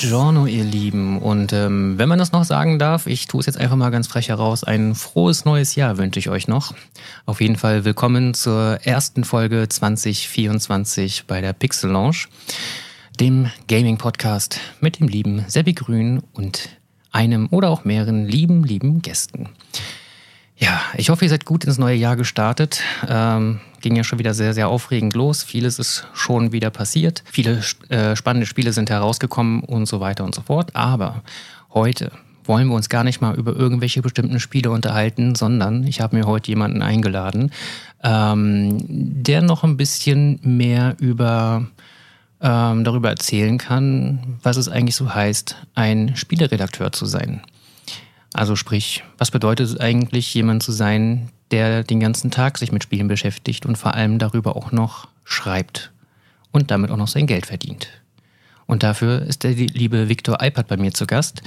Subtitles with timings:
[0.00, 1.18] Buongiorno, ihr Lieben.
[1.18, 4.06] Und ähm, wenn man das noch sagen darf, ich tue es jetzt einfach mal ganz
[4.06, 6.74] frech heraus, ein frohes neues Jahr wünsche ich euch noch.
[7.26, 12.28] Auf jeden Fall willkommen zur ersten Folge 2024 bei der Pixel Lounge,
[13.20, 16.70] dem Gaming-Podcast mit dem lieben Seppi Grün und
[17.12, 19.50] einem oder auch mehreren lieben, lieben Gästen.
[20.56, 22.80] Ja, ich hoffe, ihr seid gut ins neue Jahr gestartet.
[23.06, 25.42] Ähm, ging ja schon wieder sehr, sehr aufregend los.
[25.42, 27.22] Vieles ist schon wieder passiert.
[27.30, 30.74] Viele äh, spannende Spiele sind herausgekommen und so weiter und so fort.
[30.76, 31.22] Aber
[31.72, 32.12] heute
[32.44, 36.26] wollen wir uns gar nicht mal über irgendwelche bestimmten Spiele unterhalten, sondern ich habe mir
[36.26, 37.52] heute jemanden eingeladen,
[38.02, 41.66] ähm, der noch ein bisschen mehr über
[42.40, 47.42] ähm, darüber erzählen kann, was es eigentlich so heißt, ein Spieleredakteur zu sein.
[48.32, 52.82] Also sprich, was bedeutet es eigentlich, jemand zu sein, der den ganzen Tag sich mit
[52.82, 55.92] Spielen beschäftigt und vor allem darüber auch noch schreibt
[56.52, 57.88] und damit auch noch sein Geld verdient.
[58.66, 61.42] Und dafür ist der liebe Viktor Eipert bei mir zu Gast.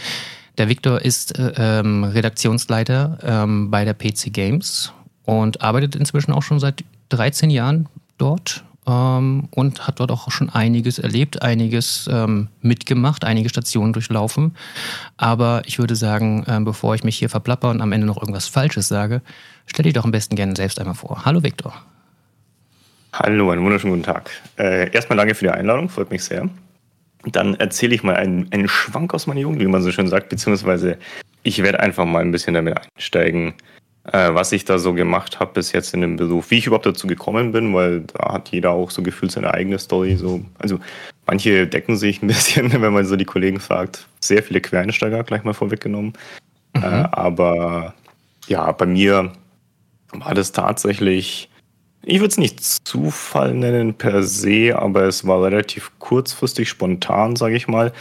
[0.57, 4.91] Der Viktor ist äh, ähm, Redaktionsleiter ähm, bei der PC Games
[5.23, 7.87] und arbeitet inzwischen auch schon seit 13 Jahren
[8.17, 14.55] dort ähm, und hat dort auch schon einiges erlebt, einiges ähm, mitgemacht, einige Stationen durchlaufen.
[15.17, 18.47] Aber ich würde sagen, äh, bevor ich mich hier verplapper und am Ende noch irgendwas
[18.47, 19.21] Falsches sage,
[19.67, 21.25] stell dich doch am besten gerne selbst einmal vor.
[21.25, 21.73] Hallo Viktor.
[23.13, 24.31] Hallo, einen wunderschönen guten Tag.
[24.57, 26.49] Äh, erstmal danke für die Einladung, freut mich sehr.
[27.25, 30.29] Dann erzähle ich mal einen, einen Schwank aus meiner Jugend, wie man so schön sagt,
[30.29, 30.97] beziehungsweise
[31.43, 33.53] ich werde einfach mal ein bisschen damit einsteigen,
[34.11, 36.85] äh, was ich da so gemacht habe bis jetzt in dem Beruf, wie ich überhaupt
[36.85, 40.17] dazu gekommen bin, weil da hat jeder auch so gefühlt seine eigene Story.
[40.17, 40.43] So.
[40.59, 40.79] Also
[41.25, 44.07] manche decken sich ein bisschen, wenn man so die Kollegen fragt.
[44.19, 46.13] Sehr viele Quereinsteiger gleich mal vorweggenommen.
[46.75, 46.83] Mhm.
[46.83, 47.93] Äh, aber
[48.47, 49.31] ja, bei mir
[50.13, 51.49] war das tatsächlich,
[52.03, 57.55] ich würde es nicht Zufall nennen per se, aber es war relativ kurzfristig, spontan, sage
[57.55, 57.91] ich mal.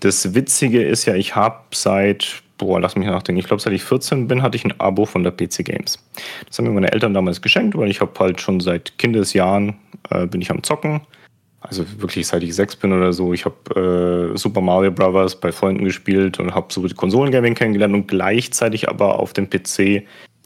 [0.00, 3.84] Das Witzige ist ja, ich habe seit boah, lass mich nachdenken, ich glaube, seit ich
[3.84, 5.98] 14 bin, hatte ich ein Abo von der PC Games.
[6.46, 9.76] Das haben mir meine Eltern damals geschenkt, weil ich habe halt schon seit Kindesjahren
[10.10, 11.00] äh, bin ich am Zocken.
[11.60, 13.32] Also wirklich seit ich sechs bin oder so.
[13.32, 15.40] Ich habe äh, Super Mario Bros.
[15.40, 20.02] bei Freunden gespielt und habe so Konsolengaming kennengelernt und gleichzeitig aber auf dem PC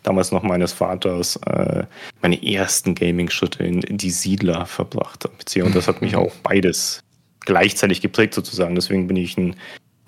[0.09, 1.85] damals noch meines Vaters äh,
[2.23, 5.65] meine ersten Gaming-Schritte in, die Siedler verbracht am PC.
[5.65, 7.01] Und das hat mich auch beides
[7.41, 8.75] gleichzeitig geprägt sozusagen.
[8.75, 9.55] Deswegen bin ich ein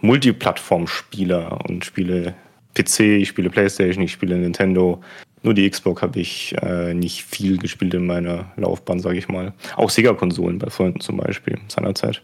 [0.01, 2.35] Multiplattform-Spieler und spiele
[2.75, 5.03] PC, ich spiele PlayStation, ich spiele Nintendo.
[5.43, 9.53] Nur die Xbox habe ich äh, nicht viel gespielt in meiner Laufbahn, sage ich mal.
[9.77, 12.23] Auch Sega-Konsolen bei Freunden zum Beispiel seinerzeit.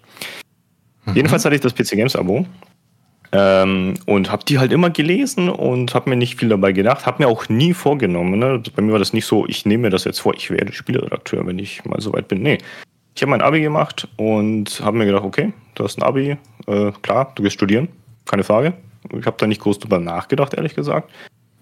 [1.05, 1.15] Mhm.
[1.15, 2.47] Jedenfalls hatte ich das PC Games Abo
[3.37, 7.07] ähm, und habe die halt immer gelesen und habe mir nicht viel dabei gedacht.
[7.07, 8.39] Habe mir auch nie vorgenommen.
[8.39, 8.63] Ne?
[8.75, 11.47] Bei mir war das nicht so, ich nehme mir das jetzt vor, ich werde Spieleredakteur,
[11.47, 12.43] wenn ich mal so weit bin.
[12.43, 12.59] Nee,
[13.15, 16.37] ich habe mein Abi gemacht und habe mir gedacht, okay, du hast ein Abi,
[16.67, 17.89] äh, klar, du gehst studieren,
[18.27, 18.75] keine Frage.
[19.19, 21.11] Ich habe da nicht groß drüber nachgedacht, ehrlich gesagt.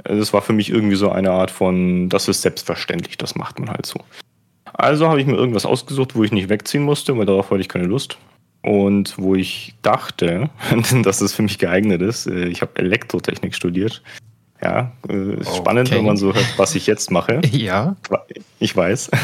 [0.03, 3.71] Das war für mich irgendwie so eine Art von, das ist selbstverständlich, das macht man
[3.71, 4.01] halt so.
[4.73, 7.69] Also habe ich mir irgendwas ausgesucht, wo ich nicht wegziehen musste, weil darauf hatte ich
[7.69, 8.19] keine Lust.
[8.65, 10.49] Und wo ich dachte,
[11.03, 12.27] dass es für mich geeignet ist.
[12.27, 14.03] Äh, ich habe Elektrotechnik studiert.
[14.63, 15.57] Ja, äh, ist okay.
[15.59, 17.41] spannend, wenn man so hört, was ich jetzt mache.
[17.53, 17.97] Ja.
[18.59, 19.11] Ich weiß.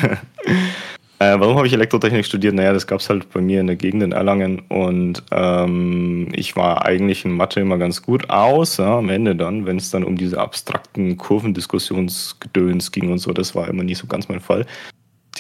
[1.23, 2.55] Äh, warum habe ich Elektrotechnik studiert?
[2.55, 6.57] Naja, das gab es halt bei mir in der Gegend in Erlangen und ähm, ich
[6.57, 10.17] war eigentlich in Mathe immer ganz gut, außer am Ende dann, wenn es dann um
[10.17, 14.65] diese abstrakten Kurvendiskussionsgedöns ging und so, das war immer nicht so ganz mein Fall.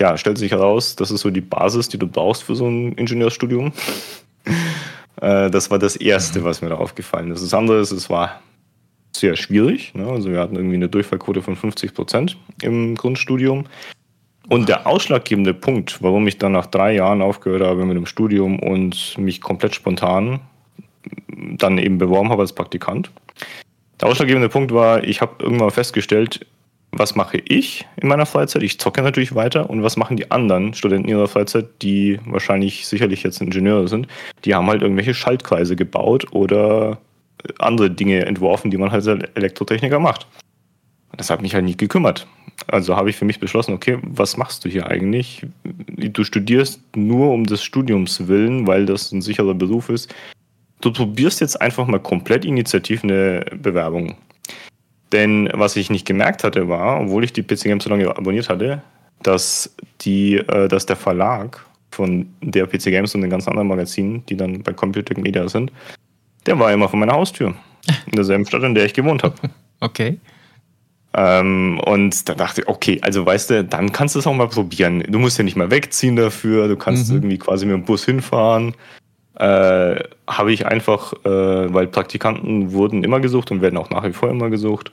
[0.00, 2.92] Tja, stellt sich heraus, das ist so die Basis, die du brauchst für so ein
[2.92, 3.70] Ingenieursstudium.
[5.20, 7.42] äh, das war das Erste, was mir da aufgefallen ist.
[7.44, 8.40] Das andere ist, es war
[9.14, 9.92] sehr schwierig.
[9.94, 10.06] Ne?
[10.06, 13.66] Also wir hatten irgendwie eine Durchfallquote von 50 Prozent im Grundstudium.
[14.48, 18.58] Und der ausschlaggebende Punkt, warum ich dann nach drei Jahren aufgehört habe mit dem Studium
[18.58, 20.40] und mich komplett spontan
[21.28, 23.10] dann eben beworben habe als Praktikant.
[24.00, 26.46] Der ausschlaggebende Punkt war, ich habe irgendwann festgestellt,
[26.92, 28.62] was mache ich in meiner Freizeit?
[28.62, 29.70] Ich zocke natürlich weiter.
[29.70, 34.08] Und was machen die anderen Studenten in ihrer Freizeit, die wahrscheinlich sicherlich jetzt Ingenieure sind?
[34.44, 36.98] Die haben halt irgendwelche Schaltkreise gebaut oder
[37.58, 40.26] andere Dinge entworfen, die man halt als Elektrotechniker macht.
[41.16, 42.26] Das hat mich halt nicht gekümmert.
[42.66, 45.46] Also habe ich für mich beschlossen, okay, was machst du hier eigentlich?
[45.66, 50.14] Du studierst nur um des Studiums willen, weil das ein sicherer Beruf ist.
[50.80, 54.16] Du probierst jetzt einfach mal komplett initiativ eine Bewerbung.
[55.12, 58.48] Denn was ich nicht gemerkt hatte, war, obwohl ich die PC Games so lange abonniert
[58.48, 58.82] hatte,
[59.22, 64.24] dass, die, äh, dass der Verlag von der PC Games und den ganzen anderen Magazinen,
[64.26, 65.72] die dann bei Computer Media sind,
[66.46, 67.54] der war immer vor meiner Haustür.
[68.06, 69.34] In derselben Stadt, in der ich gewohnt habe.
[69.82, 70.18] Okay.
[71.14, 74.46] Ähm, und da dachte ich, okay, also weißt du, dann kannst du es auch mal
[74.46, 75.02] probieren.
[75.08, 77.16] Du musst ja nicht mal wegziehen dafür, du kannst mhm.
[77.16, 78.74] irgendwie quasi mit dem Bus hinfahren.
[79.40, 84.12] Äh, habe ich einfach, äh, weil Praktikanten wurden immer gesucht und werden auch nach wie
[84.12, 84.92] vor immer gesucht.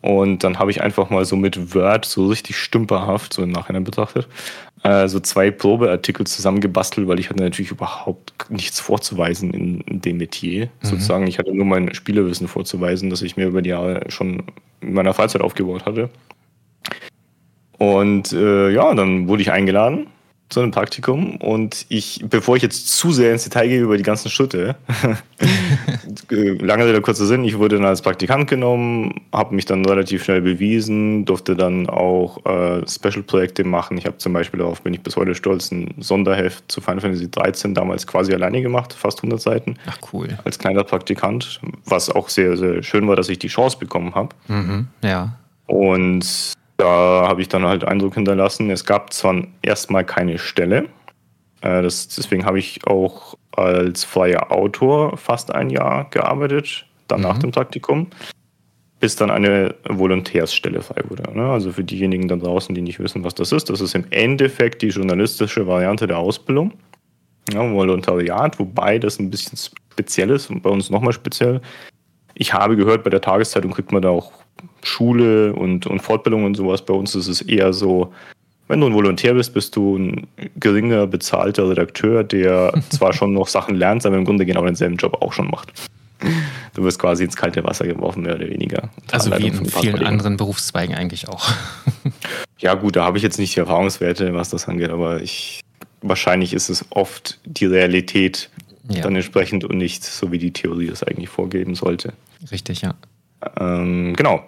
[0.00, 3.84] Und dann habe ich einfach mal so mit Word, so richtig stümperhaft, so im Nachhinein
[3.84, 4.26] betrachtet,
[4.84, 10.16] äh, so zwei Probeartikel zusammengebastelt, weil ich hatte natürlich überhaupt nichts vorzuweisen in, in dem
[10.16, 10.66] Metier.
[10.66, 10.86] Mhm.
[10.86, 14.44] Sozusagen, ich hatte nur mein Spielerwissen vorzuweisen, das ich mir über die Jahre schon
[14.80, 16.08] in meiner Freizeit aufgebaut hatte.
[17.76, 20.06] Und äh, ja, dann wurde ich eingeladen
[20.54, 24.04] zu einem Praktikum und ich, bevor ich jetzt zu sehr ins Detail gehe über die
[24.04, 24.76] ganzen Schritte,
[26.30, 30.40] lange Rede, kurzer Sinn, ich wurde dann als Praktikant genommen, habe mich dann relativ schnell
[30.42, 33.98] bewiesen, durfte dann auch äh, Special-Projekte machen.
[33.98, 37.28] Ich habe zum Beispiel, darauf bin ich bis heute stolz, ein Sonderheft zu Final Fantasy
[37.28, 39.76] 13 damals quasi alleine gemacht, fast 100 Seiten.
[39.86, 40.38] Ach cool.
[40.44, 44.28] Als kleiner Praktikant, was auch sehr, sehr schön war, dass ich die Chance bekommen habe.
[44.46, 45.36] Mhm, ja.
[45.66, 48.70] Und da habe ich dann halt Eindruck hinterlassen.
[48.70, 50.88] Es gab zwar erstmal keine Stelle,
[51.64, 57.26] äh, das, deswegen habe ich auch als freier Autor fast ein Jahr gearbeitet, dann mhm.
[57.26, 58.08] nach dem Praktikum,
[59.00, 61.34] bis dann eine Volontärsstelle frei wurde.
[61.34, 61.46] Ne?
[61.46, 64.82] Also für diejenigen da draußen, die nicht wissen, was das ist, das ist im Endeffekt
[64.82, 66.72] die journalistische Variante der Ausbildung.
[67.52, 69.58] Ja, Volontariat, wobei das ein bisschen
[69.92, 71.60] speziell ist und bei uns nochmal speziell.
[72.34, 74.32] Ich habe gehört, bei der Tageszeitung kriegt man da auch
[74.82, 76.84] Schule und, und Fortbildung und sowas.
[76.84, 78.12] Bei uns ist es eher so,
[78.68, 80.26] wenn du ein Volontär bist, bist du ein
[80.56, 85.20] geringer bezahlter Redakteur, der zwar schon noch Sachen lernt, aber im Grunde genau denselben Job
[85.20, 85.72] auch schon macht.
[86.74, 88.88] Du wirst quasi ins kalte Wasser geworfen, mehr oder weniger.
[89.12, 91.48] Also wie in vielen anderen Berufszweigen eigentlich auch.
[92.58, 95.60] Ja gut, da habe ich jetzt nicht die Erfahrungswerte, was das angeht, aber ich
[96.00, 98.48] wahrscheinlich ist es oft die Realität
[98.88, 99.02] ja.
[99.02, 102.12] dann entsprechend und nicht so, wie die Theorie es eigentlich vorgeben sollte.
[102.50, 102.94] Richtig, ja.
[103.58, 104.44] Ähm, genau.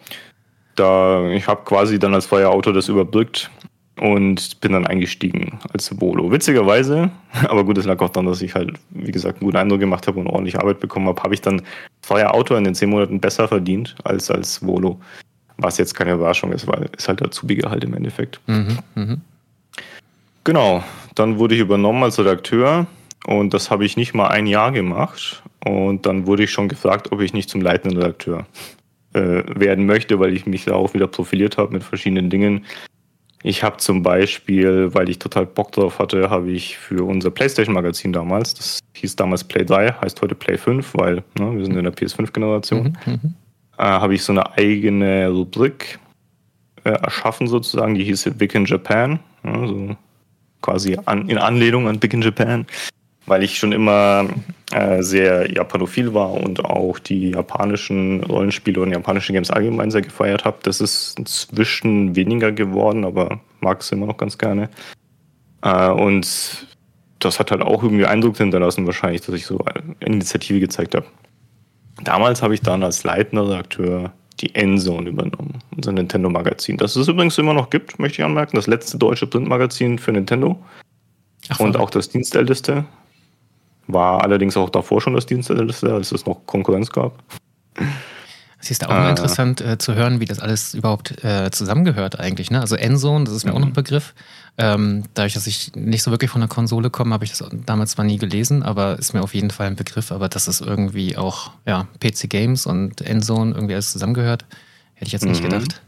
[0.74, 3.50] Da, ich habe quasi dann als freier Autor das überbrückt
[3.98, 6.30] und bin dann eingestiegen als Volo.
[6.30, 7.10] Witzigerweise,
[7.48, 10.06] aber gut, es lag auch daran, dass ich halt, wie gesagt, einen guten Eindruck gemacht
[10.06, 11.62] habe und ordentlich Arbeit bekommen habe, habe ich dann
[12.02, 15.00] freier Autor in den zehn Monaten besser verdient als als Volo.
[15.58, 18.40] Was jetzt keine Überraschung ist, weil es halt Azubi-Gehalt im Endeffekt.
[18.46, 19.16] Mhm, mh.
[20.44, 20.84] Genau,
[21.14, 22.86] dann wurde ich übernommen als Redakteur
[23.26, 25.42] und das habe ich nicht mal ein Jahr gemacht.
[25.64, 28.46] Und dann wurde ich schon gefragt, ob ich nicht zum leitenden Redakteur
[29.14, 32.64] äh, werden möchte, weil ich mich da auch wieder profiliert habe mit verschiedenen Dingen.
[33.42, 38.12] Ich habe zum Beispiel, weil ich total Bock drauf hatte, habe ich für unser PlayStation-Magazin
[38.12, 41.84] damals, das hieß damals Play 3, heißt heute Play 5, weil ne, wir sind in
[41.84, 43.34] der PS5-Generation, mhm, mhm,
[43.76, 45.98] äh, habe ich so eine eigene Rubrik
[46.84, 49.96] äh, erschaffen sozusagen, die hieß Big in Japan, also
[50.62, 52.66] quasi an, in Anlehnung an Big in Japan
[53.26, 54.28] weil ich schon immer
[54.72, 60.44] äh, sehr japanophil war und auch die japanischen Rollenspiele und japanische Games allgemein sehr gefeiert
[60.44, 60.58] habe.
[60.62, 64.68] Das ist inzwischen weniger geworden, aber mag es immer noch ganz gerne.
[65.62, 66.66] Äh, und
[67.18, 71.06] das hat halt auch irgendwie Eindruck hinterlassen, wahrscheinlich, dass ich so eine Initiative gezeigt habe.
[72.02, 76.76] Damals habe ich dann als leitender Redakteur die Endzone übernommen, unser Nintendo-Magazin.
[76.76, 78.56] Das es übrigens immer noch gibt, möchte ich anmerken.
[78.56, 80.62] Das letzte deutsche Printmagazin für Nintendo.
[81.48, 82.84] Ach, und auch das dienstälteste.
[83.88, 87.22] War allerdings auch davor schon das Dienstälteste, als es noch Konkurrenz gab.
[88.58, 92.50] Es ist auch äh, interessant äh, zu hören, wie das alles überhaupt äh, zusammengehört eigentlich.
[92.50, 92.60] Ne?
[92.60, 93.56] Also Endzone, das ist mir mhm.
[93.56, 94.14] auch noch ein Begriff.
[94.58, 97.92] Ähm, dadurch, dass ich nicht so wirklich von der Konsole komme, habe ich das damals
[97.92, 100.10] zwar nie gelesen, aber ist mir auf jeden Fall ein Begriff.
[100.10, 104.44] Aber dass es irgendwie auch ja, PC Games und Endzone irgendwie alles zusammengehört,
[104.94, 105.50] hätte ich jetzt nicht mhm.
[105.50, 105.82] gedacht.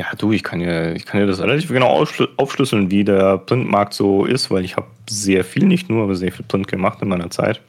[0.00, 2.06] Ja, du, ich kann ja, ich kann ja das relativ genau
[2.38, 6.32] aufschlüsseln, wie der Printmarkt so ist, weil ich habe sehr viel, nicht nur, aber sehr
[6.32, 7.60] viel Print gemacht in meiner Zeit.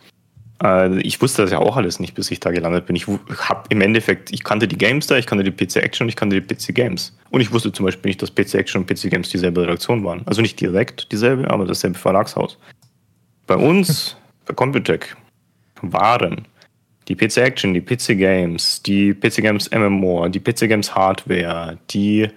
[0.64, 2.96] Äh, ich wusste das ja auch alles nicht, bis ich da gelandet bin.
[2.96, 6.16] Ich habe im Endeffekt, ich kannte die Games da, ich kannte die PC Action ich
[6.16, 7.14] kannte die PC Games.
[7.32, 10.22] Und ich wusste zum Beispiel nicht, dass PC Action und PC Games dieselbe Redaktion waren.
[10.26, 12.58] Also nicht direkt dieselbe, aber dasselbe Verlagshaus.
[13.46, 15.18] Bei uns, bei Computec,
[15.82, 16.48] waren
[17.08, 22.28] die PC Action, die PC Games, die PC Games MMO, die PC Games Hardware, die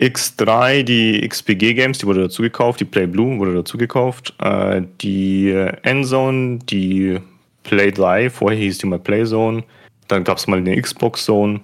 [0.00, 4.82] X3, die XPG Games, die wurde dazu gekauft, die Play Blue wurde dazu gekauft, äh,
[5.02, 5.50] die
[5.82, 7.18] Endzone, die
[7.62, 9.62] Play 3, vorher hieß die mal Playzone,
[10.08, 11.60] dann gab es mal eine Xbox Zone,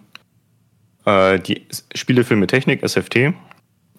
[1.07, 1.63] äh, die
[1.95, 3.33] Spielefilme Technik, SFT,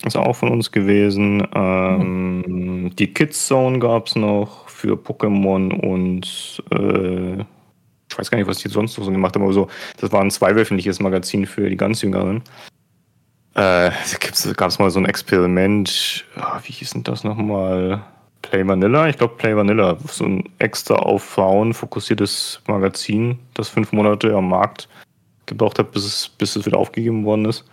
[0.06, 2.92] ist auch von uns gewesen, mhm.
[2.96, 7.44] die Kids Zone gab es noch für Pokémon und äh,
[8.18, 9.68] ich weiß gar nicht, was die sonst noch so gemacht haben, aber so,
[10.00, 12.38] das war ein zweiwöchentliches Magazin für die ganz Jüngeren.
[13.54, 18.02] Äh, da gab es mal so ein Experiment, oh, wie hieß denn das nochmal?
[18.42, 23.92] Play Vanilla, ich glaube Play Vanilla, so ein extra auf Frauen fokussiertes Magazin, das fünf
[23.92, 24.88] Monate am Markt
[25.46, 27.66] gebraucht hat, bis es, bis es wieder aufgegeben worden ist.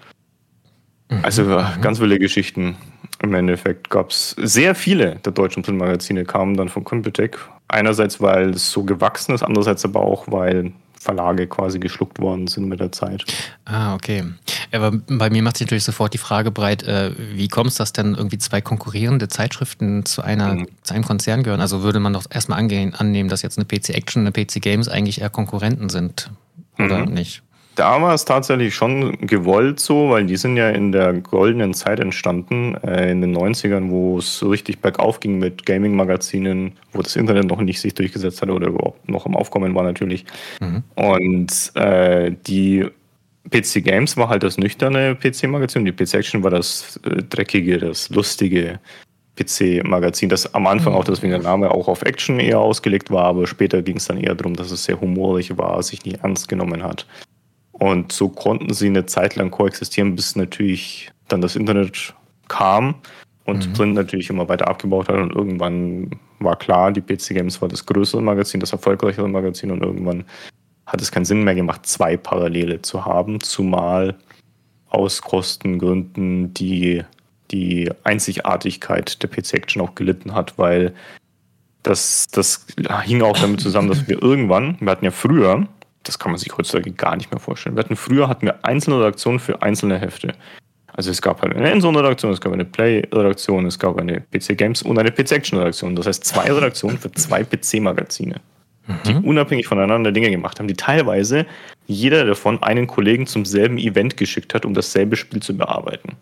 [1.23, 1.81] Also mhm.
[1.81, 2.77] ganz wilde Geschichten.
[3.25, 7.39] Im Endeffekt gab es sehr viele der deutschen Printmagazine kamen dann von Computec.
[7.69, 12.69] Einerseits, weil es so gewachsen ist, andererseits aber auch, weil Verlage quasi geschluckt worden sind
[12.69, 13.25] mit der Zeit.
[13.65, 14.25] Ah, okay.
[14.73, 17.93] Aber bei mir macht sich natürlich sofort die Frage breit, äh, wie kommt es, dass
[17.93, 20.69] denn irgendwie zwei konkurrierende Zeitschriften zu, einer, mhm.
[20.83, 21.61] zu einem Konzern gehören?
[21.61, 24.61] Also würde man doch erstmal angehen, annehmen, dass jetzt eine PC Action und eine PC
[24.63, 26.31] Games eigentlich eher Konkurrenten sind,
[26.79, 27.13] oder mhm.
[27.13, 27.43] nicht?
[27.75, 31.99] Da war es tatsächlich schon gewollt so, weil die sind ja in der goldenen Zeit
[31.99, 37.17] entstanden, äh, in den 90ern, wo es so richtig bergauf ging mit Gaming-Magazinen, wo das
[37.17, 40.25] Internet noch nicht sich durchgesetzt hat oder überhaupt noch im Aufkommen war natürlich.
[40.61, 40.85] Mhm.
[40.95, 42.87] Und äh, die
[43.51, 48.09] PC Games war halt das nüchterne PC-Magazin, die PC Action war das äh, dreckige, das
[48.09, 48.79] lustige
[49.37, 51.01] PC-Magazin, das am Anfang mhm.
[51.01, 54.19] auch deswegen der Name auch auf Action eher ausgelegt war, aber später ging es dann
[54.19, 57.07] eher darum, dass es sehr humorig war, sich nicht ernst genommen hat.
[57.79, 62.15] Und so konnten sie eine Zeit lang koexistieren, bis natürlich dann das Internet
[62.49, 62.95] kam
[63.45, 63.73] und mhm.
[63.73, 65.17] Print natürlich immer weiter abgebaut hat.
[65.17, 69.71] Und irgendwann war klar, die PC Games war das größere Magazin, das erfolgreichere Magazin.
[69.71, 70.25] Und irgendwann
[70.87, 74.17] hat es keinen Sinn mehr gemacht, zwei Parallele zu haben, zumal
[74.89, 77.03] aus Kostengründen die,
[77.51, 80.95] die Einzigartigkeit der PC Action auch gelitten hat, weil
[81.83, 82.67] das, das
[83.03, 85.67] hing auch damit zusammen, dass wir irgendwann, wir hatten ja früher
[86.05, 87.77] das kann man sich heutzutage gar nicht mehr vorstellen.
[87.77, 90.35] Wir hatten früher hatten wir einzelne Redaktionen für einzelne Hefte.
[90.97, 94.83] Also es gab halt eine Endzone-Redaktion, es gab eine Play-Redaktion, es gab eine PC Games
[94.83, 95.97] und eine PC Action-Redaktion.
[95.97, 98.41] Das heißt zwei Redaktionen für zwei PC-Magazine,
[98.87, 98.95] mhm.
[99.05, 101.47] die unabhängig voneinander Dinge gemacht haben, die teilweise
[101.89, 106.17] jeder davon einen Kollegen zum selben Event geschickt hat, um dasselbe Spiel zu bearbeiten.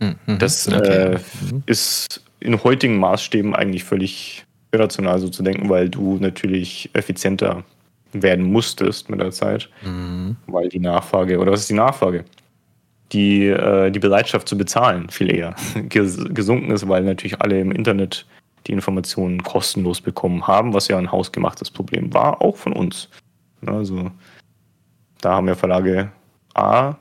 [0.00, 0.38] Mhm.
[0.38, 1.14] Das okay.
[1.14, 1.18] äh,
[1.50, 1.62] mhm.
[1.64, 7.64] ist in heutigen Maßstäben eigentlich völlig irrational so zu denken, weil du natürlich effizienter
[8.12, 10.36] werden musstest mit der Zeit, mhm.
[10.46, 12.24] weil die Nachfrage, oder was ist die Nachfrage?
[13.12, 15.54] Die, äh, die Bereitschaft zu bezahlen viel eher
[15.88, 18.26] gesunken ist, weil natürlich alle im Internet
[18.66, 23.08] die Informationen kostenlos bekommen haben, was ja ein hausgemachtes Problem war, auch von uns.
[23.64, 24.10] Also
[25.20, 26.10] da haben ja Verlage
[26.54, 26.96] A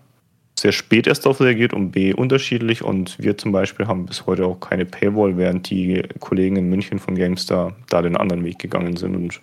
[0.57, 4.45] sehr spät erst darauf reagiert und B unterschiedlich und wir zum Beispiel haben bis heute
[4.45, 8.95] auch keine Paywall, während die Kollegen in München von GameStar da den anderen Weg gegangen
[8.95, 9.41] sind und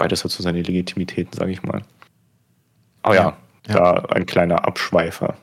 [0.00, 1.82] beides hat so seine Legitimitäten, sage ich mal.
[3.02, 3.36] Aber ja,
[3.68, 5.34] ja, da ein kleiner Abschweifer.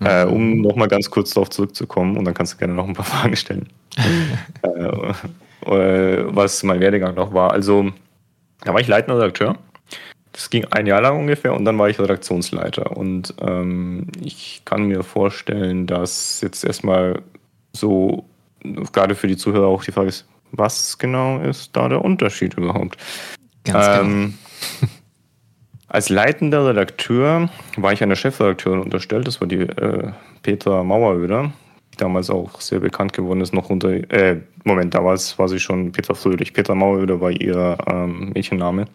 [0.00, 0.06] Mhm.
[0.06, 3.04] Äh, um nochmal ganz kurz darauf zurückzukommen, und dann kannst du gerne noch ein paar
[3.14, 3.68] Fragen stellen.
[4.62, 7.52] äh, äh, was mein Werdegang noch war.
[7.52, 7.92] Also,
[8.62, 9.56] da war ich leitender Redakteur.
[10.32, 12.96] Das ging ein Jahr lang ungefähr und dann war ich Redaktionsleiter.
[12.96, 17.22] Und ähm, ich kann mir vorstellen, dass jetzt erstmal
[17.72, 18.24] so,
[18.92, 22.96] gerade für die Zuhörer auch die Frage ist, was genau ist da der Unterschied überhaupt?
[23.64, 24.34] Ganz ähm,
[24.80, 24.92] genau.
[25.88, 30.10] Als leitender Redakteur war ich einer Chefredakteurin unterstellt, das war die äh,
[30.42, 31.52] Petra Maueröder,
[31.92, 35.92] die damals auch sehr bekannt geworden ist, noch unter, äh, Moment, damals war sie schon
[35.92, 36.52] Petra Fröhlich.
[36.52, 38.86] Petra Maueröder war ihr ähm, Mädchenname.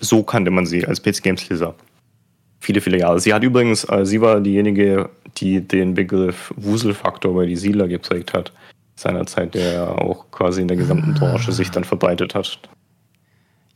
[0.00, 1.74] So kannte man sie als PC Games Leser.
[2.58, 3.20] Viele, viele Jahre.
[3.20, 8.34] Sie hat übrigens, äh, sie war diejenige, die den Begriff Wuselfaktor bei die Siedler geprägt
[8.34, 8.52] hat
[8.96, 11.18] seinerzeit, der auch quasi in der gesamten ah.
[11.18, 12.58] Branche sich dann verbreitet hat.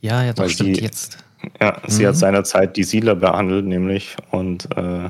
[0.01, 1.17] Ja, ja, das stimmt sie, jetzt.
[1.61, 2.07] Ja, sie mhm.
[2.07, 4.15] hat seinerzeit die Siedler behandelt, nämlich.
[4.31, 5.09] Und äh,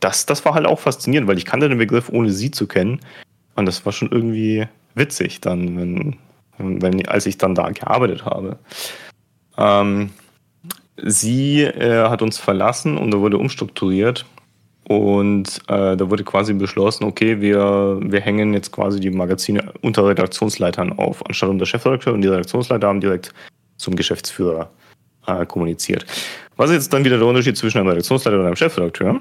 [0.00, 3.00] das, das war halt auch faszinierend, weil ich kannte den Begriff, ohne sie zu kennen.
[3.54, 6.16] Und das war schon irgendwie witzig, dann, wenn,
[6.58, 8.58] wenn als ich dann da gearbeitet habe.
[9.56, 10.10] Ähm,
[11.02, 14.26] sie äh, hat uns verlassen und da wurde umstrukturiert.
[14.88, 20.06] Und äh, da wurde quasi beschlossen, okay, wir, wir hängen jetzt quasi die Magazine unter
[20.06, 22.14] Redaktionsleitern auf, anstatt unter Chefredakteur.
[22.14, 23.34] Und die Redaktionsleiter haben direkt
[23.76, 24.70] zum Geschäftsführer
[25.26, 26.06] äh, kommuniziert.
[26.56, 29.20] Was ist jetzt dann wieder der Unterschied zwischen einem Redaktionsleiter und einem Chefredakteur?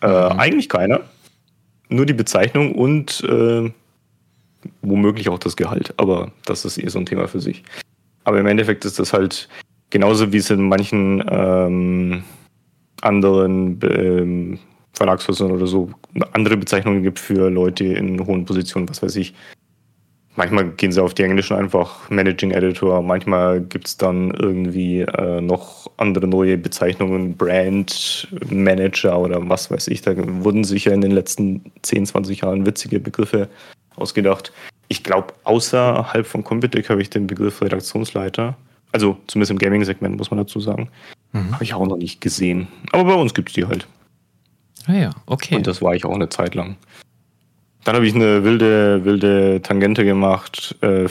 [0.00, 0.40] Äh, mhm.
[0.40, 1.00] Eigentlich keiner.
[1.88, 3.70] Nur die Bezeichnung und äh,
[4.80, 5.94] womöglich auch das Gehalt.
[5.96, 7.62] Aber das ist eh so ein Thema für sich.
[8.24, 9.48] Aber im Endeffekt ist das halt
[9.90, 12.24] genauso, wie es in manchen ähm,
[13.02, 14.58] anderen ähm,
[14.92, 15.90] Verlagshäusern oder so
[16.32, 19.34] andere Bezeichnungen gibt für Leute in hohen Positionen, was weiß ich.
[20.34, 25.40] Manchmal gehen sie auf die englischen einfach Managing Editor, manchmal gibt es dann irgendwie äh,
[25.40, 30.00] noch andere neue Bezeichnungen, Brand Manager oder was weiß ich.
[30.00, 33.48] Da wurden sich ja in den letzten 10, 20 Jahren witzige Begriffe
[33.96, 34.52] ausgedacht.
[34.88, 38.56] Ich glaube, außerhalb von Computec habe ich den Begriff Redaktionsleiter,
[38.90, 40.88] also zumindest im Gaming-Segment muss man dazu sagen,
[41.32, 41.52] Mhm.
[41.52, 42.68] Habe ich auch noch nicht gesehen.
[42.92, 43.86] Aber bei uns gibt es die halt.
[44.86, 45.56] Ah ja, okay.
[45.56, 46.76] Und das war ich auch eine Zeit lang.
[47.84, 51.06] Dann habe ich eine wilde, wilde Tangente gemacht, äh,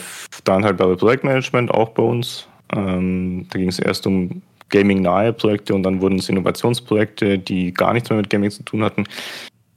[0.46, 2.48] dann halt bei Projektmanagement auch bei uns.
[2.74, 7.94] Ähm, da ging es erst um Gaming-nahe Projekte und dann wurden es Innovationsprojekte, die gar
[7.94, 9.04] nichts mehr mit Gaming zu tun hatten.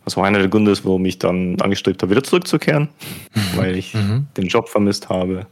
[0.05, 2.89] Was war einer der Gründe ist, warum ich dann angestrebt habe, wieder zurückzukehren,
[3.57, 4.27] weil ich mhm.
[4.37, 5.47] den Job vermisst habe.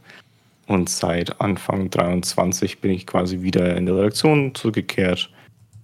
[0.67, 5.29] Und seit Anfang 23 bin ich quasi wieder in der Redaktion zurückgekehrt.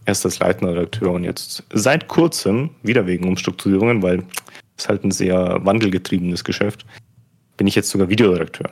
[0.06, 4.24] Erst als leitender Redakteur und jetzt seit kurzem, wieder wegen Umstrukturierungen, weil
[4.80, 6.86] es halt ein sehr wandelgetriebenes Geschäft,
[7.58, 8.70] bin ich jetzt sogar Videoredakteur.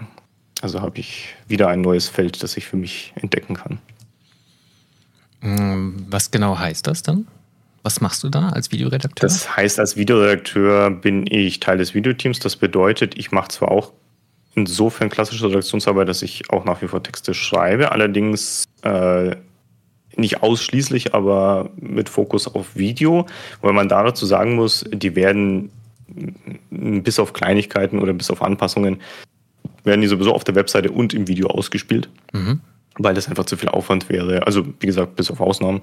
[0.61, 3.79] Also habe ich wieder ein neues Feld, das ich für mich entdecken kann.
[5.41, 7.27] Mm, was genau heißt das dann?
[7.83, 9.29] Was machst du da als Videoredakteur?
[9.29, 12.39] Das heißt, als Videoredakteur bin ich Teil des Videoteams.
[12.39, 13.93] Das bedeutet, ich mache zwar auch
[14.55, 19.35] insofern klassische Redaktionsarbeit, dass ich auch nach wie vor Texte schreibe, allerdings äh,
[20.15, 23.27] nicht ausschließlich, aber mit Fokus auf Video,
[23.61, 25.69] weil man da dazu sagen muss, die werden
[26.69, 29.01] bis auf Kleinigkeiten oder bis auf Anpassungen,
[29.83, 32.09] werden die sowieso auf der Webseite und im Video ausgespielt.
[32.33, 32.61] Mhm
[32.99, 34.45] weil das einfach zu viel Aufwand wäre.
[34.45, 35.81] Also, wie gesagt, bis auf Ausnahmen,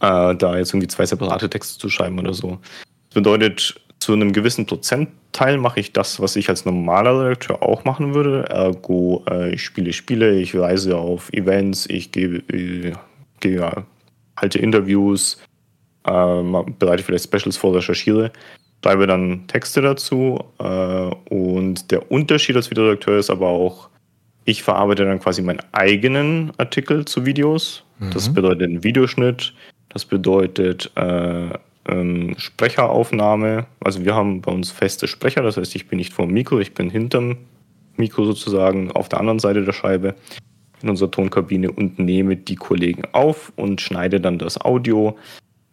[0.00, 2.58] äh, da jetzt irgendwie zwei separate Texte zu schreiben oder so.
[3.08, 7.84] Das bedeutet, zu einem gewissen Prozentteil mache ich das, was ich als normaler Redakteur auch
[7.84, 8.48] machen würde.
[8.48, 12.94] Ergo, äh, ich spiele Spiele, ich reise auf Events, ich gehe, äh,
[13.40, 13.84] gehe
[14.36, 15.38] halte Interviews,
[16.04, 16.42] äh,
[16.78, 18.32] bereite vielleicht Specials vor, recherchiere,
[18.82, 20.44] schreibe dann Texte dazu.
[20.58, 23.88] Äh, und der Unterschied als Videoredakteur ist aber auch,
[24.44, 27.84] ich verarbeite dann quasi meinen eigenen Artikel zu Videos.
[28.00, 28.10] Mhm.
[28.10, 29.54] Das bedeutet einen Videoschnitt,
[29.88, 31.50] das bedeutet äh,
[31.88, 33.66] ähm, Sprecheraufnahme.
[33.80, 36.58] Also wir haben bei uns feste Sprecher, das heißt, ich bin nicht vor dem Mikro,
[36.58, 37.36] ich bin hinterm
[37.96, 40.14] Mikro sozusagen auf der anderen Seite der Scheibe
[40.82, 45.16] in unserer Tonkabine und nehme die Kollegen auf und schneide dann das Audio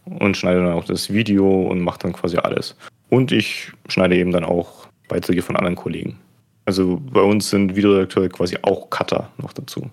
[0.06, 2.76] und schneide dann auch das Video und mache dann quasi alles.
[3.10, 6.18] Und ich schneide eben dann auch Beiträge von anderen Kollegen.
[6.66, 9.90] Also bei uns sind Videoredakteure quasi auch Cutter noch dazu.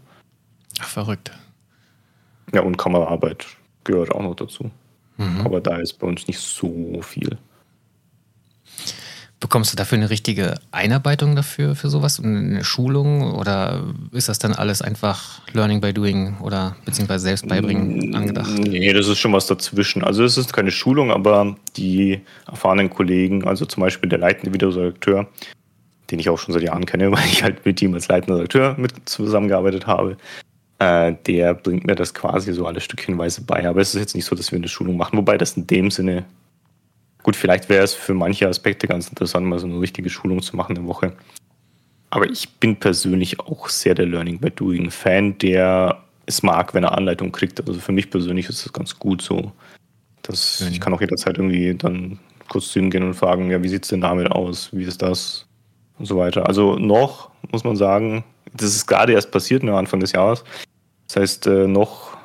[0.78, 1.32] Ach, verrückt.
[2.52, 3.46] Ja, und Kameraarbeit
[3.84, 4.70] gehört auch noch dazu.
[5.16, 5.40] Mhm.
[5.40, 7.38] Aber da ist bei uns nicht so viel.
[9.38, 12.18] Bekommst du dafür eine richtige Einarbeitung dafür, für sowas?
[12.18, 13.34] Eine Schulung?
[13.34, 18.50] Oder ist das dann alles einfach Learning by Doing oder beziehungsweise selbst beibringen angedacht?
[18.58, 20.02] Nee, das ist schon was dazwischen.
[20.02, 25.28] Also es ist keine Schulung, aber die erfahrenen Kollegen, also zum Beispiel der leitende Videoredakteur,
[26.10, 28.74] den ich auch schon seit Jahren kenne, weil ich halt mit ihm als leitender Redakteur
[28.78, 30.16] mit zusammengearbeitet habe,
[30.78, 33.68] äh, der bringt mir das quasi so alles stückchenweise bei.
[33.68, 35.90] Aber es ist jetzt nicht so, dass wir eine Schulung machen, wobei das in dem
[35.90, 36.24] Sinne,
[37.26, 40.56] gut, vielleicht wäre es für manche Aspekte ganz interessant, mal so eine richtige Schulung zu
[40.56, 41.12] machen eine Woche.
[42.10, 46.84] Aber ich bin persönlich auch sehr der Learning by Doing Fan, der es mag, wenn
[46.84, 47.66] er Anleitung kriegt.
[47.66, 49.52] Also für mich persönlich ist das ganz gut so.
[50.22, 53.68] Dass ich kann auch jederzeit irgendwie dann kurz zu ihm gehen und fragen, ja, wie
[53.68, 54.70] sieht es denn damit aus?
[54.72, 55.46] Wie ist das?
[55.98, 56.46] und so weiter.
[56.46, 60.44] Also noch, muss man sagen, das ist gerade erst passiert, ne, Anfang des Jahres.
[61.08, 62.16] Das heißt, äh, noch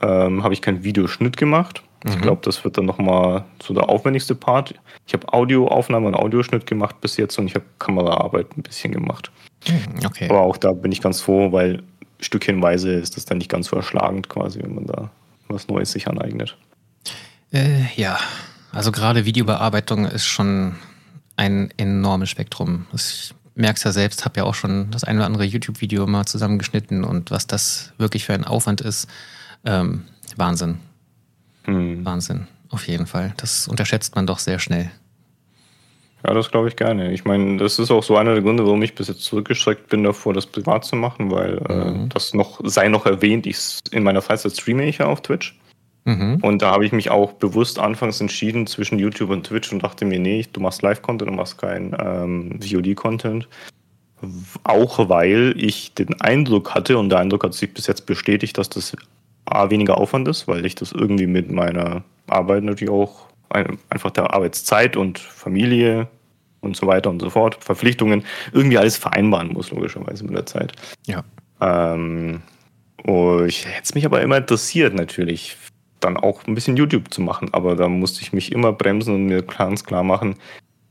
[0.00, 1.82] ähm, habe ich keinen Videoschnitt gemacht.
[2.04, 2.10] Mhm.
[2.10, 4.74] Ich glaube, das wird dann nochmal so der aufwendigste Part.
[5.06, 9.30] Ich habe Audioaufnahme und Audioschnitt gemacht bis jetzt und ich habe Kameraarbeit ein bisschen gemacht.
[9.66, 10.28] Mhm, okay.
[10.28, 11.82] Aber auch da bin ich ganz froh, weil
[12.20, 15.10] stückchenweise ist das dann nicht ganz so erschlagend quasi, wenn man da
[15.48, 16.56] was Neues sich aneignet.
[17.52, 18.18] Äh, ja,
[18.72, 20.76] also gerade Videobearbeitung ist schon
[21.36, 22.86] ein enormes Spektrum.
[22.92, 26.26] Ich merke es ja selbst, habe ja auch schon das ein oder andere YouTube-Video mal
[26.26, 29.08] zusammengeschnitten und was das wirklich für ein Aufwand ist,
[29.64, 30.04] ähm,
[30.36, 30.78] Wahnsinn.
[31.64, 32.04] Hm.
[32.04, 33.34] Wahnsinn, auf jeden Fall.
[33.36, 34.90] Das unterschätzt man doch sehr schnell.
[36.26, 37.12] Ja, das glaube ich gerne.
[37.12, 40.04] Ich meine, das ist auch so einer der Gründe, warum ich bis jetzt zurückgeschreckt bin
[40.04, 42.04] davor, das privat zu machen, weil äh, mhm.
[42.04, 45.58] äh, das noch, sei noch erwähnt, ich in meiner Freizeit streame ich ja auf Twitch.
[46.04, 46.38] Mhm.
[46.42, 50.04] Und da habe ich mich auch bewusst anfangs entschieden zwischen YouTube und Twitch und dachte
[50.04, 53.48] mir, nee, du machst Live-Content, du machst kein ähm, VOD-Content.
[54.64, 58.70] Auch weil ich den Eindruck hatte, und der Eindruck hat sich bis jetzt bestätigt, dass
[58.70, 58.96] das
[59.46, 64.34] A, weniger Aufwand ist, weil ich das irgendwie mit meiner Arbeit natürlich auch einfach der
[64.34, 66.08] Arbeitszeit und Familie
[66.60, 70.72] und so weiter und so fort, Verpflichtungen, irgendwie alles vereinbaren muss, logischerweise mit der Zeit.
[71.06, 71.22] Ja.
[71.60, 72.42] Ähm,
[73.04, 75.56] und ich hätte es mich aber immer interessiert, natürlich
[76.00, 77.48] dann auch ein bisschen YouTube zu machen.
[77.52, 80.36] Aber da musste ich mich immer bremsen und mir ganz klar machen,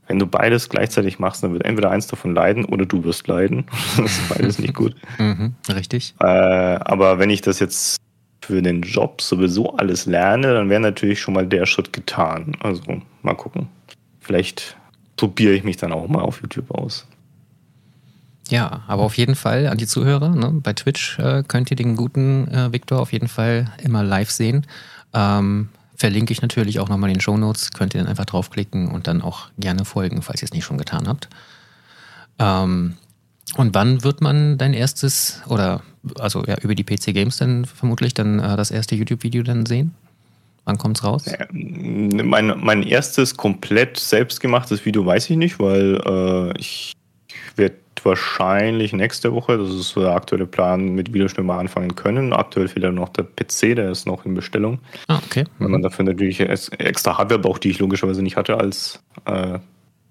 [0.06, 3.64] wenn du beides gleichzeitig machst, dann wird entweder eins davon leiden oder du wirst leiden.
[3.96, 4.94] das ist beides nicht gut.
[5.18, 6.14] Mhm, richtig.
[6.20, 7.98] Äh, aber wenn ich das jetzt
[8.44, 12.56] für den Job sowieso alles lerne, dann wäre natürlich schon mal der Schritt getan.
[12.60, 12.82] Also
[13.22, 13.68] mal gucken.
[14.20, 14.76] Vielleicht
[15.16, 17.06] probiere ich mich dann auch mal auf YouTube aus.
[18.48, 20.30] Ja, aber auf jeden Fall an die Zuhörer.
[20.30, 20.60] Ne?
[20.62, 24.66] Bei Twitch äh, könnt ihr den guten äh, Victor auf jeden Fall immer live sehen.
[25.14, 27.70] Ähm, verlinke ich natürlich auch nochmal in den Show Notes.
[27.70, 30.78] Könnt ihr dann einfach draufklicken und dann auch gerne folgen, falls ihr es nicht schon
[30.78, 31.28] getan habt.
[32.38, 32.96] Ähm,
[33.56, 35.82] und wann wird man dein erstes, oder
[36.18, 39.94] also ja, über die PC Games dann vermutlich dann äh, das erste YouTube-Video dann sehen?
[40.64, 41.26] Wann kommt es raus?
[41.26, 46.94] Ja, mein, mein erstes komplett selbstgemachtes Video weiß ich nicht, weil äh, ich
[47.56, 52.32] werde wahrscheinlich nächste Woche, das ist so der aktuelle Plan, mit Videoschnitt mal anfangen können.
[52.32, 54.78] Aktuell fehlt ja noch der PC, der ist noch in Bestellung.
[55.08, 55.44] Ah, okay.
[55.58, 59.58] Wenn man dafür natürlich extra Hardware braucht, die ich logischerweise nicht hatte als äh,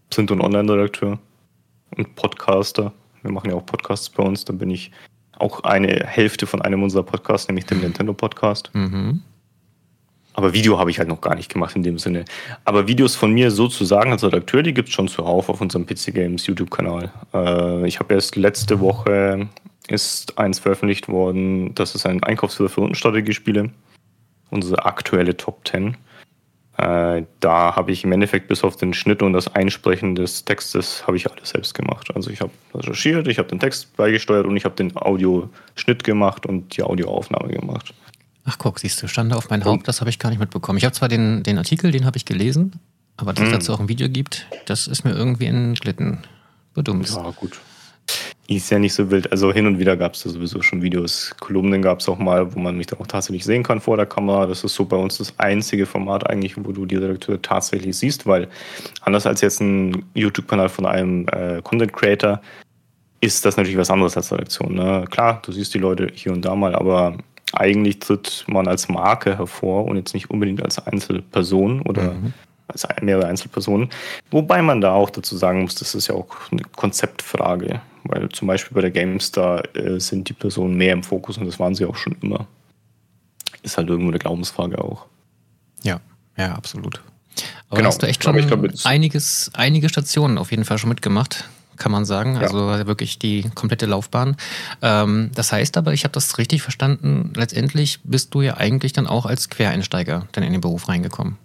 [0.10, 1.20] Print- und Online-Redakteur
[1.98, 2.94] und Podcaster.
[3.24, 4.92] Wir machen ja auch Podcasts bei uns, dann bin ich
[5.40, 8.70] auch eine Hälfte von einem unserer Podcasts, nämlich dem Nintendo Podcast.
[8.74, 9.22] Mhm.
[10.34, 12.26] Aber Video habe ich halt noch gar nicht gemacht in dem Sinne.
[12.66, 16.14] Aber Videos von mir sozusagen als Redakteur, die gibt es schon zuhauf auf unserem PC
[16.14, 17.12] Games YouTube-Kanal.
[17.34, 19.48] Äh, ich habe erst letzte Woche
[19.90, 23.70] ist eins veröffentlicht worden, das ist ein Einkaufsführer für Rundenstrategiespiele.
[24.50, 25.98] Unsere aktuelle Top 10.
[26.84, 31.08] Äh, da habe ich im Endeffekt bis auf den Schnitt und das Einsprechen des Textes
[31.08, 32.10] habe ich alles selbst gemacht.
[32.14, 36.46] Also ich habe recherchiert, ich habe den Text beigesteuert und ich habe den Audioschnitt gemacht
[36.46, 37.94] und die Audioaufnahme gemacht.
[38.44, 40.78] Ach guck, siehst du, Stande auf mein Haupt, das habe ich gar nicht mitbekommen.
[40.78, 42.74] Ich habe zwar den, den Artikel, den habe ich gelesen,
[43.16, 43.54] aber dass es mhm.
[43.54, 46.20] dazu auch ein Video gibt, das ist mir irgendwie entglitten.
[46.74, 47.10] Bedummt.
[47.10, 47.62] Ja, gut.
[48.56, 49.32] Ist ja nicht so wild.
[49.32, 51.34] Also hin und wieder gab es da sowieso schon Videos.
[51.40, 54.06] Kolumnen gab es auch mal, wo man mich dann auch tatsächlich sehen kann vor der
[54.06, 54.46] Kamera.
[54.46, 58.28] Das ist so bei uns das einzige Format eigentlich, wo du die Redakteure tatsächlich siehst,
[58.28, 58.48] weil
[59.02, 62.42] anders als jetzt ein YouTube-Kanal von einem äh, Content Creator
[63.22, 64.76] ist das natürlich was anderes als Redaktion.
[64.76, 65.06] Ne?
[65.10, 67.18] Klar, du siehst die Leute hier und da mal, aber
[67.54, 72.34] eigentlich tritt man als Marke hervor und jetzt nicht unbedingt als Einzelperson oder mhm.
[72.68, 73.90] Als mehrere Einzelpersonen.
[74.32, 78.48] Wobei man da auch dazu sagen muss, das ist ja auch eine Konzeptfrage, weil zum
[78.48, 81.86] Beispiel bei der GameStar äh, sind die Personen mehr im Fokus und das waren sie
[81.86, 82.48] auch schon immer.
[83.62, 85.06] Ist halt irgendwo eine Glaubensfrage auch.
[85.84, 86.00] Ja,
[86.38, 87.02] ja, absolut.
[87.70, 87.90] Aber genau.
[87.90, 92.06] hast du echt schon glaub, einiges, einige Stationen auf jeden Fall schon mitgemacht kann man
[92.06, 92.38] sagen.
[92.38, 92.88] Also ja.
[92.88, 94.38] wirklich die komplette Laufbahn.
[94.82, 99.08] Ähm, das heißt aber, ich habe das richtig verstanden, letztendlich bist du ja eigentlich dann
[99.08, 101.38] auch als Quereinsteiger dann in den Beruf reingekommen.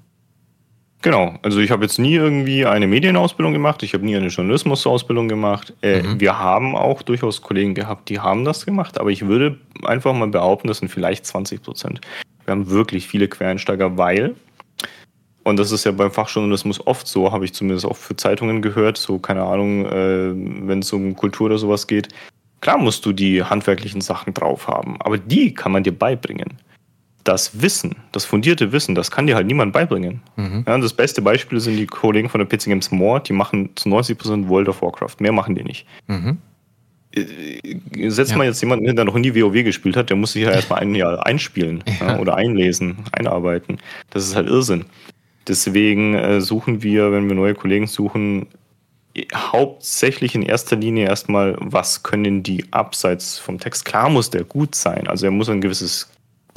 [1.01, 5.29] Genau, also ich habe jetzt nie irgendwie eine Medienausbildung gemacht, ich habe nie eine Journalismusausbildung
[5.29, 5.73] gemacht.
[5.81, 6.21] Äh, mhm.
[6.21, 10.27] Wir haben auch durchaus Kollegen gehabt, die haben das gemacht, aber ich würde einfach mal
[10.27, 12.01] behaupten, das sind vielleicht 20 Prozent.
[12.45, 14.35] Wir haben wirklich viele Quereinsteiger, weil
[15.45, 18.99] und das ist ja beim Fachjournalismus oft so, habe ich zumindest auch für Zeitungen gehört,
[18.99, 20.33] so keine Ahnung, äh,
[20.69, 22.09] wenn es um Kultur oder sowas geht.
[22.61, 26.59] Klar musst du die handwerklichen Sachen drauf haben, aber die kann man dir beibringen.
[27.29, 30.23] Das Wissen, das fundierte Wissen, das kann dir halt niemand beibringen.
[30.37, 30.65] Mhm.
[30.67, 33.91] Ja, das beste Beispiel sind die Kollegen von der PC Games More, die machen zu
[33.91, 35.17] 90% World of Warcraft.
[35.21, 35.87] Mehr machen die nicht.
[36.07, 36.39] Mhm.
[37.15, 38.39] Äh, setzt ja.
[38.39, 40.81] man jetzt jemanden hin, der noch nie WoW gespielt hat, der muss sich ja erstmal
[40.81, 41.85] ein Jahr einspielen.
[42.01, 43.79] Ja, oder einlesen, einarbeiten.
[44.09, 44.87] Das ist halt Irrsinn.
[45.47, 48.47] Deswegen äh, suchen wir, wenn wir neue Kollegen suchen,
[49.35, 53.85] hauptsächlich in erster Linie erstmal, was können die abseits vom Text.
[53.85, 56.09] Klar muss der gut sein, also er muss ein gewisses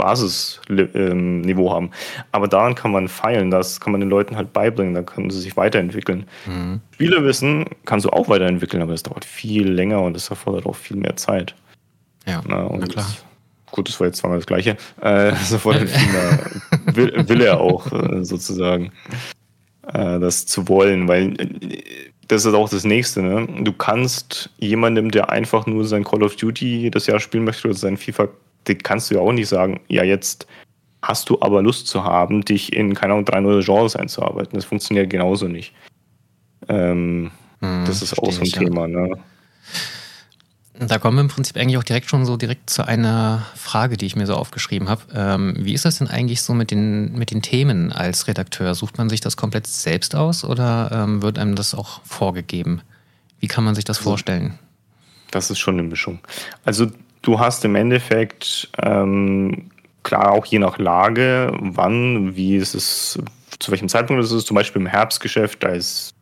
[0.02, 1.92] Basisniveau haben.
[2.32, 5.40] Aber daran kann man feilen, das kann man den Leuten halt beibringen, da können sie
[5.40, 6.26] sich weiterentwickeln.
[6.46, 6.82] Mhm.
[6.94, 10.98] Spielewissen kannst du auch weiterentwickeln, aber es dauert viel länger und es erfordert auch viel
[10.98, 11.56] mehr Zeit.
[12.26, 13.08] Ja, na, na klar.
[13.72, 14.76] Gut, das war jetzt zweimal das Gleiche.
[15.00, 15.82] Äh, sofort
[16.94, 18.92] will, will er auch äh, sozusagen
[19.94, 21.36] äh, das zu wollen, weil
[22.32, 23.22] das ist auch das Nächste.
[23.22, 23.48] Ne?
[23.64, 27.78] Du kannst jemandem, der einfach nur sein Call of Duty das Jahr spielen möchte oder
[27.78, 28.30] sein FIFA,
[28.67, 30.47] den kannst du ja auch nicht sagen, ja, jetzt
[31.02, 34.54] hast du aber Lust zu haben, dich in, keine Ahnung, drei neue Genres einzuarbeiten.
[34.54, 35.74] Das funktioniert genauso nicht.
[36.67, 38.88] Ähm, hm, das ist auch so ein ich, Thema.
[38.88, 39.08] Ja.
[39.08, 39.19] Ne?
[40.80, 44.06] Da kommen wir im Prinzip eigentlich auch direkt schon so direkt zu einer Frage, die
[44.06, 45.02] ich mir so aufgeschrieben habe.
[45.13, 48.74] Ähm, wie ist das denn eigentlich so mit den, mit den Themen als Redakteur?
[48.74, 52.82] Sucht man sich das komplett selbst aus oder ähm, wird einem das auch vorgegeben?
[53.39, 54.58] Wie kann man sich das also, vorstellen?
[55.30, 56.19] Das ist schon eine Mischung.
[56.65, 56.88] Also
[57.22, 59.70] du hast im Endeffekt ähm,
[60.04, 63.20] klar auch je nach Lage, wann, wie ist es,
[63.60, 66.14] zu welchem Zeitpunkt ist es, zum Beispiel im Herbstgeschäft, da ist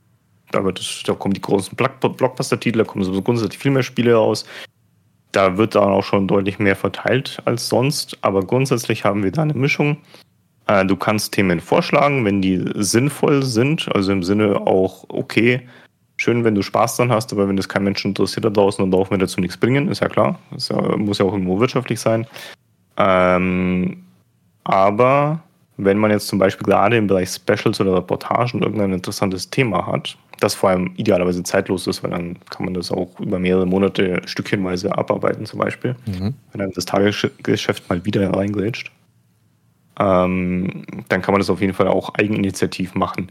[0.52, 4.46] da, wird, da kommen die großen Blockbuster-Titel, da kommen so grundsätzlich viel mehr Spiele raus.
[5.32, 9.44] Da wird dann auch schon deutlich mehr verteilt als sonst, aber grundsätzlich haben wir da
[9.44, 9.98] eine Mischung.
[10.66, 15.68] Äh, du kannst Themen vorschlagen, wenn die sinnvoll sind, also im Sinne auch, okay,
[16.20, 18.92] schön, wenn du Spaß dran hast, aber wenn das kein Mensch interessiert da draußen, dann
[18.92, 20.38] darf mir dazu nichts bringen, ist ja klar.
[20.52, 22.28] Das muss ja auch irgendwo wirtschaftlich sein.
[22.98, 24.04] Ähm,
[24.66, 25.42] aber
[25.78, 30.18] wenn man jetzt zum Beispiel gerade im Bereich Specials oder Reportagen irgendein interessantes Thema hat,
[30.42, 34.22] das vor allem idealerweise zeitlos ist, weil dann kann man das auch über mehrere Monate
[34.26, 36.34] stückchenweise abarbeiten zum Beispiel, mhm.
[36.52, 38.92] wenn dann das Tagesgeschäft mal wieder reingrätscht.
[40.00, 43.30] ähm, dann kann man das auf jeden Fall auch eigeninitiativ machen.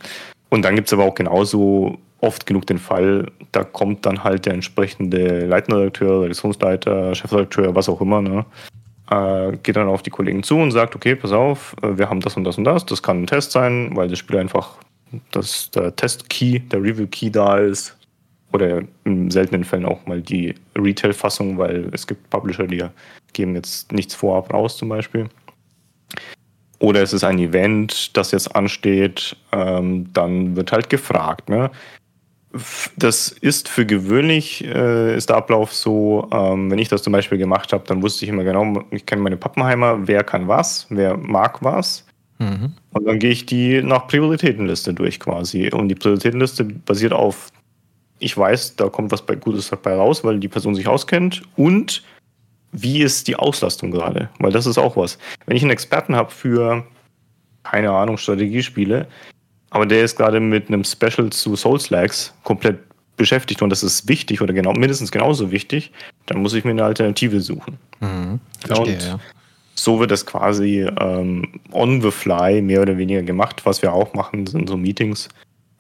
[0.49, 4.47] Und dann gibt es aber auch genauso oft genug den Fall, da kommt dann halt
[4.47, 8.45] der entsprechende Leitredakteur, Redaktionsleiter, Chefredakteur, was auch immer, ne,
[9.11, 12.21] äh, geht dann auf die Kollegen zu und sagt, okay, pass auf, äh, wir haben
[12.21, 14.79] das und das und das, das kann ein Test sein, weil das Spiel einfach,
[15.31, 17.97] dass der Test-Key, der Review-Key da ist,
[18.53, 22.85] oder in seltenen Fällen auch mal die Retail-Fassung, weil es gibt Publisher, die
[23.33, 25.29] geben jetzt nichts vorab raus zum Beispiel.
[26.79, 31.49] Oder es ist ein Event, das jetzt ansteht, ähm, dann wird halt gefragt.
[31.49, 31.71] Ne?
[32.97, 37.37] Das ist für gewöhnlich, äh, ist der Ablauf so, ähm, wenn ich das zum Beispiel
[37.37, 41.17] gemacht habe, dann wusste ich immer genau, ich kenne meine Pappenheimer, wer kann was, wer
[41.17, 42.07] mag was.
[42.39, 42.73] Mhm.
[42.93, 45.71] Und dann gehe ich die nach Prioritätenliste durch quasi.
[45.71, 47.51] Und die Prioritätenliste basiert auf
[48.21, 52.03] ich weiß, da kommt was bei Gutes dabei raus, weil die Person sich auskennt und
[52.73, 54.29] wie ist die Auslastung gerade?
[54.39, 55.19] Weil das ist auch was.
[55.47, 56.85] Wenn ich einen Experten habe für,
[57.63, 59.07] keine Ahnung, Strategiespiele,
[59.71, 62.79] aber der ist gerade mit einem Special zu Souls Lags komplett
[63.17, 65.93] beschäftigt und das ist wichtig oder genau, mindestens genauso wichtig,
[66.27, 67.79] dann muss ich mir eine Alternative suchen.
[68.01, 69.19] Mhm, verstehe, und ja.
[69.75, 73.65] So wird das quasi ähm, on the fly mehr oder weniger gemacht.
[73.65, 75.29] Was wir auch machen, sind so Meetings,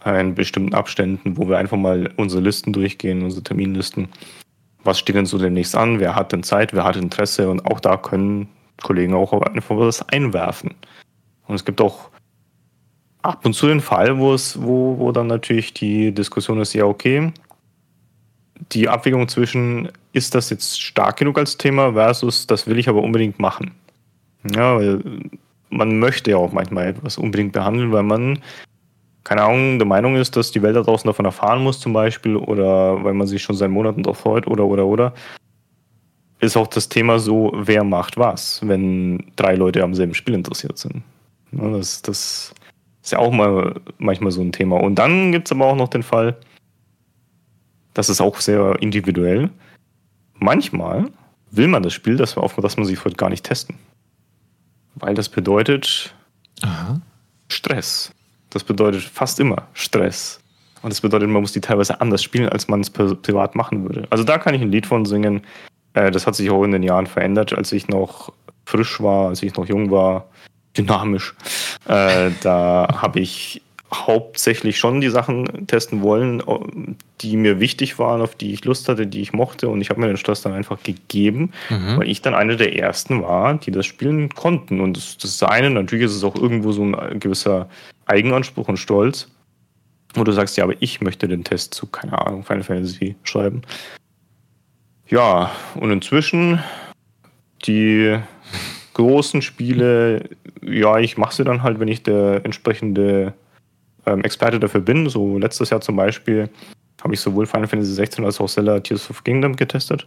[0.04, 4.08] in bestimmten Abständen, wo wir einfach mal unsere Listen durchgehen, unsere Terminlisten.
[4.84, 6.00] Was steht denn so demnächst an?
[6.00, 6.72] Wer hat denn Zeit?
[6.72, 7.50] Wer hat Interesse?
[7.50, 8.48] Und auch da können
[8.82, 10.74] Kollegen auch einfach was einwerfen.
[11.46, 12.10] Und es gibt auch
[13.22, 16.84] ab und zu den Fall, wo es, wo, wo dann natürlich die Diskussion ist, ja,
[16.84, 17.32] okay,
[18.72, 23.02] die Abwägung zwischen, ist das jetzt stark genug als Thema versus, das will ich aber
[23.02, 23.72] unbedingt machen.
[24.54, 25.02] Ja, weil
[25.70, 28.40] man möchte ja auch manchmal etwas unbedingt behandeln, weil man
[29.28, 32.34] keine Ahnung, der Meinung ist, dass die Welt da draußen davon erfahren muss, zum Beispiel,
[32.34, 35.12] oder weil man sich schon seit Monaten darauf freut, oder, oder, oder,
[36.40, 40.78] ist auch das Thema so, wer macht was, wenn drei Leute am selben Spiel interessiert
[40.78, 41.02] sind.
[41.52, 42.54] Das, das
[43.08, 44.76] ist ja auch mal manchmal so ein Thema.
[44.76, 46.36] Und dann gibt es aber auch noch den Fall,
[47.94, 49.48] das ist auch sehr individuell.
[50.34, 51.06] Manchmal
[51.50, 53.76] will man das Spiel, das, auf das man sich gar nicht testen.
[54.96, 56.14] Weil das bedeutet
[56.60, 57.00] Aha.
[57.48, 58.12] Stress.
[58.50, 60.38] Das bedeutet fast immer Stress.
[60.82, 64.06] Und das bedeutet, man muss die teilweise anders spielen, als man es privat machen würde.
[64.10, 65.40] Also da kann ich ein Lied von singen.
[65.94, 68.32] Äh, das hat sich auch in den Jahren verändert, als ich noch
[68.66, 70.26] frisch war, als ich noch jung war,
[70.78, 71.34] dynamisch.
[71.86, 73.62] Äh, da habe ich
[73.92, 76.42] hauptsächlich schon die Sachen testen wollen,
[77.22, 79.68] die mir wichtig waren, auf die ich Lust hatte, die ich mochte.
[79.68, 81.96] Und ich habe mir den Stress dann einfach gegeben, mhm.
[81.96, 84.80] weil ich dann einer der ersten war, die das spielen konnten.
[84.80, 87.68] Und das, das ist eine, natürlich ist es auch irgendwo so ein gewisser
[88.04, 89.28] Eigenanspruch und Stolz,
[90.14, 93.62] wo du sagst, ja, aber ich möchte den Test zu, keine Ahnung, Final Fantasy schreiben.
[95.08, 96.62] Ja, und inzwischen
[97.64, 98.18] die
[98.92, 100.28] großen Spiele,
[100.62, 103.34] ja, ich mache sie dann halt, wenn ich der entsprechende
[104.06, 105.08] ähm, Experte dafür bin.
[105.08, 106.48] So letztes Jahr zum Beispiel
[107.02, 110.04] habe ich sowohl Final Fantasy 16 als auch Zelda Tears of Kingdom getestet.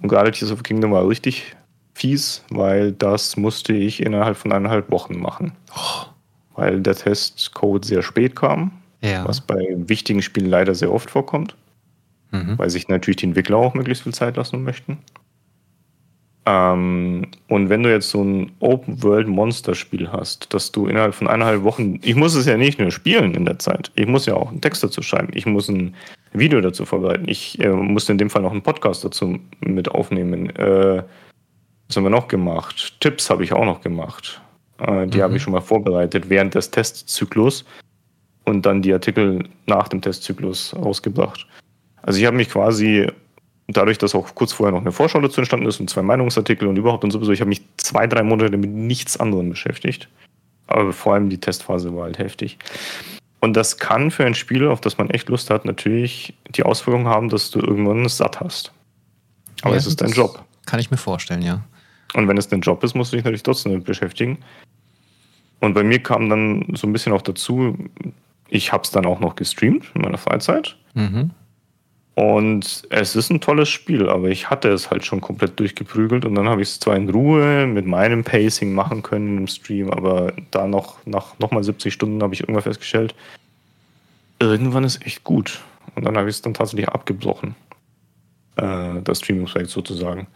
[0.00, 1.56] Und gerade Tears of Kingdom war richtig
[1.94, 5.52] fies, weil das musste ich innerhalb von eineinhalb Wochen machen.
[5.74, 6.06] Oh.
[6.54, 9.26] Weil der Testcode sehr spät kam, ja.
[9.26, 11.54] was bei wichtigen Spielen leider sehr oft vorkommt,
[12.30, 12.58] mhm.
[12.58, 14.98] weil sich natürlich die Entwickler auch möglichst viel Zeit lassen möchten.
[16.48, 21.98] Ähm, und wenn du jetzt so ein Open-World-Monster-Spiel hast, dass du innerhalb von eineinhalb Wochen,
[22.02, 24.60] ich muss es ja nicht nur spielen in der Zeit, ich muss ja auch einen
[24.60, 25.94] Text dazu schreiben, ich muss ein
[26.32, 30.50] Video dazu vorbereiten, ich äh, musste in dem Fall noch einen Podcast dazu mit aufnehmen.
[30.54, 31.02] Äh,
[31.88, 32.94] was haben wir noch gemacht?
[33.00, 34.40] Tipps habe ich auch noch gemacht.
[34.78, 35.22] Äh, die mhm.
[35.22, 37.64] habe ich schon mal vorbereitet während des Testzyklus
[38.44, 41.44] und dann die Artikel nach dem Testzyklus rausgebracht.
[42.02, 43.08] Also ich habe mich quasi
[43.68, 46.76] dadurch, dass auch kurz vorher noch eine Vorschau dazu entstanden ist und zwei Meinungsartikel und
[46.76, 50.08] überhaupt und sowieso, ich habe mich zwei, drei Monate mit nichts anderem beschäftigt.
[50.68, 52.58] Aber vor allem die Testphase war halt heftig.
[53.40, 57.06] Und das kann für ein Spiel, auf das man echt Lust hat, natürlich die Auswirkung
[57.06, 58.72] haben, dass du irgendwann es satt hast.
[59.62, 60.42] Aber ja, es ist dein Job.
[60.66, 61.62] Kann ich mir vorstellen, ja.
[62.14, 64.38] Und wenn es dein Job ist, musst du dich natürlich trotzdem damit beschäftigen.
[65.60, 67.76] Und bei mir kam dann so ein bisschen auch dazu,
[68.48, 70.76] ich habe es dann auch noch gestreamt in meiner Freizeit.
[70.94, 71.30] Mhm.
[72.16, 76.34] Und es ist ein tolles Spiel, aber ich hatte es halt schon komplett durchgeprügelt und
[76.34, 80.32] dann habe ich es zwar in Ruhe mit meinem Pacing machen können im Stream, aber
[80.50, 83.14] da noch nach nochmal 70 Stunden habe ich irgendwann festgestellt,
[84.38, 85.60] irgendwann ist echt gut.
[85.94, 87.54] Und dann habe ich es dann tatsächlich abgebrochen.
[88.56, 90.26] Äh, das Streaming-Projekt sozusagen.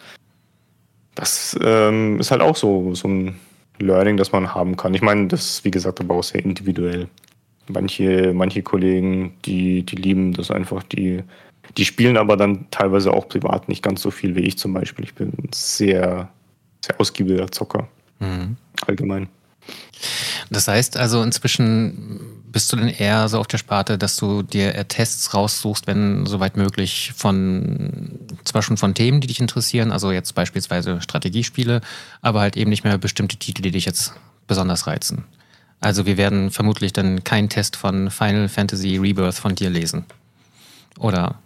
[1.14, 3.40] Das ähm, ist halt auch so, so ein
[3.78, 4.92] Learning, das man haben kann.
[4.92, 7.08] Ich meine, das ist wie gesagt aber auch sehr individuell.
[7.68, 11.22] Manche, manche Kollegen, die, die lieben das einfach, die
[11.76, 15.04] die spielen aber dann teilweise auch privat nicht ganz so viel wie ich zum Beispiel.
[15.04, 16.28] Ich bin sehr,
[16.84, 17.88] sehr ausgiebiger Zocker.
[18.18, 18.56] Mhm.
[18.86, 19.28] Allgemein.
[20.50, 24.72] Das heißt also, inzwischen bist du denn eher so auf der Sparte, dass du dir
[24.88, 30.34] Tests raussuchst, wenn soweit möglich, von zwar schon von Themen, die dich interessieren, also jetzt
[30.34, 31.80] beispielsweise Strategiespiele,
[32.22, 34.14] aber halt eben nicht mehr bestimmte Titel, die dich jetzt
[34.48, 35.24] besonders reizen.
[35.78, 40.04] Also wir werden vermutlich dann keinen Test von Final Fantasy Rebirth von dir lesen.
[40.98, 41.38] Oder?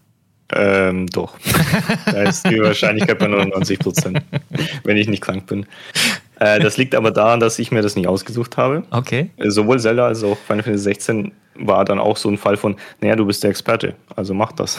[0.52, 1.36] Ähm, doch.
[2.06, 4.22] da ist die Wahrscheinlichkeit bei 99 Prozent,
[4.84, 5.66] wenn ich nicht krank bin.
[6.38, 8.82] Äh, das liegt aber daran, dass ich mir das nicht ausgesucht habe.
[8.90, 9.30] Okay.
[9.36, 12.76] Äh, sowohl Zelda als auch Final Fantasy 16 war dann auch so ein Fall von,
[13.00, 14.78] naja, du bist der Experte, also mach das.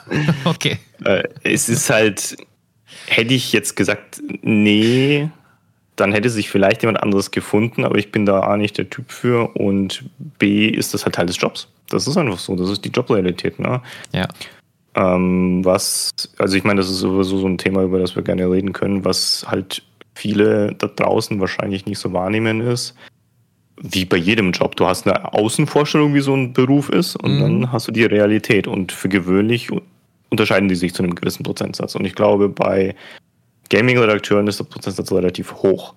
[0.44, 0.78] okay.
[1.04, 2.36] Äh, es ist halt,
[3.06, 5.28] hätte ich jetzt gesagt, nee,
[5.96, 9.12] dann hätte sich vielleicht jemand anderes gefunden, aber ich bin da A nicht der Typ
[9.12, 10.04] für und
[10.38, 11.68] B ist das halt Teil des Jobs.
[11.88, 13.58] Das ist einfach so, das ist die Jobrealität.
[13.58, 13.80] Ne?
[14.12, 14.26] Ja.
[14.94, 18.50] Ähm, was, also ich meine, das ist sowieso so ein Thema, über das wir gerne
[18.50, 19.82] reden können, was halt
[20.14, 22.94] viele da draußen wahrscheinlich nicht so wahrnehmen ist.
[23.80, 24.76] Wie bei jedem Job.
[24.76, 27.40] Du hast eine Außenvorstellung, wie so ein Beruf ist, und mhm.
[27.40, 28.68] dann hast du die Realität.
[28.68, 29.68] Und für gewöhnlich
[30.30, 31.96] unterscheiden die sich zu einem gewissen Prozentsatz.
[31.96, 32.94] Und ich glaube, bei
[33.70, 35.94] Gaming-Redakteuren ist der Prozentsatz relativ hoch.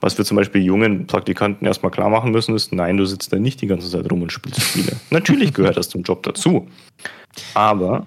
[0.00, 3.38] Was wir zum Beispiel jungen Praktikanten erstmal klar machen müssen, ist, nein, du sitzt da
[3.38, 4.96] nicht die ganze Zeit rum und spielst Spiele.
[5.10, 6.66] Natürlich gehört das zum Job dazu.
[7.54, 8.06] Aber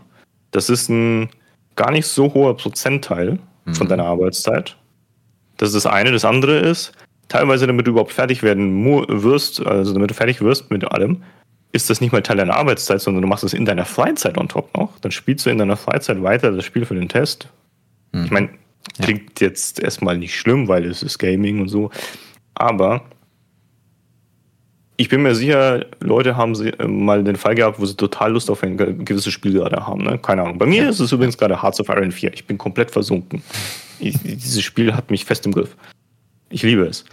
[0.54, 1.30] das ist ein
[1.76, 3.40] gar nicht so hoher Prozentteil
[3.72, 3.90] von mhm.
[3.90, 4.78] deiner Arbeitszeit.
[5.58, 6.12] Das ist das eine.
[6.12, 6.94] Das andere ist,
[7.28, 11.24] teilweise, damit du überhaupt fertig werden wirst, also damit du fertig wirst mit allem,
[11.72, 14.48] ist das nicht mal Teil deiner Arbeitszeit, sondern du machst es in deiner Freizeit on
[14.48, 14.98] top noch.
[15.00, 17.50] Dann spielst du in deiner Freizeit weiter das Spiel für den Test.
[18.12, 18.26] Mhm.
[18.26, 18.50] Ich meine,
[19.02, 19.48] Klingt ja.
[19.48, 21.90] jetzt erstmal nicht schlimm, weil es ist Gaming und so.
[22.54, 23.04] Aber
[24.96, 28.34] ich bin mir sicher, Leute haben sie äh, mal den Fall gehabt, wo sie total
[28.34, 30.04] Lust auf ein gewisses Spiel gerade haben.
[30.04, 30.20] Ne?
[30.20, 30.58] Keine Ahnung.
[30.58, 32.34] Bei mir ist es übrigens gerade Hearts of Iron 4.
[32.34, 33.42] Ich bin komplett versunken.
[34.00, 35.76] Ich, dieses Spiel hat mich fest im Griff.
[36.50, 37.06] Ich liebe es.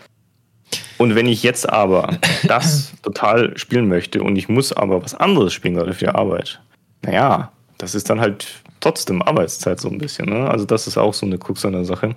[0.99, 5.55] Und wenn ich jetzt aber das total spielen möchte und ich muss aber was anderes
[5.55, 6.61] spielen gerade für die Arbeit,
[7.03, 8.47] naja, das ist dann halt
[8.81, 10.29] trotzdem Arbeitszeit so ein bisschen.
[10.29, 10.49] Ne?
[10.51, 12.15] Also das ist auch so eine Krux an der Sache.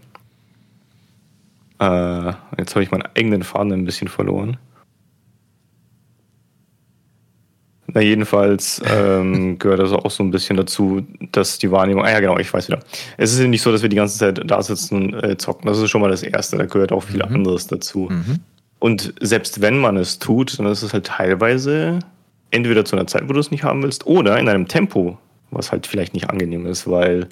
[1.79, 4.57] Äh, jetzt habe ich meinen eigenen Faden ein bisschen verloren.
[7.93, 12.19] Na, jedenfalls ähm, gehört das auch so ein bisschen dazu, dass die Wahrnehmung, ah ja
[12.19, 12.79] genau, ich weiß wieder.
[13.17, 15.67] Es ist ja nicht so, dass wir die ganze Zeit da sitzen und äh, zocken.
[15.67, 16.57] Das ist schon mal das Erste.
[16.57, 17.35] Da gehört auch viel mhm.
[17.35, 18.09] anderes dazu.
[18.09, 18.39] Mhm.
[18.79, 21.99] Und selbst wenn man es tut, dann ist es halt teilweise
[22.51, 25.17] entweder zu einer Zeit, wo du es nicht haben willst, oder in einem Tempo,
[25.51, 27.27] was halt vielleicht nicht angenehm ist, weil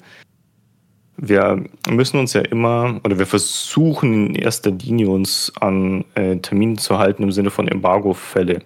[1.16, 6.78] wir müssen uns ja immer, oder wir versuchen in erster Linie uns an äh, Terminen
[6.78, 8.62] zu halten im Sinne von Embargo-Fälle.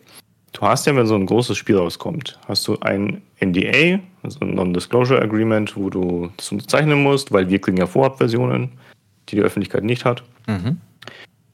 [0.57, 4.55] Du hast ja, wenn so ein großes Spiel rauskommt, hast du ein NDA, also ein
[4.55, 8.71] Non-Disclosure Agreement, wo du das unterzeichnen musst, weil wir kriegen ja Vorabversionen,
[9.29, 10.23] die die Öffentlichkeit nicht hat.
[10.47, 10.79] Mhm.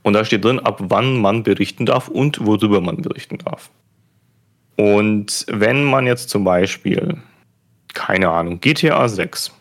[0.04, 3.70] Und da steht drin, ab wann man berichten darf und worüber man berichten darf.
[4.76, 7.18] Und wenn man jetzt zum Beispiel
[7.94, 9.52] keine Ahnung, GTA 6.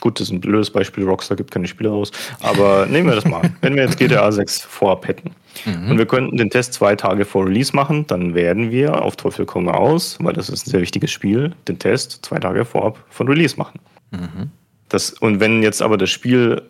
[0.00, 3.24] Gut, das ist ein blödes Beispiel, Rockstar gibt keine Spiele raus, aber nehmen wir das
[3.24, 3.50] mal.
[3.60, 5.32] Wenn wir jetzt GTA 6 vorab hätten
[5.64, 5.90] mhm.
[5.90, 9.44] und wir könnten den Test zwei Tage vor Release machen, dann werden wir auf Teufel
[9.44, 13.26] komm raus, weil das ist ein sehr wichtiges Spiel, den Test zwei Tage vorab von
[13.26, 13.80] Release machen.
[14.12, 14.50] Mhm.
[14.88, 16.62] Das, und wenn jetzt aber das Spiel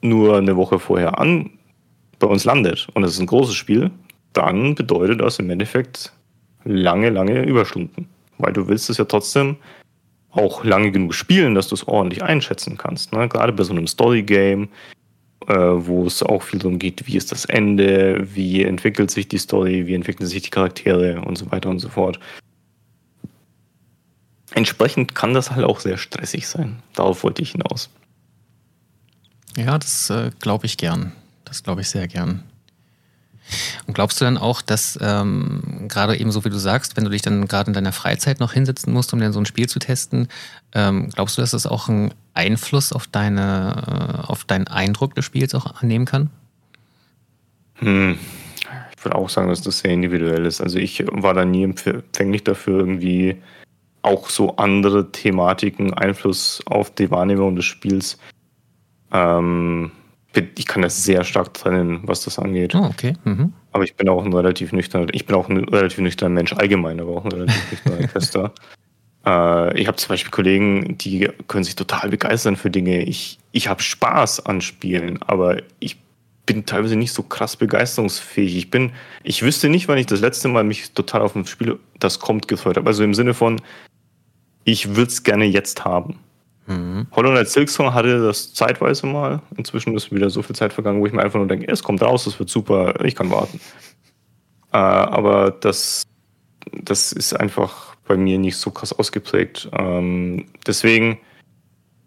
[0.00, 1.50] nur eine Woche vorher an
[2.18, 3.90] bei uns landet und es ist ein großes Spiel,
[4.32, 6.12] dann bedeutet das im Endeffekt
[6.64, 8.08] lange, lange Überstunden.
[8.38, 9.56] Weil du willst es ja trotzdem
[10.32, 13.12] auch lange genug spielen, dass du es ordentlich einschätzen kannst.
[13.12, 13.28] Ne?
[13.28, 14.68] Gerade bei so einem Story-Game,
[15.48, 19.38] äh, wo es auch viel darum geht, wie ist das Ende, wie entwickelt sich die
[19.38, 22.20] Story, wie entwickeln sich die Charaktere und so weiter und so fort.
[24.52, 26.82] Entsprechend kann das halt auch sehr stressig sein.
[26.94, 27.90] Darauf wollte ich hinaus.
[29.56, 31.12] Ja, das äh, glaube ich gern.
[31.44, 32.44] Das glaube ich sehr gern.
[33.86, 37.10] Und glaubst du dann auch, dass ähm, gerade eben so wie du sagst, wenn du
[37.10, 39.78] dich dann gerade in deiner Freizeit noch hinsetzen musst, um dann so ein Spiel zu
[39.78, 40.28] testen,
[40.72, 45.24] ähm, glaubst du, dass das auch einen Einfluss auf deine, äh, auf deinen Eindruck des
[45.24, 46.30] Spiels auch annehmen kann?
[47.76, 48.18] Hm.
[48.96, 50.60] Ich würde auch sagen, dass das sehr individuell ist.
[50.60, 53.40] Also ich war da nie empfänglich dafür, irgendwie
[54.02, 58.18] auch so andere Thematiken Einfluss auf die Wahrnehmung des Spiels
[59.12, 59.90] ähm,
[60.34, 62.74] ich kann das sehr stark trennen, was das angeht.
[62.74, 63.14] Oh, okay.
[63.24, 63.52] Mhm.
[63.72, 67.00] Aber ich bin auch ein relativ nüchterner, ich bin auch ein relativ nüchterner Mensch allgemein,
[67.00, 68.52] aber auch ein relativ nüchterner Tester.
[69.26, 73.02] Äh, ich habe zum Beispiel Kollegen, die können sich total begeistern für Dinge.
[73.02, 75.96] Ich, ich habe Spaß an Spielen, aber ich
[76.46, 78.56] bin teilweise nicht so krass begeisterungsfähig.
[78.56, 81.78] Ich bin, ich wüsste nicht, wann ich das letzte Mal mich total auf ein Spiel,
[81.98, 82.88] das kommt, gefreut habe.
[82.88, 83.60] Also im Sinne von,
[84.64, 86.18] ich würde es gerne jetzt haben.
[86.70, 87.08] Mhm.
[87.16, 89.42] Hollow Silksong hatte das zeitweise mal.
[89.56, 92.00] Inzwischen ist wieder so viel Zeit vergangen, wo ich mir einfach nur denke, es kommt
[92.00, 93.60] raus, es wird super, ich kann warten.
[94.72, 96.04] Äh, aber das,
[96.72, 99.68] das ist einfach bei mir nicht so krass ausgeprägt.
[99.72, 101.18] Ähm, deswegen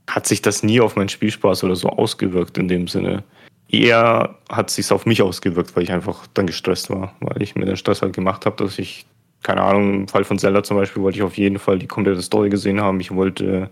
[0.09, 3.23] hat sich das nie auf meinen Spielspaß oder so ausgewirkt in dem Sinne.
[3.67, 7.65] Eher hat sich auf mich ausgewirkt, weil ich einfach dann gestresst war, weil ich mir
[7.65, 9.05] den Stress halt gemacht habe, dass ich,
[9.41, 12.21] keine Ahnung, im Fall von Zelda zum Beispiel, wollte ich auf jeden Fall die komplette
[12.21, 13.01] Story gesehen haben.
[13.01, 13.69] Ich wollte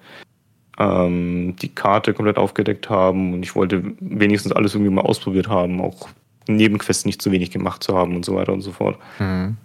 [0.81, 5.79] ähm, die Karte komplett aufgedeckt haben und ich wollte wenigstens alles irgendwie mal ausprobiert haben,
[5.79, 6.09] auch
[6.47, 8.97] Nebenquests nicht zu wenig gemacht zu haben und so weiter und so fort.
[9.19, 9.57] Mhm.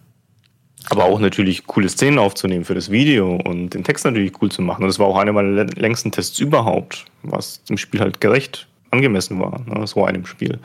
[0.91, 4.63] Aber auch natürlich coole Szenen aufzunehmen für das Video und den Text natürlich cool zu
[4.63, 4.83] machen.
[4.83, 9.41] Und das war auch einer meiner längsten Tests überhaupt, was dem Spiel halt gerecht angemessen
[9.41, 10.61] war, ne, so einem Spiel.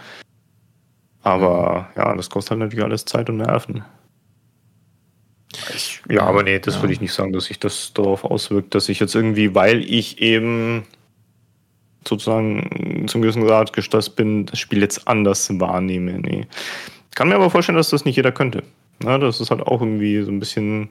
[1.24, 3.84] Aber ja, das kostet halt natürlich alles Zeit und Nerven.
[5.74, 6.82] Ich, ja, aber nee, das ja.
[6.82, 10.22] würde ich nicht sagen, dass sich das darauf auswirkt, dass ich jetzt irgendwie, weil ich
[10.22, 10.84] eben
[12.08, 16.20] sozusagen zum gewissen Grad gestresst bin, das Spiel jetzt anders wahrnehme.
[16.20, 16.48] Nee.
[17.16, 18.64] Kann mir aber vorstellen, dass das nicht jeder könnte.
[19.04, 20.90] Ja, das ist halt auch irgendwie so ein bisschen,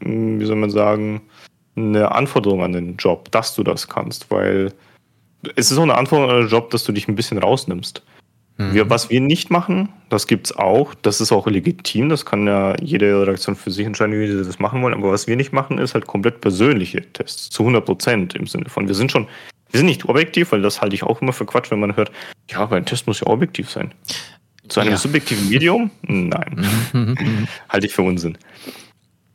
[0.00, 1.22] hm, wie soll man sagen,
[1.76, 4.72] eine Anforderung an den Job, dass du das kannst, weil
[5.54, 8.02] es ist auch eine Anforderung an den Job, dass du dich ein bisschen rausnimmst.
[8.58, 8.74] Mhm.
[8.74, 12.46] Wir, was wir nicht machen, das gibt es auch, das ist auch legitim, das kann
[12.46, 15.52] ja jede Redaktion für sich entscheiden, wie sie das machen wollen, aber was wir nicht
[15.52, 19.28] machen, ist halt komplett persönliche Tests, zu 100 Prozent im Sinne von, wir sind schon,
[19.70, 22.10] wir sind nicht objektiv, weil das halte ich auch immer für Quatsch, wenn man hört,
[22.50, 23.94] ja, aber ein Test muss ja objektiv sein.
[24.68, 24.96] Zu einem ja.
[24.96, 25.90] subjektiven Medium?
[26.02, 26.66] Nein.
[27.70, 28.36] Halte ich für Unsinn.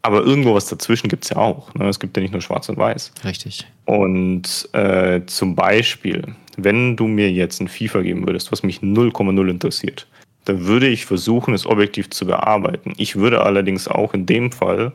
[0.03, 1.73] Aber irgendwo was dazwischen gibt es ja auch.
[1.75, 1.87] Ne?
[1.87, 3.13] Es gibt ja nicht nur schwarz und weiß.
[3.23, 3.65] Richtig.
[3.85, 9.49] Und äh, zum Beispiel, wenn du mir jetzt ein FIFA geben würdest, was mich 0,0
[9.49, 10.07] interessiert,
[10.45, 12.93] dann würde ich versuchen, es objektiv zu bearbeiten.
[12.97, 14.91] Ich würde allerdings auch in dem Fall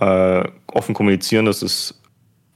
[0.00, 1.98] äh, offen kommunizieren, dass, es,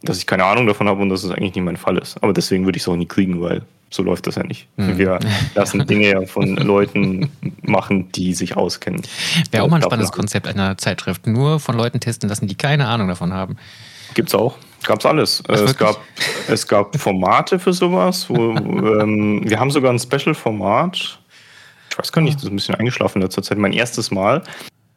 [0.03, 2.23] dass ich keine Ahnung davon habe und dass es eigentlich nicht mein Fall ist.
[2.23, 4.69] Aber deswegen würde ich es auch nie kriegen, weil so läuft das ja nicht.
[4.77, 4.99] Mhm.
[4.99, 5.19] Wir
[5.55, 7.31] lassen Dinge ja von Leuten
[7.63, 9.03] machen, die sich auskennen.
[9.51, 11.27] Wäre auch mal ein spannendes Konzept einer Zeitschrift.
[11.27, 13.57] Nur von Leuten testen lassen, die keine Ahnung davon haben.
[14.15, 14.57] Gibt's auch.
[14.85, 15.43] Gab's alles.
[15.49, 16.01] Ach, es, gab,
[16.49, 18.29] es gab Formate für sowas.
[18.29, 21.19] Wo, ähm, wir haben sogar ein Special-Format.
[21.91, 23.59] Ich weiß gar nicht, das ist ein bisschen eingeschlafen in letzter Zeit.
[23.59, 24.43] Mein erstes Mal.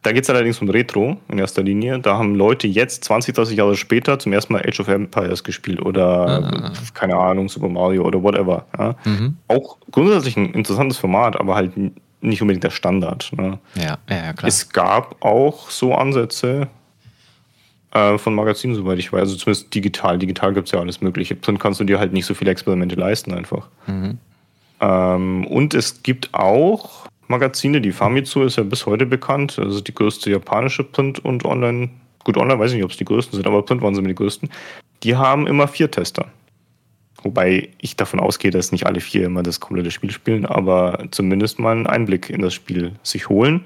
[0.02, 2.00] Da geht es allerdings um Retro in erster Linie.
[2.00, 5.82] Da haben Leute jetzt, 20, 30 Jahre später, zum ersten Mal Age of Empires gespielt
[5.82, 6.74] oder, ah.
[6.94, 8.66] keine Ahnung, Super Mario oder whatever.
[8.78, 8.96] Ja.
[9.04, 9.38] Mhm.
[9.50, 11.74] Auch grundsätzlich ein interessantes Format, aber halt
[12.22, 13.32] nicht unbedingt der Standard.
[13.36, 13.60] Ne?
[13.76, 14.48] Ja, ja, klar.
[14.48, 16.68] Es gab auch so Ansätze
[17.92, 19.22] äh, von Magazinen, soweit ich weiß.
[19.22, 20.18] Also zumindest digital.
[20.18, 21.36] Digital gibt es ja alles Mögliche.
[21.36, 23.68] Print kannst du dir halt nicht so viele Experimente leisten einfach.
[23.88, 24.18] Mhm.
[24.80, 27.80] Ähm, und es gibt auch Magazine.
[27.80, 29.58] Die Famitsu ist ja bis heute bekannt.
[29.60, 31.90] Also die größte japanische Print- und Online.
[32.24, 34.10] Gut, Online weiß ich nicht, ob es die größten sind, aber Print waren sie immer
[34.10, 34.50] die größten.
[35.04, 36.26] Die haben immer vier Tester.
[37.24, 41.60] Wobei ich davon ausgehe, dass nicht alle vier immer das komplette Spiel spielen, aber zumindest
[41.60, 43.66] mal einen Einblick in das Spiel sich holen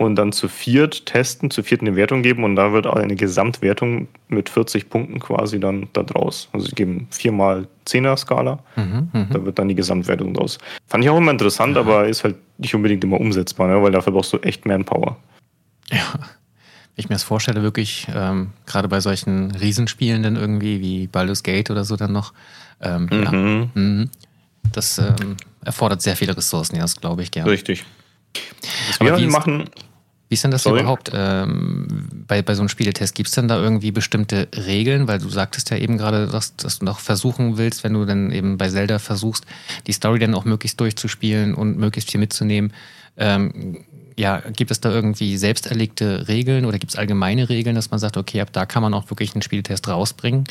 [0.00, 4.08] und dann zu viert testen, zu viert eine Wertung geben und da wird eine Gesamtwertung
[4.28, 6.48] mit 40 Punkten quasi dann da draus.
[6.52, 9.26] Also sie geben viermal Zehner-Skala, mhm, mh.
[9.30, 10.58] da wird dann die Gesamtwertung draus.
[10.86, 11.82] Fand ich auch immer interessant, ja.
[11.82, 13.82] aber ist halt nicht unbedingt immer umsetzbar, ne?
[13.82, 15.16] weil dafür brauchst du echt Manpower.
[15.90, 21.06] Ja, wenn ich mir das vorstelle, wirklich, ähm, gerade bei solchen Riesenspielen dann irgendwie wie
[21.06, 22.32] Baldur's Gate oder so dann noch,
[22.80, 23.22] ähm, mhm.
[23.22, 23.32] ja,
[23.74, 24.06] mh,
[24.72, 27.50] das ähm, erfordert sehr viele Ressourcen, ja, das glaube ich gerne.
[27.50, 27.84] Richtig.
[28.98, 29.68] Was wir machen,
[30.30, 30.78] wie ist denn das Sorry?
[30.78, 33.16] überhaupt ähm, bei, bei so einem Spieletest?
[33.16, 35.08] Gibt es denn da irgendwie bestimmte Regeln?
[35.08, 38.30] Weil du sagtest ja eben gerade, dass, dass, du noch versuchen willst, wenn du dann
[38.30, 39.44] eben bei Zelda versuchst,
[39.88, 42.72] die Story dann auch möglichst durchzuspielen und möglichst viel mitzunehmen.
[43.16, 43.78] Ähm,
[44.16, 47.98] ja, gibt es da irgendwie selbst erlegte Regeln oder gibt es allgemeine Regeln, dass man
[47.98, 50.44] sagt, okay, ab da kann man auch wirklich einen Spieltest rausbringen?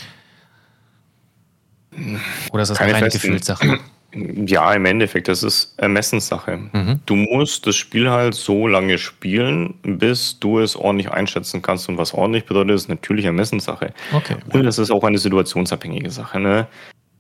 [2.52, 3.80] Oder ist das Keine eine reine Gefühlssache?
[4.14, 6.58] Ja, im Endeffekt, das ist Ermessenssache.
[6.58, 7.00] Mhm.
[7.06, 11.88] Du musst das Spiel halt so lange spielen, bis du es ordentlich einschätzen kannst.
[11.90, 13.94] Und was ordentlich bedeutet, ist natürlich Ermessenssache.
[14.12, 14.38] Okay.
[14.52, 16.40] Und das ist auch eine situationsabhängige Sache.
[16.40, 16.68] Ne?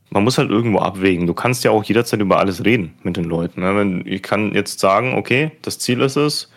[0.10, 1.28] Man muss halt irgendwo abwägen.
[1.28, 3.62] Du kannst ja auch jederzeit über alles reden mit den Leuten.
[3.62, 4.02] Ne?
[4.06, 6.50] Ich kann jetzt sagen, okay, das Ziel ist es,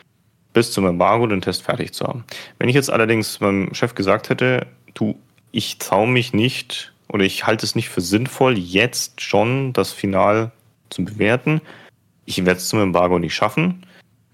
[0.55, 2.24] bis zum Embargo den Test fertig zu haben.
[2.59, 5.18] Wenn ich jetzt allerdings meinem Chef gesagt hätte, du,
[5.51, 10.50] ich traue mich nicht, oder ich halte es nicht für sinnvoll, jetzt schon das Final
[10.88, 11.60] zu bewerten.
[12.24, 13.84] Ich werde es zum Embargo nicht schaffen.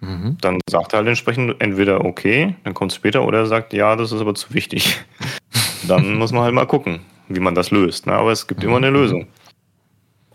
[0.00, 0.38] Mhm.
[0.40, 3.96] Dann sagt er halt entsprechend entweder okay, dann kommt es später, oder er sagt, ja,
[3.96, 4.96] das ist aber zu wichtig.
[5.88, 8.06] dann muss man halt mal gucken, wie man das löst.
[8.06, 8.12] Ne?
[8.12, 8.68] Aber es gibt mhm.
[8.68, 9.26] immer eine Lösung.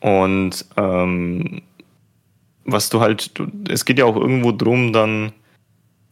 [0.02, 1.62] Und ähm,
[2.66, 5.32] was du halt, du, es geht ja auch irgendwo drum, dann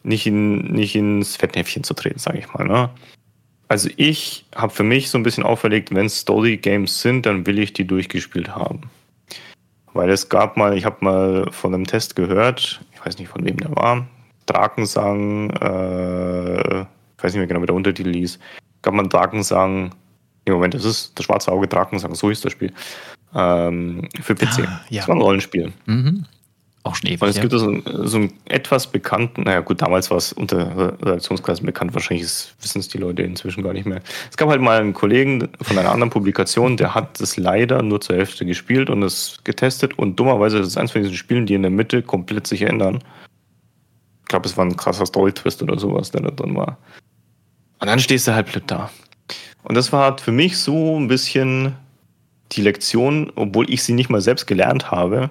[0.04, 2.66] nicht, in, nicht ins Fettnäpfchen zu treten, sage ich mal.
[2.66, 2.90] Ne?
[3.72, 7.72] Also ich habe für mich so ein bisschen auferlegt, wenn Story-Games sind, dann will ich
[7.72, 8.82] die durchgespielt haben.
[9.94, 13.46] Weil es gab mal, ich habe mal von einem Test gehört, ich weiß nicht von
[13.46, 14.06] wem der war,
[14.46, 18.40] Drakensang, äh, ich weiß nicht mehr genau, wie der Untertitel hieß,
[18.82, 19.96] gab man Drakensang,
[20.44, 22.74] im Moment, das ist das schwarze Auge Drakensang, so hieß das Spiel,
[23.34, 24.68] ähm, für PC.
[24.68, 25.00] Ah, ja.
[25.00, 25.72] Das war ein Rollenspiel.
[25.86, 26.26] Mhm.
[26.84, 27.22] Auch schon ewig.
[27.22, 27.42] Und es ja.
[27.44, 32.26] gibt so, so einen etwas bekannten, naja gut, damals war es unter Redaktionskreisen bekannt, wahrscheinlich
[32.60, 34.02] wissen es die Leute inzwischen gar nicht mehr.
[34.32, 38.02] Es gab halt mal einen Kollegen von einer anderen Publikation, der hat es leider nur
[38.02, 41.54] zur Hälfte gespielt und es getestet und dummerweise ist es eins von diesen Spielen, die
[41.54, 43.04] in der Mitte komplett sich ändern.
[44.24, 46.78] Ich glaube, es war ein krasser Story-Twist oder sowas, der da drin war.
[47.80, 48.90] Und dann stehst du halt blöd da.
[49.64, 51.76] Und das war für mich so ein bisschen
[52.54, 55.30] die Lektion, obwohl ich sie nicht mal selbst gelernt habe,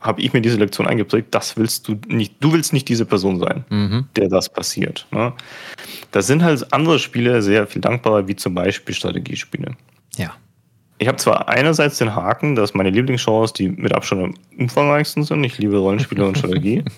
[0.00, 3.40] habe ich mir diese Lektion eingeprägt, das willst du nicht, du willst nicht diese Person
[3.40, 4.06] sein, mhm.
[4.14, 5.06] der das passiert.
[5.10, 5.32] Ne?
[6.12, 9.76] Da sind halt andere Spiele sehr viel dankbarer, wie zum Beispiel Strategiespiele.
[10.16, 10.34] Ja.
[10.98, 15.44] Ich habe zwar einerseits den Haken, dass meine Lieblingsgenres die mit Abstand am umfangreichsten sind.
[15.44, 16.84] Ich liebe Rollenspiele und Strategie.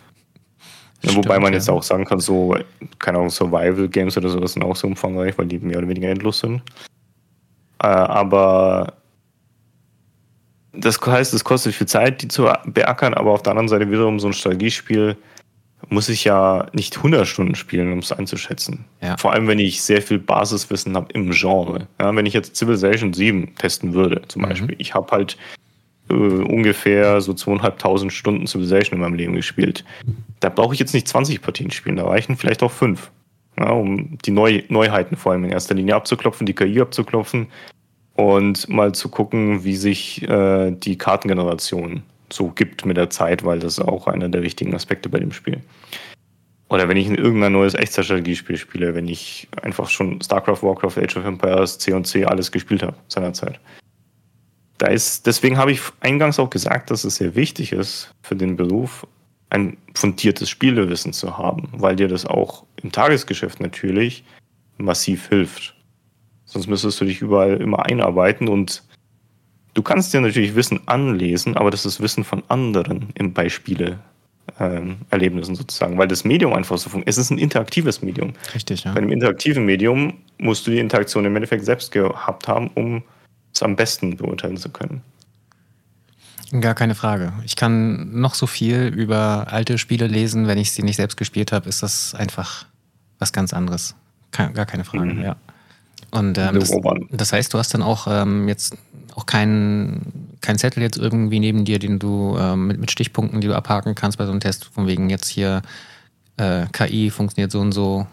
[1.05, 1.59] Stimmt, Wobei man ja.
[1.59, 2.57] jetzt auch sagen kann, so,
[2.99, 6.41] keine Ahnung, Survival-Games oder sowas sind auch so umfangreich, weil die mehr oder weniger endlos
[6.41, 6.61] sind.
[7.81, 8.95] Äh, aber
[10.73, 14.21] das heißt, es kostet viel Zeit, die zu beackern, aber auf der anderen Seite wiederum
[14.21, 15.17] so ein Strategiespiel
[15.89, 18.85] muss ich ja nicht 100 Stunden spielen, um es einzuschätzen.
[19.01, 19.17] Ja.
[19.17, 21.87] Vor allem, wenn ich sehr viel Basiswissen habe im Genre.
[22.01, 24.49] Ja, wenn ich jetzt Civilization 7 testen würde, zum mhm.
[24.49, 24.77] Beispiel.
[24.79, 25.37] Ich habe halt
[26.11, 29.85] äh, ungefähr so zweieinhalbtausend Stunden Civilization in meinem Leben gespielt.
[30.41, 33.11] Da brauche ich jetzt nicht 20 Partien spielen, da reichen vielleicht auch fünf.
[33.59, 37.49] Ja, um die Neu Neuheiten vor allem in erster Linie abzuklopfen, die KI abzuklopfen,
[38.19, 42.03] und mal zu gucken, wie sich äh, die Kartengeneration
[42.33, 45.31] so gibt mit der Zeit, weil das ist auch einer der wichtigen Aspekte bei dem
[45.31, 45.61] Spiel.
[46.69, 51.17] Oder wenn ich in irgendein neues Echtzeitstrategiespiel spiele, wenn ich einfach schon StarCraft, Warcraft, Age
[51.17, 53.61] of Empires, C&C alles gespielt habe seinerzeit.
[54.79, 58.57] Da ist, deswegen habe ich eingangs auch gesagt, dass es sehr wichtig ist für den
[58.57, 59.07] Beruf,
[59.51, 64.25] ein fundiertes Spielewissen zu haben, weil dir das auch im Tagesgeschäft natürlich
[64.77, 65.78] massiv hilft.
[66.49, 68.83] Sonst müsstest du dich überall immer einarbeiten und
[69.75, 73.99] du kannst dir natürlich Wissen anlesen, aber das ist Wissen von anderen im Beispiele.
[74.59, 77.09] Ähm, Erlebnissen sozusagen, weil das Medium einfach so funktioniert.
[77.11, 78.33] Es ist ein interaktives Medium.
[78.55, 78.93] Richtig, ja.
[78.93, 83.03] Bei einem interaktiven Medium musst du die Interaktion im Endeffekt selbst gehabt haben, um
[83.53, 85.03] es am besten beurteilen zu können.
[86.61, 87.35] Gar keine Frage.
[87.45, 91.53] Ich kann noch so viel über alte Spiele lesen, wenn ich sie nicht selbst gespielt
[91.53, 92.65] habe, ist das einfach
[93.19, 93.97] was ganz anderes.
[94.33, 95.23] gar keine Frage, mhm.
[95.23, 95.37] ja.
[96.11, 96.73] Und ähm, das,
[97.11, 98.77] das, heißt, du hast dann auch ähm, jetzt
[99.15, 103.49] auch keinen kein Zettel jetzt irgendwie neben dir, den du ähm, mit, mit Stichpunkten, die
[103.49, 105.63] du abhaken kannst bei so einem Test, von wegen jetzt hier
[106.37, 108.07] äh, KI funktioniert so und so.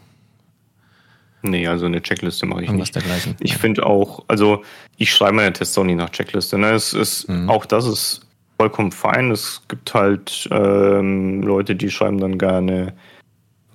[1.44, 2.96] Nee, also eine Checkliste mache ich Irgendwas nicht.
[2.96, 3.36] Dergleichen.
[3.40, 4.64] Ich finde auch, also
[4.98, 6.58] ich schreibe meine Tests auch nicht nach Checkliste.
[6.58, 6.72] Ne?
[6.72, 7.50] Es ist, mhm.
[7.50, 8.22] Auch das ist
[8.58, 9.32] vollkommen fein.
[9.32, 12.94] Es gibt halt ähm, Leute, die schreiben dann gerne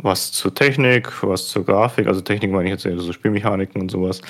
[0.03, 3.91] was zur Technik, was zur Grafik, also Technik meine ich jetzt eher so Spielmechaniken und
[3.91, 4.21] sowas,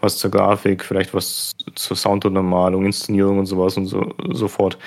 [0.00, 4.78] was zur Grafik, vielleicht was zur Sounduntermalung, Inszenierung und sowas und so, so fort.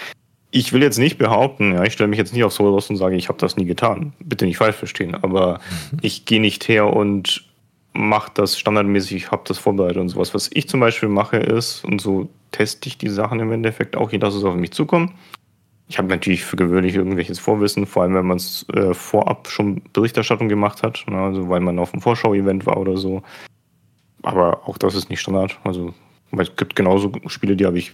[0.51, 2.97] Ich will jetzt nicht behaupten, ja, ich stelle mich jetzt nicht auf so raus und
[2.97, 4.13] sage, ich habe das nie getan.
[4.19, 5.59] Bitte nicht falsch verstehen, aber
[5.91, 5.97] mhm.
[6.01, 7.45] ich gehe nicht her und
[7.93, 10.33] mache das standardmäßig, ich habe das vorbereitet und sowas.
[10.33, 14.11] Was ich zum Beispiel mache ist, und so teste ich die Sachen im Endeffekt auch,
[14.11, 15.13] je lasse es auf mich zukommen
[15.93, 19.83] ich habe natürlich für gewöhnlich irgendwelches Vorwissen, vor allem wenn man es äh, vorab schon
[19.93, 23.21] Berichterstattung gemacht hat, ne, also weil man auf einem Vorschau-Event war oder so.
[24.23, 25.59] Aber auch das ist nicht Standard.
[25.63, 25.93] Also
[26.35, 27.93] es gibt genauso Spiele, die habe ich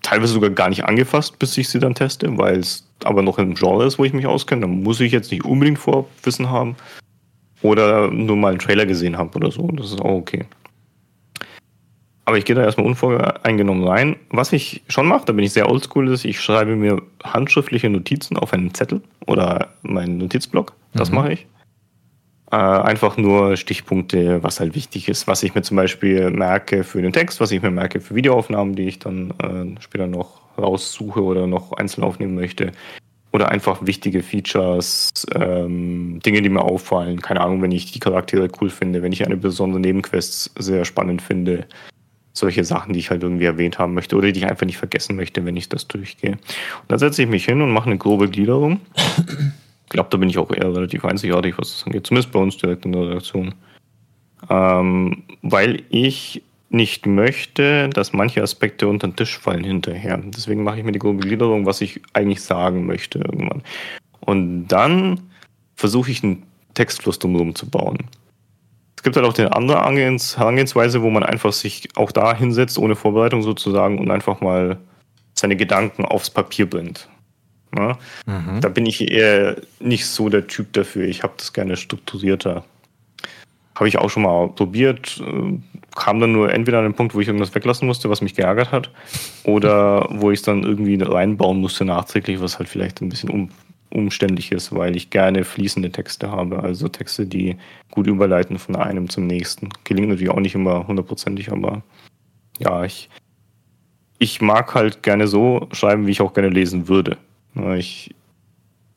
[0.00, 3.56] teilweise sogar gar nicht angefasst, bis ich sie dann teste, weil es aber noch im
[3.56, 4.62] Genre ist, wo ich mich auskenne.
[4.62, 6.76] Dann muss ich jetzt nicht unbedingt Vorwissen haben
[7.60, 9.68] oder nur mal einen Trailer gesehen habe oder so.
[9.68, 10.46] Das ist auch okay.
[12.24, 14.16] Aber ich gehe da erstmal unvoreingenommen rein.
[14.30, 18.36] Was ich schon mache, da bin ich sehr oldschool, ist, ich schreibe mir handschriftliche Notizen
[18.36, 20.72] auf einen Zettel oder meinen Notizblock.
[20.94, 21.16] Das mhm.
[21.16, 21.46] mache ich.
[22.52, 27.02] Äh, einfach nur Stichpunkte, was halt wichtig ist, was ich mir zum Beispiel merke für
[27.02, 31.22] den Text, was ich mir merke für Videoaufnahmen, die ich dann äh, später noch raussuche
[31.22, 32.70] oder noch einzeln aufnehmen möchte.
[33.32, 37.22] Oder einfach wichtige Features, ähm, Dinge, die mir auffallen.
[37.22, 41.22] Keine Ahnung, wenn ich die Charaktere cool finde, wenn ich eine besondere Nebenquest sehr spannend
[41.22, 41.66] finde
[42.32, 45.16] solche Sachen, die ich halt irgendwie erwähnt haben möchte oder die ich einfach nicht vergessen
[45.16, 46.32] möchte, wenn ich das durchgehe.
[46.32, 48.80] Und dann setze ich mich hin und mache eine grobe Gliederung.
[49.84, 52.56] Ich glaube, da bin ich auch eher relativ einzigartig, was das angeht, zumindest bei uns
[52.56, 53.54] direkt in der Redaktion.
[54.48, 60.16] Ähm, weil ich nicht möchte, dass manche Aspekte unter den Tisch fallen hinterher.
[60.16, 63.62] Deswegen mache ich mir die grobe Gliederung, was ich eigentlich sagen möchte irgendwann.
[64.20, 65.20] Und dann
[65.76, 67.98] versuche ich einen Textfluss drumherum zu bauen
[69.02, 72.94] Es gibt halt auch die andere Herangehensweise, wo man einfach sich auch da hinsetzt, ohne
[72.94, 74.78] Vorbereitung sozusagen, und einfach mal
[75.34, 77.08] seine Gedanken aufs Papier bringt.
[77.76, 77.98] Ja?
[78.26, 78.60] Mhm.
[78.60, 81.08] Da bin ich eher nicht so der Typ dafür.
[81.08, 82.64] Ich habe das gerne strukturierter.
[83.74, 85.20] Habe ich auch schon mal probiert.
[85.20, 85.58] Äh,
[85.96, 88.70] kam dann nur entweder an den Punkt, wo ich irgendwas weglassen musste, was mich geärgert
[88.70, 88.88] hat,
[89.42, 93.50] oder wo ich es dann irgendwie reinbauen musste nachträglich, was halt vielleicht ein bisschen um,
[93.92, 96.62] umständlich ist, weil ich gerne fließende Texte habe.
[96.62, 97.56] Also Texte, die
[97.90, 99.68] gut überleiten von einem zum nächsten.
[99.84, 101.82] Gelingt natürlich auch nicht immer hundertprozentig, aber
[102.58, 103.10] ja, ich,
[104.18, 107.16] ich mag halt gerne so schreiben, wie ich auch gerne lesen würde.
[107.76, 108.14] Ich,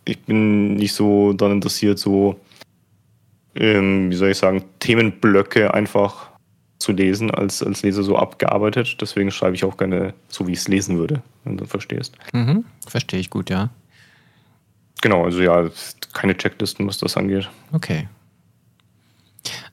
[0.06, 2.40] ich bin nicht so daran interessiert, so,
[3.56, 6.30] ähm, wie soll ich sagen, Themenblöcke einfach
[6.80, 8.98] zu lesen, als, als Leser so abgearbeitet.
[9.02, 12.18] Deswegen schreibe ich auch gerne so, wie ich es lesen würde, wenn du verstehst.
[12.34, 13.70] Mhm, verstehe ich gut, ja.
[15.02, 15.70] Genau, also ja,
[16.14, 17.50] keine Checklisten, was das angeht.
[17.72, 18.08] Okay.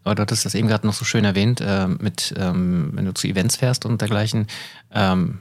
[0.05, 3.15] Aber du hattest das eben gerade noch so schön erwähnt, äh, mit, ähm, wenn du
[3.15, 4.47] zu Events fährst und dergleichen.
[4.93, 5.41] Ähm,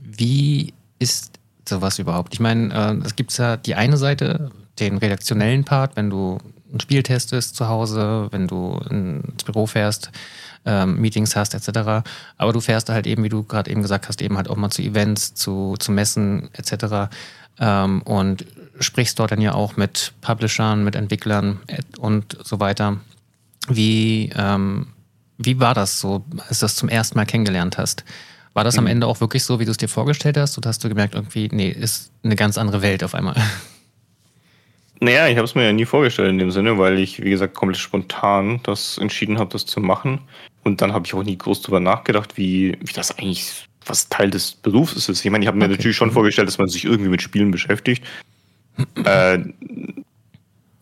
[0.00, 1.38] wie ist
[1.68, 2.32] sowas überhaupt?
[2.34, 6.38] Ich meine, äh, es gibt ja die eine Seite, den redaktionellen Part, wenn du
[6.72, 10.10] ein Spiel testest zu Hause, wenn du ins Büro fährst,
[10.66, 12.06] ähm, Meetings hast, etc.
[12.36, 14.70] Aber du fährst halt eben, wie du gerade eben gesagt hast, eben halt auch mal
[14.70, 17.10] zu Events, zu, zu Messen, etc.
[17.58, 18.44] Ähm, und
[18.80, 21.60] sprichst dort dann ja auch mit Publishern, mit Entwicklern
[21.98, 22.98] und so weiter.
[23.68, 24.88] Wie, ähm,
[25.38, 28.04] wie war das so, als du das zum ersten Mal kennengelernt hast?
[28.52, 28.90] War das am mhm.
[28.90, 30.56] Ende auch wirklich so, wie du es dir vorgestellt hast?
[30.58, 33.34] Oder hast du gemerkt, irgendwie, nee, ist eine ganz andere Welt auf einmal?
[35.00, 37.54] Naja, ich habe es mir ja nie vorgestellt in dem Sinne, weil ich, wie gesagt,
[37.54, 40.20] komplett spontan das entschieden habe, das zu machen.
[40.62, 44.30] Und dann habe ich auch nie groß darüber nachgedacht, wie, wie das eigentlich, was Teil
[44.30, 45.24] des Berufs ist.
[45.24, 45.74] Ich meine, ich habe mir okay.
[45.74, 46.14] natürlich schon mhm.
[46.14, 48.04] vorgestellt, dass man sich irgendwie mit Spielen beschäftigt.
[49.04, 49.40] äh,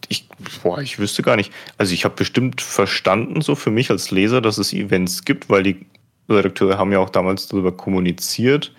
[0.08, 0.28] ich,
[0.62, 1.52] boah, ich wüsste gar nicht.
[1.78, 5.62] Also ich habe bestimmt verstanden, so für mich als Leser, dass es Events gibt, weil
[5.62, 5.86] die
[6.28, 8.74] Redakteure haben ja auch damals darüber kommuniziert.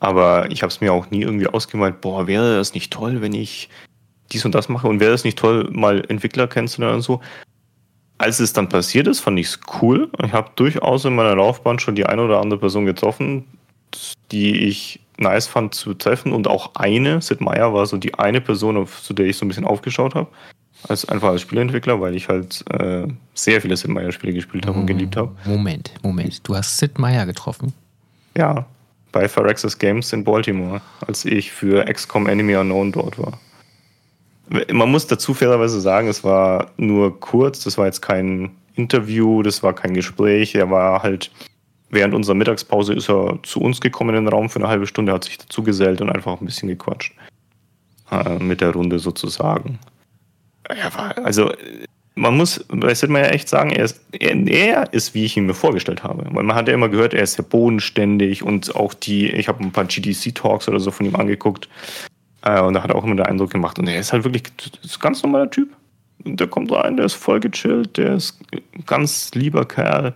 [0.00, 3.34] Aber ich habe es mir auch nie irgendwie ausgemalt, boah, wäre das nicht toll, wenn
[3.34, 3.68] ich
[4.32, 7.20] dies und das mache und wäre es nicht toll, mal Entwickler kennenzulernen und so.
[8.18, 10.10] Als es dann passiert ist, fand ich es cool.
[10.24, 13.44] Ich habe durchaus in meiner Laufbahn schon die eine oder andere Person getroffen,
[14.30, 18.40] die ich nice fand zu treffen und auch eine, Sid Meier war so die eine
[18.40, 20.28] Person, zu der ich so ein bisschen aufgeschaut habe
[20.88, 24.78] als einfach als Spieleentwickler, weil ich halt äh, sehr viele Sid Meier Spiele gespielt habe
[24.78, 25.34] und geliebt habe.
[25.44, 27.72] Moment, Moment, du hast Sid Meier getroffen?
[28.36, 28.66] Ja,
[29.12, 33.38] bei Phyrexis Games in Baltimore, als ich für XCOM Enemy Unknown dort war.
[34.48, 39.62] Man muss dazu fairerweise sagen, es war nur kurz, das war jetzt kein Interview, das
[39.62, 41.30] war kein Gespräch, er war halt
[41.90, 45.12] während unserer Mittagspause ist er zu uns gekommen in den Raum für eine halbe Stunde,
[45.12, 47.14] hat sich dazu gesellt und einfach ein bisschen gequatscht.
[48.10, 49.78] Äh, mit der Runde sozusagen
[50.70, 51.52] ja, also
[52.14, 55.46] man muss bei Sid Meier echt sagen, er ist, er, er, ist, wie ich ihn
[55.46, 56.26] mir vorgestellt habe.
[56.30, 59.62] Weil man hat ja immer gehört, er ist sehr bodenständig und auch die, ich habe
[59.64, 61.68] ein paar GDC-Talks oder so von ihm angeguckt
[62.42, 63.78] und da hat er auch immer den Eindruck gemacht.
[63.78, 64.44] Und er ist halt wirklich
[64.82, 65.70] ist ein ganz normaler Typ.
[66.24, 70.14] Der kommt rein, der ist voll gechillt, der ist ein ganz lieber Kerl.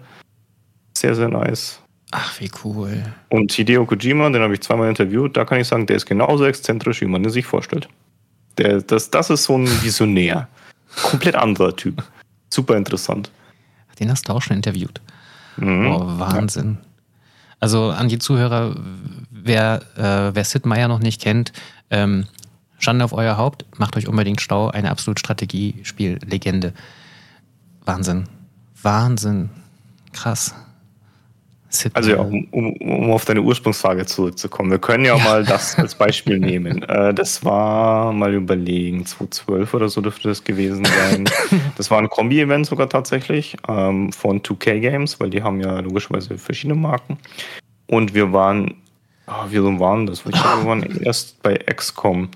[0.96, 1.80] Sehr, sehr nice.
[2.12, 3.02] Ach, wie cool.
[3.30, 6.46] Und Hideo Kojima, den habe ich zweimal interviewt, da kann ich sagen, der ist genauso
[6.46, 7.88] exzentrisch, wie man ihn sich vorstellt.
[8.58, 10.48] Der, das, das ist so ein Visionär.
[11.02, 12.02] Komplett anderer Typ.
[12.48, 13.30] Super interessant.
[13.98, 15.00] Den hast du auch schon interviewt.
[15.56, 15.86] Mhm.
[15.86, 16.78] Oh, Wahnsinn.
[16.80, 16.86] Ja.
[17.58, 18.76] Also an die Zuhörer,
[19.30, 21.52] wer, äh, wer Sid Meier noch nicht kennt,
[21.90, 22.26] ähm,
[22.78, 26.72] Schande auf euer Haupt, macht euch unbedingt Stau, eine absolut Strategiespiel-Legende.
[27.84, 28.24] Wahnsinn.
[28.82, 29.50] Wahnsinn.
[30.12, 30.54] Krass.
[31.92, 34.70] Also ja, um, um, um, auf deine Ursprungsfrage zurückzukommen.
[34.70, 35.24] Wir können ja, ja.
[35.24, 36.82] mal das als Beispiel nehmen.
[36.84, 41.28] Äh, das war, mal überlegen, 2012 oder so dürfte das gewesen sein.
[41.76, 46.38] Das war ein Kombi-Event sogar tatsächlich ähm, von 2K Games, weil die haben ja logischerweise
[46.38, 47.18] verschiedene Marken.
[47.86, 48.74] Und wir waren,
[49.26, 50.24] oh, wie waren das?
[50.26, 52.28] Ich glaube, wir waren erst bei XCOM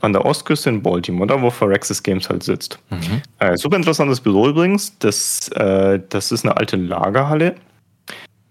[0.00, 2.78] an der Ostküste in Baltimore, da wo Phyrexis Games halt sitzt.
[2.90, 3.22] Mhm.
[3.38, 4.96] Äh, super interessantes Büro übrigens.
[4.98, 7.56] Das, äh, das ist eine alte Lagerhalle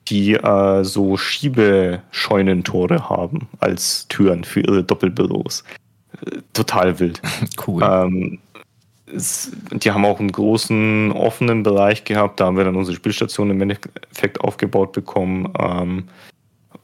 [0.08, 5.64] die äh, so Schiebescheunentore haben als Türen für ihre Doppelbüros.
[6.54, 7.22] Total wild.
[7.68, 7.84] Cool.
[7.84, 8.40] Ähm,
[9.14, 12.40] es, die haben auch einen großen offenen Bereich gehabt.
[12.40, 15.52] Da haben wir dann unsere Spielstation im Endeffekt aufgebaut bekommen.
[15.60, 16.08] Ähm,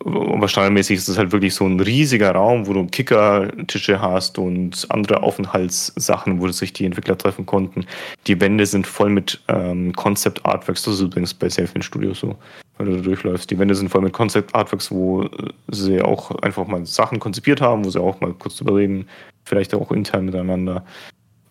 [0.06, 4.86] aber standardmäßig ist es halt wirklich so ein riesiger Raum, wo du Kickertische hast und
[4.90, 7.86] andere Aufenthaltssachen, wo sich die Entwickler treffen konnten.
[8.28, 10.84] Die Wände sind voll mit ähm, Concept Artworks.
[10.84, 12.36] Das ist übrigens bei vielen Studios so,
[12.78, 13.50] wenn du da durchläufst.
[13.52, 15.30] Die Wände sind voll mit Concept Artworks, wo
[15.70, 19.08] sie auch einfach mal Sachen konzipiert haben, wo sie auch mal kurz drüber reden,
[19.46, 20.84] vielleicht auch intern miteinander.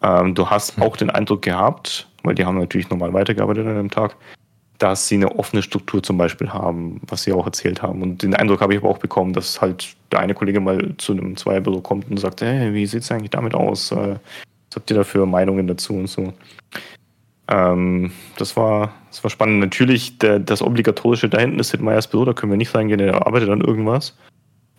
[0.02, 0.82] Ähm, du hast hm.
[0.82, 4.16] auch den Eindruck gehabt, weil die haben natürlich normal weitergearbeitet an dem Tag,
[4.80, 8.00] dass sie eine offene Struktur zum Beispiel haben, was sie auch erzählt haben.
[8.00, 11.12] Und den Eindruck habe ich aber auch bekommen, dass halt der eine Kollege mal zu
[11.12, 13.92] einem Zweierbüro kommt und sagt, hey, wie sieht es eigentlich damit aus?
[13.92, 16.32] Äh, was habt ihr da für Meinungen dazu und so?
[17.48, 19.60] Ähm, das, war, das war spannend.
[19.60, 23.26] Natürlich, der, das Obligatorische da hinten ist Sid Büro, da können wir nicht reingehen, der
[23.26, 24.16] arbeitet an irgendwas.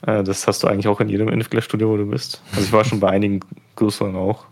[0.07, 2.41] Äh, das hast du eigentlich auch in jedem Entwicklerstudio, wo du bist.
[2.53, 3.41] Also ich war schon bei einigen
[3.75, 4.45] größeren auch.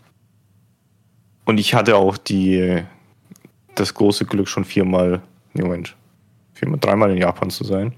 [1.44, 2.84] Und ich hatte auch die,
[3.74, 5.22] das große Glück, schon viermal
[5.54, 5.96] Nee, Moment.
[6.54, 7.94] Viermal, dreimal in Japan zu sein.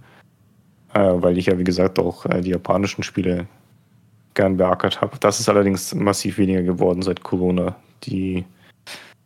[0.94, 3.46] Äh, weil ich ja, wie gesagt, auch äh, die japanischen Spiele
[4.34, 5.18] gern beackert habe.
[5.20, 7.76] Das ist allerdings massiv weniger geworden seit Corona.
[8.04, 8.44] Die,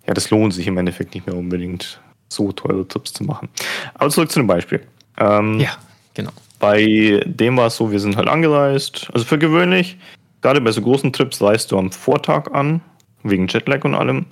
[0.06, 3.48] ja, das lohnt sich im Endeffekt nicht mehr unbedingt, so teure Trips zu machen.
[3.94, 4.80] Aber zurück zu dem Beispiel.
[5.18, 5.70] Ähm, ja,
[6.14, 6.32] genau.
[6.58, 9.08] Bei dem war es so, wir sind halt angereist.
[9.12, 9.98] Also für gewöhnlich,
[10.40, 12.80] gerade bei so großen Trips reist du am Vortag an,
[13.22, 14.26] wegen Jetlag und allem.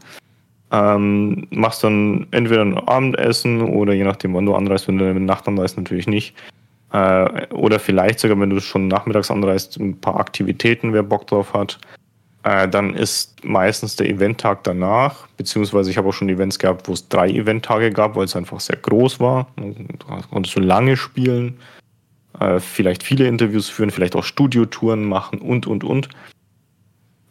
[0.70, 5.14] Ähm, machst dann entweder ein Abendessen oder je nachdem, wann du anreist, wenn du in
[5.14, 6.34] der Nacht anreist, natürlich nicht.
[6.92, 11.52] Äh, oder vielleicht sogar, wenn du schon nachmittags anreist, ein paar Aktivitäten, wer Bock drauf
[11.52, 11.78] hat.
[12.44, 16.92] Äh, dann ist meistens der Eventtag danach, beziehungsweise ich habe auch schon Events gehabt, wo
[16.92, 19.48] es drei Eventtage gab, weil es einfach sehr groß war.
[19.56, 21.58] Du konntest so lange spielen,
[22.38, 26.08] äh, vielleicht viele Interviews führen, vielleicht auch Studiotouren machen und, und, und.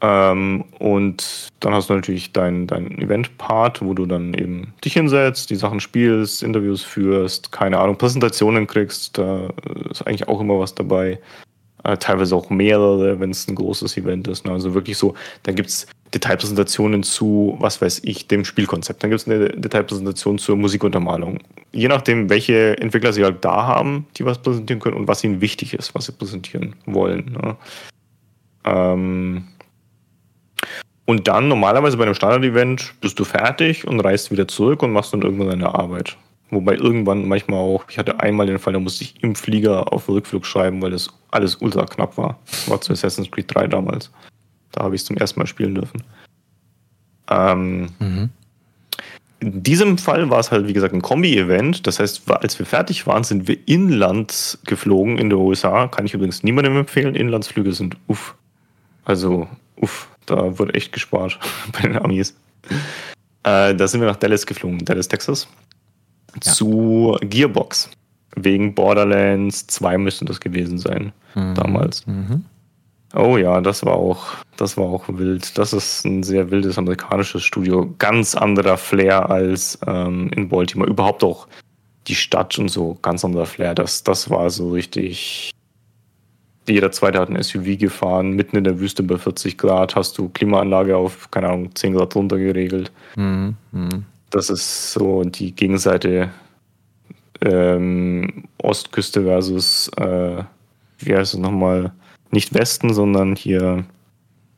[0.04, 5.50] Ähm, und dann hast du natürlich deinen dein Event-Part, wo du dann eben dich hinsetzt,
[5.50, 9.18] die Sachen spielst, Interviews führst, keine Ahnung, Präsentationen kriegst.
[9.18, 9.48] Da
[9.90, 11.20] ist eigentlich auch immer was dabei.
[11.86, 14.46] Äh, teilweise auch mehrere, wenn es ein großes Event ist.
[14.46, 14.52] Ne?
[14.52, 19.04] Also wirklich so, da gibt es Detailpräsentationen zu, was weiß ich, dem Spielkonzept.
[19.04, 21.40] Dann gibt es eine Detailpräsentation zur Musikuntermalung.
[21.72, 25.40] Je nachdem, welche Entwickler sie halt da haben, die was präsentieren können und was ihnen
[25.40, 27.38] wichtig ist, was sie präsentieren wollen.
[27.42, 27.56] Ne?
[28.66, 29.48] Ähm,
[31.06, 35.14] und dann normalerweise bei einem Standard-Event bist du fertig und reist wieder zurück und machst
[35.14, 36.18] dann irgendwann deine Arbeit.
[36.50, 40.08] Wobei irgendwann manchmal auch, ich hatte einmal den Fall, da musste ich im Flieger auf
[40.08, 42.40] Rückflug schreiben, weil das alles ultra knapp war.
[42.46, 44.12] Das war zu Assassin's Creed 3 damals.
[44.72, 46.04] Da habe ich es zum ersten Mal spielen dürfen.
[47.30, 48.30] Ähm, mhm.
[49.40, 51.86] In diesem Fall war es halt, wie gesagt, ein Kombi-Event.
[51.86, 55.88] Das heißt, als wir fertig waren, sind wir inland geflogen in der USA.
[55.88, 57.16] Kann ich übrigens niemandem empfehlen.
[57.16, 58.36] Inlandsflüge sind uff.
[59.04, 60.08] Also, uff.
[60.26, 61.40] Da wurde echt gespart
[61.72, 62.36] bei den Amis.
[63.44, 65.48] Äh, da sind wir nach Dallas geflogen, Dallas, Texas.
[66.44, 66.52] Ja.
[66.54, 67.90] Zu Gearbox.
[68.36, 71.12] Wegen Borderlands 2 müsste das gewesen sein.
[71.36, 71.54] Mhm.
[71.56, 72.06] Damals.
[72.08, 72.46] Mhm.
[73.16, 74.26] Oh ja, das war auch,
[74.58, 75.56] das war auch wild.
[75.58, 77.94] Das ist ein sehr wildes amerikanisches Studio.
[78.00, 80.90] Ganz anderer Flair als ähm, in Baltimore.
[80.90, 81.48] Überhaupt auch
[82.08, 83.76] die Stadt und so, ganz anderer Flair.
[83.76, 85.52] Das, das war so richtig
[86.68, 90.30] jeder zweite hat ein SUV gefahren, mitten in der Wüste bei 40 Grad hast du
[90.30, 92.92] Klimaanlage auf, keine Ahnung, 10 Grad runter geregelt.
[93.16, 93.56] Mhm.
[93.72, 94.06] Mhm.
[94.30, 96.30] Das ist so die Gegenseite
[97.42, 100.44] ähm, Ostküste versus, äh,
[101.00, 101.92] wie heißt es nochmal,
[102.32, 103.84] nicht Westen, sondern hier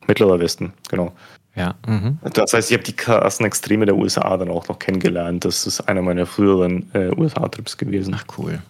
[0.06, 1.12] mittlerer Westen, genau.
[1.56, 1.74] Ja.
[1.86, 2.18] Mhm.
[2.34, 5.44] Das heißt, ich habe die krassen Extreme der USA dann auch noch kennengelernt.
[5.44, 8.14] Das ist einer meiner früheren äh, USA-Trips gewesen.
[8.16, 8.60] Ach cool.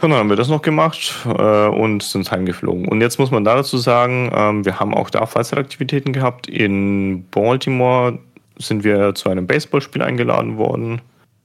[0.00, 2.88] Dann haben wir das noch gemacht äh, und sind heimgeflogen.
[2.88, 6.46] Und jetzt muss man dazu sagen, ähm, wir haben auch da Freizeitaktivitäten gehabt.
[6.46, 8.18] In Baltimore
[8.58, 11.02] sind wir zu einem Baseballspiel eingeladen worden.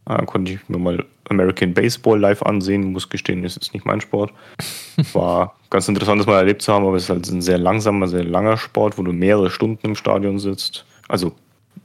[0.08, 2.94] Äh, konnte ich mir mal American Baseball live ansehen.
[2.94, 4.32] Muss gestehen, ist jetzt nicht mein Sport.
[5.14, 8.08] War ganz interessant, das mal erlebt zu haben, aber es ist halt ein sehr langsamer,
[8.08, 10.86] sehr langer Sport, wo du mehrere Stunden im Stadion sitzt.
[11.10, 11.34] Also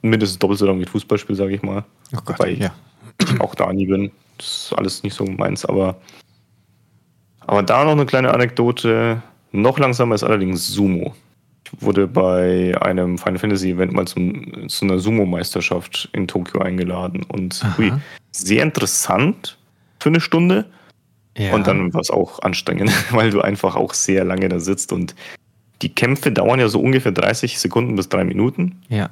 [0.02, 1.84] mindestens doppelt so lang wie Fußballspiel, sage ich mal.
[2.14, 2.72] Oh Gott, Wobei ja.
[3.20, 4.12] ich auch da nie bin.
[4.38, 5.96] Das ist alles nicht so meins, aber
[7.46, 9.22] aber da noch eine kleine Anekdote.
[9.52, 11.14] Noch langsamer ist allerdings Sumo.
[11.64, 17.22] Ich wurde bei einem Final Fantasy Event mal zum, zu einer Sumo-Meisterschaft in Tokio eingeladen.
[17.24, 17.92] Und hui,
[18.32, 19.58] sehr interessant
[19.98, 20.66] für eine Stunde.
[21.36, 21.54] Ja.
[21.54, 24.92] Und dann war es auch anstrengend, weil du einfach auch sehr lange da sitzt.
[24.92, 25.14] Und
[25.82, 28.82] die Kämpfe dauern ja so ungefähr 30 Sekunden bis drei Minuten.
[28.88, 29.10] Ja.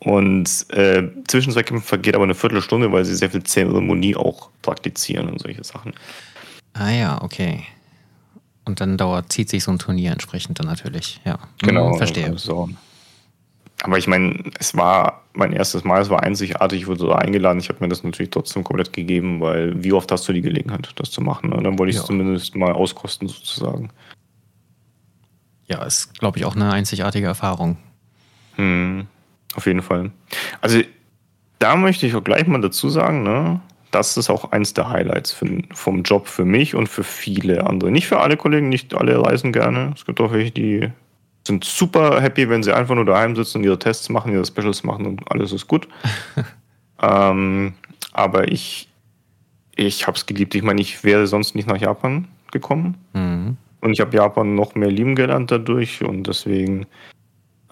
[0.00, 4.50] Und äh, zwischen zwei Kämpfen vergeht aber eine Viertelstunde, weil sie sehr viel Zeremonie auch
[4.62, 5.94] praktizieren und solche Sachen.
[6.78, 7.64] Ah ja, okay.
[8.64, 11.38] Und dann dauert, zieht sich so ein Turnier entsprechend dann natürlich, ja.
[11.58, 11.90] Genau.
[11.90, 12.36] Mhm, verstehe.
[12.36, 12.68] So.
[13.82, 17.60] Aber ich meine, es war mein erstes Mal, es war einzigartig, ich wurde so eingeladen.
[17.60, 20.90] Ich habe mir das natürlich trotzdem komplett gegeben, weil wie oft hast du die Gelegenheit,
[20.96, 21.52] das zu machen?
[21.52, 22.06] Und dann wollte ich es ja.
[22.06, 23.90] zumindest mal auskosten, sozusagen.
[25.66, 27.76] Ja, ist, glaube ich, auch eine einzigartige Erfahrung.
[28.56, 29.06] Hm,
[29.54, 30.10] auf jeden Fall.
[30.60, 30.80] Also,
[31.58, 33.60] da möchte ich auch gleich mal dazu sagen, ne?
[33.96, 37.90] Das ist auch eins der Highlights für, vom Job für mich und für viele andere.
[37.90, 39.92] Nicht für alle Kollegen, nicht alle reisen gerne.
[39.94, 40.90] Es gibt auch welche, die
[41.46, 44.84] sind super happy, wenn sie einfach nur daheim sitzen und ihre Tests machen, ihre Specials
[44.84, 45.88] machen und alles ist gut.
[47.02, 47.74] ähm,
[48.12, 48.88] aber ich,
[49.74, 50.54] ich habe es geliebt.
[50.54, 52.96] Ich meine, ich wäre sonst nicht nach Japan gekommen.
[53.14, 53.56] Mhm.
[53.80, 56.86] Und ich habe Japan noch mehr lieben gelernt dadurch und deswegen,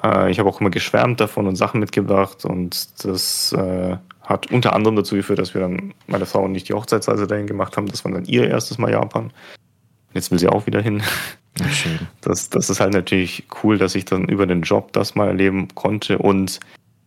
[0.03, 4.73] äh, ich habe auch immer geschwärmt davon und Sachen mitgebracht und das äh, hat unter
[4.73, 7.87] anderem dazu geführt, dass wir dann, meine Frau und ich, die Hochzeitsreise dahin gemacht haben.
[7.89, 9.33] Das war dann ihr erstes Mal Japan.
[10.15, 11.03] Jetzt will sie auch wieder hin.
[11.59, 11.99] Ja, schön.
[12.21, 15.69] Das, das ist halt natürlich cool, dass ich dann über den Job das mal erleben
[15.75, 16.19] konnte.
[16.19, 16.59] Und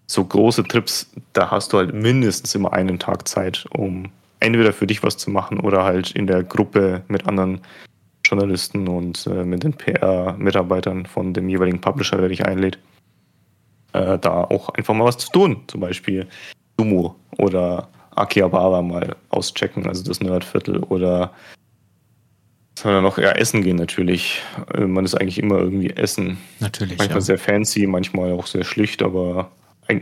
[0.05, 4.09] so große Trips, da hast du halt mindestens immer einen Tag Zeit, um
[4.39, 7.61] entweder für dich was zu machen oder halt in der Gruppe mit anderen
[8.23, 12.77] Journalisten und äh, mit den PR-Mitarbeitern von dem jeweiligen Publisher, der dich einlädt,
[13.93, 15.63] äh, da auch einfach mal was zu tun.
[15.67, 16.27] Zum Beispiel
[16.77, 21.31] Sumo oder Akihabara mal auschecken, also das Nerdviertel oder
[22.77, 24.43] sondern noch eher essen gehen natürlich.
[24.73, 26.37] Äh, man ist eigentlich immer irgendwie essen.
[26.59, 26.97] Natürlich.
[26.97, 27.25] Manchmal ja.
[27.25, 29.49] sehr fancy, manchmal auch sehr schlicht, aber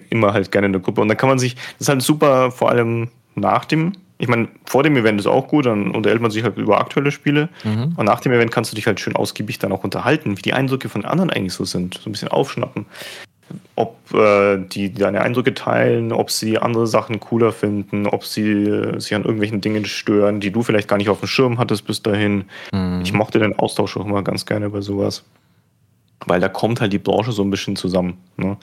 [0.09, 0.99] immer halt gerne in der Gruppe.
[0.99, 4.49] Und dann kann man sich, das ist halt super, vor allem nach dem, ich meine,
[4.65, 7.47] vor dem Event ist auch gut, dann unterhält man sich halt über aktuelle Spiele.
[7.63, 7.93] Mhm.
[7.95, 10.53] Und nach dem Event kannst du dich halt schön ausgiebig dann auch unterhalten, wie die
[10.53, 11.99] Eindrücke von anderen eigentlich so sind.
[12.03, 12.87] So ein bisschen aufschnappen
[13.75, 18.99] ob äh, die deine Eindrücke teilen, ob sie andere Sachen cooler finden, ob sie äh,
[18.99, 22.01] sich an irgendwelchen Dingen stören, die du vielleicht gar nicht auf dem Schirm hattest bis
[22.01, 22.45] dahin.
[22.71, 23.01] Mhm.
[23.03, 25.23] Ich mochte den Austausch auch immer ganz gerne bei sowas.
[26.25, 28.17] Weil da kommt halt die Branche so ein bisschen zusammen.
[28.37, 28.57] Ne?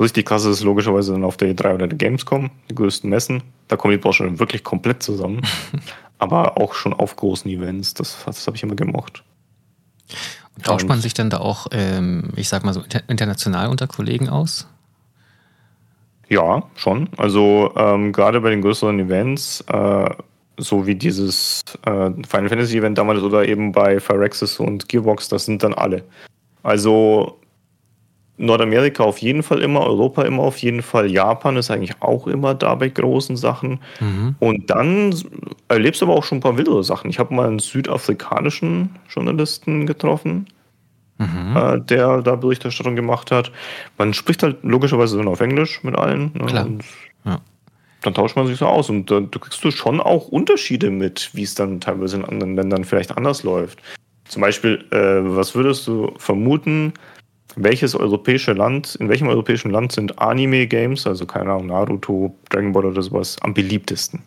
[0.00, 3.42] Richtig krass ist es logischerweise dann auf der E3 oder der Gamescom, die größten Messen.
[3.68, 5.42] Da kommt die Branche dann wirklich komplett zusammen.
[6.18, 7.94] Aber auch schon auf großen Events.
[7.94, 9.22] Das, das habe ich immer gemocht.
[10.62, 14.66] Tauscht man sich denn da auch, ähm, ich sag mal so, international unter Kollegen aus?
[16.28, 17.08] Ja, schon.
[17.16, 20.10] Also ähm, gerade bei den größeren Events, äh,
[20.58, 25.46] so wie dieses äh, Final Fantasy Event damals oder eben bei Phyrexis und Gearbox, das
[25.46, 26.04] sind dann alle.
[26.62, 27.37] Also
[28.38, 32.54] Nordamerika auf jeden Fall immer, Europa immer auf jeden Fall, Japan ist eigentlich auch immer
[32.54, 33.80] da bei großen Sachen.
[34.00, 34.36] Mhm.
[34.38, 35.14] Und dann
[35.68, 37.10] erlebst du aber auch schon ein paar wildere Sachen.
[37.10, 40.46] Ich habe mal einen südafrikanischen Journalisten getroffen,
[41.18, 41.56] mhm.
[41.56, 43.50] äh, der da Berichterstattung gemacht hat.
[43.98, 46.30] Man spricht halt logischerweise dann auf Englisch mit allen.
[46.34, 46.46] Ne?
[46.46, 46.68] Klar.
[47.24, 47.40] Ja.
[48.02, 51.30] Dann tauscht man sich so aus und da, da kriegst du schon auch Unterschiede mit,
[51.32, 53.80] wie es dann teilweise in anderen Ländern vielleicht anders läuft.
[54.26, 56.92] Zum Beispiel, äh, was würdest du vermuten,
[57.62, 62.86] welches europäische Land, in welchem europäischen Land sind Anime-Games, also keine Ahnung, Naruto, Dragon Ball
[62.86, 64.22] oder sowas, am beliebtesten?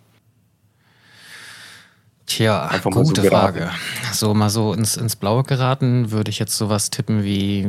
[2.26, 3.72] Tja, Einfach gute so Frage.
[4.14, 7.68] So mal so ins, ins Blaue geraten, würde ich jetzt sowas tippen wie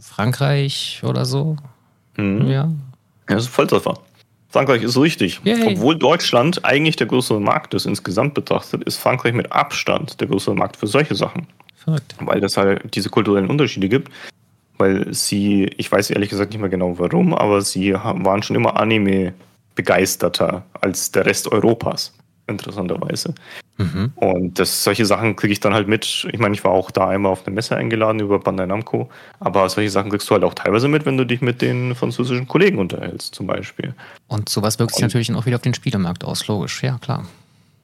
[0.00, 1.56] Frankreich oder so.
[2.16, 2.46] Mhm.
[2.46, 2.70] Ja.
[3.28, 3.98] Ja, das ist Volltreffer.
[4.48, 5.40] Frankreich ist richtig.
[5.44, 5.74] Yay.
[5.74, 10.54] Obwohl Deutschland eigentlich der größere Markt ist, insgesamt betrachtet, ist Frankreich mit Abstand der größere
[10.54, 11.46] Markt für solche Sachen.
[11.76, 12.14] Verrückt.
[12.20, 14.10] Weil es halt diese kulturellen Unterschiede gibt
[14.78, 18.78] weil sie, ich weiß ehrlich gesagt nicht mehr genau warum, aber sie waren schon immer
[18.78, 19.34] Anime
[19.74, 22.12] begeisterter als der Rest Europas,
[22.46, 23.34] interessanterweise.
[23.76, 24.12] Mhm.
[24.16, 26.26] Und das, solche Sachen kriege ich dann halt mit.
[26.32, 29.08] Ich meine, ich war auch da einmal auf eine Messe eingeladen über Bandai Namco,
[29.38, 32.48] aber solche Sachen kriegst du halt auch teilweise mit, wenn du dich mit den französischen
[32.48, 33.94] Kollegen unterhältst, zum Beispiel.
[34.26, 37.24] Und sowas wirkt sich natürlich auch wieder auf den Spielemarkt aus, logisch, ja klar.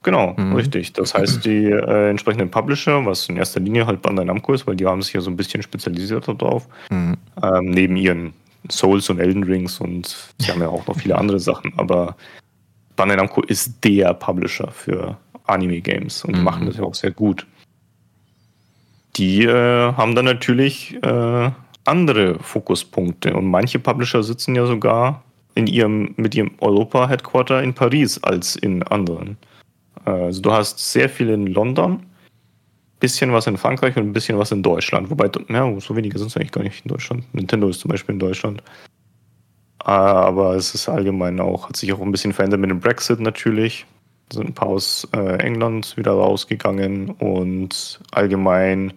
[0.05, 0.53] Genau, mhm.
[0.53, 0.93] richtig.
[0.93, 4.75] Das heißt, die äh, entsprechenden Publisher, was in erster Linie halt Bandai Namco ist, weil
[4.75, 7.17] die haben sich ja so ein bisschen spezialisiert darauf, mhm.
[7.41, 8.33] ähm, neben ihren
[8.69, 12.15] Souls und Elden Rings und sie haben ja auch noch viele andere Sachen, aber
[12.95, 16.43] Bandai Namco ist der Publisher für Anime-Games und mhm.
[16.43, 17.47] machen das ja auch sehr gut.
[19.15, 21.49] Die äh, haben dann natürlich äh,
[21.83, 25.23] andere Fokuspunkte und manche Publisher sitzen ja sogar
[25.55, 29.37] in ihrem, mit ihrem Europa-Headquarter in Paris als in anderen.
[30.05, 32.05] Also du hast sehr viel in London,
[32.99, 35.09] bisschen was in Frankreich und ein bisschen was in Deutschland.
[35.09, 37.23] Wobei, ja, so wenige sind es eigentlich gar nicht in Deutschland.
[37.33, 38.63] Nintendo ist zum Beispiel in Deutschland.
[39.79, 43.85] Aber es ist allgemein auch, hat sich auch ein bisschen verändert mit dem Brexit natürlich.
[44.31, 48.93] Sind ein paar aus äh, England wieder rausgegangen und allgemein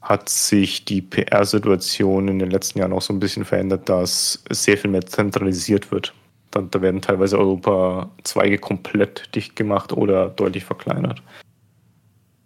[0.00, 4.76] hat sich die PR-Situation in den letzten Jahren auch so ein bisschen verändert, dass sehr
[4.76, 6.14] viel mehr zentralisiert wird.
[6.54, 11.20] Da, da werden teilweise Europa-Zweige komplett dicht gemacht oder deutlich verkleinert.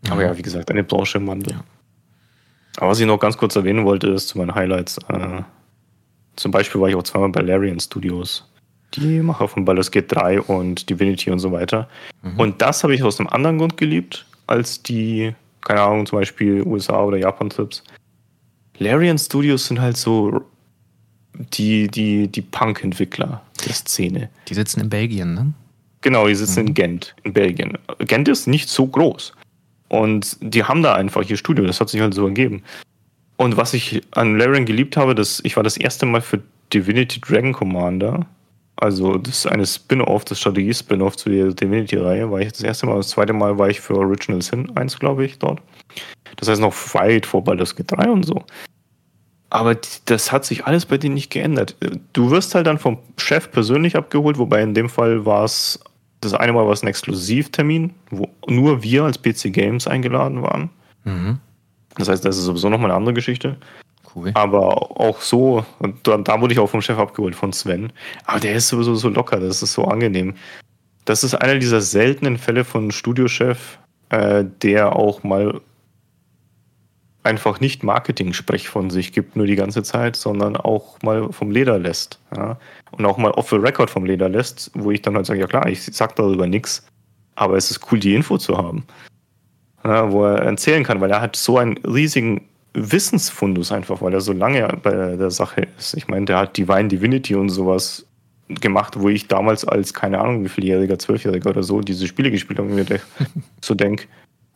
[0.02, 0.12] Mhm.
[0.12, 1.52] Aber ja, wie gesagt, eine Branche im Wandel.
[1.54, 1.64] Ja.
[2.78, 4.98] Aber was ich noch ganz kurz erwähnen wollte, ist zu meinen Highlights.
[5.09, 5.42] Äh,
[6.36, 8.50] zum Beispiel war ich auch zweimal bei Larian Studios.
[8.94, 11.88] Die Macher von Baldur's Gate 3 und Divinity und so weiter.
[12.22, 12.40] Mhm.
[12.40, 16.62] Und das habe ich aus einem anderen Grund geliebt, als die, keine Ahnung, zum Beispiel
[16.62, 17.84] USA oder Japan-Trips.
[18.78, 20.40] Larian Studios sind halt so
[21.39, 24.28] die, die, die Punk-Entwickler der Szene.
[24.49, 25.53] Die sitzen in Belgien, ne?
[26.01, 26.68] Genau, die sitzen mhm.
[26.68, 27.78] in Gent, in Belgien.
[28.01, 29.32] Gent ist nicht so groß.
[29.89, 32.62] Und die haben da einfach ihr Studio, das hat sich halt so ergeben.
[33.36, 37.20] Und was ich an Larian geliebt habe, das, ich war das erste Mal für Divinity
[37.20, 38.26] Dragon Commander.
[38.76, 42.97] Also das ist eine Spin-off, das Strategie-Spin-off zu der Divinity-Reihe, war ich das erste Mal.
[42.97, 45.61] Das zweite Mal war ich für Original Sin 1, glaube ich, dort.
[46.36, 48.45] Das heißt noch weit vor Baldur's Gate 3 und so.
[49.51, 51.76] Aber das hat sich alles bei denen nicht geändert.
[52.12, 55.80] Du wirst halt dann vom Chef persönlich abgeholt, wobei in dem Fall war es,
[56.20, 60.70] das eine Mal war es ein Exklusivtermin, wo nur wir als PC Games eingeladen waren.
[61.05, 61.38] Mhm.
[61.96, 63.57] Das heißt, das ist sowieso nochmal eine andere Geschichte.
[64.14, 64.30] Cool.
[64.34, 65.64] Aber auch so,
[66.03, 67.92] da, da, wurde ich auch vom Chef abgeholt, von Sven.
[68.26, 70.34] Aber der ist sowieso so locker, das ist so angenehm.
[71.05, 73.78] Das ist einer dieser seltenen Fälle von Studiochef,
[74.11, 75.61] äh, der auch mal
[77.29, 81.79] einfach nicht Marketing-Sprech von sich gibt, nur die ganze Zeit, sondern auch mal vom Leder
[81.79, 82.18] lässt.
[82.37, 82.59] Ja?
[82.91, 85.47] Und auch mal off the record vom Leder lässt, wo ich dann halt sage, ja
[85.47, 86.87] klar, ich sag darüber nichts,
[87.37, 88.85] aber es ist cool, die Info zu haben
[89.85, 92.43] ja, wo er erzählen kann, weil er hat so einen riesigen
[92.74, 95.95] Wissensfundus einfach, weil er so lange bei der Sache ist.
[95.95, 98.07] Ich meine, der hat Divine Divinity und sowas
[98.49, 102.59] gemacht, wo ich damals als, keine Ahnung, wie vieljähriger, zwölfjähriger oder so, diese Spiele gespielt
[102.59, 102.87] habe und mir
[103.62, 104.07] so denke,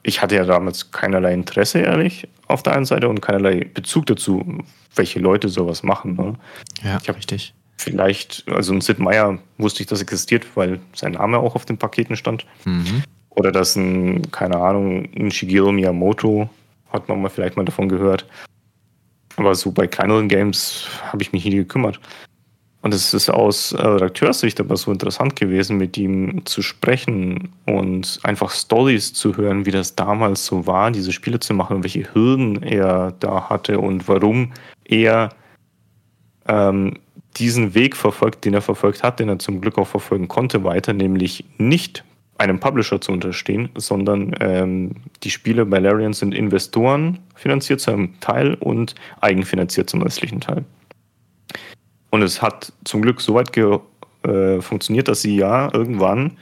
[0.03, 4.44] ich hatte ja damals keinerlei Interesse, ehrlich, auf der einen Seite und keinerlei Bezug dazu,
[4.94, 6.14] welche Leute sowas machen.
[6.14, 6.34] Ne?
[6.82, 7.55] Ja, ich richtig.
[7.78, 11.78] Vielleicht, also ein Sid Meier wusste ich, dass existiert, weil sein Name auch auf den
[11.78, 12.46] Paketen stand.
[12.64, 13.03] Mhm.
[13.30, 16.48] Oder dass ein, keine Ahnung, ein Shigeru Miyamoto,
[16.92, 18.26] hat man mal vielleicht mal davon gehört.
[19.36, 21.98] Aber so bei kleineren Games habe ich mich nie gekümmert.
[22.83, 28.51] Und es ist aus Redakteurssicht aber so interessant gewesen, mit ihm zu sprechen und einfach
[28.51, 32.61] Stories zu hören, wie das damals so war, diese Spiele zu machen und welche Hürden
[32.62, 34.53] er da hatte und warum
[34.85, 35.30] er
[36.49, 36.99] ähm,
[37.37, 40.93] diesen Weg verfolgt, den er verfolgt hat, den er zum Glück auch verfolgen konnte, weiter,
[40.93, 42.05] nämlich nicht
[42.39, 48.18] einem Publisher zu unterstehen, sondern ähm, die Spiele bei Larian sind Investoren finanziert zu einem
[48.20, 50.64] Teil und eigenfinanziert zum restlichen Teil.
[52.12, 56.36] Und es hat zum Glück so weit äh, funktioniert, dass sie ja irgendwann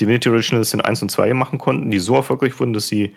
[0.00, 3.12] Divinity Originals in 1 und 2 machen konnten, die so erfolgreich wurden, dass sie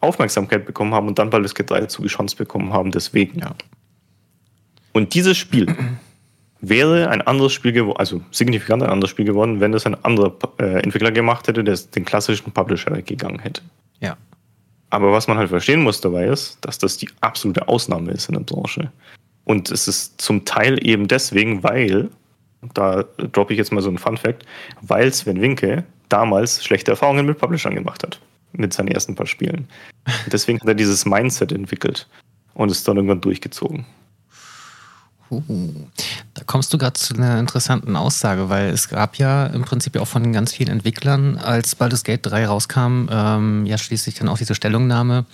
[0.00, 3.40] Aufmerksamkeit bekommen haben und dann bald das G3 zugeschanzt bekommen haben, deswegen.
[3.40, 3.54] Ja.
[4.92, 5.66] Und dieses Spiel
[6.60, 10.34] wäre ein anderes Spiel geworden, also signifikant ein anderes Spiel geworden, wenn das ein anderer
[10.58, 13.60] äh, Entwickler gemacht hätte, der den klassischen Publisher gegangen hätte.
[14.00, 14.16] Ja.
[14.88, 18.34] Aber was man halt verstehen muss dabei ist, dass das die absolute Ausnahme ist in
[18.34, 18.90] der Branche.
[19.48, 22.10] Und es ist zum Teil eben deswegen, weil,
[22.74, 24.44] da droppe ich jetzt mal so einen Fun Fact,
[24.82, 28.20] weil Sven Winke damals schlechte Erfahrungen mit Publishern gemacht hat.
[28.52, 29.66] Mit seinen ersten paar Spielen.
[30.04, 32.06] Und deswegen hat er dieses Mindset entwickelt
[32.52, 33.86] und ist dann irgendwann durchgezogen.
[35.30, 35.42] Uh,
[36.34, 40.06] da kommst du gerade zu einer interessanten Aussage, weil es gab ja im Prinzip auch
[40.06, 44.54] von ganz vielen Entwicklern, als Baldur's Gate 3 rauskam, ähm, ja schließlich dann auch diese
[44.54, 45.26] Stellungnahme,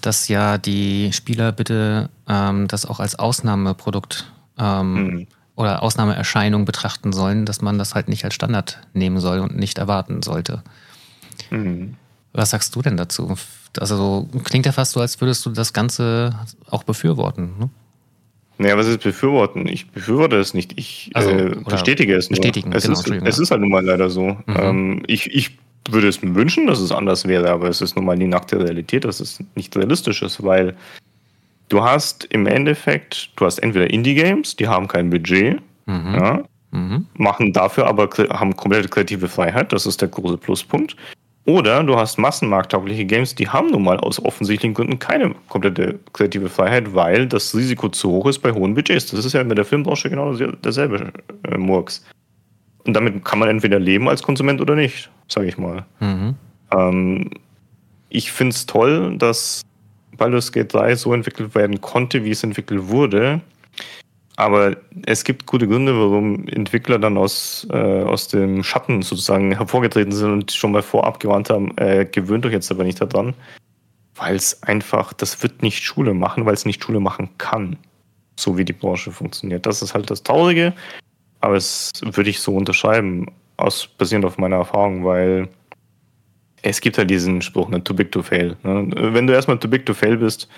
[0.00, 5.26] dass ja die Spieler bitte ähm, das auch als Ausnahmeprodukt ähm, mhm.
[5.56, 9.78] oder Ausnahmeerscheinung betrachten sollen, dass man das halt nicht als Standard nehmen soll und nicht
[9.78, 10.62] erwarten sollte.
[11.50, 11.96] Mhm.
[12.32, 13.34] Was sagst du denn dazu?
[13.78, 16.34] Also so, klingt ja fast so, als würdest du das Ganze
[16.70, 17.58] auch befürworten.
[17.58, 17.70] Ne?
[18.58, 19.66] Naja, was ist befürworten?
[19.66, 20.78] Ich befürworte es nicht.
[20.78, 22.36] Ich also, äh, bestätige es nur.
[22.36, 24.36] Bestätigen, es, genau, ist, es ist halt nun mal leider so.
[24.46, 24.56] Mhm.
[24.56, 25.58] Ähm, ich, ich
[25.90, 28.60] würde es mir wünschen, dass es anders wäre, aber es ist nun mal die nackte
[28.60, 30.76] Realität, dass es nicht realistisch ist, weil
[31.68, 36.14] du hast im Endeffekt, du hast entweder Indie-Games, die haben kein Budget, mhm.
[36.14, 37.06] Ja, mhm.
[37.14, 40.96] machen dafür aber haben komplette kreative Freiheit, das ist der große Pluspunkt.
[41.44, 46.48] Oder du hast massenmarkttaugliche Games, die haben nun mal aus offensichtlichen Gründen keine komplette kreative
[46.48, 49.06] Freiheit, weil das Risiko zu hoch ist bei hohen Budgets.
[49.06, 51.12] Das ist ja mit der Filmbranche genau derselbe
[51.48, 52.04] äh, Murks.
[52.84, 55.84] Und damit kann man entweder leben als Konsument oder nicht, sage ich mal.
[55.98, 56.34] Mhm.
[56.72, 57.30] Ähm,
[58.08, 59.62] ich finde es toll, dass
[60.16, 63.40] Baldur's Gate 3 so entwickelt werden konnte, wie es entwickelt wurde.
[64.36, 64.76] Aber
[65.06, 70.32] es gibt gute Gründe, warum Entwickler dann aus, äh, aus dem Schatten sozusagen hervorgetreten sind
[70.32, 73.34] und schon mal vorab gewarnt haben, äh, gewöhnt euch jetzt aber nicht daran.
[74.14, 77.76] Weil es einfach, das wird nicht Schule machen, weil es nicht Schule machen kann.
[78.38, 79.66] So wie die Branche funktioniert.
[79.66, 80.72] Das ist halt das Traurige.
[81.40, 83.26] Aber es würde ich so unterschreiben,
[83.56, 85.48] aus, basierend auf meiner Erfahrung, weil
[86.62, 88.56] es gibt halt diesen Spruch, ne, too big to fail.
[88.62, 88.88] Ne?
[88.96, 90.48] Wenn du erstmal too big to fail bist,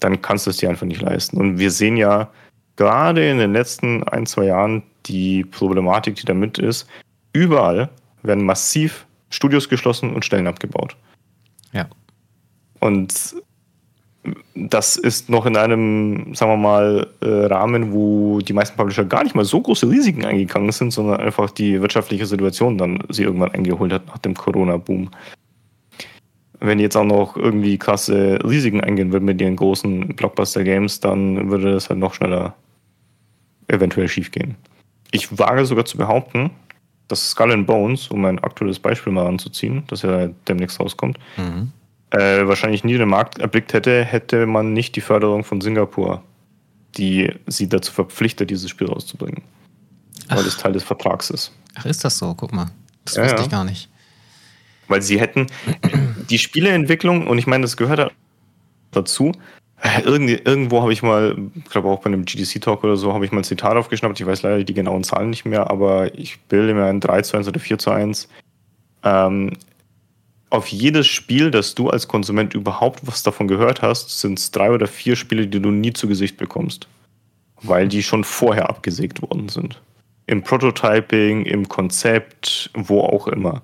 [0.00, 1.38] dann kannst du es dir einfach nicht leisten.
[1.38, 2.30] Und wir sehen ja,
[2.78, 6.88] gerade in den letzten ein, zwei Jahren die Problematik, die damit ist,
[7.32, 7.90] überall
[8.22, 10.96] werden massiv Studios geschlossen und Stellen abgebaut.
[11.72, 11.86] Ja.
[12.80, 13.34] Und
[14.54, 19.24] das ist noch in einem, sagen wir mal, äh, Rahmen, wo die meisten Publisher gar
[19.24, 23.52] nicht mal so große Risiken eingegangen sind, sondern einfach die wirtschaftliche Situation dann sie irgendwann
[23.52, 25.10] eingeholt hat nach dem Corona-Boom.
[26.60, 31.72] Wenn jetzt auch noch irgendwie krasse Risiken eingehen würden mit ihren großen Blockbuster-Games, dann würde
[31.72, 32.54] das halt noch schneller
[33.68, 34.56] eventuell schiefgehen.
[35.10, 36.50] Ich wage sogar zu behaupten,
[37.08, 41.72] dass Skull and Bones, um ein aktuelles Beispiel mal anzuziehen, das ja demnächst rauskommt, mhm.
[42.10, 46.22] äh, wahrscheinlich nie den Markt erblickt hätte, hätte man nicht die Förderung von Singapur,
[46.96, 49.42] die sie dazu verpflichtet, dieses Spiel rauszubringen.
[50.28, 50.36] Ach.
[50.36, 51.52] Weil es Teil des Vertrags ist.
[51.74, 52.34] Ach, ist das so?
[52.34, 52.70] Guck mal.
[53.04, 53.88] Das ja, wusste ich gar nicht.
[54.88, 55.46] Weil sie hätten
[56.28, 58.12] die Spieleentwicklung, und ich meine, das gehört
[58.90, 59.32] dazu,
[59.82, 63.24] äh, Irgendwie, irgendwo habe ich mal, ich glaube auch bei einem GDC-Talk oder so, habe
[63.24, 64.18] ich mal ein Zitat aufgeschnappt.
[64.20, 67.36] Ich weiß leider die genauen Zahlen nicht mehr, aber ich bilde mir ein 3 zu
[67.36, 68.28] 1 oder 4 zu 1.
[69.04, 69.52] Ähm,
[70.50, 74.70] auf jedes Spiel, das du als Konsument überhaupt was davon gehört hast, sind es drei
[74.70, 76.88] oder vier Spiele, die du nie zu Gesicht bekommst.
[77.62, 79.80] Weil die schon vorher abgesägt worden sind.
[80.26, 83.62] Im Prototyping, im Konzept, wo auch immer.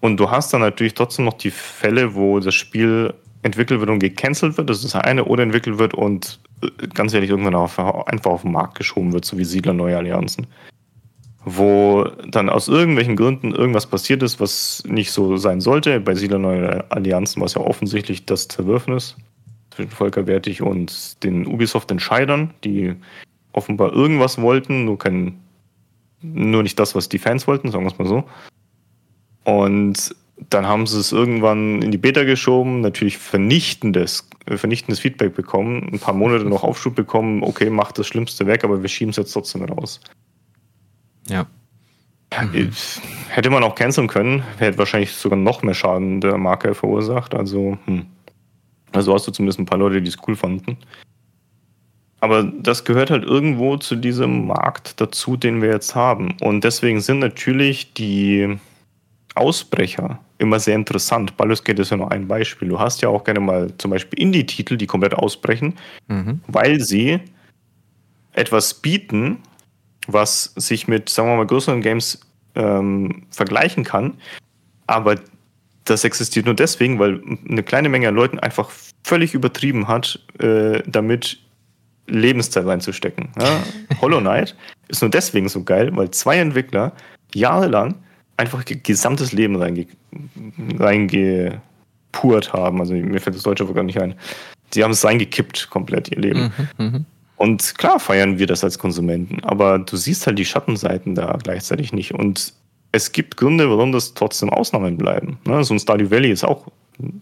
[0.00, 3.14] Und du hast dann natürlich trotzdem noch die Fälle, wo das Spiel
[3.46, 7.14] entwickelt wird und gecancelt wird, das ist das eine, oder entwickelt wird und äh, ganz
[7.14, 10.46] ehrlich irgendwann auf, einfach auf den Markt geschoben wird, so wie Siedler Neue Allianzen.
[11.44, 16.00] Wo dann aus irgendwelchen Gründen irgendwas passiert ist, was nicht so sein sollte.
[16.00, 19.16] Bei Siedler Neue Allianzen war es ja offensichtlich das Zerwürfnis
[19.70, 22.94] zwischen Volker Wertig und den Ubisoft-Entscheidern, die
[23.52, 25.38] offenbar irgendwas wollten, nur kein,
[26.20, 28.24] nur nicht das, was die Fans wollten, sagen wir es mal so.
[29.44, 35.88] Und dann haben sie es irgendwann in die Beta geschoben, natürlich vernichtendes, vernichtendes Feedback bekommen,
[35.92, 39.16] ein paar Monate noch Aufschub bekommen, okay, macht das Schlimmste weg, aber wir schieben es
[39.16, 40.00] jetzt trotzdem raus.
[41.28, 41.46] Ja.
[42.52, 42.70] Mhm.
[43.28, 47.34] Hätte man auch canceln können, hätte wahrscheinlich sogar noch mehr Schaden der Marke verursacht.
[47.34, 48.06] Also, hm.
[48.92, 50.76] also hast du zumindest ein paar Leute, die es cool fanden.
[52.20, 56.36] Aber das gehört halt irgendwo zu diesem Markt dazu, den wir jetzt haben.
[56.40, 58.58] Und deswegen sind natürlich die
[59.36, 61.36] Ausbrecher immer sehr interessant.
[61.36, 62.68] Baldur's Gate ist ja nur ein Beispiel.
[62.68, 65.74] Du hast ja auch gerne mal zum Beispiel Indie-Titel, die komplett ausbrechen,
[66.08, 66.40] mhm.
[66.46, 67.20] weil sie
[68.32, 69.38] etwas bieten,
[70.06, 72.20] was sich mit, sagen wir mal, größeren Games
[72.54, 74.14] ähm, vergleichen kann.
[74.86, 75.16] Aber
[75.84, 78.70] das existiert nur deswegen, weil eine kleine Menge an Leuten einfach
[79.04, 81.38] völlig übertrieben hat, äh, damit
[82.08, 83.30] Lebenszeit reinzustecken.
[83.40, 83.62] Ja?
[84.00, 84.56] Hollow Knight
[84.88, 86.92] ist nur deswegen so geil, weil zwei Entwickler
[87.34, 87.96] jahrelang
[88.36, 89.86] einfach gesamtes Leben reinge
[90.78, 92.80] reingepurt haben.
[92.80, 94.14] Also mir fällt das deutsche Wort gar nicht ein.
[94.72, 96.52] Sie haben es reingekippt, komplett ihr Leben.
[96.78, 97.06] Mhm, mhm,
[97.36, 101.92] und klar feiern wir das als Konsumenten, aber du siehst halt die Schattenseiten da gleichzeitig
[101.92, 102.14] nicht.
[102.14, 102.54] Und
[102.92, 105.38] es gibt Gründe, warum das trotzdem Ausnahmen bleiben.
[105.46, 105.62] Ne?
[105.62, 106.66] So ein Stardew Valley ist auch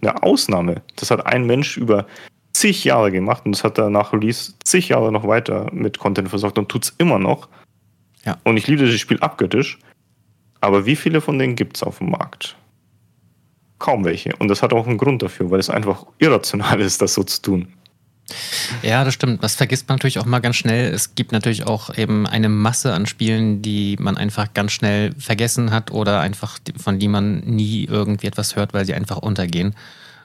[0.03, 0.83] eine Ausnahme.
[0.97, 2.07] Das hat ein Mensch über
[2.53, 6.29] zig Jahre gemacht und das hat er nach Release zig Jahre noch weiter mit Content
[6.29, 7.49] versorgt und tut es immer noch.
[8.25, 8.39] Ja.
[8.45, 9.79] Und ich liebe das Spiel abgöttisch.
[10.65, 12.57] Aber wie viele von denen gibt es auf dem Markt?
[13.79, 14.35] Kaum welche.
[14.37, 17.43] Und das hat auch einen Grund dafür, weil es einfach irrational ist, das so zu
[17.43, 17.69] tun.
[18.83, 19.45] Ja, das stimmt.
[19.45, 20.93] Das vergisst man natürlich auch mal ganz schnell.
[20.93, 25.71] Es gibt natürlich auch eben eine Masse an Spielen, die man einfach ganz schnell vergessen
[25.71, 29.75] hat oder einfach von die man nie irgendwie etwas hört, weil sie einfach untergehen.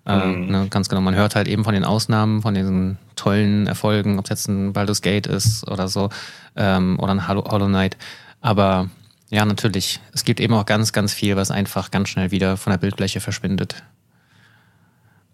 [0.05, 0.51] Ähm, mhm.
[0.51, 1.01] ne, ganz genau.
[1.01, 4.71] Man hört halt eben von den Ausnahmen, von diesen tollen Erfolgen, ob es jetzt ein
[4.71, 6.09] Baldur's Gate ist oder so
[6.55, 7.97] ähm, oder ein Hollow Knight.
[8.39, 8.89] Aber
[9.29, 9.99] ja, natürlich.
[10.13, 13.19] Es gibt eben auch ganz, ganz viel, was einfach ganz schnell wieder von der Bildfläche
[13.19, 13.83] verschwindet.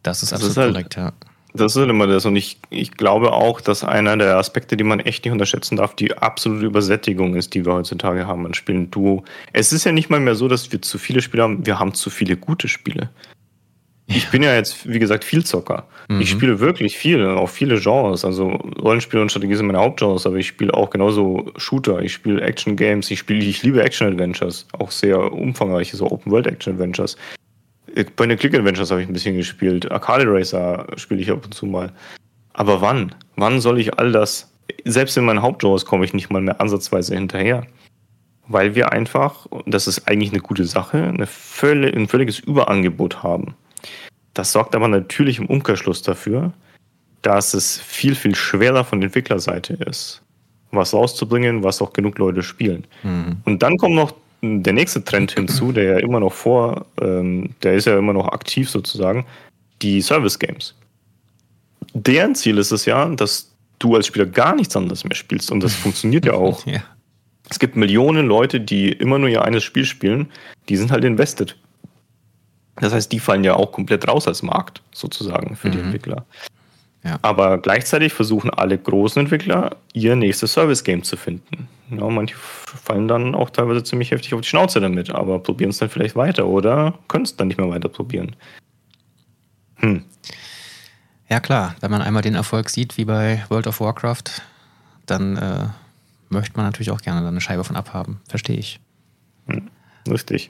[0.03, 1.13] Das ist absolut das ist halt, korrekt, ja.
[1.53, 2.25] Das ist halt immer das.
[2.25, 5.95] Und ich, ich glaube auch, dass einer der Aspekte, die man echt nicht unterschätzen darf,
[5.95, 8.91] die absolute Übersättigung ist, die wir heutzutage haben an Spielen.
[8.91, 9.23] Du,
[9.53, 11.93] es ist ja nicht mal mehr so, dass wir zu viele Spiele haben, wir haben
[11.93, 13.09] zu viele gute Spiele.
[14.07, 15.87] Ich bin ja jetzt, wie gesagt, viel Zocker.
[16.09, 16.21] Mhm.
[16.21, 18.23] Ich spiele wirklich viel, auch viele Genres.
[18.23, 22.01] Also Rollenspiel und Strategie sind meine Hauptgenres, aber ich spiele auch genauso Shooter.
[22.01, 26.31] Ich spiele Action Games, ich spiele, ich liebe Action Adventures, auch sehr umfangreiche, so Open
[26.31, 27.17] World Action Adventures.
[28.15, 29.89] Bei den Click Adventures habe ich ein bisschen gespielt.
[29.91, 31.91] Arcade Racer spiele ich ab und zu mal.
[32.53, 33.15] Aber wann?
[33.37, 34.51] Wann soll ich all das?
[34.83, 37.65] Selbst in meinen Hauptgenres komme ich nicht mal mehr ansatzweise hinterher.
[38.47, 43.23] Weil wir einfach, und das ist eigentlich eine gute Sache, eine völlig, ein völliges Überangebot
[43.23, 43.55] haben.
[44.35, 46.53] Das sorgt aber natürlich im Umkehrschluss dafür,
[47.23, 50.21] dass es viel, viel schwerer von Entwicklerseite ist,
[50.71, 52.85] was rauszubringen, was auch genug Leute spielen.
[53.01, 53.37] Mhm.
[53.45, 57.73] Und dann kommt noch der nächste Trend hinzu, der ja immer noch vor, ähm, der
[57.73, 59.25] ist ja immer noch aktiv sozusagen,
[59.81, 60.75] die Service Games.
[61.93, 65.61] Deren Ziel ist es ja, dass du als Spieler gar nichts anderes mehr spielst und
[65.61, 66.65] das funktioniert ja auch.
[66.67, 66.83] ja.
[67.49, 70.31] Es gibt Millionen Leute, die immer nur ihr eines Spiel spielen,
[70.67, 71.55] die sind halt invested.
[72.77, 75.71] Das heißt, die fallen ja auch komplett raus als Markt, sozusagen, für mhm.
[75.71, 76.25] die Entwickler.
[77.03, 77.19] Ja.
[77.21, 81.67] Aber gleichzeitig versuchen alle großen Entwickler, ihr nächstes Service-Game zu finden.
[81.91, 85.77] Ja, manche fallen dann auch teilweise ziemlich heftig auf die Schnauze damit, aber probieren es
[85.77, 88.35] dann vielleicht weiter oder können es dann nicht mehr weiter probieren.
[89.75, 90.03] Hm.
[91.29, 94.41] Ja klar, wenn man einmal den Erfolg sieht, wie bei World of Warcraft,
[95.05, 95.67] dann äh,
[96.29, 98.19] möchte man natürlich auch gerne eine Scheibe von abhaben.
[98.27, 98.79] Verstehe ich.
[99.47, 99.69] Hm,
[100.09, 100.49] richtig.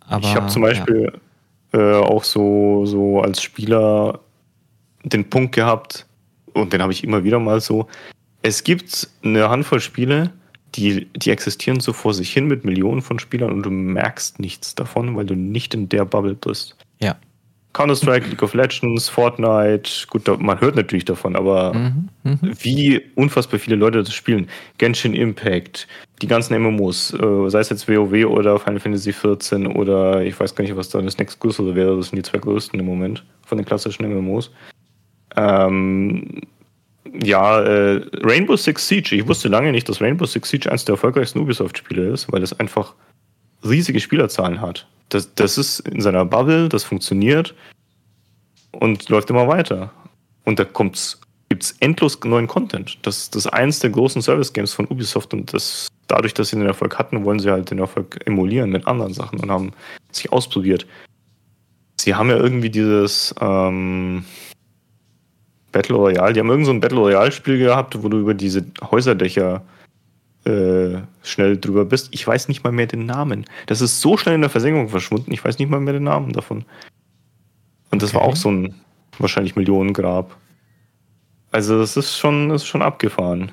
[0.00, 1.20] Aber, ich habe zum Beispiel ja.
[1.72, 4.20] Äh, auch so, so als Spieler
[5.04, 6.06] den Punkt gehabt,
[6.52, 7.86] und den habe ich immer wieder mal so,
[8.42, 10.32] es gibt eine Handvoll Spiele,
[10.74, 14.74] die, die existieren so vor sich hin mit Millionen von Spielern und du merkst nichts
[14.74, 16.76] davon, weil du nicht in der Bubble bist.
[17.00, 17.16] Ja.
[17.72, 22.38] Counter-Strike, League of Legends, Fortnite, gut, man hört natürlich davon, aber mhm, mh.
[22.60, 24.48] wie unfassbar viele Leute das spielen.
[24.78, 25.86] Genshin Impact,
[26.22, 30.54] die ganzen MMOs, äh, sei es jetzt WoW oder Final Fantasy XIV oder ich weiß
[30.54, 33.58] gar nicht, was da das nächste wäre, das sind die zwei größten im Moment von
[33.58, 34.50] den klassischen MMOs.
[35.36, 36.40] Ähm,
[37.22, 39.16] ja, äh, Rainbow Six Siege.
[39.16, 42.58] Ich wusste lange nicht, dass Rainbow Six Siege eines der erfolgreichsten Ubisoft-Spiele ist, weil es
[42.58, 42.94] einfach
[43.64, 44.86] riesige Spielerzahlen hat.
[45.10, 47.54] Das, das ist in seiner Bubble, das funktioniert
[48.72, 49.92] und läuft immer weiter.
[50.44, 50.64] Und da
[51.56, 52.98] gibt es endlos neuen Content.
[53.00, 56.66] Das, das ist eins der großen Service-Games von Ubisoft und das, dadurch, dass sie den
[56.66, 59.72] Erfolg hatten, wollen sie halt den Erfolg emulieren mit anderen Sachen und haben
[60.12, 60.86] sich ausprobiert.
[61.98, 64.26] Sie haben ja irgendwie dieses, ähm,
[65.72, 66.34] Battle Royale.
[66.34, 69.62] Die haben irgend so ein Battle Royale-Spiel gehabt, wo du über diese Häuserdächer
[70.44, 72.08] äh, schnell drüber bist.
[72.10, 73.46] Ich weiß nicht mal mehr den Namen.
[73.64, 76.34] Das ist so schnell in der Versenkung verschwunden, ich weiß nicht mal mehr den Namen
[76.34, 76.66] davon.
[77.90, 78.18] Und das okay.
[78.18, 78.74] war auch so ein
[79.18, 80.36] wahrscheinlich Millionengrab.
[81.56, 83.50] Also das ist schon, ist schon abgefahren.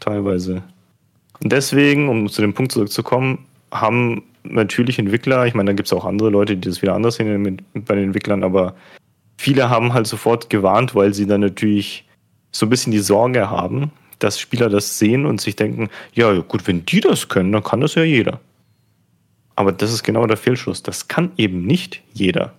[0.00, 0.64] Teilweise.
[1.40, 5.92] Und deswegen, um zu dem Punkt zurückzukommen, haben natürlich Entwickler, ich meine, da gibt es
[5.92, 8.74] auch andere Leute, die das wieder anders sehen mit, bei den Entwicklern, aber
[9.38, 12.08] viele haben halt sofort gewarnt, weil sie dann natürlich
[12.50, 16.66] so ein bisschen die Sorge haben, dass Spieler das sehen und sich denken, ja gut,
[16.66, 18.40] wenn die das können, dann kann das ja jeder.
[19.54, 20.82] Aber das ist genau der Fehlschluss.
[20.82, 22.52] Das kann eben nicht jeder.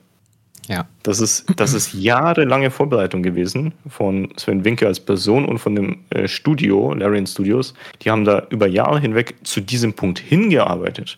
[0.68, 0.88] Ja.
[1.04, 6.00] Das ist, das ist jahrelange Vorbereitung gewesen von Sven Winke als Person und von dem
[6.10, 7.74] äh, Studio, Larian Studios.
[8.02, 11.18] Die haben da über Jahre hinweg zu diesem Punkt hingearbeitet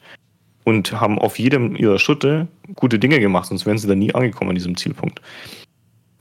[0.64, 4.50] und haben auf jedem ihrer Schritte gute Dinge gemacht, sonst wären sie da nie angekommen
[4.50, 5.22] an diesem Zielpunkt.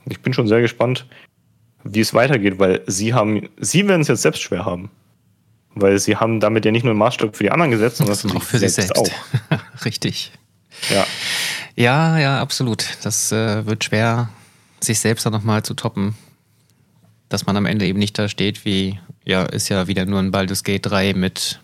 [0.07, 1.07] Ich bin schon sehr gespannt,
[1.83, 4.89] wie es weitergeht, weil sie haben, sie werden es jetzt selbst schwer haben.
[5.77, 8.43] Weil sie haben damit ja nicht nur einen Maßstab für die anderen gesetzt, sondern auch
[8.43, 8.95] für sich selbst.
[8.95, 9.09] Auch.
[9.85, 10.31] Richtig.
[10.89, 11.05] Ja.
[11.75, 12.85] Ja, ja, absolut.
[13.03, 14.29] Das äh, wird schwer,
[14.79, 16.15] sich selbst dann nochmal zu toppen.
[17.27, 20.31] Dass man am Ende eben nicht da steht, wie, ja, ist ja wieder nur ein
[20.31, 21.59] Baldur's Gate 3 mit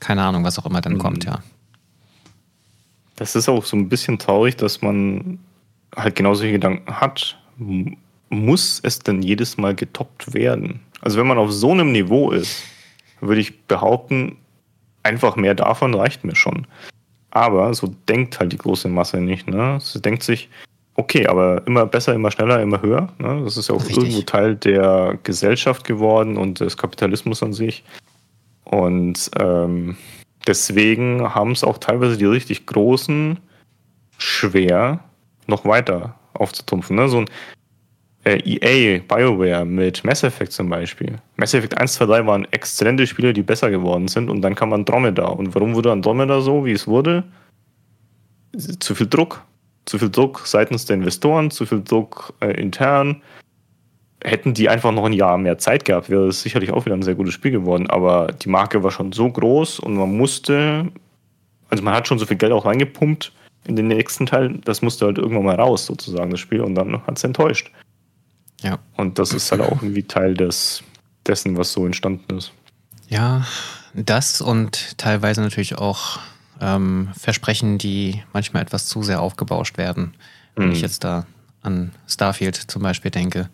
[0.00, 0.98] keine Ahnung, was auch immer dann mhm.
[0.98, 1.40] kommt, ja.
[3.16, 5.38] Das ist auch so ein bisschen traurig, dass man
[5.94, 7.38] halt genau solche Gedanken hat.
[8.30, 10.80] Muss es denn jedes Mal getoppt werden?
[11.02, 12.62] Also wenn man auf so einem Niveau ist,
[13.20, 14.38] würde ich behaupten,
[15.02, 16.66] einfach mehr davon reicht mir schon.
[17.30, 19.48] Aber so denkt halt die große Masse nicht.
[19.48, 19.78] Ne?
[19.80, 20.48] Sie denkt sich,
[20.96, 23.12] okay, aber immer besser, immer schneller, immer höher.
[23.18, 23.42] Ne?
[23.44, 23.98] Das ist ja auch Richtig.
[23.98, 27.84] irgendwo Teil der Gesellschaft geworden und des Kapitalismus an sich.
[28.64, 29.96] Und ähm,
[30.46, 33.38] deswegen haben es auch teilweise die richtig großen
[34.18, 35.00] schwer,
[35.46, 36.96] noch weiter aufzutrumpfen.
[36.96, 37.08] Ne?
[37.08, 37.30] So ein
[38.24, 41.16] äh, EA, BioWare mit Mass Effect zum Beispiel.
[41.36, 44.72] Mass Effect 1, 2, 3 waren exzellente Spiele, die besser geworden sind und dann kam
[44.72, 45.26] Andromeda.
[45.26, 47.24] Und warum wurde Andromeda so, wie es wurde?
[48.80, 49.42] Zu viel Druck.
[49.86, 53.22] Zu viel Druck seitens der Investoren, zu viel Druck äh, intern
[54.24, 57.02] hätten die einfach noch ein Jahr mehr Zeit gehabt, wäre es sicherlich auch wieder ein
[57.02, 57.88] sehr gutes Spiel geworden.
[57.88, 60.88] Aber die Marke war schon so groß und man musste,
[61.68, 63.32] also man hat schon so viel Geld auch reingepumpt
[63.66, 67.06] in den nächsten Teil, das musste halt irgendwann mal raus, sozusagen, das Spiel, und dann
[67.06, 67.70] hat es enttäuscht.
[68.60, 68.78] Ja.
[68.96, 70.82] Und das ist halt auch irgendwie Teil des,
[71.26, 72.52] dessen, was so entstanden ist.
[73.08, 73.46] Ja,
[73.94, 76.20] das und teilweise natürlich auch
[76.60, 80.14] ähm, Versprechen, die manchmal etwas zu sehr aufgebauscht werden.
[80.54, 80.72] Wenn mhm.
[80.72, 81.26] ich jetzt da
[81.62, 83.48] an Starfield zum Beispiel denke.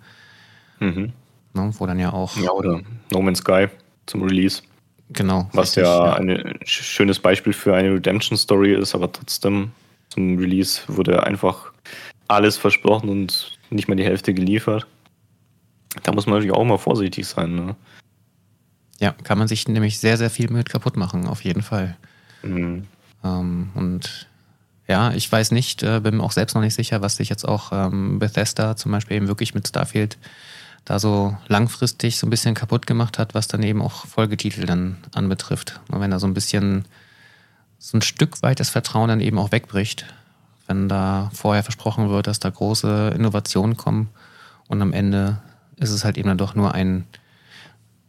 [0.81, 1.12] Mhm.
[1.55, 2.37] Ne, wo dann ja auch.
[2.37, 3.69] Ja, oder No Man's Sky
[4.07, 4.62] zum Release.
[5.11, 5.49] Genau.
[5.53, 9.70] Was richtig, ja, ja, ein schönes Beispiel für eine Redemption-Story ist, aber trotzdem
[10.09, 11.73] zum Release wurde einfach
[12.28, 14.87] alles versprochen und nicht mehr die Hälfte geliefert.
[16.03, 17.55] Da muss man natürlich auch mal vorsichtig sein.
[17.55, 17.77] Ne?
[18.99, 21.97] Ja, kann man sich nämlich sehr, sehr viel mit kaputt machen, auf jeden Fall.
[22.43, 22.87] Mhm.
[23.25, 24.29] Ähm, und
[24.89, 27.47] ja, ich weiß nicht, äh, bin mir auch selbst noch nicht sicher, was sich jetzt
[27.47, 30.17] auch ähm, Bethesda zum Beispiel eben wirklich mit Starfield
[30.85, 34.99] da so langfristig so ein bisschen kaputt gemacht hat, was dann eben auch Folgetitel dann
[35.13, 35.81] anbetrifft.
[35.89, 36.85] Und wenn da so ein bisschen
[37.79, 40.07] so ein Stück weit das Vertrauen dann eben auch wegbricht,
[40.69, 44.11] wenn da vorher versprochen wird, dass da große Innovationen kommen
[44.69, 45.39] und am Ende
[45.77, 47.07] ist es halt eben dann doch nur ein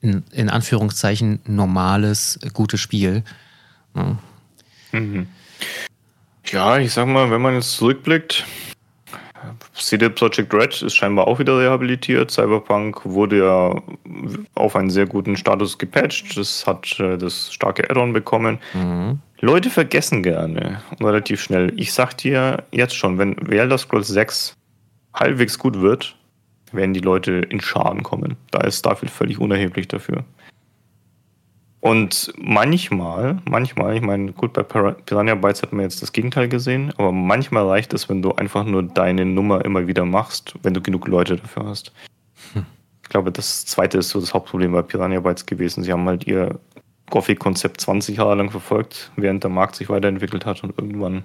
[0.02, 3.24] in, in Anführungszeichen normales, gutes Spiel.
[3.96, 4.18] Ja.
[4.92, 5.28] Mhm.
[6.46, 8.46] ja, ich sag mal, wenn man jetzt zurückblickt,
[9.74, 12.32] CD Projekt Red ist scheinbar auch wieder rehabilitiert.
[12.32, 13.82] Cyberpunk wurde ja
[14.56, 16.38] auf einen sehr guten Status gepatcht.
[16.38, 18.60] Das hat äh, das starke Add-on bekommen.
[18.74, 19.20] Mhm.
[19.40, 21.72] Leute vergessen gerne relativ schnell.
[21.76, 24.56] Ich sag dir jetzt schon, wenn Elder Scrolls 6
[25.14, 26.17] halbwegs gut wird,
[26.72, 28.36] werden die Leute in Schaden kommen.
[28.52, 30.24] Da ist Starfield völlig unerheblich dafür.
[31.80, 36.92] Und manchmal, manchmal, ich meine, gut, bei Piranha Bytes hat man jetzt das Gegenteil gesehen,
[36.98, 40.82] aber manchmal reicht es, wenn du einfach nur deine Nummer immer wieder machst, wenn du
[40.82, 41.94] genug Leute dafür hast.
[42.54, 42.66] Hm.
[43.04, 45.84] Ich glaube, das zweite ist so das Hauptproblem bei Piranha Bytes gewesen.
[45.84, 46.60] Sie haben halt ihr
[47.10, 51.24] Gothic-Konzept 20 Jahre lang verfolgt, während der Markt sich weiterentwickelt hat und irgendwann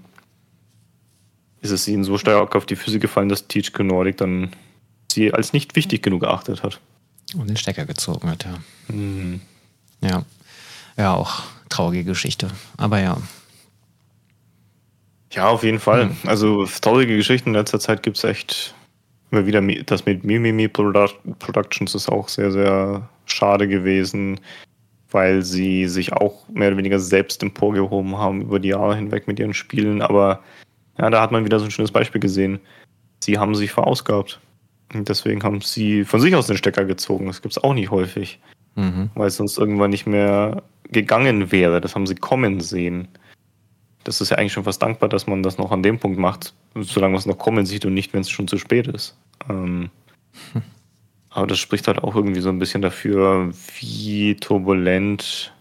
[1.60, 4.50] ist es ihnen so stark auf die Füße gefallen, dass THQ Nordic dann
[5.12, 6.80] sie als nicht wichtig genug erachtet hat.
[7.34, 8.94] Und den Stecker gezogen hat, ja.
[8.94, 9.40] Mhm.
[10.02, 10.24] Ja.
[10.96, 12.48] Ja, auch traurige Geschichte.
[12.76, 13.16] Aber ja.
[15.32, 16.06] Ja, auf jeden Fall.
[16.06, 16.16] Mhm.
[16.26, 18.74] Also traurige Geschichten in letzter Zeit gibt es echt
[19.30, 19.62] immer wieder.
[19.86, 24.38] Das mit Mimimi Productions ist auch sehr, sehr schade gewesen,
[25.10, 29.38] weil sie sich auch mehr oder weniger selbst emporgehoben haben über die Jahre hinweg mit
[29.38, 30.02] ihren Spielen.
[30.02, 30.42] Aber
[30.98, 32.60] ja, da hat man wieder so ein schönes Beispiel gesehen.
[33.20, 34.38] Sie haben sich verausgabt.
[34.94, 37.26] Und deswegen haben sie von sich aus den Stecker gezogen.
[37.26, 38.40] Das gibt es auch nicht häufig.
[38.74, 39.10] Mhm.
[39.14, 41.80] Weil es sonst irgendwann nicht mehr gegangen wäre.
[41.80, 43.08] Das haben sie kommen sehen.
[44.04, 46.54] Das ist ja eigentlich schon fast dankbar, dass man das noch an dem Punkt macht,
[46.74, 49.16] solange man es noch kommen sieht und nicht, wenn es schon zu spät ist.
[49.48, 49.90] Ähm,
[50.52, 50.62] hm.
[51.30, 53.50] Aber das spricht halt auch irgendwie so ein bisschen dafür,
[53.80, 55.54] wie turbulent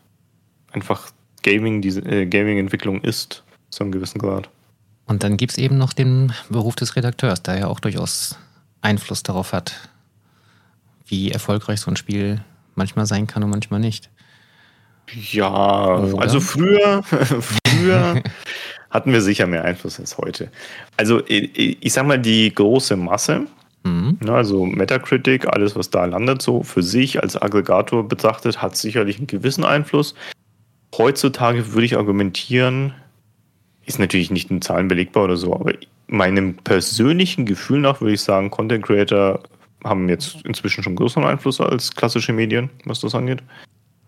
[0.73, 1.11] einfach
[1.43, 4.49] Gaming, diese äh, Gaming-Entwicklung ist, zu einem gewissen Grad.
[5.07, 8.37] Und dann gibt es eben noch den Beruf des Redakteurs, der ja auch durchaus
[8.81, 9.89] Einfluss darauf hat,
[11.05, 12.43] wie erfolgreich so ein Spiel
[12.75, 14.09] manchmal sein kann und manchmal nicht.
[15.13, 16.21] Ja, Oder?
[16.21, 18.23] also früher, früher
[18.89, 20.49] hatten wir sicher mehr Einfluss als heute.
[20.97, 23.47] Also ich, ich sag mal, die große Masse,
[23.83, 24.17] mhm.
[24.21, 29.17] Ne, also Metacritic, alles, was da landet, so für sich als Aggregator betrachtet, hat sicherlich
[29.17, 30.15] einen gewissen Einfluss.
[30.97, 32.93] Heutzutage würde ich argumentieren,
[33.85, 35.73] ist natürlich nicht in Zahlen belegbar oder so, aber
[36.07, 39.39] meinem persönlichen Gefühl nach würde ich sagen, Content Creator
[39.83, 43.41] haben jetzt inzwischen schon größeren Einfluss als klassische Medien, was das angeht.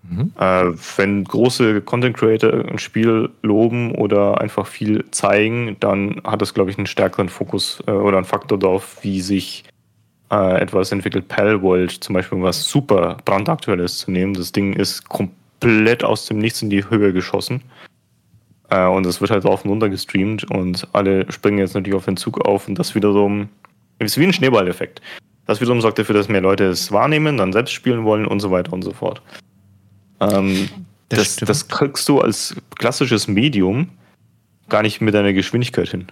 [0.04, 0.32] Mhm.
[0.38, 6.54] Äh, wenn große Content Creator ein Spiel loben oder einfach viel zeigen, dann hat das,
[6.54, 9.64] glaube ich, einen stärkeren Fokus äh, oder einen Faktor darauf, wie sich
[10.30, 11.28] äh, etwas entwickelt.
[11.30, 14.34] Palworld zum Beispiel, was super brandaktuelles zu nehmen.
[14.34, 17.62] Das Ding ist komplett aus dem Nichts in die Höhe geschossen.
[18.74, 22.06] Äh, und es wird halt rauf und runter gestreamt und alle springen jetzt natürlich auf
[22.06, 23.50] den Zug auf und das wiederum
[24.00, 25.02] ist wie ein Schneeballeffekt.
[25.46, 28.50] Das wiederum sorgt dafür, dass mehr Leute es wahrnehmen, dann selbst spielen wollen und so
[28.50, 29.22] weiter und so fort.
[30.20, 30.70] Ähm,
[31.10, 33.90] das, das, das, kriegst du als klassisches Medium
[34.70, 36.08] gar nicht mit deiner Geschwindigkeit hin.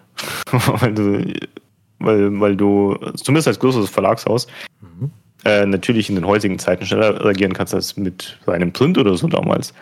[0.51, 1.33] weil, du,
[1.99, 4.45] weil, weil du, zumindest als größeres Verlagshaus,
[4.81, 5.09] mhm.
[5.45, 9.27] äh, natürlich in den heutigen Zeiten schneller reagieren kannst als mit einem Print oder so
[9.27, 9.73] damals.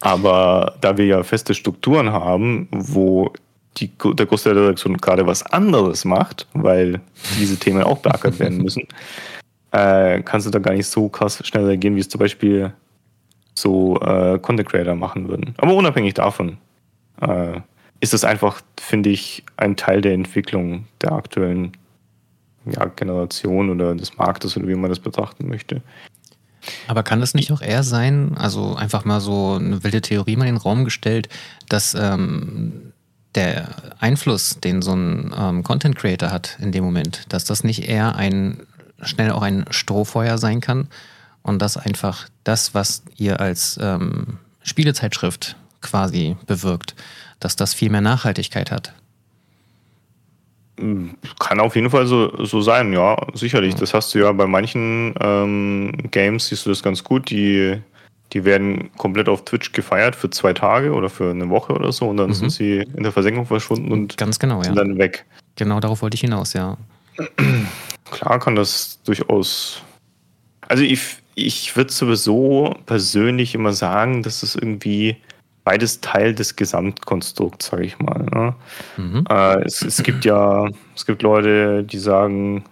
[0.00, 3.32] Aber da wir ja feste Strukturen haben, wo
[3.78, 7.00] die, der Großteil der Redaktion gerade was anderes macht, weil
[7.38, 8.86] diese Themen auch beackert werden müssen,
[9.72, 12.72] äh, kannst du da gar nicht so krass schnell reagieren, wie es zum Beispiel
[13.54, 15.54] so äh, Content Creator machen würden.
[15.58, 16.58] Aber unabhängig davon
[17.20, 17.60] äh,
[18.00, 21.72] ist es einfach, finde ich, ein Teil der Entwicklung der aktuellen
[22.66, 25.82] ja, Generation oder des Marktes oder wie man das betrachten möchte.
[26.88, 30.48] Aber kann es nicht auch eher sein, also einfach mal so eine wilde Theorie mal
[30.48, 31.28] in den Raum gestellt,
[31.68, 32.92] dass ähm,
[33.34, 33.68] der
[33.98, 38.16] Einfluss, den so ein ähm, Content Creator hat in dem Moment, dass das nicht eher
[38.16, 38.62] ein
[39.02, 40.88] schnell auch ein Strohfeuer sein kann
[41.42, 46.94] und dass einfach das, was ihr als ähm, Spielezeitschrift quasi bewirkt,
[47.40, 48.94] dass das viel mehr Nachhaltigkeit hat.
[51.38, 53.74] Kann auf jeden Fall so, so sein, ja, sicherlich.
[53.74, 57.80] Das hast du ja bei manchen ähm, Games, siehst du das ganz gut, die,
[58.32, 62.08] die werden komplett auf Twitch gefeiert für zwei Tage oder für eine Woche oder so
[62.08, 62.34] und dann mhm.
[62.34, 64.84] sind sie in der Versenkung verschwunden und ganz genau, sind ja.
[64.84, 65.24] dann weg.
[65.56, 66.76] Genau darauf wollte ich hinaus, ja.
[68.10, 69.82] Klar kann das durchaus.
[70.68, 71.00] Also ich,
[71.34, 75.16] ich würde sowieso persönlich immer sagen, dass es irgendwie
[75.66, 78.24] beides Teil des Gesamtkonstrukts, sage ich mal.
[78.32, 78.54] Ne?
[78.96, 79.24] Mhm.
[79.28, 82.62] Äh, es, es, gibt ja, es gibt Leute, die sagen,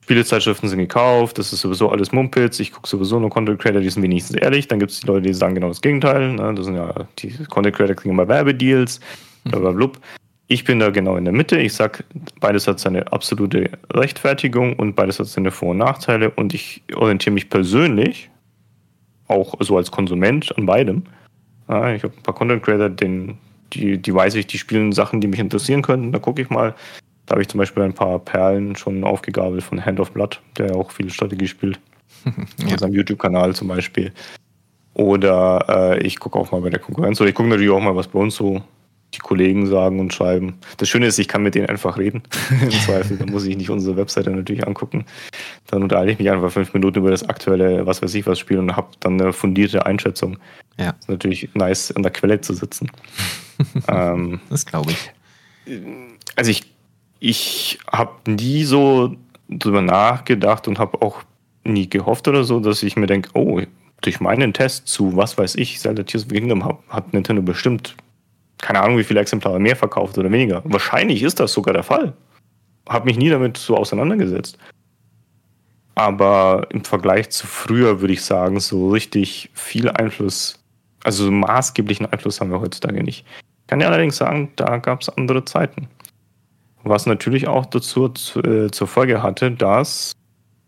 [0.00, 3.90] Spielezeitschriften sind gekauft, das ist sowieso alles Mumpitz, ich gucke sowieso nur Content Creator, die
[3.90, 4.66] sind wenigstens ehrlich.
[4.66, 6.32] Dann gibt es die Leute, die sagen genau das Gegenteil.
[6.32, 6.54] Ne?
[6.54, 8.98] Das sind ja, die Content Creator kriegen immer Werbedeals,
[9.44, 9.90] blablabla.
[10.48, 11.58] Ich bin da genau in der Mitte.
[11.58, 12.02] Ich sage,
[12.40, 16.30] beides hat seine absolute Rechtfertigung und beides hat seine Vor- und Nachteile.
[16.30, 18.30] Und ich orientiere mich persönlich,
[19.28, 21.04] auch so als Konsument, an beidem.
[21.70, 23.38] Ja, ich habe ein paar Content Creator, den,
[23.72, 26.10] die, die weiß ich, die spielen Sachen, die mich interessieren könnten.
[26.10, 26.74] Da gucke ich mal.
[27.26, 30.74] Da habe ich zum Beispiel ein paar Perlen schon aufgegabelt von Hand of Blood, der
[30.74, 31.78] auch viel Strategie spielt.
[32.26, 32.74] ja.
[32.74, 34.12] Auf seinem YouTube-Kanal zum Beispiel.
[34.94, 37.20] Oder äh, ich gucke auch mal bei der Konkurrenz.
[37.20, 38.62] Oder ich gucke natürlich auch mal, was bei uns so
[39.14, 40.58] die Kollegen sagen und schreiben.
[40.78, 42.22] Das Schöne ist, ich kann mit denen einfach reden.
[42.62, 43.16] Im Zweifel.
[43.16, 45.04] Da muss ich nicht unsere Webseite natürlich angucken.
[45.68, 48.58] Dann unterhalte ich mich einfach fünf Minuten über das aktuelle, was weiß ich, was Spiel
[48.58, 50.36] und habe dann eine fundierte Einschätzung.
[50.80, 50.94] Ja.
[50.98, 52.90] Ist natürlich nice, an der Quelle zu sitzen.
[53.88, 55.12] ähm, das glaube ich.
[56.36, 56.64] Also ich,
[57.20, 59.14] ich habe nie so
[59.48, 61.22] drüber nachgedacht und habe auch
[61.64, 63.60] nie gehofft oder so, dass ich mir denke, oh,
[64.00, 67.94] durch meinen Test zu, was weiß ich, Zelda Tears of Kingdom hat Nintendo bestimmt
[68.60, 70.62] keine Ahnung, wie viele Exemplare mehr verkauft oder weniger.
[70.64, 72.12] Wahrscheinlich ist das sogar der Fall.
[72.88, 74.58] Habe mich nie damit so auseinandergesetzt.
[75.94, 80.59] Aber im Vergleich zu früher würde ich sagen, so richtig viel Einfluss,
[81.04, 83.24] also so maßgeblichen Einfluss haben wir heutzutage nicht.
[83.62, 85.88] Ich kann ja allerdings sagen, da gab es andere Zeiten.
[86.82, 88.12] Was natürlich auch dazu
[88.44, 90.12] äh, zur Folge hatte, dass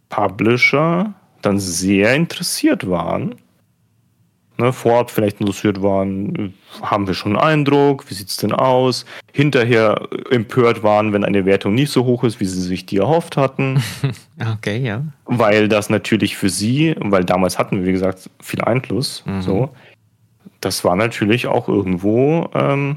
[0.08, 3.34] Publisher dann sehr interessiert waren
[4.62, 9.04] ne, vorab vielleicht interessiert waren, haben wir schon einen Eindruck, wie sieht es denn aus?
[9.32, 13.36] Hinterher empört waren, wenn eine Wertung nicht so hoch ist, wie sie sich die erhofft
[13.36, 13.82] hatten.
[14.54, 15.04] okay, ja.
[15.24, 19.42] Weil das natürlich für sie, weil damals hatten wir, wie gesagt, viel Einfluss, mhm.
[19.42, 19.70] so,
[20.62, 22.96] das war natürlich auch irgendwo ähm,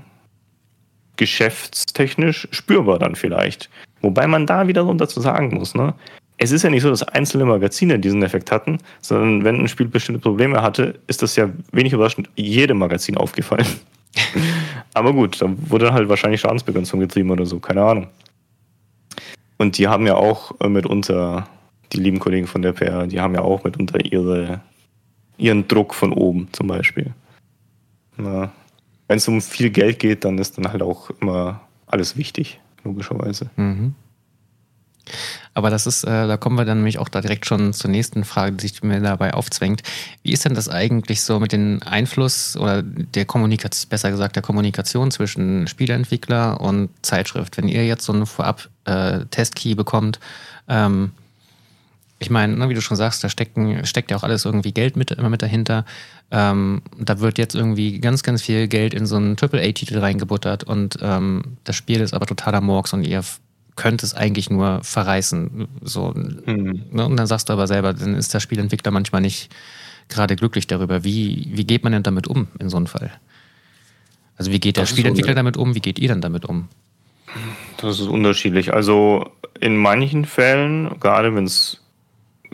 [1.18, 3.70] geschäftstechnisch spürbar dann vielleicht.
[4.02, 5.94] Wobei man da wiederum dazu sagen muss, ne?
[6.38, 9.88] es ist ja nicht so, dass einzelne Magazine diesen Effekt hatten, sondern wenn ein Spiel
[9.88, 13.68] bestimmte Probleme hatte, ist das ja wenig überraschend jedem Magazin aufgefallen.
[14.94, 18.08] Aber gut, da wurde halt wahrscheinlich Schadensbegrenzung getrieben oder so, keine Ahnung.
[19.58, 21.48] Und die haben ja auch äh, mitunter,
[21.94, 24.62] die lieben Kollegen von der PR, die haben ja auch mitunter ihre,
[25.38, 27.14] ihren Druck von oben zum Beispiel.
[28.18, 33.50] Wenn es um viel Geld geht, dann ist dann halt auch immer alles wichtig, logischerweise.
[33.56, 33.96] Mhm.
[35.54, 38.24] Aber das ist, äh, da kommen wir dann nämlich auch da direkt schon zur nächsten
[38.24, 39.84] Frage, die sich mir dabei aufzwängt.
[40.24, 44.44] Wie ist denn das eigentlich so mit dem Einfluss oder der Kommunikation, besser gesagt, der
[44.44, 47.58] Kommunikation zwischen Spieleentwickler und Zeitschrift?
[47.58, 50.20] Wenn ihr jetzt so einen Vorab-Testkey äh, bekommt,
[50.68, 51.12] ähm,
[52.26, 54.98] ich meine, ne, wie du schon sagst, da stecken, steckt ja auch alles irgendwie Geld
[54.98, 55.86] mit, immer mit dahinter.
[56.32, 60.98] Ähm, da wird jetzt irgendwie ganz, ganz viel Geld in so einen AAA-Titel reingebuttert und
[61.04, 63.24] ähm, das Spiel ist aber totaler Morgs und ihr
[63.76, 65.68] könnte es eigentlich nur verreißen.
[65.84, 66.86] So, mhm.
[66.92, 67.06] ne?
[67.06, 69.54] Und dann sagst du aber selber, dann ist der Spielentwickler manchmal nicht
[70.10, 71.04] gerade glücklich darüber.
[71.04, 73.12] Wie, wie geht man denn damit um in so einem Fall?
[74.36, 75.76] Also wie geht der Spielentwickler damit um?
[75.76, 76.70] Wie geht ihr dann damit um?
[77.78, 78.74] Das ist unterschiedlich.
[78.74, 79.30] Also
[79.60, 81.85] in manchen Fällen, gerade wenn es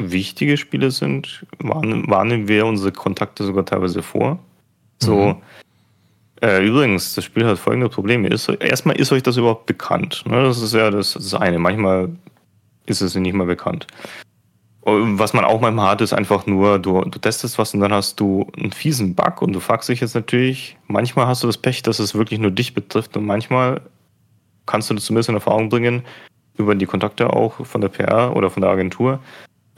[0.09, 4.39] wichtige Spiele sind, warnen, wir unsere Kontakte sogar teilweise vor.
[4.99, 5.41] So, mhm.
[6.41, 8.27] Äh, übrigens, das Spiel hat folgende Probleme.
[8.27, 10.23] Ist, erstmal ist euch das überhaupt bekannt.
[10.25, 10.43] Ne?
[10.43, 11.59] Das ist ja das, das eine.
[11.59, 12.09] Manchmal
[12.87, 13.85] ist es nicht mal bekannt.
[14.83, 18.19] Was man auch manchmal hat, ist einfach nur, du, du testest was und dann hast
[18.19, 21.83] du einen fiesen Bug und du fragst dich jetzt natürlich, manchmal hast du das Pech,
[21.83, 23.81] dass es wirklich nur dich betrifft und manchmal
[24.65, 26.01] kannst du das zumindest in Erfahrung bringen,
[26.57, 29.19] über die Kontakte auch von der PR oder von der Agentur.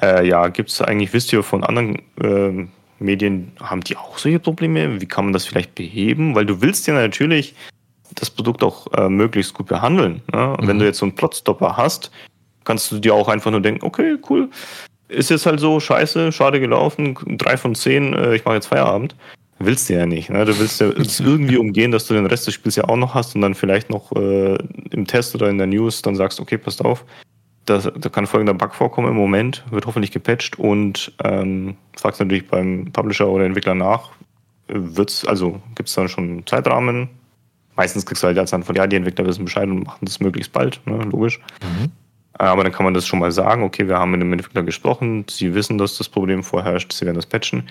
[0.03, 2.67] Äh, ja, gibt es eigentlich, wisst ihr von anderen äh,
[2.99, 4.99] Medien, haben die auch solche Probleme?
[4.99, 6.35] Wie kann man das vielleicht beheben?
[6.35, 7.55] Weil du willst ja natürlich
[8.15, 10.21] das Produkt auch äh, möglichst gut behandeln.
[10.33, 10.51] Ne?
[10.51, 10.67] Und mhm.
[10.67, 12.11] wenn du jetzt so einen Plotstopper hast,
[12.65, 14.49] kannst du dir auch einfach nur denken, okay, cool,
[15.07, 19.15] ist jetzt halt so, scheiße, schade gelaufen, drei von zehn, äh, ich mache jetzt Feierabend.
[19.59, 20.29] Willst du ja nicht.
[20.29, 20.43] Ne?
[20.43, 20.87] Du willst ja
[21.25, 23.89] irgendwie umgehen, dass du den Rest des Spiels ja auch noch hast und dann vielleicht
[23.89, 24.57] noch äh,
[24.91, 27.05] im Test oder in der News dann sagst, okay, passt auf,
[27.65, 32.47] da, da kann folgender Bug vorkommen im Moment, wird hoffentlich gepatcht und ähm, fragst natürlich
[32.47, 34.11] beim Publisher oder Entwickler nach,
[34.67, 37.09] wird's, also gibt es dann schon einen Zeitrahmen?
[37.75, 40.51] Meistens kriegst du halt als Antwort, ja, die Entwickler wissen Bescheid und machen das möglichst
[40.51, 41.39] bald, ne, logisch.
[41.61, 41.91] Mhm.
[42.33, 45.25] Aber dann kann man das schon mal sagen, okay, wir haben mit dem Entwickler gesprochen,
[45.29, 47.63] sie wissen, dass das Problem vorherrscht, sie werden das patchen.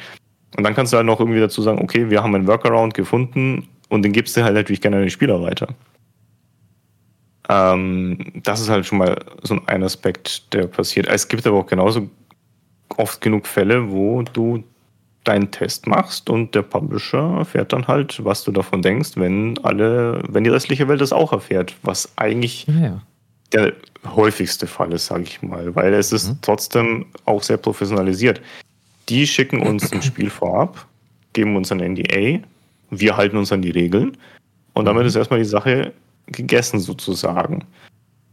[0.57, 3.69] Und dann kannst du halt noch irgendwie dazu sagen, okay, wir haben einen Workaround gefunden
[3.89, 5.69] und den gibst du halt natürlich gerne an den Spieler weiter.
[7.49, 11.09] Ähm, das ist halt schon mal so ein Aspekt, der passiert.
[11.09, 12.09] Es gibt aber auch genauso
[12.97, 14.63] oft genug Fälle, wo du
[15.25, 20.21] deinen Test machst und der Publisher erfährt dann halt, was du davon denkst, wenn alle,
[20.29, 23.01] wenn die restliche Welt das auch erfährt, was eigentlich ja.
[23.53, 23.73] der
[24.05, 26.39] häufigste Fall ist, sage ich mal, weil es ist mhm.
[26.43, 28.41] trotzdem auch sehr professionalisiert.
[29.09, 30.87] Die schicken uns ein Spiel vorab,
[31.33, 32.41] geben uns ein NDA,
[32.91, 34.17] wir halten uns an die Regeln
[34.75, 35.09] und damit mhm.
[35.09, 35.93] ist erstmal die Sache
[36.33, 37.65] gegessen sozusagen.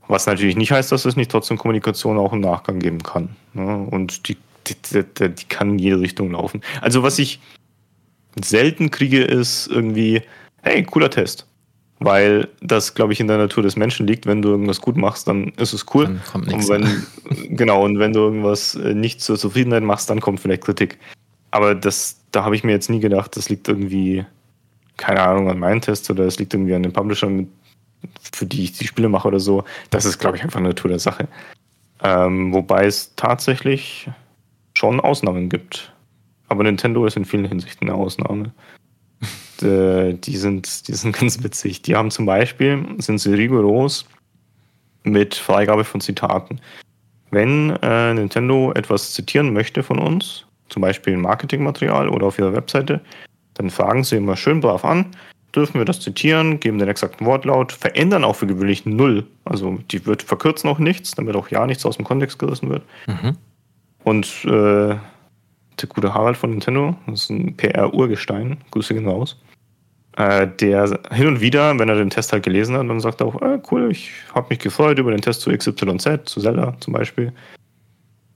[0.08, 3.30] Was natürlich nicht heißt, dass es nicht trotzdem Kommunikation auch im Nachgang geben kann.
[3.54, 3.78] Ne?
[3.78, 6.62] Und die, die, die, die, kann in jede Richtung laufen.
[6.82, 7.40] Also was ich
[8.44, 10.22] selten kriege, ist irgendwie,
[10.64, 11.46] hey, cooler Test.
[12.00, 14.26] weil das, glaube ich, in der Natur des Menschen liegt.
[14.26, 16.06] Wenn du irgendwas gut machst, dann ist es cool.
[16.06, 16.70] Dann kommt nichts.
[16.70, 20.64] Und wenn, genau, und wenn du irgendwas äh, nicht zur Zufriedenheit machst, dann kommt vielleicht
[20.64, 20.98] Kritik.
[21.52, 24.26] Aber das, da habe ich mir jetzt nie gedacht, das liegt irgendwie,
[24.98, 27.48] keine Ahnung, an meinen Tests oder es liegt irgendwie an den Publishern,
[28.32, 29.64] für die ich die Spiele mache oder so.
[29.90, 31.28] Das ist, glaube ich, einfach Natur der Sache.
[32.02, 34.10] Ähm, wobei es tatsächlich
[34.74, 35.94] schon Ausnahmen gibt.
[36.48, 38.52] Aber Nintendo ist in vielen Hinsichten eine Ausnahme.
[39.62, 41.82] Äh, die, sind, die sind ganz witzig.
[41.82, 44.06] Die haben zum Beispiel, sind sie rigoros
[45.04, 46.62] mit Freigabe von Zitaten.
[47.30, 53.02] Wenn äh, Nintendo etwas zitieren möchte von uns, zum Beispiel Marketingmaterial oder auf ihrer Webseite,
[53.56, 55.08] dann fragen sie immer schön brav an,
[55.56, 59.26] dürfen wir das zitieren, geben den exakten Wortlaut, verändern auch für gewöhnlich null.
[59.46, 62.84] Also die wird verkürzen auch nichts, damit auch ja nichts aus dem Kontext gerissen wird.
[63.08, 63.38] Mhm.
[64.04, 64.96] Und äh,
[65.82, 69.38] der gute Harald von Nintendo, das ist ein PR-Urgestein, Grüße gehen raus,
[70.18, 73.28] äh, der hin und wieder, wenn er den Test halt gelesen hat, dann sagt er
[73.28, 76.94] auch, äh, cool, ich habe mich gefreut über den Test zu XYZ, zu Zelda zum
[76.94, 77.34] Beispiel.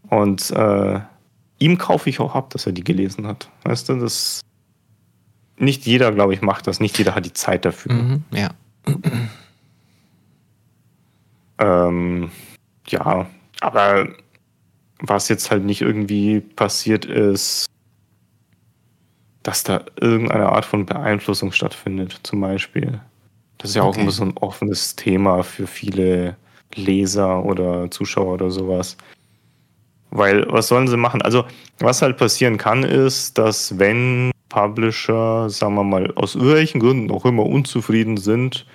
[0.10, 1.00] Und äh,
[1.60, 3.50] ihm kaufe ich auch ab, dass er die gelesen hat.
[3.64, 4.42] Weißt du, das
[5.58, 6.80] nicht jeder, glaube ich, macht das.
[6.80, 7.94] Nicht jeder hat die Zeit dafür.
[7.94, 8.50] Mhm, ja.
[11.60, 12.32] ähm,
[12.88, 13.28] ja,
[13.62, 14.08] aber
[15.00, 17.66] was jetzt halt nicht irgendwie passiert ist,
[19.44, 23.02] dass da irgendeine Art von Beeinflussung stattfindet, zum Beispiel.
[23.58, 24.00] Das ist ja okay.
[24.00, 26.38] auch immer so ein offenes Thema für viele
[26.76, 28.98] Leser oder Zuschauer oder sowas.
[30.12, 31.22] Weil, was sollen sie machen?
[31.22, 31.46] Also,
[31.80, 37.26] was halt passieren kann, ist, dass wenn Publisher, sagen wir mal, aus irgendwelchen Gründen auch
[37.26, 38.68] immer unzufrieden sind,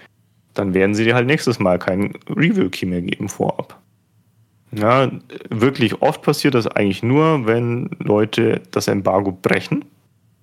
[0.55, 3.79] dann werden sie dir halt nächstes Mal keinen Review-Key mehr geben vorab.
[4.73, 5.11] Ja,
[5.51, 9.85] wirklich oft passiert das eigentlich nur, wenn Leute das Embargo brechen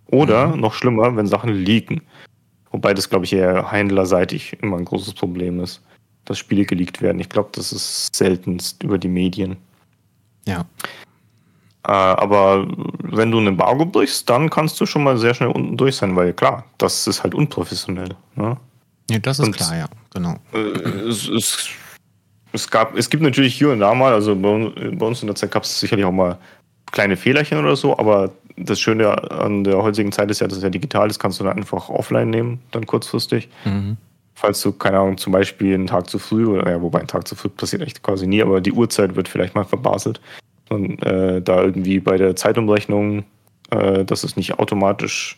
[0.07, 0.61] oder mhm.
[0.61, 2.01] noch schlimmer, wenn Sachen leaken.
[2.71, 5.81] Wobei das, glaube ich, eher händlerseitig immer ein großes Problem ist,
[6.23, 7.19] dass Spiele geleakt werden.
[7.19, 9.57] Ich glaube, das ist seltenst über die Medien.
[10.47, 10.65] Ja.
[11.87, 12.67] Äh, aber
[13.03, 16.15] wenn du ein Embargo brichst, dann kannst du schon mal sehr schnell unten durch sein,
[16.15, 18.09] weil klar, das ist halt unprofessionell.
[18.35, 18.57] Ne?
[19.09, 20.35] Ja, das ist und, klar, ja, genau.
[20.51, 21.69] Äh, es, es,
[22.53, 25.35] es, gab, es gibt natürlich hier und da mal, also bei, bei uns in der
[25.35, 26.39] Zeit gab es sicherlich auch mal
[26.91, 30.63] kleine Fehlerchen oder so, aber das Schöne an der heutigen Zeit ist ja, dass es
[30.63, 33.49] ja digital ist, kannst du dann einfach offline nehmen, dann kurzfristig.
[33.65, 33.97] Mhm.
[34.33, 37.27] Falls du, keine Ahnung, zum Beispiel einen Tag zu früh, oder ja, wobei ein Tag
[37.27, 40.19] zu früh passiert echt quasi nie, aber die Uhrzeit wird vielleicht mal verbaselt.
[40.69, 43.23] Und äh, da irgendwie bei der Zeitumrechnung,
[43.69, 45.37] äh, dass es nicht automatisch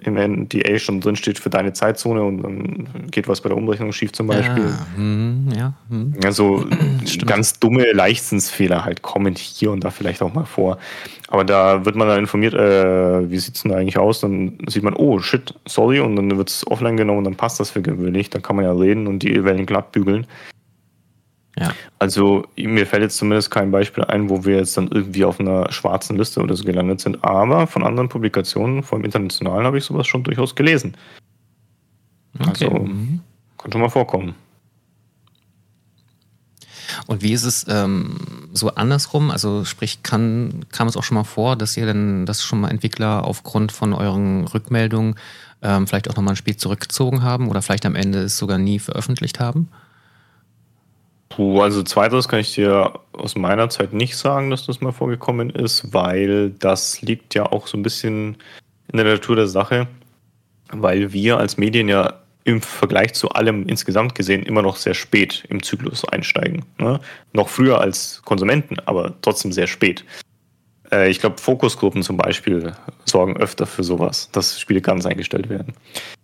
[0.00, 3.90] im NDA schon drin steht für deine Zeitzone und dann geht was bei der Umrechnung
[3.90, 4.64] schief zum Beispiel.
[4.64, 5.72] Ja, hm, ja.
[5.88, 6.14] Hm.
[6.24, 6.64] Also
[7.26, 10.78] ganz dumme Leichtsinnsfehler halt kommen hier und da vielleicht auch mal vor.
[11.26, 14.20] Aber da wird man dann informiert, äh, wie sieht es denn eigentlich aus?
[14.20, 17.58] Dann sieht man, oh shit, sorry, und dann wird es offline genommen und dann passt
[17.58, 18.30] das für gewöhnlich.
[18.30, 20.26] Dann kann man ja reden und die Wellen glatt bügeln.
[21.58, 21.72] Ja.
[21.98, 25.70] Also mir fällt jetzt zumindest kein Beispiel ein, wo wir jetzt dann irgendwie auf einer
[25.72, 27.24] schwarzen Liste oder so gelandet sind.
[27.24, 30.96] Aber von anderen Publikationen, vor allem internationalen, habe ich sowas schon durchaus gelesen.
[32.38, 32.48] Okay.
[32.48, 33.20] Also mhm.
[33.56, 34.34] kann schon mal vorkommen.
[37.06, 39.30] Und wie ist es ähm, so andersrum?
[39.30, 42.70] Also sprich, kann, kam es auch schon mal vor, dass ihr denn, dass schon mal
[42.70, 45.16] Entwickler aufgrund von euren Rückmeldungen
[45.62, 48.78] ähm, vielleicht auch nochmal ein Spiel zurückgezogen haben oder vielleicht am Ende es sogar nie
[48.78, 49.68] veröffentlicht haben?
[51.28, 55.50] Puh, also zweiteres kann ich dir aus meiner Zeit nicht sagen, dass das mal vorgekommen
[55.50, 58.36] ist, weil das liegt ja auch so ein bisschen
[58.90, 59.86] in der Natur der Sache,
[60.70, 62.14] weil wir als Medien ja
[62.44, 66.64] im Vergleich zu allem insgesamt gesehen immer noch sehr spät im Zyklus einsteigen.
[66.78, 66.98] Ne?
[67.34, 70.04] Noch früher als Konsumenten, aber trotzdem sehr spät.
[70.90, 72.72] Äh, ich glaube, Fokusgruppen zum Beispiel
[73.04, 75.74] sorgen öfter für sowas, dass Spiele ganz eingestellt werden.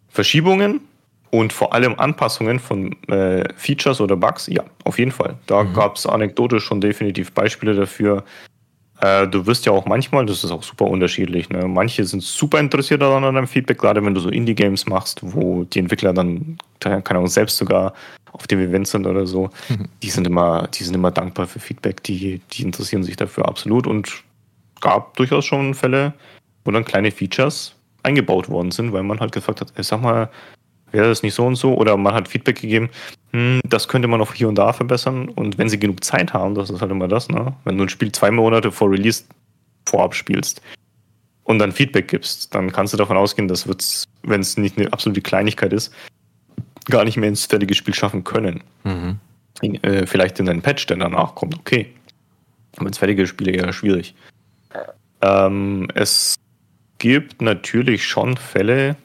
[0.09, 0.81] Verschiebungen
[1.35, 5.37] und vor allem Anpassungen von äh, Features oder Bugs, ja, auf jeden Fall.
[5.47, 5.75] Da mhm.
[5.75, 8.23] gab es anekdotisch schon definitiv Beispiele dafür.
[9.01, 11.67] Äh, du wirst ja auch manchmal, das ist auch super unterschiedlich, ne?
[11.67, 15.65] manche sind super interessiert daran an deinem Feedback, gerade wenn du so Indie-Games machst, wo
[15.65, 17.95] die Entwickler dann, keine Ahnung, selbst sogar
[18.31, 19.51] auf dem Event sind oder so.
[19.69, 19.89] Mhm.
[20.05, 23.89] Die sind immer, die sind immer dankbar für Feedback, die, die interessieren sich dafür absolut
[23.89, 24.23] und
[24.81, 26.15] gab durchaus schon Fälle,
[26.65, 27.75] wo dann kleine Features
[28.05, 30.31] eingebaut worden sind, weil man halt gefragt hat, ey, sag mal,
[30.95, 31.75] wäre das nicht so und so?
[31.75, 32.89] Oder man hat Feedback gegeben,
[33.33, 35.29] hm, das könnte man noch hier und da verbessern.
[35.29, 37.55] Und wenn sie genug Zeit haben, das ist halt immer das, ne?
[37.65, 39.25] Wenn du ein Spiel zwei Monate vor Release
[39.87, 40.63] vorab spielst
[41.43, 44.93] und dann Feedback gibst, dann kannst du davon ausgehen, dass wird's, wenn es nicht eine
[44.93, 45.93] absolute Kleinigkeit ist,
[46.87, 48.63] gar nicht mehr ins fertige Spiel schaffen können.
[48.85, 49.19] Mhm.
[49.83, 51.93] Äh, vielleicht in einen Patch, der danach kommt, okay.
[52.77, 54.15] Aber ins fertige Spiel eher schwierig.
[55.23, 56.37] Ähm, es
[56.99, 58.97] gibt natürlich schon Fälle,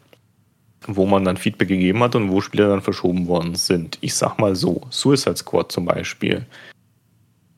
[0.88, 3.98] wo man dann Feedback gegeben hat und wo Spiele dann verschoben worden sind.
[4.02, 6.46] Ich sag mal so, Suicide Squad zum Beispiel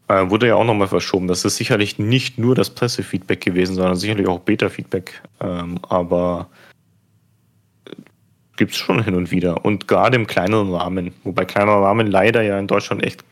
[0.07, 1.27] äh, wurde ja auch nochmal verschoben.
[1.27, 5.21] Das ist sicherlich nicht nur das Pressefeedback gewesen, sondern sicherlich auch Beta-Feedback.
[5.39, 6.49] Ähm, aber
[8.57, 9.63] gibt es schon hin und wieder.
[9.63, 11.13] Und gerade im kleineren Rahmen.
[11.23, 13.23] Wobei kleiner Rahmen leider ja in Deutschland echt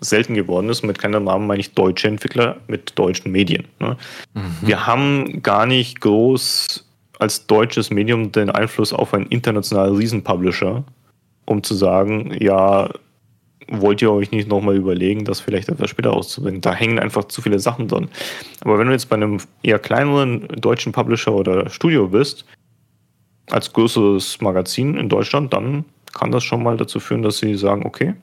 [0.00, 0.82] selten geworden ist.
[0.82, 3.66] Und mit kleineren Rahmen meine ich deutsche Entwickler mit deutschen Medien.
[3.80, 3.96] Ne?
[4.34, 4.56] Mhm.
[4.60, 6.83] Wir haben gar nicht groß
[7.18, 10.84] als deutsches Medium den Einfluss auf einen internationalen Riesenpublisher,
[11.46, 12.90] um zu sagen, ja,
[13.68, 16.60] wollt ihr euch nicht nochmal überlegen, das vielleicht etwas später auszubringen.
[16.60, 18.08] Da hängen einfach zu viele Sachen dran.
[18.60, 22.44] Aber wenn du jetzt bei einem eher kleineren deutschen Publisher oder Studio bist,
[23.50, 27.84] als größeres Magazin in Deutschland, dann kann das schon mal dazu führen, dass sie sagen,
[27.84, 28.14] okay,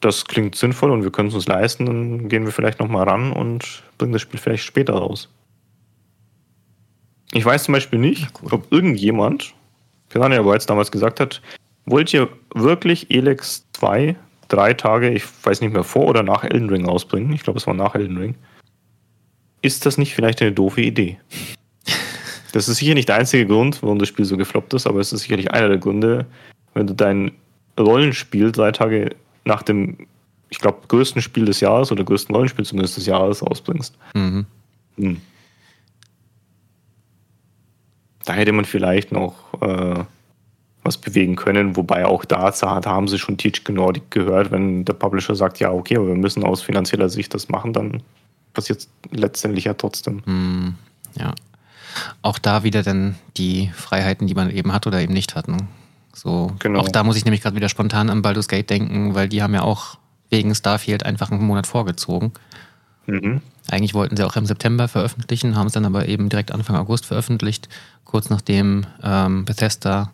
[0.00, 3.32] das klingt sinnvoll und wir können es uns leisten, dann gehen wir vielleicht nochmal ran
[3.32, 5.28] und bringen das Spiel vielleicht später raus.
[7.32, 8.52] Ich weiß zum Beispiel nicht, cool.
[8.52, 9.54] ob irgendjemand,
[10.08, 11.42] Piranha Bytes damals gesagt hat,
[11.84, 14.16] wollt ihr wirklich Elex 2
[14.48, 17.32] drei Tage, ich weiß nicht mehr, vor oder nach Elden Ring rausbringen?
[17.32, 18.34] Ich glaube, es war nach Elden Ring.
[19.62, 21.18] Ist das nicht vielleicht eine doofe Idee?
[22.52, 25.12] Das ist sicher nicht der einzige Grund, warum das Spiel so gefloppt ist, aber es
[25.12, 26.24] ist sicherlich einer der Gründe,
[26.72, 27.32] wenn du dein
[27.78, 30.06] Rollenspiel drei Tage nach dem,
[30.48, 33.98] ich glaube, größten Spiel des Jahres oder größten Rollenspiel zumindest des Jahres rausbringst.
[34.14, 34.46] Mhm.
[34.96, 35.20] Hm.
[38.26, 40.04] Da hätte man vielleicht noch äh,
[40.82, 44.92] was bewegen können, wobei auch da, da haben sie schon Teach Nordic gehört, wenn der
[44.92, 48.02] Publisher sagt, ja, okay, aber wir müssen aus finanzieller Sicht das machen, dann
[48.52, 50.22] passiert es letztendlich ja trotzdem.
[50.26, 50.74] Mhm.
[51.18, 51.32] Ja
[52.22, 55.48] auch da wieder dann die Freiheiten, die man eben hat oder eben nicht hat.
[55.48, 55.58] Ne?
[56.12, 56.80] So, genau.
[56.80, 59.54] Auch da muss ich nämlich gerade wieder spontan an Baldur's Gate denken, weil die haben
[59.54, 59.98] ja auch
[60.30, 62.32] wegen Starfield einfach einen Monat vorgezogen.
[63.06, 63.40] Mhm.
[63.70, 67.06] Eigentlich wollten sie auch im September veröffentlichen, haben es dann aber eben direkt Anfang August
[67.06, 67.68] veröffentlicht,
[68.04, 70.12] kurz nachdem ähm, Bethesda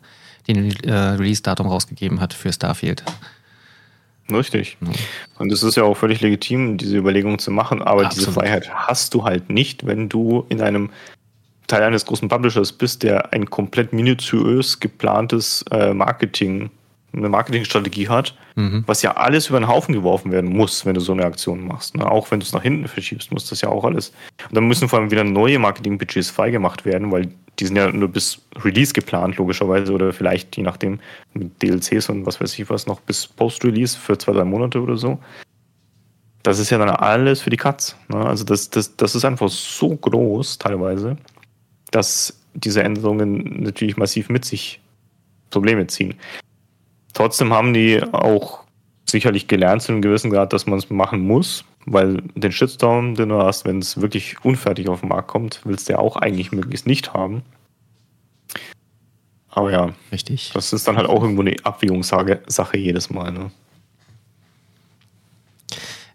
[0.48, 3.02] den äh, Release-Datum rausgegeben hat für Starfield.
[4.30, 4.76] Richtig.
[4.80, 4.88] Ja.
[5.38, 8.16] Und es ist ja auch völlig legitim, diese Überlegung zu machen, aber Absolut.
[8.16, 10.90] diese Freiheit hast du halt nicht, wenn du in einem
[11.66, 16.70] Teil eines großen Publishers bist, der ein komplett minutiös geplantes äh, Marketing,
[17.12, 18.84] eine Marketingstrategie hat, mhm.
[18.86, 21.96] was ja alles über den Haufen geworfen werden muss, wenn du so eine Aktion machst.
[21.96, 22.10] Ne?
[22.10, 24.12] Auch wenn du es nach hinten verschiebst, muss das ja auch alles.
[24.48, 27.28] Und dann müssen vor allem wieder neue Marketingbudgets freigemacht werden, weil
[27.58, 31.00] die sind ja nur bis Release geplant, logischerweise, oder vielleicht je nachdem
[31.34, 34.96] mit DLCs und was weiß ich was noch bis Post-Release für zwei, drei Monate oder
[34.96, 35.18] so.
[36.42, 37.96] Das ist ja dann alles für die Cuts.
[38.08, 38.16] Ne?
[38.16, 41.16] Also das, das, das ist einfach so groß teilweise
[41.92, 44.80] dass diese Änderungen natürlich massiv mit sich
[45.50, 46.14] Probleme ziehen.
[47.12, 48.60] Trotzdem haben die auch
[49.06, 53.28] sicherlich gelernt zu einem gewissen Grad, dass man es machen muss, weil den Shitstorm, den
[53.28, 56.52] du hast, wenn es wirklich unfertig auf den Markt kommt, willst du ja auch eigentlich
[56.52, 57.42] möglichst nicht haben.
[59.50, 60.52] Aber ja, richtig.
[60.54, 63.32] Das ist dann halt auch irgendwo eine Abwägungssache jedes Mal.
[63.32, 63.50] Ne?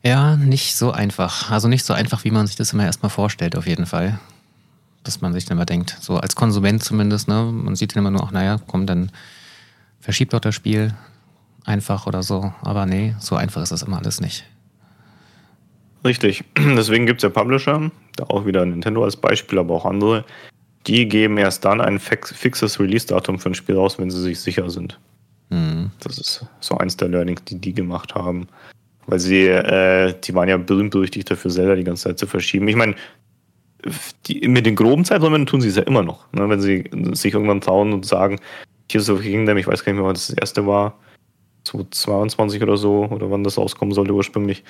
[0.02, 1.52] Ja, nicht so einfach.
[1.52, 4.20] Also nicht so einfach, wie man sich das immer erstmal vorstellt, auf jeden Fall
[5.08, 8.12] dass man sich dann immer denkt, so als Konsument zumindest, ne, man sieht dann immer
[8.12, 9.12] nur, ach naja, komm, dann
[10.00, 10.94] verschiebt doch das Spiel
[11.66, 12.54] einfach oder so.
[12.62, 14.46] Aber nee, so einfach ist das immer alles nicht.
[16.06, 16.44] Richtig.
[16.58, 20.26] Deswegen gibt es ja Publisher, da auch wieder Nintendo als Beispiel, aber auch andere,
[20.88, 24.70] die geben erst dann ein fixes Release-Datum für ein Spiel raus, wenn sie sich sicher
[24.70, 25.00] sind.
[25.50, 25.92] Mhm.
[26.00, 28.48] Das ist so eins der Learnings, die die gemacht haben.
[29.06, 32.68] Weil sie, äh, die waren ja berühmt berüchtigt dafür, selber die ganze Zeit zu verschieben.
[32.68, 32.96] Ich meine,
[34.42, 36.32] mit den groben Zeiträumen tun sie es ja immer noch.
[36.34, 36.50] Ne?
[36.50, 38.40] Wenn sie sich irgendwann trauen und sagen,
[38.92, 40.98] hier ist of Kingdom, ich weiß gar nicht mehr, wann das, das erste war,
[41.66, 44.64] 2022 oder so, oder wann das rauskommen sollte ursprünglich,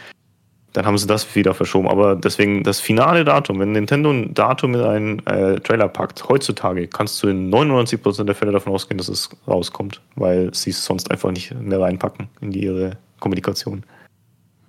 [0.74, 1.88] dann haben sie das wieder verschoben.
[1.88, 6.88] Aber deswegen das finale Datum, wenn Nintendo ein Datum in einen äh, Trailer packt, heutzutage
[6.88, 11.10] kannst du in 99% der Fälle davon ausgehen, dass es rauskommt, weil sie es sonst
[11.10, 13.84] einfach nicht mehr reinpacken in die, ihre Kommunikation.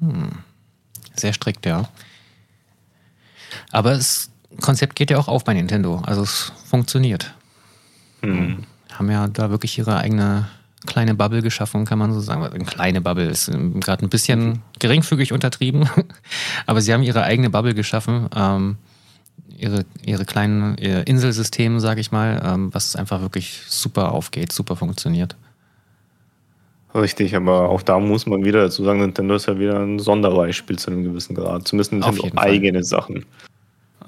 [0.00, 0.30] Hm.
[1.14, 1.88] Sehr strikt, ja.
[3.72, 4.30] Aber das
[4.60, 6.02] Konzept geht ja auch auf bei Nintendo.
[6.06, 7.34] Also es funktioniert.
[8.22, 8.64] Mhm.
[8.98, 10.48] Haben ja da wirklich ihre eigene
[10.86, 12.42] kleine Bubble geschaffen, kann man so sagen.
[12.42, 15.88] Eine kleine Bubble ist ähm, gerade ein bisschen geringfügig untertrieben,
[16.66, 18.76] aber sie haben ihre eigene Bubble geschaffen, ähm,
[19.56, 24.76] ihre, ihre kleinen ihr Inselsystem, sage ich mal, ähm, was einfach wirklich super aufgeht, super
[24.76, 25.36] funktioniert.
[26.94, 30.78] Richtig, aber auch da muss man wieder dazu sagen, Nintendo ist ja wieder ein Sonderbeispiel
[30.78, 31.68] zu einem gewissen Grad.
[31.68, 33.26] Zumindest Nintendo eigene Sachen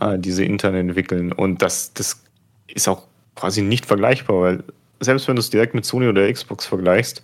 [0.01, 1.33] äh, diese intern entwickeln.
[1.33, 2.23] Und das, das
[2.69, 3.03] ist auch
[3.35, 4.65] quasi nicht vergleichbar, weil
[5.01, 7.23] selbst wenn du es direkt mit Sony oder Xbox vergleichst,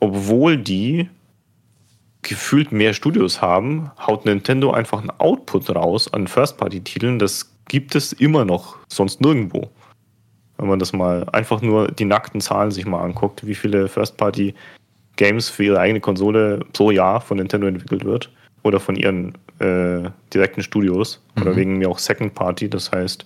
[0.00, 1.08] obwohl die
[2.22, 7.18] gefühlt mehr Studios haben, haut Nintendo einfach einen Output raus an First-Party-Titeln.
[7.18, 9.70] Das gibt es immer noch sonst nirgendwo.
[10.58, 15.48] wenn man das mal einfach nur die nackten Zahlen sich mal anguckt, wie viele First-Party-Games
[15.48, 18.30] für ihre eigene Konsole pro Jahr von Nintendo entwickelt wird
[18.62, 21.42] oder von ihren äh, direkten Studios mhm.
[21.42, 23.24] oder wegen mir auch Second Party, das heißt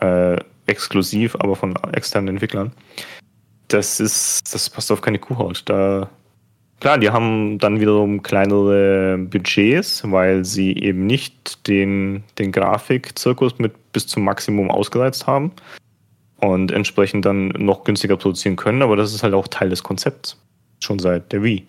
[0.00, 0.36] äh,
[0.66, 2.72] exklusiv, aber von externen Entwicklern.
[3.68, 5.62] Das ist, das passt auf keine Kuhhaut.
[5.66, 6.08] Da
[6.80, 13.92] Klar, die haben dann wiederum kleinere Budgets, weil sie eben nicht den, den Grafikzirkus mit
[13.92, 15.52] bis zum Maximum ausgereizt haben
[16.36, 18.82] und entsprechend dann noch günstiger produzieren können.
[18.82, 20.36] Aber das ist halt auch Teil des Konzepts.
[20.80, 21.66] Schon seit der Wii.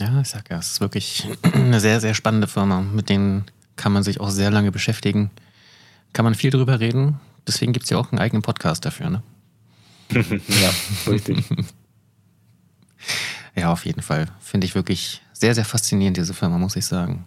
[0.00, 2.80] Ja, ich sag ja, es ist wirklich eine sehr, sehr spannende Firma.
[2.80, 3.44] Mit denen
[3.76, 5.30] kann man sich auch sehr lange beschäftigen.
[6.12, 7.20] Kann man viel drüber reden.
[7.46, 9.22] Deswegen gibt es ja auch einen eigenen Podcast dafür, ne?
[10.12, 10.70] Ja,
[11.10, 11.44] richtig.
[13.56, 14.26] Ja, auf jeden Fall.
[14.40, 17.26] Finde ich wirklich sehr, sehr faszinierend, diese Firma, muss ich sagen.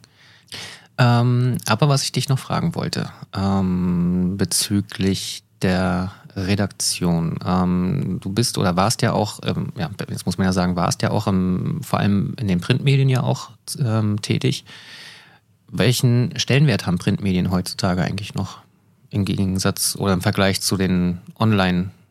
[0.97, 7.37] Ähm, aber was ich dich noch fragen wollte, ähm, bezüglich der Redaktion.
[7.45, 11.01] Ähm, du bist oder warst ja auch, ähm, ja, jetzt muss man ja sagen, warst
[11.01, 14.65] ja auch im, vor allem in den Printmedien ja auch ähm, tätig.
[15.67, 18.59] Welchen Stellenwert haben Printmedien heutzutage eigentlich noch
[19.09, 22.02] im Gegensatz oder im Vergleich zu den Online-Medien,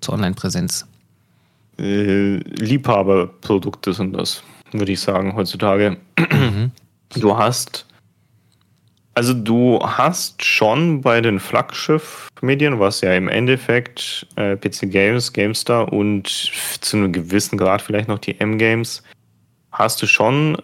[0.00, 0.86] zur Online-Präsenz?
[1.80, 4.42] äh, Liebhaberprodukte sind das,
[4.72, 5.96] würde ich sagen, heutzutage.
[6.18, 6.72] Mhm.
[7.18, 7.86] Du hast,
[9.14, 15.92] also du hast schon bei den Flaggschiff-Medien, was ja im Endeffekt äh, PC Games, GameStar
[15.92, 16.28] und
[16.80, 19.02] zu einem gewissen Grad vielleicht noch die M-Games,
[19.72, 20.56] hast du schon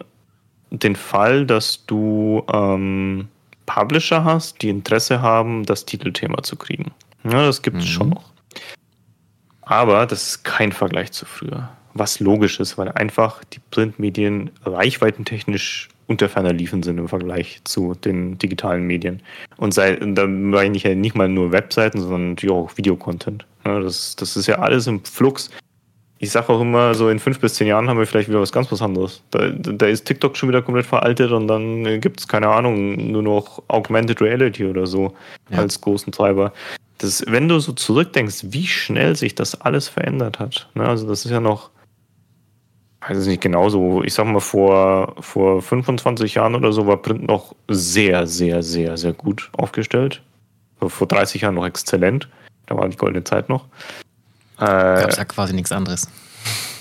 [0.69, 3.27] den Fall, dass du ähm,
[3.65, 6.91] Publisher hast, die Interesse haben, das Titelthema zu kriegen.
[7.31, 7.89] Ja, das gibt es mhm.
[7.89, 8.23] schon noch.
[9.61, 11.69] Aber das ist kein Vergleich zu früher.
[11.93, 17.93] Was logisch ist, weil einfach die Printmedien reichweitentechnisch unter ferner liefen sind im Vergleich zu
[17.93, 19.21] den digitalen Medien.
[19.57, 23.45] Und sei, da meine ich ja nicht mal nur Webseiten, sondern natürlich auch Videocontent.
[23.65, 25.49] Ja, das, das ist ja alles im Flux.
[26.19, 28.53] Ich sage auch immer, so in fünf bis zehn Jahren haben wir vielleicht wieder was
[28.53, 29.21] ganz was anderes.
[29.31, 33.21] Da, da ist TikTok schon wieder komplett veraltet und dann gibt es, keine Ahnung, nur
[33.21, 35.13] noch Augmented Reality oder so
[35.49, 35.59] ja.
[35.59, 36.53] als großen Treiber
[36.97, 40.69] das, wenn du so zurückdenkst, wie schnell sich das alles verändert hat.
[40.73, 40.87] Ne?
[40.87, 41.69] Also das ist ja noch,
[43.01, 47.27] weiß ich nicht genauso, ich sag mal vor, vor 25 Jahren oder so war Print
[47.27, 50.21] noch sehr, sehr, sehr, sehr gut aufgestellt.
[50.79, 52.29] Vor 30 Jahren noch exzellent.
[52.67, 53.65] Da war die goldene Zeit noch.
[54.59, 56.07] Äh, Gab es ja quasi nichts anderes.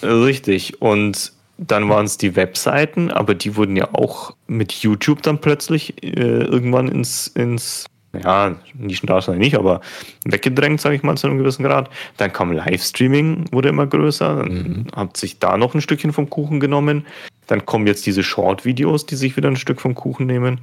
[0.03, 0.83] Richtig.
[0.83, 6.03] Und dann waren es die Webseiten, aber die wurden ja auch mit YouTube dann plötzlich
[6.03, 7.87] äh, irgendwann ins, ins
[8.23, 9.81] ja, Nischendarsteller nicht, aber
[10.25, 11.91] weggedrängt, sage ich mal, zu einem gewissen Grad.
[12.17, 14.87] Dann kam Livestreaming, wurde immer größer, dann mhm.
[14.95, 17.07] hat sich da noch ein Stückchen vom Kuchen genommen.
[17.47, 20.61] Dann kommen jetzt diese Short-Videos, die sich wieder ein Stück vom Kuchen nehmen.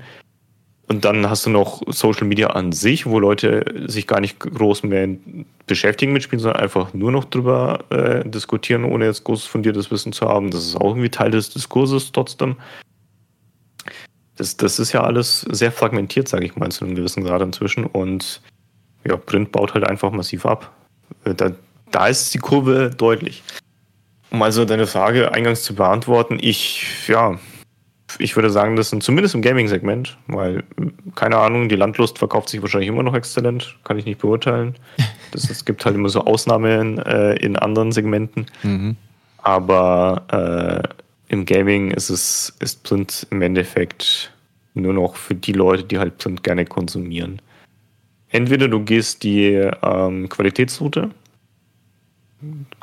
[0.89, 4.83] Und dann hast du noch Social Media an sich, wo Leute sich gar nicht groß
[4.83, 5.07] mehr
[5.65, 10.11] beschäftigen mit Spielen, sondern einfach nur noch drüber äh, diskutieren, ohne jetzt großes fundiertes Wissen
[10.11, 10.51] zu haben.
[10.51, 12.57] Das ist auch irgendwie Teil des Diskurses trotzdem.
[14.35, 17.85] Das, das ist ja alles sehr fragmentiert, sage ich mal, zu einem gewissen Grad inzwischen.
[17.85, 18.41] Und
[19.05, 20.71] ja, Print baut halt einfach massiv ab.
[21.25, 21.51] Äh, da,
[21.91, 23.43] da ist die Kurve deutlich.
[24.31, 27.37] Um also deine Frage eingangs zu beantworten, ich, ja,
[28.19, 30.63] ich würde sagen, das sind zumindest im Gaming-Segment, weil,
[31.15, 34.75] keine Ahnung, die Landlust verkauft sich wahrscheinlich immer noch exzellent, kann ich nicht beurteilen.
[35.31, 38.45] Das, es gibt halt immer so Ausnahmen äh, in anderen Segmenten.
[38.61, 38.97] Mhm.
[39.39, 40.21] Aber
[40.85, 41.02] äh,
[41.33, 44.31] im Gaming ist es ist Print im Endeffekt
[44.75, 47.41] nur noch für die Leute, die halt Print gerne konsumieren.
[48.29, 51.09] Entweder du gehst die ähm, Qualitätsroute,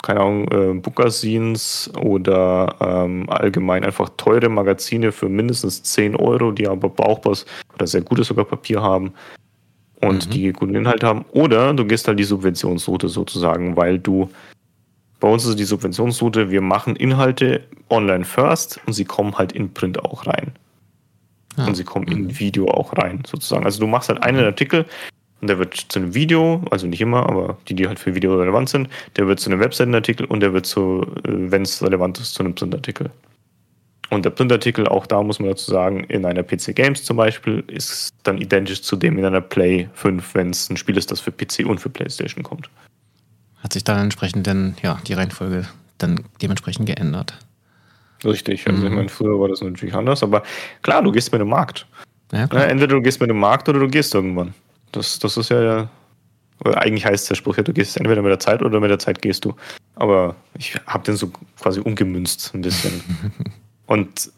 [0.03, 6.67] keine Ahnung, äh, Bookazines oder ähm, allgemein einfach teure Magazine für mindestens 10 Euro, die
[6.67, 9.13] aber brauchbares oder sehr gutes sogar Papier haben
[10.01, 10.31] und mhm.
[10.31, 11.25] die guten Inhalt haben.
[11.33, 14.29] Oder du gehst halt die Subventionsroute sozusagen, weil du
[15.21, 19.73] bei uns ist die Subventionsroute, wir machen Inhalte online first und sie kommen halt in
[19.73, 20.53] Print auch rein.
[21.57, 21.67] Ja.
[21.67, 22.39] Und sie kommen in mhm.
[22.39, 23.65] Video auch rein, sozusagen.
[23.65, 24.87] Also du machst halt einen Artikel
[25.43, 28.37] und der wird zu einem Video, also nicht immer, aber die, die halt für Video
[28.39, 32.19] relevant sind, der wird zu einem Webseitenartikel und der wird zu, äh, wenn es relevant
[32.19, 33.11] ist, zu einem Printartikel.
[34.09, 37.63] Und der Printartikel, auch da muss man dazu sagen, in einer PC Games zum Beispiel,
[37.69, 41.21] ist dann identisch zu dem in einer Play 5, wenn es ein Spiel ist, das
[41.21, 42.71] für PC und für PlayStation kommt
[43.63, 45.67] hat sich dann entsprechend dann, ja, die Reihenfolge
[45.99, 47.35] dann dementsprechend geändert.
[48.25, 48.87] Richtig, also mhm.
[48.87, 50.43] ich meine, früher war das natürlich anders, aber
[50.83, 51.87] klar, du gehst mit dem Markt.
[52.33, 54.55] Ja, ja, entweder du gehst mit dem Markt oder du gehst irgendwann.
[54.93, 55.89] Das, das ist ja,
[56.65, 59.21] eigentlich heißt der Spruch ja, du gehst entweder mit der Zeit oder mit der Zeit
[59.23, 59.55] gehst du.
[59.97, 63.03] Aber ich habe den so quasi umgemünzt ein bisschen.
[63.87, 64.31] Und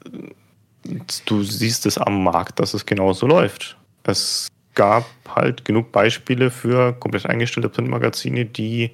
[1.27, 3.77] du siehst es am Markt, dass es genauso läuft.
[4.05, 8.93] Es gab halt genug Beispiele für komplett eingestellte Printmagazine, die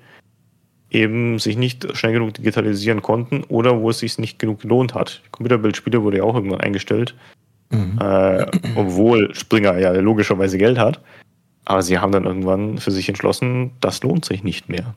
[0.90, 5.22] eben sich nicht schnell genug digitalisieren konnten oder wo es sich nicht genug gelohnt hat.
[5.30, 7.14] Computerbildspiele wurde ja auch irgendwann eingestellt,
[7.70, 7.98] mhm.
[8.00, 11.00] äh, obwohl Springer ja logischerweise Geld hat.
[11.64, 14.94] Aber sie haben dann irgendwann für sich entschlossen, das lohnt sich nicht mehr.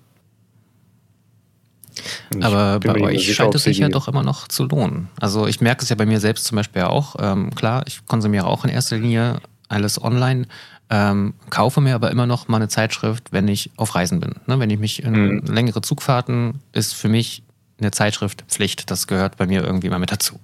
[2.41, 5.09] Aber bei euch scheint es sich ja doch immer noch zu lohnen.
[5.19, 7.15] Also ich merke es ja bei mir selbst zum Beispiel auch.
[7.19, 10.47] Ähm, klar, ich konsumiere auch in erster Linie alles online,
[10.91, 14.35] ähm, kaufe mir aber immer noch mal eine Zeitschrift, wenn ich auf Reisen bin.
[14.45, 14.59] Ne?
[14.59, 15.41] Wenn ich mich in mhm.
[15.45, 17.43] längere Zugfahrten, ist für mich
[17.79, 18.91] eine Zeitschrift Pflicht.
[18.91, 20.39] Das gehört bei mir irgendwie mal mit dazu.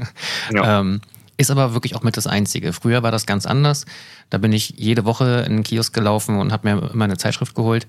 [0.52, 0.80] ja.
[0.80, 1.02] ähm,
[1.36, 2.72] ist aber wirklich auch mit das Einzige.
[2.72, 3.84] Früher war das ganz anders.
[4.30, 7.54] Da bin ich jede Woche in den Kiosk gelaufen und habe mir immer eine Zeitschrift
[7.54, 7.86] geholt.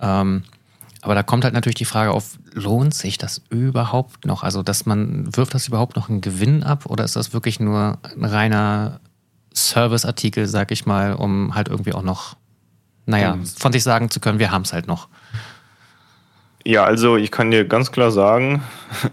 [0.00, 0.44] Ähm,
[1.02, 4.44] aber da kommt halt natürlich die Frage auf, lohnt sich das überhaupt noch?
[4.44, 7.98] Also, dass man, wirft das überhaupt noch einen Gewinn ab oder ist das wirklich nur
[8.16, 9.00] ein reiner
[9.58, 12.36] Serviceartikel, sag ich mal, um halt irgendwie auch noch,
[13.06, 13.46] naja, mhm.
[13.46, 15.08] von sich sagen zu können, wir haben es halt noch.
[16.64, 18.62] Ja, also ich kann dir ganz klar sagen,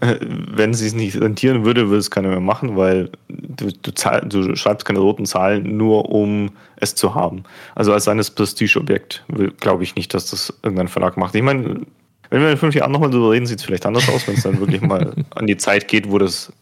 [0.00, 4.26] wenn es sich nicht rentieren würde, würde es keiner mehr machen, weil du, du, zahl,
[4.28, 7.44] du, schreibst keine roten Zahlen nur, um es zu haben.
[7.74, 9.24] Also als eines Prestigeobjekt
[9.60, 11.34] glaube ich nicht, dass das irgendein Verlag macht.
[11.34, 11.86] Ich meine,
[12.28, 14.42] wenn wir in fünf Jahren nochmal drüber reden, sieht es vielleicht anders aus, wenn es
[14.42, 16.52] dann wirklich mal an die Zeit geht, wo das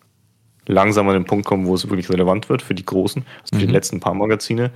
[0.66, 3.62] langsam an den Punkt kommt, wo es wirklich relevant wird für die Großen, also für
[3.62, 3.68] mhm.
[3.68, 4.70] die letzten paar Magazine.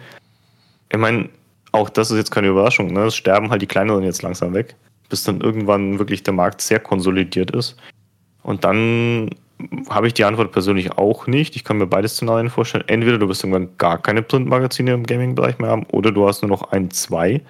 [0.91, 1.29] Ich meine,
[1.73, 2.93] auch das ist jetzt keine Überraschung.
[2.93, 3.07] Ne?
[3.07, 4.75] Es sterben halt die kleineren jetzt langsam weg,
[5.09, 7.77] bis dann irgendwann wirklich der Markt sehr konsolidiert ist.
[8.43, 9.31] Und dann
[9.89, 11.57] habe ich die Antwort persönlich auch nicht.
[11.57, 12.85] Ich kann mir beide Szenarien vorstellen.
[12.87, 16.49] Entweder du wirst irgendwann gar keine Printmagazine im Gaming-Bereich mehr haben, oder du hast nur
[16.49, 17.43] noch ein, zwei,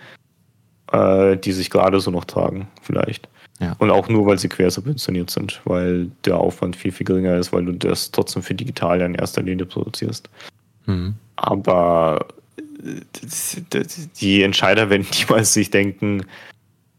[0.91, 3.29] äh, die sich gerade so noch tragen, vielleicht.
[3.61, 3.75] Ja.
[3.79, 7.53] Und auch nur, weil sie quer subventioniert sind, weil der Aufwand viel, viel geringer ist,
[7.53, 10.29] weil du das trotzdem für digital in erster Linie produzierst.
[10.87, 11.15] Mhm.
[11.37, 12.27] Aber
[14.21, 16.25] die Entscheider werden niemals sich denken,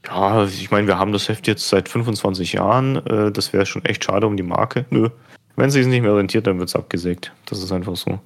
[0.05, 3.85] ja, ich meine, wir haben das Heft jetzt seit 25 Jahren, äh, das wäre schon
[3.85, 4.85] echt schade um die Marke.
[4.89, 5.09] Nö.
[5.55, 7.33] Wenn es sich nicht mehr rentiert, dann wird es abgesägt.
[7.45, 8.19] Das ist einfach so.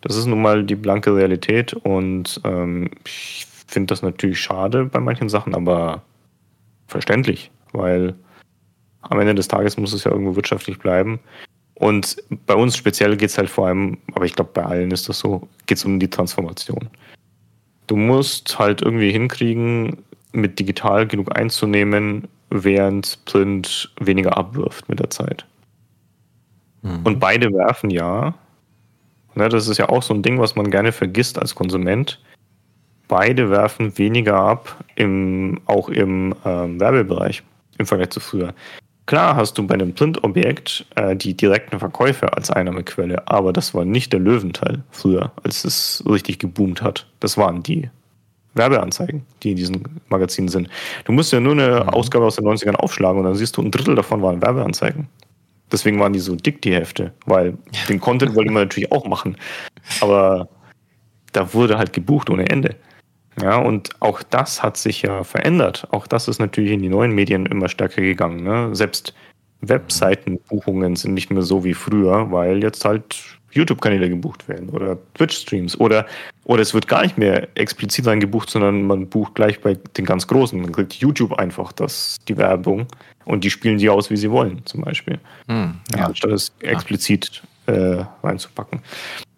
[0.00, 5.00] Das ist nun mal die blanke Realität und ähm, ich finde das natürlich schade bei
[5.00, 6.02] manchen Sachen, aber
[6.86, 8.14] verständlich weil
[9.02, 11.20] am Ende des Tages muss es ja irgendwo wirtschaftlich bleiben.
[11.74, 15.08] Und bei uns speziell geht es halt vor allem, aber ich glaube, bei allen ist
[15.08, 16.88] das so, geht es um die Transformation.
[17.86, 19.98] Du musst halt irgendwie hinkriegen,
[20.32, 25.44] mit digital genug einzunehmen, während Print weniger abwirft mit der Zeit.
[26.82, 27.00] Mhm.
[27.04, 28.34] Und beide werfen ja.
[29.34, 32.20] Ne, das ist ja auch so ein Ding, was man gerne vergisst als Konsument.
[33.08, 37.42] Beide werfen weniger ab, im, auch im ähm, Werbebereich
[37.78, 38.54] im Vergleich zu früher.
[39.06, 43.84] Klar hast du bei einem Printobjekt äh, die direkten Verkäufe als Einnahmequelle, aber das war
[43.84, 47.06] nicht der Löwenteil früher, als es richtig geboomt hat.
[47.20, 47.90] Das waren die
[48.54, 50.68] Werbeanzeigen, die in diesen Magazinen sind.
[51.04, 51.88] Du musst ja nur eine mhm.
[51.90, 55.08] Ausgabe aus den 90ern aufschlagen und dann siehst du, ein Drittel davon waren Werbeanzeigen.
[55.70, 59.36] Deswegen waren die so dick, die Hefte, weil den Content wollte man natürlich auch machen.
[60.00, 60.48] Aber
[61.32, 62.76] da wurde halt gebucht ohne Ende.
[63.40, 65.88] Ja, und auch das hat sich ja verändert.
[65.90, 68.44] Auch das ist natürlich in die neuen Medien immer stärker gegangen.
[68.44, 68.74] Ne?
[68.74, 69.14] Selbst
[69.60, 73.16] Webseitenbuchungen sind nicht mehr so wie früher, weil jetzt halt
[73.54, 76.06] YouTube-Kanäle gebucht werden oder Twitch-Streams oder,
[76.44, 80.04] oder es wird gar nicht mehr explizit sein gebucht, sondern man bucht gleich bei den
[80.04, 80.60] ganz Großen.
[80.60, 82.86] Man kriegt YouTube einfach das, die Werbung
[83.24, 85.18] und die spielen die aus, wie sie wollen, zum Beispiel.
[85.48, 86.06] Hm, ja.
[86.06, 88.80] Anstatt es explizit äh, reinzupacken.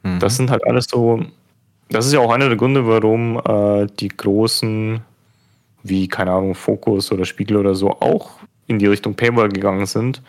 [0.02, 0.18] Mhm.
[0.18, 1.22] Das sind halt alles so
[1.88, 5.00] das ist ja auch einer der Gründe, warum äh, die großen,
[5.82, 8.30] wie, keine Ahnung, Focus oder Spiegel oder so, auch
[8.66, 10.22] in die Richtung Paywall gegangen sind,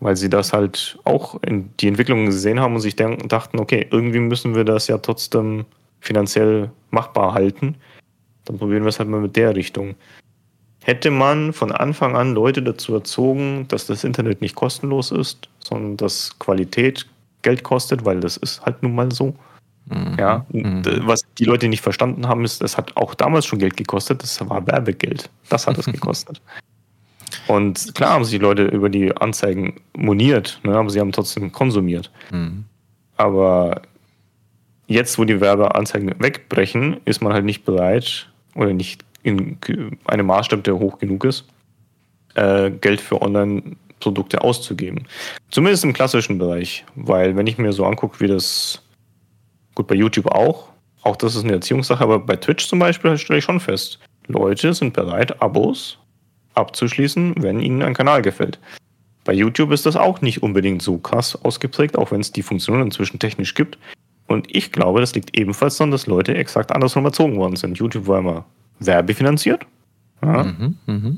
[0.00, 4.20] weil sie das halt auch in die Entwicklung gesehen haben und sich dachten, okay, irgendwie
[4.20, 5.64] müssen wir das ja trotzdem
[6.00, 7.76] finanziell machbar halten.
[8.44, 9.94] Dann probieren wir es halt mal mit der Richtung.
[10.84, 15.96] Hätte man von Anfang an Leute dazu erzogen, dass das Internet nicht kostenlos ist, sondern
[15.96, 17.06] dass Qualität
[17.42, 19.34] Geld kostet, weil das ist halt nun mal so,
[19.90, 20.16] Mhm.
[20.18, 20.82] Ja, mhm.
[21.02, 24.48] was die Leute nicht verstanden haben, ist, das hat auch damals schon Geld gekostet, das
[24.48, 25.30] war Werbegeld.
[25.48, 26.40] Das hat es gekostet.
[27.46, 31.52] Und klar haben sich die Leute über die Anzeigen moniert, ne, aber sie haben trotzdem
[31.52, 32.10] konsumiert.
[32.30, 32.64] Mhm.
[33.16, 33.82] Aber
[34.86, 39.58] jetzt, wo die Werbeanzeigen wegbrechen, ist man halt nicht bereit oder nicht in
[40.04, 41.44] einem Maßstab, der hoch genug ist,
[42.34, 45.06] äh, Geld für Online-Produkte auszugeben.
[45.50, 48.82] Zumindest im klassischen Bereich, weil wenn ich mir so angucke, wie das
[49.78, 50.70] Gut, bei YouTube auch.
[51.02, 54.74] Auch das ist eine Erziehungssache, aber bei Twitch zum Beispiel stelle ich schon fest, Leute
[54.74, 55.98] sind bereit, Abos
[56.54, 58.58] abzuschließen, wenn ihnen ein Kanal gefällt.
[59.22, 62.82] Bei YouTube ist das auch nicht unbedingt so krass ausgeprägt, auch wenn es die Funktionen
[62.82, 63.78] inzwischen technisch gibt.
[64.26, 67.78] Und ich glaube, das liegt ebenfalls daran, dass Leute exakt andersrum erzogen worden sind.
[67.78, 68.46] YouTube war immer
[68.80, 69.64] werbefinanziert.
[70.24, 70.42] Ja.
[70.42, 71.12] Mhm, mh.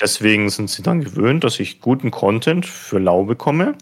[0.00, 3.74] Deswegen sind sie dann gewöhnt, dass ich guten Content für lau bekomme.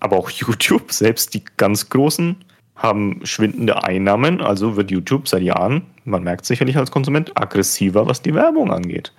[0.00, 2.36] Aber auch YouTube, selbst die ganz großen,
[2.76, 4.40] haben schwindende Einnahmen.
[4.40, 9.12] Also wird YouTube seit Jahren, man merkt sicherlich als Konsument, aggressiver, was die Werbung angeht.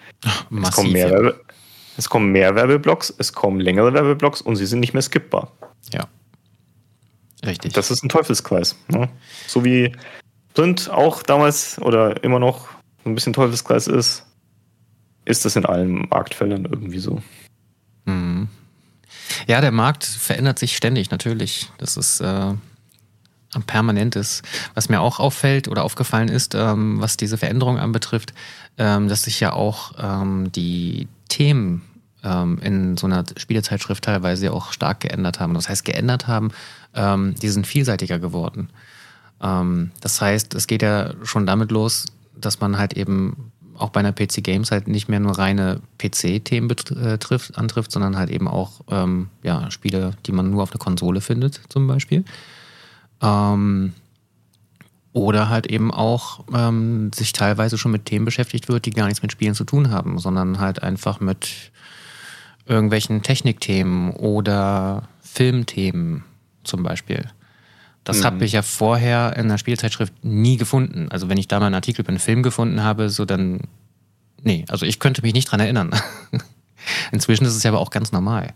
[0.50, 1.42] Massiv, es, kommen mehr Werbe,
[1.98, 5.52] es kommen mehr Werbeblocks, es kommen längere Werbeblocks und sie sind nicht mehr skippbar.
[5.92, 6.08] Ja.
[7.46, 7.74] Richtig.
[7.74, 8.76] Das ist ein Teufelskreis.
[8.88, 9.10] Ne?
[9.48, 9.92] So wie
[10.54, 12.68] Print auch damals oder immer noch
[13.06, 14.26] ein bisschen Teufelskreis ist,
[15.26, 17.22] ist das in allen Marktfeldern irgendwie so.
[18.06, 18.48] Mhm.
[19.48, 21.70] Ja, der Markt verändert sich ständig, natürlich.
[21.78, 22.54] Das ist äh,
[23.66, 24.42] permanentes.
[24.74, 28.34] Was mir auch auffällt oder aufgefallen ist, ähm, was diese Veränderung anbetrifft,
[28.78, 31.82] ähm, dass sich ja auch ähm, die Themen
[32.24, 35.54] ähm, in so einer Spielezeitschrift teilweise auch stark geändert haben.
[35.54, 36.52] Das heißt, geändert haben,
[36.94, 38.70] ähm, die sind vielseitiger geworden.
[39.42, 42.06] Ähm, das heißt, es geht ja schon damit los,
[42.36, 46.68] dass man halt eben auch bei einer PC Games halt nicht mehr nur reine PC-Themen
[46.68, 50.80] betrifft, äh, antrifft, sondern halt eben auch ähm, ja, Spiele, die man nur auf der
[50.80, 52.26] Konsole findet, zum Beispiel.
[53.22, 53.94] Ähm,
[55.14, 59.22] oder halt eben auch ähm, sich teilweise schon mit Themen beschäftigt wird, die gar nichts
[59.24, 61.72] mit Spielen zu tun haben, sondern halt einfach mit
[62.68, 66.24] irgendwelchen Technikthemen oder Filmthemen
[66.64, 67.26] zum Beispiel.
[68.04, 68.24] Das mhm.
[68.26, 71.08] habe ich ja vorher in der Spielzeitschrift nie gefunden.
[71.10, 73.62] Also wenn ich da mal einen Artikel über einen Film gefunden habe, so dann.
[74.44, 75.92] Nee, also ich könnte mich nicht dran erinnern.
[77.12, 78.54] Inzwischen ist es ja aber auch ganz normal.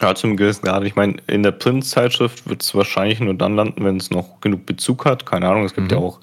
[0.00, 0.84] Ja, zum gewissen Grad.
[0.84, 4.64] Ich meine, in der Print-Zeitschrift wird es wahrscheinlich nur dann landen, wenn es noch genug
[4.64, 5.26] Bezug hat.
[5.26, 5.96] Keine Ahnung, es gibt mhm.
[5.96, 6.20] ja auch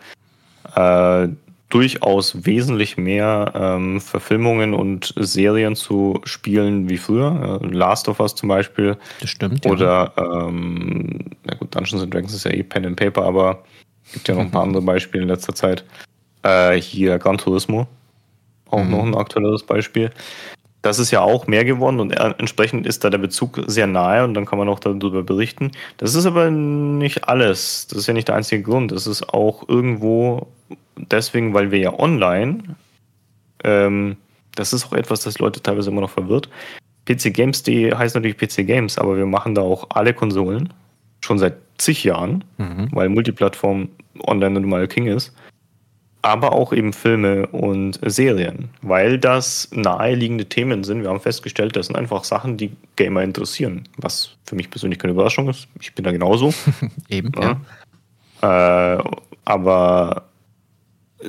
[0.76, 1.30] äh,
[1.70, 7.60] durchaus wesentlich mehr ähm, Verfilmungen und Serien zu Spielen wie früher.
[7.62, 8.98] Äh, Last of Us zum Beispiel.
[9.20, 9.66] Das stimmt.
[9.66, 10.48] Oder, ja.
[10.48, 13.64] ähm, na gut, Dungeons and Dragons ist ja eh Pen and Paper, aber
[14.06, 15.84] es gibt ja noch ein paar andere Beispiele in letzter Zeit.
[16.44, 17.88] Äh, hier Gran Turismo.
[18.70, 18.92] Auch mhm.
[18.92, 20.12] noch ein aktuelles Beispiel.
[20.86, 24.36] Das ist ja auch mehr geworden und entsprechend ist da der Bezug sehr nahe und
[24.36, 25.72] dann kann man auch darüber berichten.
[25.98, 27.88] Das ist aber nicht alles.
[27.88, 28.92] Das ist ja nicht der einzige Grund.
[28.92, 30.46] Das ist auch irgendwo
[30.96, 32.76] deswegen, weil wir ja online,
[33.64, 34.18] ähm,
[34.54, 36.50] das ist auch etwas, das Leute teilweise immer noch verwirrt.
[37.06, 40.72] PC Games, die heißt natürlich PC Games, aber wir machen da auch alle Konsolen
[41.22, 42.90] schon seit zig Jahren, mhm.
[42.92, 43.90] weil Multiplattform
[44.20, 45.34] online nun mal King ist.
[46.26, 51.04] Aber auch eben Filme und Serien, weil das naheliegende Themen sind.
[51.04, 55.14] Wir haben festgestellt, das sind einfach Sachen, die Gamer interessieren, was für mich persönlich keine
[55.14, 55.68] Überraschung ist.
[55.80, 56.52] Ich bin da genauso.
[57.10, 57.62] eben, ja.
[58.42, 58.98] ja.
[58.98, 59.04] Äh,
[59.46, 60.24] aber
[61.20, 61.28] äh,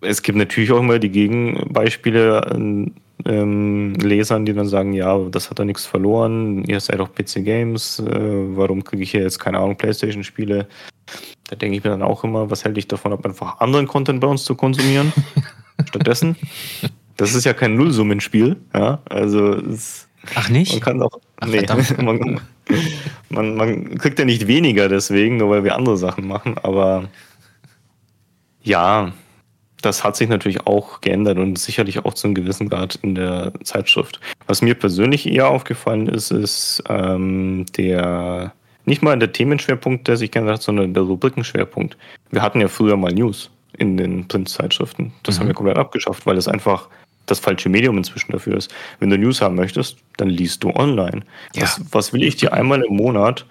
[0.00, 2.94] es gibt natürlich auch immer die Gegenbeispiele an
[3.24, 7.44] ähm, Lesern, die dann sagen, ja, das hat da nichts verloren, ihr seid doch PC
[7.44, 10.66] Games, äh, warum kriege ich hier jetzt, keine Ahnung, Playstation-Spiele?
[11.52, 14.20] Da denke ich mir dann auch immer, was hält dich davon ab, einfach anderen Content
[14.20, 15.12] bei uns zu konsumieren?
[15.86, 16.34] Stattdessen.
[17.18, 20.72] Das ist ja kein Nullsummenspiel, ja, also es, Ach nicht?
[20.72, 21.66] Man kann auch, Ach, nee,
[22.02, 22.40] man,
[23.28, 27.10] man, man kriegt ja nicht weniger deswegen, nur weil wir andere Sachen machen, aber
[28.62, 29.12] ja,
[29.82, 33.52] das hat sich natürlich auch geändert und sicherlich auch zu einem gewissen Grad in der
[33.62, 34.20] Zeitschrift.
[34.46, 38.54] Was mir persönlich eher aufgefallen ist, ist ähm, der
[38.84, 41.96] nicht mal der Themenschwerpunkt, der sich geändert hat, sondern der Rubrikenschwerpunkt.
[42.30, 45.12] Wir hatten ja früher mal News in den Printzeitschriften.
[45.22, 45.40] Das mhm.
[45.40, 46.88] haben wir komplett abgeschafft, weil es einfach
[47.26, 48.72] das falsche Medium inzwischen dafür ist.
[48.98, 51.22] Wenn du News haben möchtest, dann liest du online.
[51.54, 51.62] Ja.
[51.62, 53.46] Was, was will ich dir einmal im Monat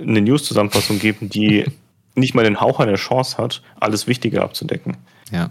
[0.00, 1.64] eine News-Zusammenfassung geben, die
[2.14, 4.96] nicht mal den Hauch einer Chance hat, alles Wichtige abzudecken.
[5.32, 5.48] Ja.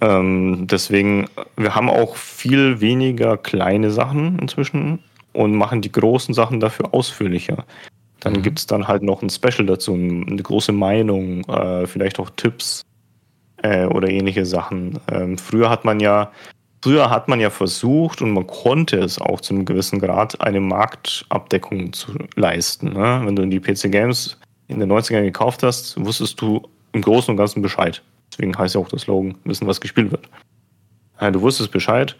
[0.00, 5.00] Ähm, deswegen, wir haben auch viel weniger kleine Sachen inzwischen
[5.32, 7.64] und machen die großen Sachen dafür ausführlicher.
[8.24, 8.42] Dann mhm.
[8.42, 12.82] gibt es dann halt noch ein Special dazu, eine große Meinung, äh, vielleicht auch Tipps
[13.62, 14.98] äh, oder ähnliche Sachen.
[15.12, 16.32] Ähm, früher hat man ja
[16.84, 20.60] Früher hat man ja versucht und man konnte es auch zu einem gewissen Grad, eine
[20.60, 22.92] Marktabdeckung zu leisten.
[22.92, 23.22] Ne?
[23.24, 24.38] Wenn du in die PC Games
[24.68, 26.60] in den 90ern gekauft hast, wusstest du
[26.92, 28.02] im Großen und Ganzen Bescheid.
[28.30, 30.28] Deswegen heißt ja auch der Slogan, wissen, was gespielt wird.
[31.32, 32.16] Du wusstest Bescheid,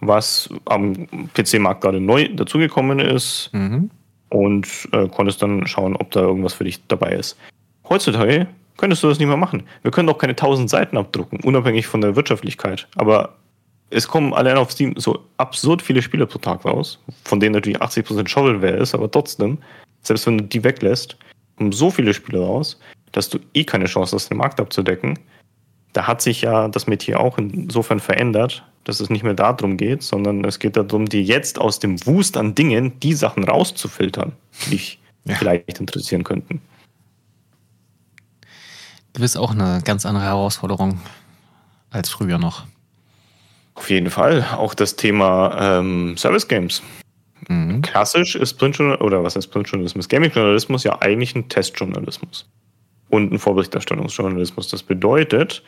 [0.00, 3.90] was am PC-Markt gerade neu dazugekommen ist mhm.
[4.28, 7.36] Und äh, konntest dann schauen, ob da irgendwas für dich dabei ist.
[7.88, 9.62] Heutzutage könntest du das nicht mehr machen.
[9.82, 12.88] Wir können auch keine 1000 Seiten abdrucken, unabhängig von der Wirtschaftlichkeit.
[12.96, 13.36] Aber
[13.90, 17.80] es kommen allein auf Steam so absurd viele Spiele pro Tag raus, von denen natürlich
[17.80, 19.58] 80% Shovelware ist, aber trotzdem,
[20.02, 21.16] selbst wenn du die weglässt,
[21.56, 22.78] kommen so viele Spiele raus,
[23.12, 25.18] dass du eh keine Chance hast, den Markt abzudecken.
[25.92, 30.04] Da hat sich ja das Metier auch insofern verändert, dass es nicht mehr darum geht,
[30.04, 34.32] sondern es geht darum, dir jetzt aus dem Wust an Dingen die Sachen rauszufiltern,
[34.66, 35.34] die dich ja.
[35.34, 36.60] vielleicht interessieren könnten.
[39.12, 41.00] gewiss auch eine ganz andere Herausforderung
[41.90, 42.64] als früher noch.
[43.74, 44.46] Auf jeden Fall.
[44.56, 46.80] Auch das Thema ähm, Service Games.
[47.48, 47.82] Mhm.
[47.82, 50.08] Klassisch ist Printjournalismus, oder was heißt Printjournalismus?
[50.08, 52.48] Gaming-Journalismus ja eigentlich ein Testjournalismus
[53.10, 54.68] und ein Vorberichterstattungsjournalismus.
[54.68, 55.64] Das bedeutet,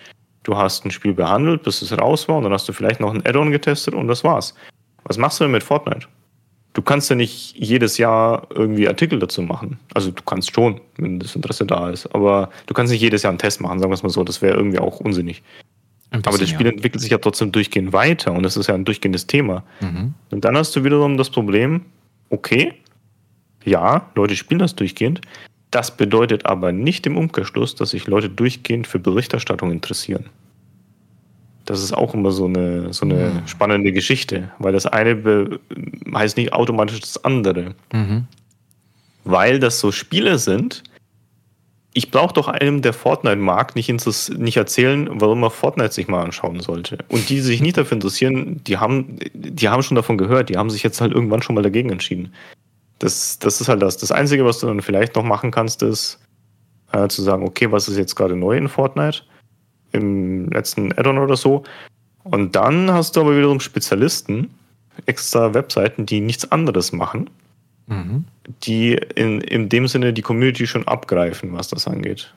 [0.49, 3.13] du hast ein Spiel behandelt, bis es raus war und dann hast du vielleicht noch
[3.13, 4.55] ein Add-on getestet und das war's.
[5.05, 6.09] Was machst du denn mit Fortnite?
[6.73, 9.79] Du kannst ja nicht jedes Jahr irgendwie Artikel dazu machen.
[9.93, 13.31] Also du kannst schon, wenn das Interesse da ist, aber du kannst nicht jedes Jahr
[13.31, 14.25] einen Test machen, sagen wir es mal so.
[14.25, 15.43] Das wäre irgendwie auch unsinnig.
[16.11, 16.73] Bisschen, aber das Spiel ja.
[16.73, 19.65] entwickelt sich ja trotzdem durchgehend weiter und das ist ja ein durchgehendes Thema.
[19.81, 20.15] Mhm.
[20.31, 21.83] Und dann hast du wiederum das Problem,
[22.31, 22.73] okay,
[23.65, 25.21] ja, Leute spielen das durchgehend.
[25.71, 30.27] Das bedeutet aber nicht im Umkehrschluss, dass sich Leute durchgehend für Berichterstattung interessieren.
[31.67, 33.47] Das ist auch immer so eine, so eine mhm.
[33.47, 35.61] spannende Geschichte, weil das eine
[36.15, 37.75] heißt nicht automatisch das andere.
[37.93, 38.25] Mhm.
[39.25, 40.83] Weil das so Spiele sind,
[41.93, 43.91] ich brauche doch einem, der Fortnite mag, nicht,
[44.39, 46.99] nicht erzählen, warum er Fortnite sich mal anschauen sollte.
[47.09, 50.57] Und die, die sich nicht dafür interessieren, die haben, die haben schon davon gehört, die
[50.57, 52.33] haben sich jetzt halt irgendwann schon mal dagegen entschieden.
[52.99, 53.97] Das, das ist halt das.
[53.97, 56.19] Das Einzige, was du dann vielleicht noch machen kannst, ist
[56.93, 59.23] äh, zu sagen, okay, was ist jetzt gerade neu in Fortnite?
[59.93, 61.63] Im letzten Addon oder so.
[62.25, 64.51] Und dann hast du aber wiederum Spezialisten,
[65.07, 67.31] extra Webseiten, die nichts anderes machen
[67.89, 68.25] mhm.
[68.63, 72.33] die in, in dem Sinne die Community schon abgreifen, was das angeht.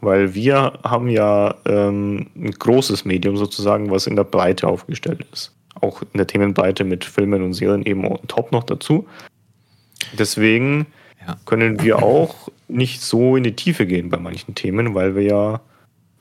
[0.00, 5.54] Weil wir haben ja ähm, ein großes Medium sozusagen, was in der Breite aufgestellt ist.
[5.80, 9.06] Auch in der Themenbreite mit Filmen und Serien eben top noch dazu.
[10.18, 10.86] Deswegen
[11.26, 11.36] ja.
[11.44, 15.60] können wir auch nicht so in die Tiefe gehen bei manchen Themen, weil wir ja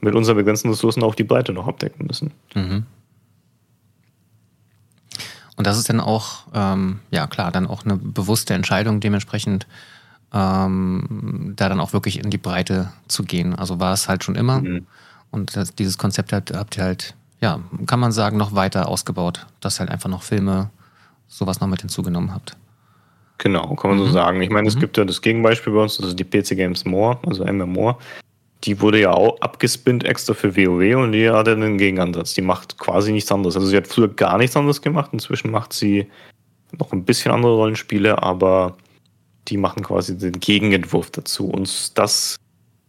[0.02, 2.32] mit unseren begrenzten Ressourcen auch die Breite noch abdecken müssen.
[2.54, 2.86] Mhm.
[5.56, 9.68] Und das ist dann auch, ähm, ja klar, dann auch eine bewusste Entscheidung dementsprechend,
[10.34, 13.56] ähm, da dann auch wirklich in die Breite zu gehen.
[13.56, 14.62] Also war es halt schon immer.
[14.62, 14.86] Mhm.
[15.32, 19.48] Und das, dieses Konzept hat, habt ihr halt, ja, kann man sagen, noch weiter ausgebaut,
[19.62, 20.70] dass halt einfach noch Filme
[21.28, 22.58] sowas noch mit hinzugenommen habt.
[23.38, 24.06] Genau, kann man mhm.
[24.06, 24.42] so sagen.
[24.42, 24.82] Ich meine, es mhm.
[24.82, 27.98] gibt ja das Gegenbeispiel bei uns, das ist die PC Games More, also MMOR
[28.66, 32.34] die wurde ja auch abgespinnt extra für WoW und die hat einen Gegenansatz.
[32.34, 33.56] Die macht quasi nichts anderes.
[33.56, 35.12] Also sie hat früher gar nichts anderes gemacht.
[35.14, 36.08] Inzwischen macht sie
[36.78, 38.76] noch ein bisschen andere Rollenspiele, aber
[39.48, 41.48] die machen quasi den Gegenentwurf dazu.
[41.48, 42.38] Und das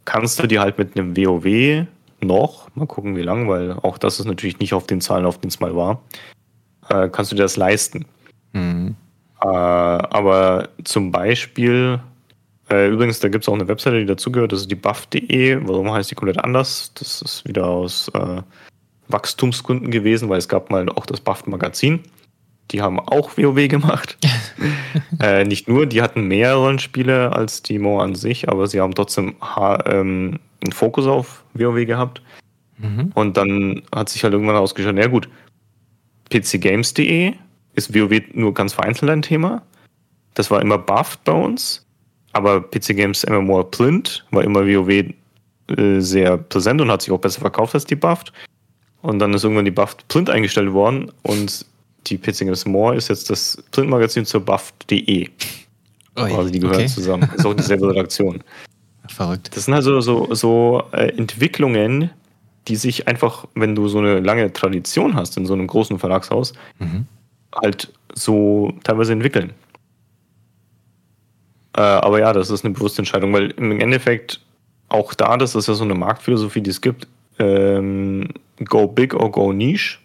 [0.05, 1.87] kannst du dir halt mit einem WoW
[2.23, 5.39] noch, mal gucken wie lang, weil auch das ist natürlich nicht auf den Zahlen, auf
[5.39, 6.01] denen es mal war,
[6.89, 8.07] äh, kannst du dir das leisten.
[8.53, 8.97] Mhm.
[9.43, 12.01] Äh, aber zum Beispiel
[12.69, 15.61] äh, übrigens, da gibt es auch eine Webseite, die dazugehört, das ist die buff.de.
[15.63, 16.93] Warum heißt die komplett anders?
[16.95, 18.43] Das ist wieder aus äh,
[19.09, 22.01] Wachstumsgründen gewesen, weil es gab mal auch das Buff-Magazin.
[22.73, 24.19] Die haben auch WoW gemacht.
[25.21, 28.95] äh, nicht nur, die hatten mehr Rollenspiele als die Mo an sich, aber sie haben
[28.95, 29.37] trotzdem
[29.85, 32.21] ähm, einen Fokus auf WoW gehabt.
[32.79, 33.13] Mhm.
[33.15, 35.29] Und dann hat sich halt irgendwann ausgeschaut, ja gut,
[36.31, 37.35] pcgames.de
[37.77, 39.63] ist WoW nur ganz vereinzelt ein Thema.
[40.35, 41.85] Das war immer Buff bei uns.
[42.33, 47.21] Aber PC Games MMO Print war immer WoW äh, sehr präsent und hat sich auch
[47.21, 48.33] besser verkauft als die Buffed.
[49.01, 51.65] Und dann ist irgendwann die Buffed Print eingestellt worden und
[52.07, 55.29] die PC Games More ist jetzt das Printmagazin zur Buffed.de.
[56.15, 56.87] Also die gehören okay.
[56.87, 57.29] zusammen.
[57.37, 58.43] Ist auch dieselbe Redaktion.
[59.09, 59.57] Verrückt.
[59.57, 62.11] Das sind also so, so äh, Entwicklungen,
[62.69, 66.53] die sich einfach, wenn du so eine lange Tradition hast in so einem großen Verlagshaus,
[66.79, 67.07] mhm.
[67.63, 69.53] Halt so teilweise entwickeln.
[71.77, 74.41] Äh, aber ja, das ist eine bewusste Entscheidung, weil im Endeffekt
[74.89, 77.07] auch da, das ist ja so eine Marktphilosophie, die es gibt,
[77.39, 78.29] ähm,
[78.65, 79.99] go big or go niche.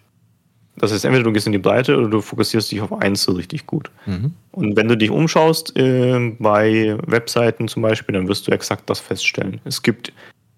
[0.78, 3.34] Das heißt, entweder du gehst in die Breite oder du fokussierst dich auf eins so
[3.34, 3.92] richtig gut.
[4.06, 4.34] Mhm.
[4.52, 9.00] Und wenn du dich umschaust äh, bei Webseiten zum Beispiel, dann wirst du exakt das
[9.00, 9.62] feststellen.
[9.66, 10.12] Es gibt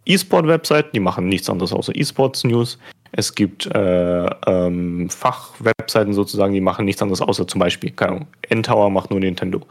[0.05, 2.77] E-Sport-Webseiten, die machen nichts anderes außer E-Sports-News.
[3.15, 8.27] Es gibt äh, ähm, Fachwebseiten sozusagen, die machen nichts anderes außer zum Beispiel, keine Ahnung,
[8.49, 9.61] N-Tower macht nur Nintendo.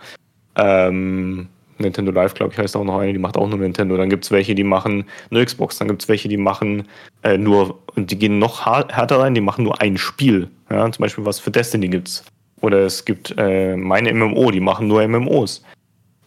[0.56, 1.48] Ähm,
[1.78, 3.96] Nintendo Live, glaube ich, heißt auch noch eine, die macht auch nur Nintendo.
[3.96, 5.78] Dann gibt es welche, die machen nur Xbox.
[5.78, 6.88] Dann gibt es welche, die machen
[7.22, 10.48] äh, nur, die gehen noch härter rein, die machen nur ein Spiel.
[10.70, 12.24] Ja, zum Beispiel was für Destiny gibt's.
[12.60, 15.64] Oder es gibt äh, meine MMO, die machen nur MMOs.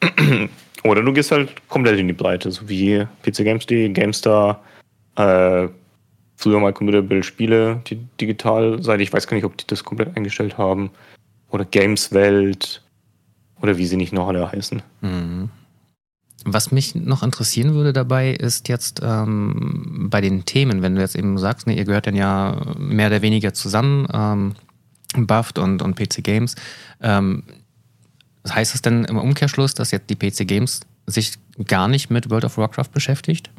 [0.83, 4.61] Oder du gehst halt komplett in die Breite, so wie PC Games.de, GameStar,
[5.15, 5.67] äh,
[6.35, 10.15] früher mal Computerbild Spiele, die digital seit ich weiß gar nicht, ob die das komplett
[10.15, 10.91] eingestellt haben.
[11.49, 12.81] Oder Gameswelt,
[13.61, 14.81] oder wie sie nicht noch alle heißen.
[15.01, 15.49] Mhm.
[16.43, 21.15] Was mich noch interessieren würde dabei, ist jetzt ähm, bei den Themen, wenn du jetzt
[21.15, 24.55] eben sagst, ne, ihr gehört dann ja mehr oder weniger zusammen, ähm,
[25.25, 26.55] Buffed und, und PC Games.
[27.01, 27.43] Ähm,
[28.47, 31.33] heißt es denn im Umkehrschluss, dass jetzt die PC Games sich
[31.67, 33.49] gar nicht mit World of Warcraft beschäftigt?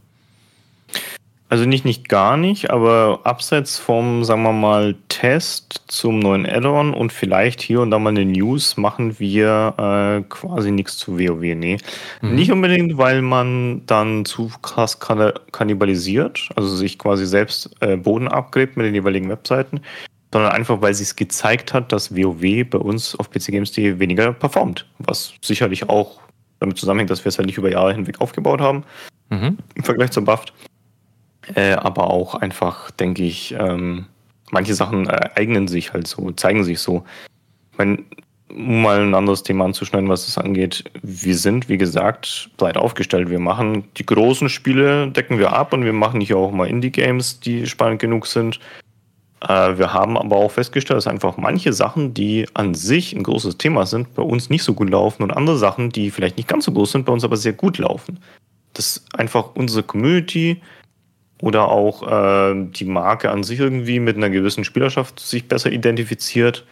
[1.49, 6.93] Also nicht, nicht gar nicht, aber abseits vom, sagen wir mal, Test zum neuen Add-on
[6.93, 11.41] und vielleicht hier und da mal eine News machen wir äh, quasi nichts zu WoW.
[11.41, 11.79] Nee.
[12.21, 12.35] Mhm.
[12.35, 18.77] Nicht unbedingt, weil man dann zu krass kannibalisiert, also sich quasi selbst äh, Boden abgräbt
[18.77, 19.81] mit den jeweiligen Webseiten,
[20.33, 24.85] sondern einfach, weil sie es gezeigt hat, dass WoW bei uns auf PCGames.de weniger performt.
[24.99, 26.19] Was sicherlich auch
[26.59, 28.83] damit zusammenhängt, dass wir es halt nicht über Jahre hinweg aufgebaut haben.
[29.31, 29.59] Mhm.
[29.77, 30.53] Im Vergleich zum Buffed.
[31.55, 34.07] Äh, aber auch einfach, denke ich, ähm,
[34.51, 37.05] manche Sachen eignen sich halt so, zeigen sich so.
[37.73, 37.99] Ich meine,
[38.49, 43.29] um mal ein anderes Thema anzuschneiden, was das angeht, wir sind, wie gesagt, breit aufgestellt.
[43.29, 47.41] Wir machen die großen Spiele, decken wir ab und wir machen hier auch mal Indie-Games,
[47.41, 48.61] die spannend genug sind.
[49.41, 53.59] Äh, wir haben aber auch festgestellt, dass einfach manche Sachen, die an sich ein großes
[53.59, 56.65] Thema sind, bei uns nicht so gut laufen und andere Sachen, die vielleicht nicht ganz
[56.65, 58.21] so groß sind, bei uns aber sehr gut laufen.
[58.75, 60.61] Dass einfach unsere Community
[61.41, 66.65] oder auch äh, die Marke an sich irgendwie mit einer gewissen Spielerschaft sich besser identifiziert.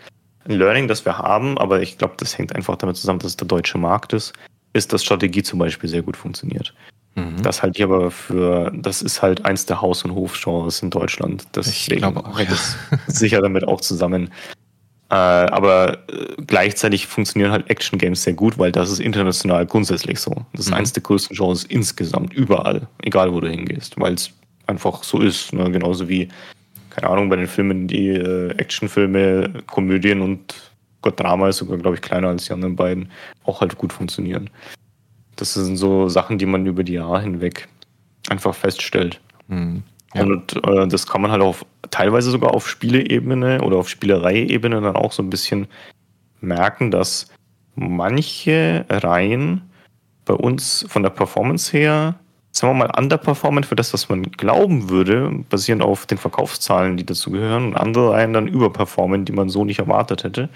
[0.46, 3.36] Ein Learning, das wir haben, aber ich glaube, das hängt einfach damit zusammen, dass es
[3.36, 4.32] der deutsche Markt ist,
[4.72, 6.74] ist, dass Strategie zum Beispiel sehr gut funktioniert.
[7.14, 7.42] Mhm.
[7.42, 11.46] Das halte ich aber für, das ist halt eins der Haus- und Hofgenres in Deutschland.
[11.54, 12.46] Deswegen ich glaube auch, ja.
[12.46, 12.76] das
[13.06, 14.30] sicher damit auch zusammen.
[15.10, 20.44] Äh, aber äh, gleichzeitig funktionieren halt Action-Games sehr gut, weil das ist international grundsätzlich so.
[20.52, 20.78] Das ist mhm.
[20.78, 24.30] eins der größten Genres insgesamt, überall, egal wo du hingehst, weil es
[24.66, 25.52] einfach so ist.
[25.52, 25.70] Ne?
[25.70, 26.28] Genauso wie,
[26.90, 30.54] keine Ahnung, bei den Filmen, die äh, Actionfilme, Komödien und
[31.02, 33.10] Gott, Drama ist sogar, glaube ich, kleiner als die anderen beiden,
[33.44, 34.48] auch halt gut funktionieren.
[35.36, 37.68] Das sind so Sachen, die man über die Jahre hinweg
[38.30, 39.20] einfach feststellt.
[39.48, 39.82] Mhm.
[40.14, 40.22] Ja.
[40.22, 44.96] Und äh, das kann man halt auf teilweise sogar auf Spieleebene oder auf Spielereiebene dann
[44.96, 45.66] auch so ein bisschen
[46.40, 47.30] merken, dass
[47.74, 49.62] manche Reihen
[50.24, 52.14] bei uns von der Performance her
[52.56, 57.04] sagen wir mal, underperformant für das, was man glauben würde, basierend auf den Verkaufszahlen, die
[57.04, 60.48] dazu gehören, und andere Reihen dann überperformen, die man so nicht erwartet hätte.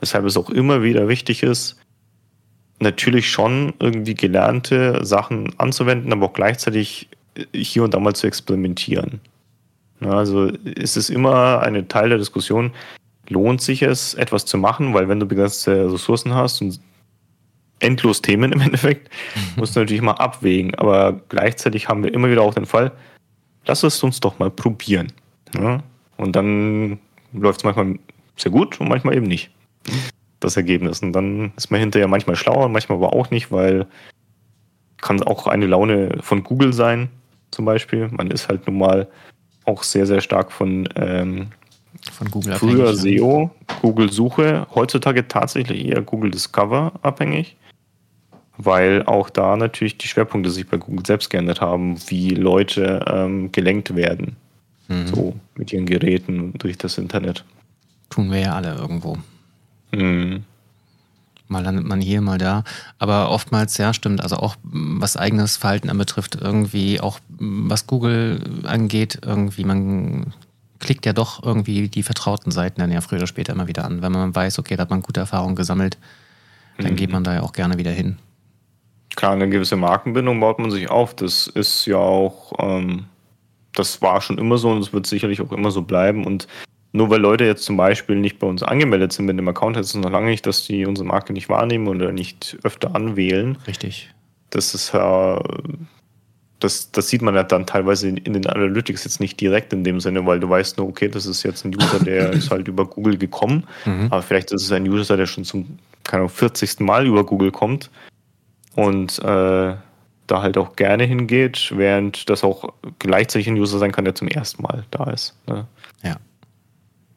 [0.00, 1.76] Weshalb es auch immer wieder wichtig ist,
[2.80, 7.08] natürlich schon irgendwie gelernte Sachen anzuwenden, aber auch gleichzeitig
[7.54, 9.20] hier und da mal zu experimentieren.
[10.00, 12.72] Also ist es immer eine Teil der Diskussion,
[13.28, 16.80] lohnt sich es, etwas zu machen, weil wenn du begrenzte Ressourcen hast und
[17.80, 19.10] endlos Themen im Endeffekt.
[19.56, 20.74] Musst du natürlich mal abwägen.
[20.76, 22.92] Aber gleichzeitig haben wir immer wieder auch den Fall,
[23.66, 25.12] lass es uns doch mal probieren.
[25.54, 25.82] Ja?
[26.16, 26.98] Und dann
[27.32, 27.98] läuft es manchmal
[28.36, 29.50] sehr gut und manchmal eben nicht.
[30.40, 31.02] Das Ergebnis.
[31.02, 33.86] Und dann ist man hinterher manchmal schlauer, manchmal aber auch nicht, weil
[35.00, 37.08] kann auch eine Laune von Google sein,
[37.50, 38.08] zum Beispiel.
[38.10, 39.08] Man ist halt nun mal
[39.64, 41.48] auch sehr, sehr stark von, ähm,
[42.12, 43.50] von Google früher SEO,
[43.80, 47.56] Google Suche, heutzutage tatsächlich eher Google Discover abhängig
[48.58, 53.52] weil auch da natürlich die Schwerpunkte sich bei Google selbst geändert haben, wie Leute ähm,
[53.52, 54.36] gelenkt werden.
[54.88, 55.06] Mhm.
[55.06, 57.44] So mit ihren Geräten durch das Internet.
[58.10, 59.16] Tun wir ja alle irgendwo.
[59.92, 60.42] Mhm.
[61.46, 62.64] Mal landet man hier, mal da.
[62.98, 64.20] Aber oftmals, ja, stimmt.
[64.20, 70.34] Also auch was eigenes Verhalten anbetrifft, irgendwie auch was Google angeht, irgendwie man
[70.80, 74.02] klickt ja doch irgendwie die vertrauten Seiten dann ja früher oder später immer wieder an.
[74.02, 75.96] Wenn man weiß, okay, da hat man gute Erfahrungen gesammelt,
[76.76, 76.96] dann mhm.
[76.96, 78.18] geht man da ja auch gerne wieder hin
[79.16, 81.14] klar, eine gewisse Markenbindung baut man sich auf.
[81.14, 83.06] Das ist ja auch, ähm,
[83.74, 86.24] das war schon immer so und es wird sicherlich auch immer so bleiben.
[86.26, 86.48] Und
[86.92, 89.90] nur weil Leute jetzt zum Beispiel nicht bei uns angemeldet sind mit dem Account, heißt
[89.90, 93.58] es noch lange nicht, dass die unsere Marke nicht wahrnehmen oder nicht öfter anwählen.
[93.66, 94.10] Richtig.
[94.50, 95.42] Das ist ja.
[96.60, 100.00] Das, das sieht man ja dann teilweise in den Analytics jetzt nicht direkt in dem
[100.00, 102.84] Sinne, weil du weißt nur, okay, das ist jetzt ein User, der ist halt über
[102.84, 104.08] Google gekommen, mhm.
[104.10, 106.80] aber vielleicht ist es ein User, der schon zum keine Ahnung, 40.
[106.80, 107.90] Mal über Google kommt
[108.78, 109.74] und äh,
[110.28, 114.28] da halt auch gerne hingeht, während das auch gleichzeitig ein User sein kann, der zum
[114.28, 115.34] ersten Mal da ist.
[115.48, 115.66] Ne?
[116.04, 116.16] Ja.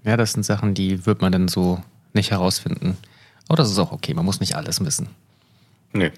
[0.03, 1.79] Ja, das sind Sachen, die wird man dann so
[2.13, 2.97] nicht herausfinden.
[3.47, 5.09] Aber das ist auch okay, man muss nicht alles wissen.
[5.93, 6.11] Nee,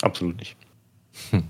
[0.00, 0.56] absolut nicht.
[1.30, 1.42] Hm.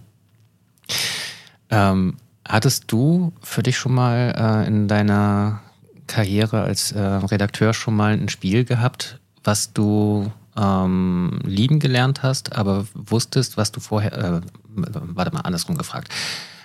[1.70, 2.16] Ähm,
[2.48, 5.60] hattest du für dich schon mal äh, in deiner
[6.08, 12.56] Karriere als äh, Redakteur schon mal ein Spiel gehabt, was du ähm, lieben gelernt hast,
[12.56, 14.40] aber wusstest, was du vorher, äh,
[14.74, 16.12] warte mal, andersrum gefragt.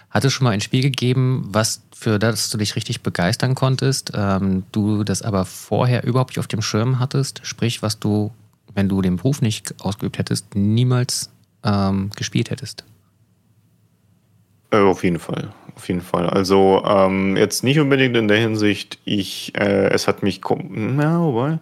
[0.10, 4.12] Hat es schon mal ein Spiel gegeben, was für das du dich richtig begeistern konntest,
[4.16, 8.32] ähm, du das aber vorher überhaupt nicht auf dem Schirm hattest, sprich, was du,
[8.74, 11.32] wenn du den Beruf nicht ausgeübt hättest, niemals
[11.64, 12.86] ähm, gespielt hättest?
[14.72, 16.30] Äh, auf jeden Fall, auf jeden Fall.
[16.30, 21.60] Also ähm, jetzt nicht unbedingt in der Hinsicht, ich, äh, es hat mich, na, wobei,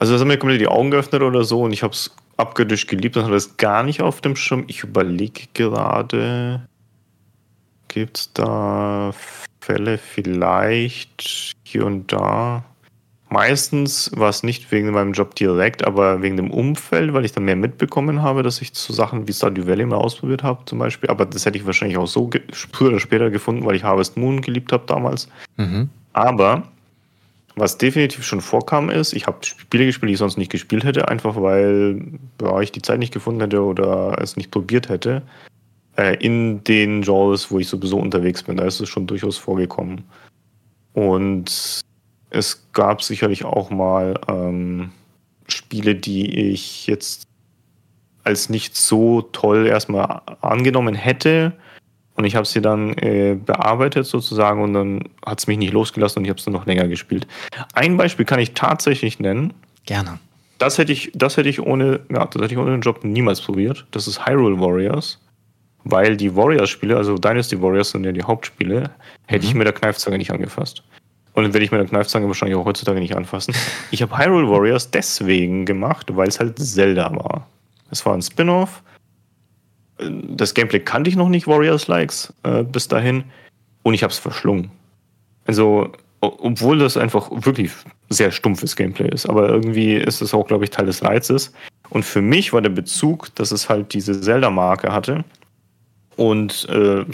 [0.00, 2.88] also das hat mir komplett die Augen geöffnet oder so und ich habe es abgedischt
[2.88, 4.64] geliebt und hatte es gar nicht auf dem Schirm.
[4.66, 6.66] Ich überlege gerade.
[7.88, 9.12] gibt es da
[9.60, 12.64] Fälle vielleicht hier und da.
[13.28, 17.44] Meistens war es nicht wegen meinem Job direkt, aber wegen dem Umfeld, weil ich dann
[17.44, 21.10] mehr mitbekommen habe, dass ich so Sachen wie Stardew Valley mal ausprobiert habe, zum Beispiel.
[21.10, 22.30] Aber das hätte ich wahrscheinlich auch so
[22.72, 25.28] früher oder später gefunden, weil ich Harvest Moon geliebt habe damals.
[25.58, 25.90] Mhm.
[26.14, 26.64] Aber
[27.60, 31.08] was definitiv schon vorkam, ist, ich habe Spiele gespielt, die ich sonst nicht gespielt hätte,
[31.08, 32.02] einfach weil
[32.40, 35.22] ja, ich die Zeit nicht gefunden hätte oder es nicht probiert hätte.
[35.96, 40.04] Äh, in den Genres, wo ich sowieso unterwegs bin, da ist es schon durchaus vorgekommen.
[40.94, 41.80] Und
[42.30, 44.90] es gab sicherlich auch mal ähm,
[45.46, 47.24] Spiele, die ich jetzt
[48.24, 51.52] als nicht so toll erstmal angenommen hätte.
[52.20, 56.18] Und ich habe sie dann äh, bearbeitet sozusagen und dann hat es mich nicht losgelassen
[56.18, 57.26] und ich habe es dann noch länger gespielt.
[57.72, 59.54] Ein Beispiel kann ich tatsächlich nennen.
[59.86, 60.18] Gerne.
[60.58, 63.40] Das hätte ich, das hätte ich ohne, ja, das hätte ich ohne den Job niemals
[63.40, 63.86] probiert.
[63.92, 65.18] Das ist Hyrule Warriors.
[65.84, 68.90] Weil die Warriors-Spiele, also Dynasty Warriors sind ja die Hauptspiele,
[69.24, 69.48] hätte mhm.
[69.48, 70.82] ich mit der Kneifzange nicht angefasst.
[71.32, 73.54] Und dann werde ich mit der Kneifzange wahrscheinlich auch heutzutage nicht anfassen.
[73.92, 77.46] Ich habe Hyrule Warriors deswegen gemacht, weil es halt Zelda war.
[77.90, 78.82] Es war ein Spin-off.
[80.02, 83.24] Das Gameplay kannte ich noch nicht, Warriors-Likes, äh, bis dahin.
[83.82, 84.70] Und ich habe es verschlungen.
[85.46, 87.70] Also, obwohl das einfach wirklich
[88.08, 89.26] sehr stumpfes Gameplay ist.
[89.26, 91.52] Aber irgendwie ist es auch, glaube ich, Teil des Reizes.
[91.88, 95.24] Und für mich war der Bezug, dass es halt diese Zelda-Marke hatte.
[96.16, 97.04] Und, äh,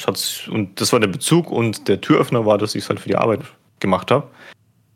[0.50, 3.16] und das war der Bezug und der Türöffner war, dass ich es halt für die
[3.16, 3.40] Arbeit
[3.78, 4.26] gemacht habe.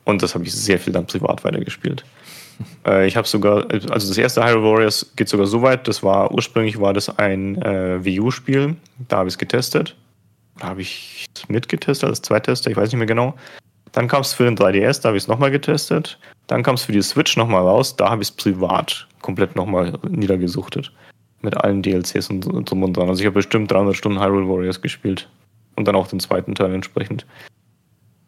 [0.05, 2.05] Und das habe ich sehr viel dann privat weitergespielt.
[2.87, 6.33] Äh, ich habe sogar, also das erste Hyrule Warriors geht sogar so weit, das war,
[6.33, 8.77] ursprünglich war das ein äh, Wii U-Spiel,
[9.09, 9.97] da habe ich es getestet.
[10.59, 13.35] Da habe ich es mitgetestet als Zweitester, ich weiß nicht mehr genau.
[13.93, 16.19] Dann kam es für den 3DS, da habe ich es nochmal getestet.
[16.47, 19.99] Dann kam es für die Switch nochmal raus, da habe ich es privat komplett nochmal
[20.09, 20.93] niedergesuchtet.
[21.43, 23.09] Mit allen DLCs und drum und dran.
[23.09, 25.29] Also ich habe bestimmt 300 Stunden Hyrule Warriors gespielt.
[25.77, 27.25] Und dann auch den zweiten Teil entsprechend.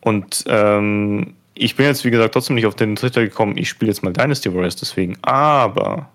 [0.01, 3.91] Und ähm, ich bin jetzt, wie gesagt, trotzdem nicht auf den Trichter gekommen, ich spiele
[3.91, 5.17] jetzt mal Dynasty Warriors deswegen.
[5.23, 6.09] Aber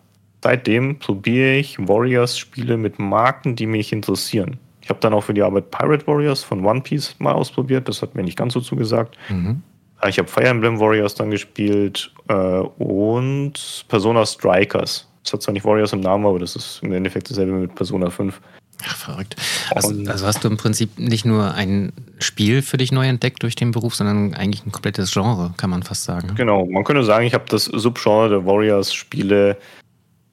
[0.44, 4.58] seitdem probiere ich Warriors-Spiele mit Marken, die mich interessieren.
[4.82, 7.88] Ich habe dann auch für die Arbeit Pirate Warriors von One Piece mal ausprobiert.
[7.88, 9.18] Das hat mir nicht ganz so zugesagt.
[9.30, 9.62] Mhm.
[10.08, 15.08] Ich habe Fire Emblem Warriors dann gespielt äh, und Persona Strikers.
[15.24, 18.10] Das hat zwar nicht Warriors im Namen, aber das ist im Endeffekt dasselbe mit Persona
[18.10, 18.40] 5.
[18.86, 19.36] Ach, verrückt.
[19.72, 23.56] Also, also, hast du im Prinzip nicht nur ein Spiel für dich neu entdeckt durch
[23.56, 26.36] den Beruf, sondern eigentlich ein komplettes Genre, kann man fast sagen.
[26.36, 29.58] Genau, man könnte sagen, ich habe das Subgenre der Warriors-Spiele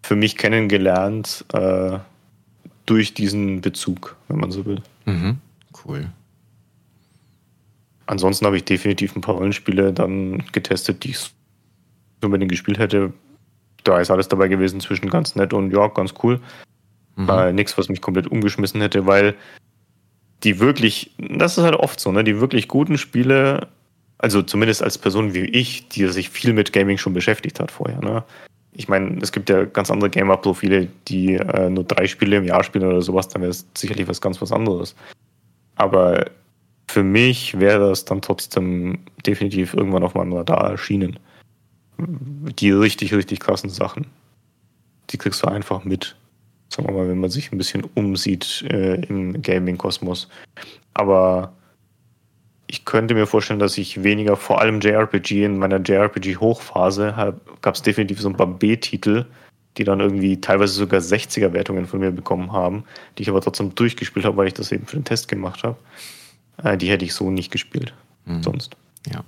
[0.02, 1.98] für mich kennengelernt äh,
[2.86, 4.82] durch diesen Bezug, wenn man so will.
[5.06, 5.38] Mhm.
[5.84, 6.06] Cool.
[8.06, 11.30] Ansonsten habe ich definitiv ein paar Rollenspiele dann getestet, die ich
[12.22, 13.12] unbedingt gespielt hätte.
[13.82, 16.40] Da ist alles dabei gewesen zwischen ganz nett und ja, ganz cool.
[17.16, 17.28] Mhm.
[17.28, 19.35] Äh, nichts, was mich komplett umgeschmissen hätte, weil
[20.43, 22.24] die wirklich, das ist halt oft so, ne?
[22.24, 23.69] Die wirklich guten Spiele,
[24.19, 28.01] also zumindest als Person wie ich, die sich viel mit Gaming schon beschäftigt hat vorher,
[28.01, 28.24] ne?
[28.77, 32.65] Ich meine, es gibt ja ganz andere Gamer-Profile, die äh, nur drei Spiele im Jahr
[32.65, 34.97] spielen oder sowas, dann wäre es sicherlich was ganz was anderes.
[35.77, 36.24] Aber
[36.89, 41.19] für mich wäre das dann trotzdem definitiv irgendwann auf meinem Radar erschienen.
[42.59, 44.07] Die richtig, richtig krassen Sachen.
[45.11, 46.16] Die kriegst du einfach mit
[46.69, 50.28] sagen wir mal, wenn man sich ein bisschen umsieht äh, im Gaming-Kosmos.
[50.93, 51.53] Aber
[52.66, 57.82] ich könnte mir vorstellen, dass ich weniger, vor allem JRPG, in meiner JRPG-Hochphase gab es
[57.82, 59.27] definitiv so ein paar B-Titel,
[59.77, 62.85] die dann irgendwie teilweise sogar 60er-Wertungen von mir bekommen haben,
[63.19, 65.77] die ich aber trotzdem durchgespielt habe, weil ich das eben für den Test gemacht habe.
[66.62, 67.93] Äh, die hätte ich so nicht gespielt.
[68.24, 68.43] Mhm.
[68.43, 68.77] Sonst.
[69.12, 69.24] Ja.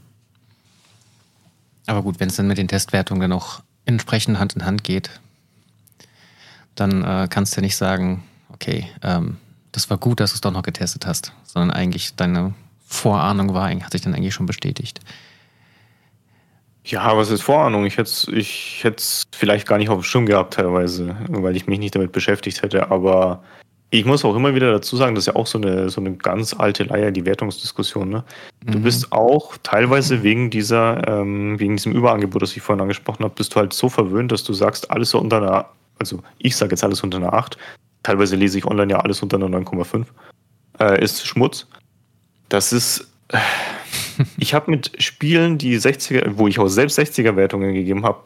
[1.86, 5.20] Aber gut, wenn es dann mit den Testwertungen dann auch entsprechend Hand in Hand geht,
[6.76, 8.22] dann äh, kannst du nicht sagen,
[8.52, 9.38] okay, ähm,
[9.72, 12.54] das war gut, dass du es doch noch getestet hast, sondern eigentlich deine
[12.86, 15.00] Vorahnung war, hat sich dann eigentlich schon bestätigt.
[16.84, 17.84] Ja, was ist Vorahnung?
[17.84, 18.86] Ich hätte es ich
[19.32, 22.90] vielleicht gar nicht auf dem Schirm gehabt teilweise, weil ich mich nicht damit beschäftigt hätte,
[22.90, 23.42] aber
[23.90, 26.12] ich muss auch immer wieder dazu sagen, das ist ja auch so eine, so eine
[26.14, 28.08] ganz alte Leier, die Wertungsdiskussion.
[28.08, 28.24] Ne?
[28.64, 28.82] Du mhm.
[28.82, 33.54] bist auch teilweise wegen dieser, ähm, wegen diesem Überangebot, das ich vorhin angesprochen habe, bist
[33.54, 35.66] du halt so verwöhnt, dass du sagst, alles so unter einer
[35.98, 37.56] also ich sage jetzt alles unter einer 8,
[38.02, 40.06] teilweise lese ich online ja alles unter einer 9,5,
[40.80, 41.66] äh, ist Schmutz.
[42.48, 43.08] Das ist.
[43.28, 43.38] Äh,
[44.38, 48.20] ich habe mit Spielen, die 60er, wo ich auch selbst 60er-Wertungen gegeben habe,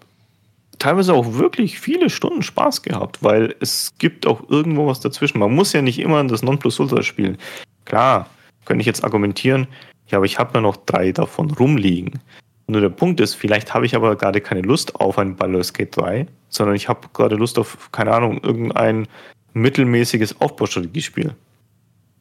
[0.79, 5.39] teilweise auch wirklich viele Stunden Spaß gehabt, weil es gibt auch irgendwo was dazwischen.
[5.39, 7.39] Man muss ja nicht immer das Nonplusultra spielen.
[7.85, 8.29] Klar,
[8.65, 9.67] könnte ich jetzt argumentieren,
[10.09, 12.21] ja, aber ich habe ja noch drei davon rumliegen.
[12.67, 15.97] Nur der Punkt ist, vielleicht habe ich aber gerade keine Lust auf ein Baldur's Gate
[15.97, 19.09] 3, sondern ich habe gerade Lust auf, keine Ahnung, irgendein
[19.55, 21.35] mittelmäßiges Aufbaustrategiespiel.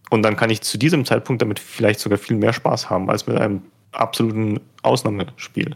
[0.10, 3.27] Und dann kann ich zu diesem Zeitpunkt damit vielleicht sogar viel mehr Spaß haben als
[3.27, 3.61] mit einem
[3.91, 5.76] absoluten Ausnahmespiel.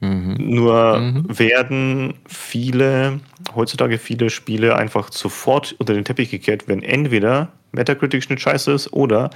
[0.00, 0.36] Mhm.
[0.38, 1.38] Nur mhm.
[1.38, 3.20] werden viele,
[3.54, 9.30] heutzutage viele Spiele einfach sofort unter den Teppich gekehrt, wenn entweder Metacritic-Schnitt scheiße ist oder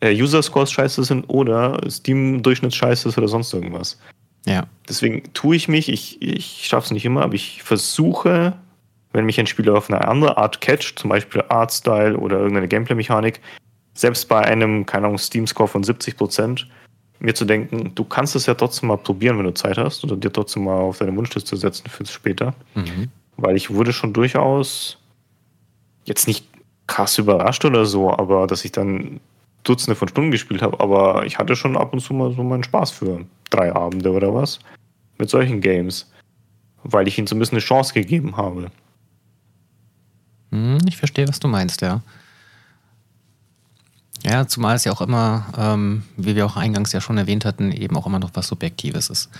[0.00, 3.98] äh, User-Scores scheiße sind oder Steam-Durchschnitt scheiße ist oder sonst irgendwas.
[4.46, 4.66] Ja.
[4.88, 8.54] Deswegen tue ich mich, ich, ich schaffe es nicht immer, aber ich versuche,
[9.12, 13.40] wenn mich ein Spieler auf eine andere Art catcht, zum Beispiel Artstyle oder irgendeine Gameplay-Mechanik,
[13.94, 16.68] selbst bei einem, keine Ahnung, Steam-Score von 70 Prozent,
[17.18, 20.16] mir zu denken, du kannst es ja trotzdem mal probieren, wenn du Zeit hast, oder
[20.16, 22.54] dir trotzdem mal auf deine Wunschliste zu setzen fürs später.
[22.74, 23.08] Mhm.
[23.36, 24.98] Weil ich wurde schon durchaus
[26.04, 26.46] jetzt nicht
[26.86, 29.20] krass überrascht oder so, aber dass ich dann
[29.68, 32.64] Dutzende von Stunden gespielt habe, aber ich hatte schon ab und zu mal so meinen
[32.64, 34.58] Spaß für drei Abende oder was
[35.18, 36.10] mit solchen Games,
[36.84, 38.70] weil ich ihnen zumindest eine Chance gegeben habe.
[40.52, 42.02] Hm, ich verstehe, was du meinst, ja.
[44.22, 47.70] Ja, zumal es ja auch immer, ähm, wie wir auch eingangs ja schon erwähnt hatten,
[47.72, 49.30] eben auch immer noch was Subjektives ist.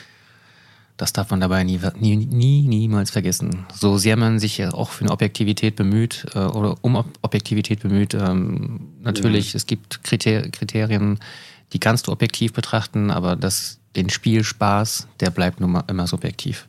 [0.97, 3.67] Das darf man dabei nie, nie, nie niemals vergessen.
[3.75, 8.15] So sehr man sich ja auch für eine Objektivität bemüht äh, oder um Objektivität bemüht,
[8.15, 9.59] ähm, natürlich, mhm.
[9.59, 11.19] es gibt Kriter Kriterien,
[11.73, 16.67] die kannst du objektiv betrachten, aber das, den Spielspaß, der bleibt nun mal immer subjektiv.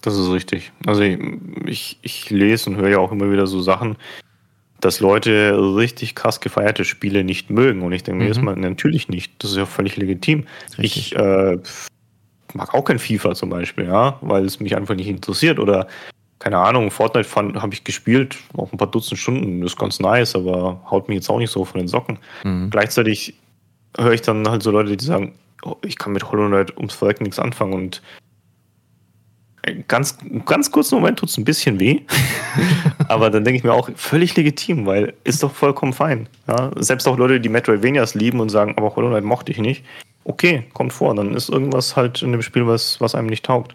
[0.00, 0.72] Das ist richtig.
[0.84, 1.18] Also ich,
[1.64, 3.96] ich, ich lese und höre ja auch immer wieder so Sachen,
[4.80, 7.82] dass Leute richtig krass gefeierte Spiele nicht mögen.
[7.82, 8.28] Und ich denke mir mhm.
[8.28, 9.32] erstmal, natürlich nicht.
[9.38, 10.44] Das ist ja völlig legitim.
[10.76, 11.12] Richtig.
[11.12, 11.58] Ich äh,
[12.54, 15.58] mag auch kein FIFA zum Beispiel, ja, weil es mich einfach nicht interessiert.
[15.58, 15.86] Oder
[16.38, 20.34] keine Ahnung, Fortnite habe ich gespielt, auch ein paar Dutzend Stunden, das ist ganz nice,
[20.34, 22.18] aber haut mich jetzt auch nicht so von den Socken.
[22.42, 22.70] Mhm.
[22.70, 23.34] Gleichzeitig
[23.96, 26.94] höre ich dann halt so Leute, die sagen, oh, ich kann mit Hollow Knight ums
[26.94, 28.02] Verrecken nichts anfangen und
[29.86, 32.00] ganz, ganz kurzen Moment tut es ein bisschen weh.
[33.08, 36.28] Aber dann denke ich mir auch, völlig legitim, weil ist doch vollkommen fein.
[36.48, 36.72] Ja?
[36.76, 39.84] Selbst auch Leute, die Metroidvanias lieben und sagen, aber Hollow Knight mochte ich nicht.
[40.24, 41.14] Okay, kommt vor.
[41.14, 43.74] Dann ist irgendwas halt in dem Spiel, was, was einem nicht taugt.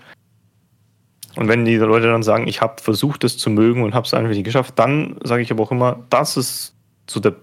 [1.38, 4.14] Und wenn die Leute dann sagen, ich habe versucht, es zu mögen und habe es
[4.14, 6.74] einfach nicht geschafft, dann sage ich aber auch immer, das ist
[7.08, 7.36] so der,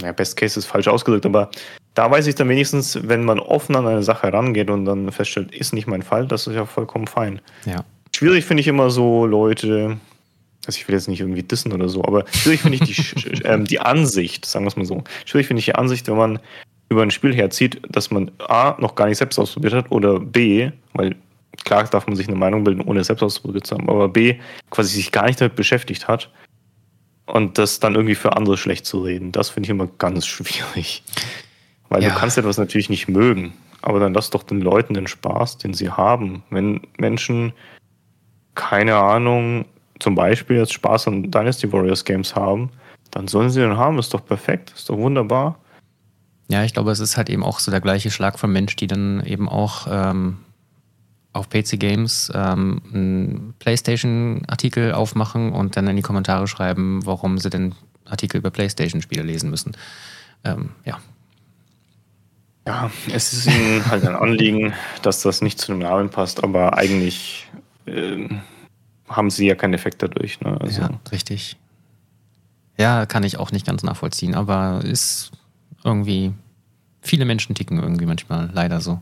[0.00, 1.50] naja, Best Case ist falsch ausgedrückt, aber
[1.92, 5.54] da weiß ich dann wenigstens, wenn man offen an eine Sache rangeht und dann feststellt,
[5.54, 7.42] ist nicht mein Fall, das ist ja vollkommen fein.
[7.66, 7.84] Ja.
[8.16, 9.98] Schwierig finde ich immer so Leute,
[10.66, 13.66] also ich will jetzt nicht irgendwie dissen oder so, aber schwierig finde ich die, ähm,
[13.66, 15.04] die Ansicht, sagen wir es mal so.
[15.26, 16.38] Schwierig finde ich die Ansicht, wenn man
[16.88, 20.70] über ein Spiel herzieht, dass man A, noch gar nicht selbst ausprobiert hat oder B,
[20.92, 21.16] weil
[21.64, 24.38] klar darf man sich eine Meinung bilden, ohne selbst ausprobiert zu haben, aber B,
[24.70, 26.30] quasi sich gar nicht damit beschäftigt hat
[27.26, 31.02] und das dann irgendwie für andere schlecht zu reden, das finde ich immer ganz schwierig.
[31.88, 32.10] Weil ja.
[32.10, 33.52] du kannst etwas natürlich nicht mögen,
[33.82, 36.42] aber dann lass doch den Leuten den Spaß, den sie haben.
[36.50, 37.52] Wenn Menschen,
[38.54, 39.66] keine Ahnung,
[40.00, 42.70] zum Beispiel jetzt Spaß an Dynasty Warriors Games haben,
[43.10, 45.58] dann sollen sie den haben, ist doch perfekt, ist doch wunderbar.
[46.48, 48.86] Ja, ich glaube, es ist halt eben auch so der gleiche Schlag von Mensch, die
[48.86, 50.38] dann eben auch ähm,
[51.32, 57.50] auf PC Games ähm, einen PlayStation-Artikel aufmachen und dann in die Kommentare schreiben, warum sie
[57.50, 59.76] denn Artikel über PlayStation-Spiele lesen müssen.
[60.44, 60.98] Ähm, ja,
[62.66, 64.72] ja, es ist ihnen halt ein Anliegen,
[65.02, 67.46] dass das nicht zu dem Namen passt, aber eigentlich
[67.84, 68.28] äh,
[69.08, 70.40] haben sie ja keinen Effekt dadurch.
[70.40, 70.58] Ne?
[70.60, 70.80] Also.
[70.80, 71.58] Ja, richtig.
[72.78, 75.30] Ja, kann ich auch nicht ganz nachvollziehen, aber ist
[75.84, 76.32] irgendwie,
[77.00, 79.00] viele Menschen ticken irgendwie manchmal leider so.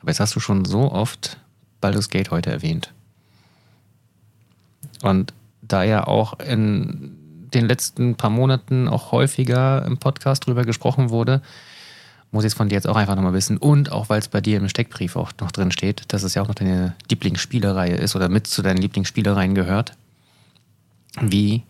[0.00, 1.38] Aber jetzt hast du schon so oft
[1.80, 2.92] Baldur's Gate heute erwähnt.
[5.02, 5.32] Und
[5.62, 7.16] da ja auch in
[7.54, 11.42] den letzten paar Monaten auch häufiger im Podcast drüber gesprochen wurde,
[12.30, 13.58] muss ich es von dir jetzt auch einfach nochmal wissen.
[13.58, 16.42] Und auch, weil es bei dir im Steckbrief auch noch drin steht, dass es ja
[16.42, 19.92] auch noch deine Lieblingsspielereihe ist oder mit zu deinen Lieblingsspielereien gehört.
[21.20, 21.62] Wie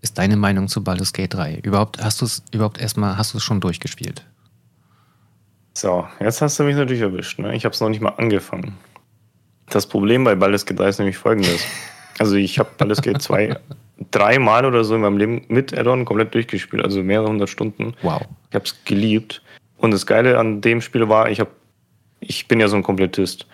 [0.00, 1.60] ist deine Meinung zu Baldur's Gate 3?
[1.62, 4.24] Überhaupt, hast du es überhaupt erstmal, hast du es schon durchgespielt?
[5.74, 7.38] So, jetzt hast du mich natürlich erwischt.
[7.38, 7.54] Ne?
[7.54, 8.76] Ich habe es noch nicht mal angefangen.
[9.70, 11.64] Das Problem bei Baldur's Gate 3 ist nämlich folgendes.
[12.20, 13.56] Also ich habe Baldur's Gate 2
[14.10, 17.94] dreimal oder so in meinem Leben mit Addon komplett durchgespielt, also mehrere hundert Stunden.
[18.02, 18.22] Wow.
[18.50, 19.40] Ich habe es geliebt.
[19.76, 21.50] Und das Geile an dem Spiel war, ich habe,
[22.18, 23.46] ich bin ja so ein Komplettist.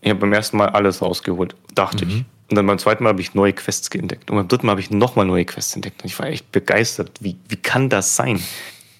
[0.00, 2.10] Ich habe beim ersten Mal alles rausgeholt, dachte mhm.
[2.10, 2.24] ich.
[2.50, 4.30] Und dann beim zweiten Mal habe ich neue Quests entdeckt.
[4.30, 6.02] Und beim dritten Mal habe ich nochmal neue Quests entdeckt.
[6.02, 7.12] Und ich war echt begeistert.
[7.20, 8.40] Wie, wie kann das sein?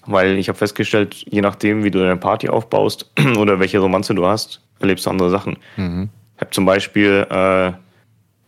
[0.05, 4.25] Weil ich habe festgestellt, je nachdem, wie du deine Party aufbaust oder welche Romanze du
[4.25, 5.57] hast, erlebst du andere Sachen.
[5.77, 6.09] Mhm.
[6.35, 7.71] Ich habe zum Beispiel äh,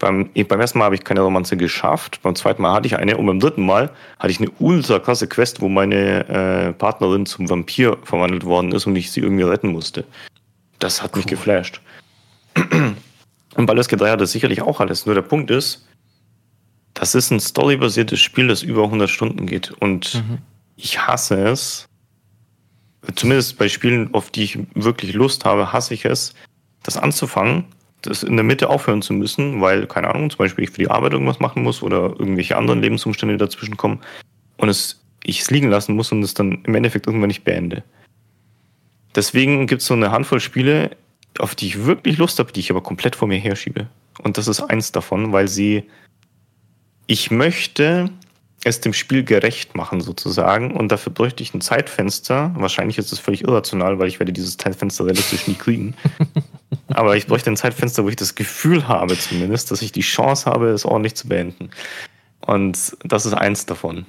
[0.01, 3.17] beim, beim ersten Mal habe ich keine Romanze geschafft, beim zweiten Mal hatte ich eine
[3.17, 7.49] und beim dritten Mal hatte ich eine ultra krasse Quest, wo meine äh, Partnerin zum
[7.49, 10.05] Vampir verwandelt worden ist und ich sie irgendwie retten musste.
[10.79, 11.17] Das hat cool.
[11.17, 11.81] mich geflasht.
[13.55, 15.05] Und Baldur's Gate 3 hat das sicherlich auch alles.
[15.05, 15.85] Nur der Punkt ist,
[16.93, 19.71] das ist ein storybasiertes Spiel, das über 100 Stunden geht.
[19.71, 20.37] Und mhm.
[20.75, 21.87] ich hasse es,
[23.15, 26.33] zumindest bei Spielen, auf die ich wirklich Lust habe, hasse ich es,
[26.83, 27.65] das anzufangen,
[28.01, 30.89] das in der Mitte aufhören zu müssen, weil, keine Ahnung, zum Beispiel ich für die
[30.89, 33.99] Arbeit irgendwas machen muss oder irgendwelche anderen Lebensumstände dazwischen kommen
[34.57, 37.83] und es, ich es liegen lassen muss und es dann im Endeffekt irgendwann nicht beende.
[39.15, 40.95] Deswegen gibt es so eine Handvoll Spiele,
[41.39, 43.87] auf die ich wirklich Lust habe, die ich aber komplett vor mir herschiebe.
[44.21, 45.83] Und das ist eins davon, weil sie,
[47.07, 48.09] ich möchte
[48.63, 52.53] es dem Spiel gerecht machen sozusagen und dafür bräuchte ich ein Zeitfenster.
[52.55, 55.95] Wahrscheinlich ist es völlig irrational, weil ich werde dieses Zeitfenster realistisch nie kriegen.
[56.87, 60.45] Aber ich bräuchte ein Zeitfenster, wo ich das Gefühl habe zumindest, dass ich die Chance
[60.45, 61.71] habe, es ordentlich zu beenden.
[62.41, 64.05] Und das ist eins davon.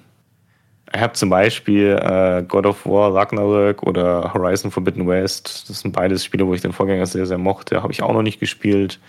[0.95, 5.69] Ich habe zum Beispiel äh, God of War Ragnarök oder Horizon Forbidden West.
[5.69, 7.83] Das sind beides Spiele, wo ich den Vorgänger sehr, sehr mochte.
[7.83, 9.01] Habe ich auch noch nicht gespielt.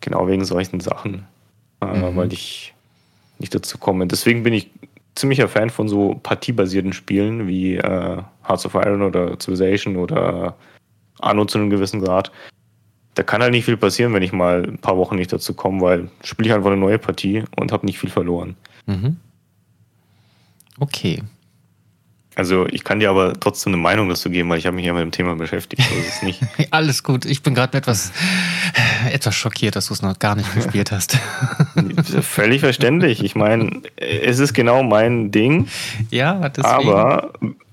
[0.00, 1.26] Genau wegen solchen Sachen.
[1.80, 2.16] Äh, mhm.
[2.16, 2.74] Weil ich
[3.38, 4.06] nicht dazu komme.
[4.06, 4.70] Deswegen bin ich
[5.14, 10.56] ziemlicher Fan von so partiebasierten Spielen wie äh, Hearts of Iron oder Civilization oder
[11.20, 12.30] Anno zu einem gewissen Grad.
[13.14, 15.80] Da kann halt nicht viel passieren, wenn ich mal ein paar Wochen nicht dazu komme,
[15.80, 18.56] weil spiele ich einfach eine neue Partie und habe nicht viel verloren.
[18.86, 19.16] Mhm.
[20.78, 21.22] Okay.
[22.38, 24.92] Also ich kann dir aber trotzdem eine Meinung dazu geben, weil ich habe mich ja
[24.92, 25.82] mit dem Thema beschäftigt.
[26.70, 27.24] Alles gut.
[27.24, 28.12] Ich bin gerade etwas,
[29.10, 31.18] etwas schockiert, dass du es noch gar nicht gespielt hast.
[32.22, 33.24] Völlig verständlich.
[33.24, 35.66] Ich meine, es ist genau mein Ding.
[36.10, 36.88] Ja, deswegen.
[36.88, 37.32] Aber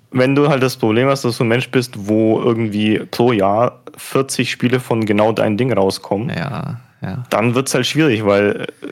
[0.09, 3.81] wenn du halt das Problem hast, dass du ein Mensch bist, wo irgendwie pro Jahr
[3.97, 7.23] 40 Spiele von genau dein Ding rauskommen, ja, ja.
[7.29, 8.87] dann wird es halt schwierig, weil äh,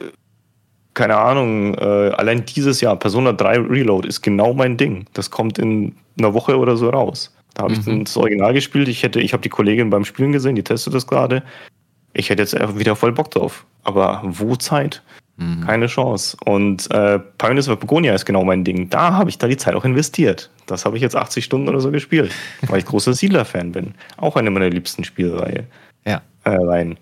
[0.93, 5.05] keine Ahnung, äh, allein dieses Jahr, Persona 3 Reload ist genau mein Ding.
[5.13, 7.33] Das kommt in einer Woche oder so raus.
[7.53, 7.97] Da habe mhm.
[7.97, 8.87] ich das Original gespielt.
[8.87, 11.43] Ich hätte, ich habe die Kollegin beim Spielen gesehen, die testet das gerade.
[12.13, 13.65] Ich hätte jetzt wieder voll Bock drauf.
[13.83, 15.01] Aber wo Zeit?
[15.37, 15.65] Mhm.
[15.65, 16.37] Keine Chance.
[16.45, 18.89] Und äh, Pioneers of Begonia ist genau mein Ding.
[18.89, 20.51] Da habe ich da die Zeit auch investiert.
[20.67, 22.31] Das habe ich jetzt 80 Stunden oder so gespielt,
[22.67, 23.95] weil ich großer Siedler-Fan bin.
[24.17, 25.65] Auch eine meiner liebsten Spielreihe.
[26.05, 26.21] Ja.
[26.43, 26.97] Äh, Reihen.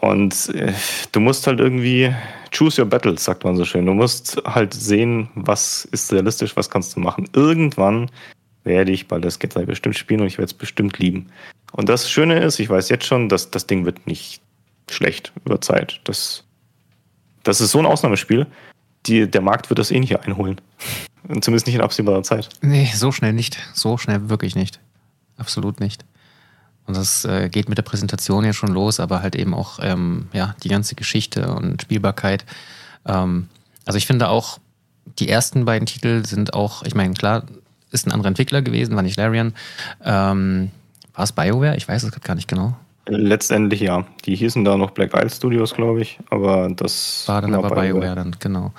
[0.00, 0.72] Und äh,
[1.10, 2.12] du musst halt irgendwie
[2.50, 3.86] choose your battles, sagt man so schön.
[3.86, 7.28] Du musst halt sehen, was ist realistisch, was kannst du machen.
[7.32, 8.10] Irgendwann
[8.64, 11.26] werde ich bald das Get bestimmt spielen und ich werde es bestimmt lieben.
[11.72, 14.40] Und das Schöne ist, ich weiß jetzt schon, dass das Ding wird nicht
[14.90, 16.00] schlecht über Zeit.
[16.04, 16.44] Das,
[17.42, 18.46] das ist so ein Ausnahmespiel.
[19.06, 20.60] Die, der Markt wird das eh nicht einholen.
[21.40, 22.48] Zumindest nicht in absehbarer Zeit.
[22.62, 23.58] Nee, so schnell nicht.
[23.74, 24.80] So schnell wirklich nicht.
[25.36, 26.04] Absolut nicht.
[26.88, 30.28] Und das äh, geht mit der Präsentation ja schon los, aber halt eben auch ähm,
[30.32, 32.46] ja, die ganze Geschichte und Spielbarkeit.
[33.06, 33.48] Ähm,
[33.84, 34.58] also ich finde auch,
[35.18, 37.44] die ersten beiden Titel sind auch, ich meine, klar,
[37.90, 39.52] ist ein anderer Entwickler gewesen, war nicht Larian.
[40.02, 40.70] Ähm,
[41.14, 41.76] war es BioWare?
[41.76, 42.74] Ich weiß es gar nicht genau.
[43.06, 44.06] Letztendlich ja.
[44.24, 47.92] Die hießen da noch Black Isle Studios, glaube ich, aber das war dann aber BioWare,
[47.92, 48.72] BioWare dann, genau.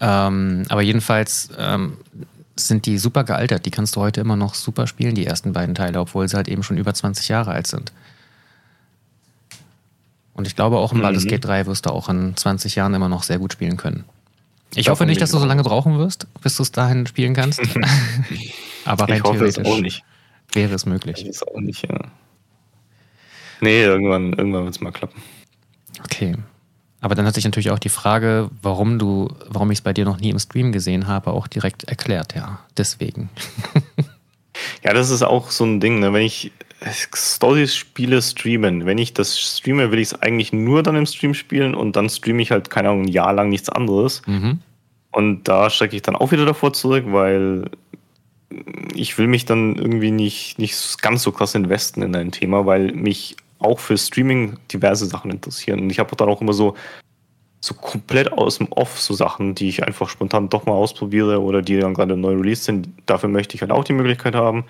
[0.00, 1.96] Ähm, aber jedenfalls, ähm,
[2.56, 3.66] sind die super gealtert.
[3.66, 6.48] Die kannst du heute immer noch super spielen, die ersten beiden Teile, obwohl sie halt
[6.48, 7.92] eben schon über 20 Jahre alt sind.
[10.34, 11.02] Und ich glaube, auch im mhm.
[11.02, 14.04] Baldur's Gate 3 wirst du auch in 20 Jahren immer noch sehr gut spielen können.
[14.74, 17.60] Ich hoffe nicht, dass du so lange brauchen wirst, bis du es dahin spielen kannst.
[18.84, 20.02] Aber rein ich hoffe theoretisch es auch nicht.
[20.52, 21.24] wäre es möglich.
[21.24, 21.96] Ich auch nicht, ja.
[23.60, 25.22] Nee, irgendwann, irgendwann wird es mal klappen.
[26.00, 26.34] Okay.
[27.04, 30.06] Aber dann hat sich natürlich auch die Frage, warum du, warum ich es bei dir
[30.06, 32.60] noch nie im Stream gesehen habe, auch direkt erklärt, ja.
[32.78, 33.28] Deswegen.
[34.82, 36.14] ja, das ist auch so ein Ding, ne?
[36.14, 36.50] wenn ich
[37.14, 41.74] Stories-Spiele streamen, wenn ich das streame, will ich es eigentlich nur dann im Stream spielen
[41.74, 44.22] und dann streame ich halt, keine Ahnung, ein Jahr lang nichts anderes.
[44.24, 44.60] Mhm.
[45.10, 47.66] Und da stecke ich dann auch wieder davor zurück, weil
[48.94, 52.92] ich will mich dann irgendwie nicht, nicht ganz so krass investen in ein Thema, weil
[52.92, 55.80] mich auch für Streaming diverse Sachen interessieren.
[55.80, 56.74] Und ich habe dann auch immer so,
[57.60, 61.62] so komplett aus dem Off so Sachen, die ich einfach spontan doch mal ausprobiere oder
[61.62, 62.88] die dann gerade neu released sind.
[63.06, 64.64] Dafür möchte ich halt auch die Möglichkeit haben.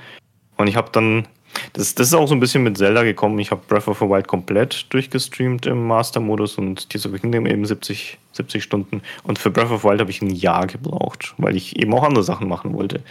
[0.57, 1.27] Und ich habe dann,
[1.73, 3.39] das, das ist auch so ein bisschen mit Zelda gekommen.
[3.41, 7.67] Ich habe Breath of the Wild komplett durchgestreamt im Master-Modus und Tears of Kingdom eben
[7.67, 9.03] 70, 70 Stunden.
[9.25, 12.05] Und für Breath of the Wild habe ich ein Jahr gebraucht, weil ich eben auch
[12.05, 13.03] andere Sachen machen wollte.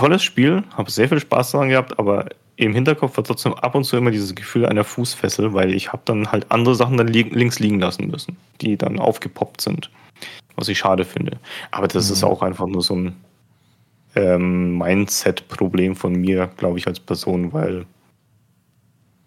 [0.00, 2.24] Tolles Spiel, habe sehr viel Spaß daran gehabt, aber
[2.56, 6.00] im Hinterkopf war trotzdem ab und zu immer dieses Gefühl einer Fußfessel, weil ich habe
[6.06, 9.90] dann halt andere Sachen dann li links liegen lassen müssen, die dann aufgepoppt sind,
[10.56, 11.38] was ich schade finde.
[11.70, 12.14] Aber das mhm.
[12.14, 13.14] ist auch einfach nur so ein
[14.14, 17.84] ähm, Mindset-Problem von mir, glaube ich, als Person, weil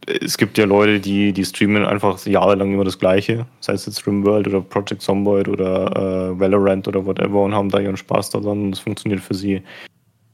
[0.08, 4.08] es gibt ja Leute, die, die streamen einfach jahrelang immer das Gleiche, sei es jetzt
[4.08, 8.64] RimWorld oder Project Zomboid oder äh, Valorant oder whatever und haben da ihren Spaß daran
[8.64, 9.62] und es funktioniert für sie.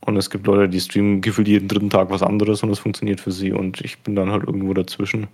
[0.10, 3.22] Und es gibt Leute, die streamen gefühlt jeden dritten Tag was anderes und es funktioniert
[3.22, 3.52] für sie.
[3.52, 5.28] Und ich bin dann halt irgendwo dazwischen.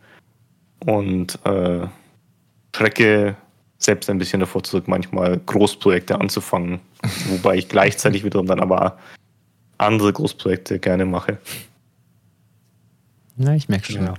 [0.79, 1.87] Und äh,
[2.75, 3.37] schrecke
[3.77, 6.81] selbst ein bisschen davor zurück, manchmal Großprojekte anzufangen.
[7.29, 8.99] Wobei ich gleichzeitig wiederum dann aber
[9.77, 11.37] andere Großprojekte gerne mache.
[13.37, 14.05] Na, ich merke schon.
[14.05, 14.15] Ja.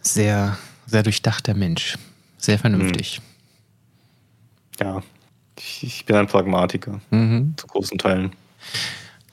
[0.00, 0.56] Sehr,
[0.86, 1.98] sehr durchdachter Mensch.
[2.38, 3.20] Sehr vernünftig.
[4.78, 4.86] Hm.
[4.86, 5.02] Ja,
[5.58, 7.02] ich, ich bin ein Pragmatiker.
[7.10, 7.52] Mhm.
[7.58, 8.32] Zu großen Teilen.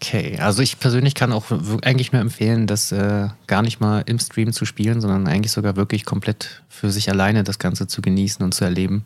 [0.01, 1.51] Okay, also ich persönlich kann auch
[1.83, 5.75] eigentlich nur empfehlen, das äh, gar nicht mal im Stream zu spielen, sondern eigentlich sogar
[5.75, 9.03] wirklich komplett für sich alleine das Ganze zu genießen und zu erleben.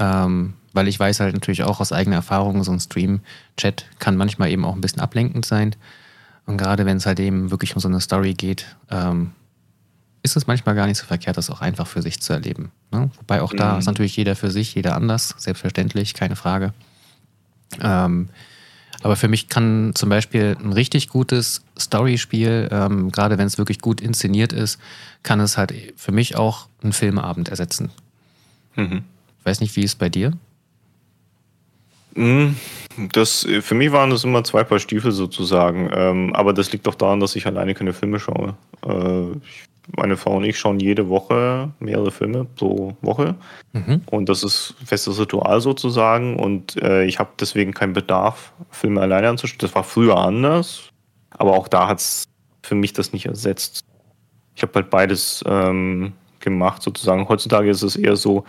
[0.00, 4.50] Ähm, weil ich weiß halt natürlich auch aus eigener Erfahrung, so ein Stream-Chat kann manchmal
[4.50, 5.76] eben auch ein bisschen ablenkend sein.
[6.46, 9.30] Und gerade wenn es halt eben wirklich um so eine Story geht, ähm,
[10.24, 12.72] ist es manchmal gar nicht so verkehrt, das auch einfach für sich zu erleben.
[12.90, 13.08] Ne?
[13.18, 13.78] Wobei auch da mhm.
[13.78, 16.72] ist natürlich jeder für sich, jeder anders, selbstverständlich, keine Frage.
[17.80, 18.28] Ähm,
[19.02, 23.80] aber für mich kann zum Beispiel ein richtig gutes Storyspiel, ähm, gerade wenn es wirklich
[23.80, 24.78] gut inszeniert ist,
[25.22, 27.90] kann es halt für mich auch einen Filmabend ersetzen.
[28.76, 29.04] Mhm.
[29.40, 30.32] Ich weiß nicht, wie ist es bei dir?
[32.14, 32.56] Mhm.
[33.12, 35.90] Das, für mich waren das immer zwei Paar Stiefel sozusagen.
[35.92, 38.54] Ähm, aber das liegt doch daran, dass ich alleine keine Filme schaue.
[38.84, 43.34] Äh, ich meine Frau und ich schauen jede Woche mehrere Filme pro Woche.
[43.72, 44.02] Mhm.
[44.06, 46.36] Und das ist ein festes Ritual sozusagen.
[46.36, 49.58] Und äh, ich habe deswegen keinen Bedarf, Filme alleine anzuschauen.
[49.58, 50.88] Das war früher anders.
[51.30, 52.24] Aber auch da hat es
[52.62, 53.84] für mich das nicht ersetzt.
[54.54, 57.28] Ich habe halt beides ähm, gemacht sozusagen.
[57.28, 58.44] Heutzutage ist es eher so,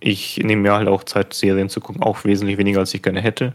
[0.00, 3.20] ich nehme mir halt auch Zeit, Serien zu gucken, auch wesentlich weniger, als ich gerne
[3.20, 3.52] hätte.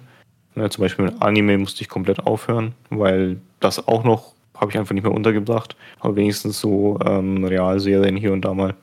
[0.55, 4.77] Ja, zum Beispiel mit Anime musste ich komplett aufhören, weil das auch noch habe ich
[4.77, 5.75] einfach nicht mehr untergebracht.
[5.99, 8.75] Aber wenigstens so ähm, Realserien hier und da mal.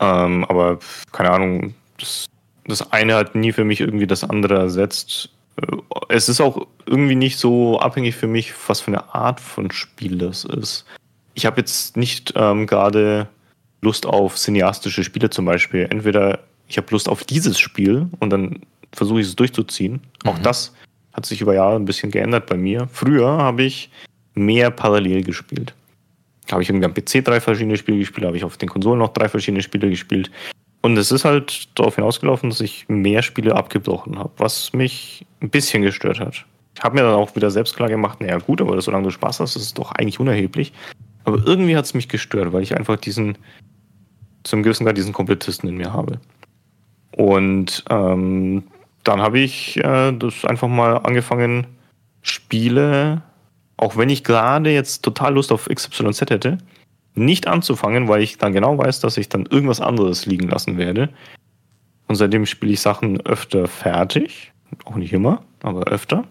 [0.00, 0.78] Ähm, aber
[1.12, 2.26] keine Ahnung, das,
[2.66, 5.30] das eine hat nie für mich irgendwie das andere ersetzt.
[5.60, 5.76] Äh,
[6.08, 10.18] es ist auch irgendwie nicht so abhängig für mich, was für eine Art von Spiel
[10.18, 10.84] das ist.
[11.34, 13.28] Ich habe jetzt nicht ähm, gerade
[13.80, 15.86] Lust auf cineastische Spiele zum Beispiel.
[15.90, 18.60] Entweder ich habe Lust auf dieses Spiel und dann
[18.92, 20.00] versuche ich es durchzuziehen.
[20.24, 20.30] Mhm.
[20.30, 20.74] Auch das
[21.18, 22.88] hat sich über Jahre ein bisschen geändert bei mir.
[22.92, 23.90] Früher habe ich
[24.34, 25.74] mehr parallel gespielt.
[26.50, 29.12] Habe ich irgendwie am PC drei verschiedene Spiele gespielt, habe ich auf den Konsolen noch
[29.12, 30.30] drei verschiedene Spiele gespielt.
[30.80, 35.50] Und es ist halt darauf hinausgelaufen, dass ich mehr Spiele abgebrochen habe, was mich ein
[35.50, 36.46] bisschen gestört hat.
[36.76, 39.40] Ich habe mir dann auch wieder selbst klar gemacht, naja gut, aber solange du Spaß
[39.40, 40.72] hast, ist es doch eigentlich unerheblich.
[41.24, 43.36] Aber irgendwie hat es mich gestört, weil ich einfach diesen,
[44.44, 46.20] zum gewissen Grad diesen Komplettisten in mir habe.
[47.10, 48.62] Und ähm,
[49.08, 51.66] dann habe ich äh, das einfach mal angefangen,
[52.20, 53.22] Spiele,
[53.78, 56.58] auch wenn ich gerade jetzt total Lust auf XYZ hätte,
[57.14, 61.08] nicht anzufangen, weil ich dann genau weiß, dass ich dann irgendwas anderes liegen lassen werde.
[62.06, 64.52] Und seitdem spiele ich Sachen öfter fertig.
[64.84, 66.24] Auch nicht immer, aber öfter.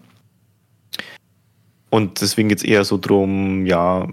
[1.90, 4.06] Und deswegen geht es eher so drum, ja,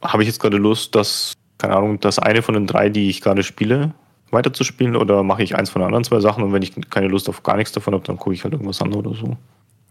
[0.00, 3.20] habe ich jetzt gerade Lust, dass, keine Ahnung, das eine von den drei, die ich
[3.20, 3.92] gerade spiele,
[4.30, 7.28] weiterzuspielen oder mache ich eins von den anderen zwei Sachen und wenn ich keine Lust
[7.28, 9.36] auf gar nichts davon habe, dann gucke ich halt irgendwas anderes oder so.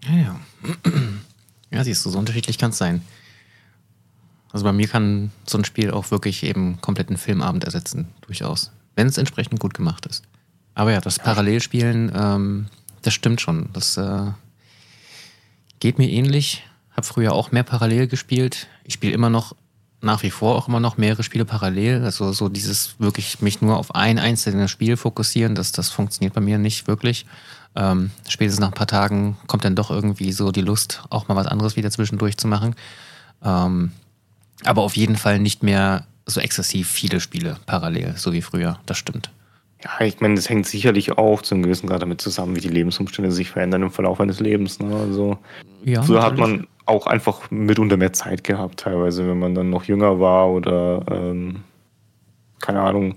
[0.03, 0.40] Ja, ja.
[1.69, 3.01] Ja, siehst du, so unterschiedlich kann es sein.
[4.53, 8.72] Also bei mir kann so ein Spiel auch wirklich eben kompletten Filmabend ersetzen, durchaus.
[8.95, 10.24] Wenn es entsprechend gut gemacht ist.
[10.75, 12.67] Aber ja, das Parallelspielen, ähm,
[13.01, 13.69] das stimmt schon.
[13.74, 14.32] Das äh,
[15.80, 16.64] geht mir ähnlich.
[16.95, 18.67] Hab früher auch mehr parallel gespielt.
[18.83, 19.56] Ich spiele immer noch
[20.01, 22.03] nach wie vor auch immer noch mehrere Spiele parallel.
[22.03, 26.42] Also so dieses wirklich mich nur auf ein einzelnes Spiel fokussieren, das, das funktioniert bei
[26.42, 27.26] mir nicht wirklich.
[27.76, 31.35] Ähm, spätestens nach ein paar Tagen kommt dann doch irgendwie so die Lust, auch mal
[31.35, 32.76] was anderes wieder zwischendurch zu machen.
[33.43, 33.92] Ähm,
[34.64, 38.80] aber auf jeden Fall nicht mehr so exzessiv viele Spiele parallel, so wie früher.
[38.85, 39.32] Das stimmt.
[39.84, 43.32] Ja, ich meine, das hängt sicherlich auch zum gewissen Grad damit zusammen, wie die Lebensumstände
[43.32, 44.80] sich verändern im Verlauf eines Lebens.
[44.80, 44.95] Ne?
[44.95, 45.38] Also
[45.85, 46.42] ja, früher natürlich.
[46.42, 50.49] hat man auch einfach mitunter mehr Zeit gehabt, teilweise, wenn man dann noch jünger war
[50.49, 51.64] oder ähm,
[52.59, 53.16] keine Ahnung,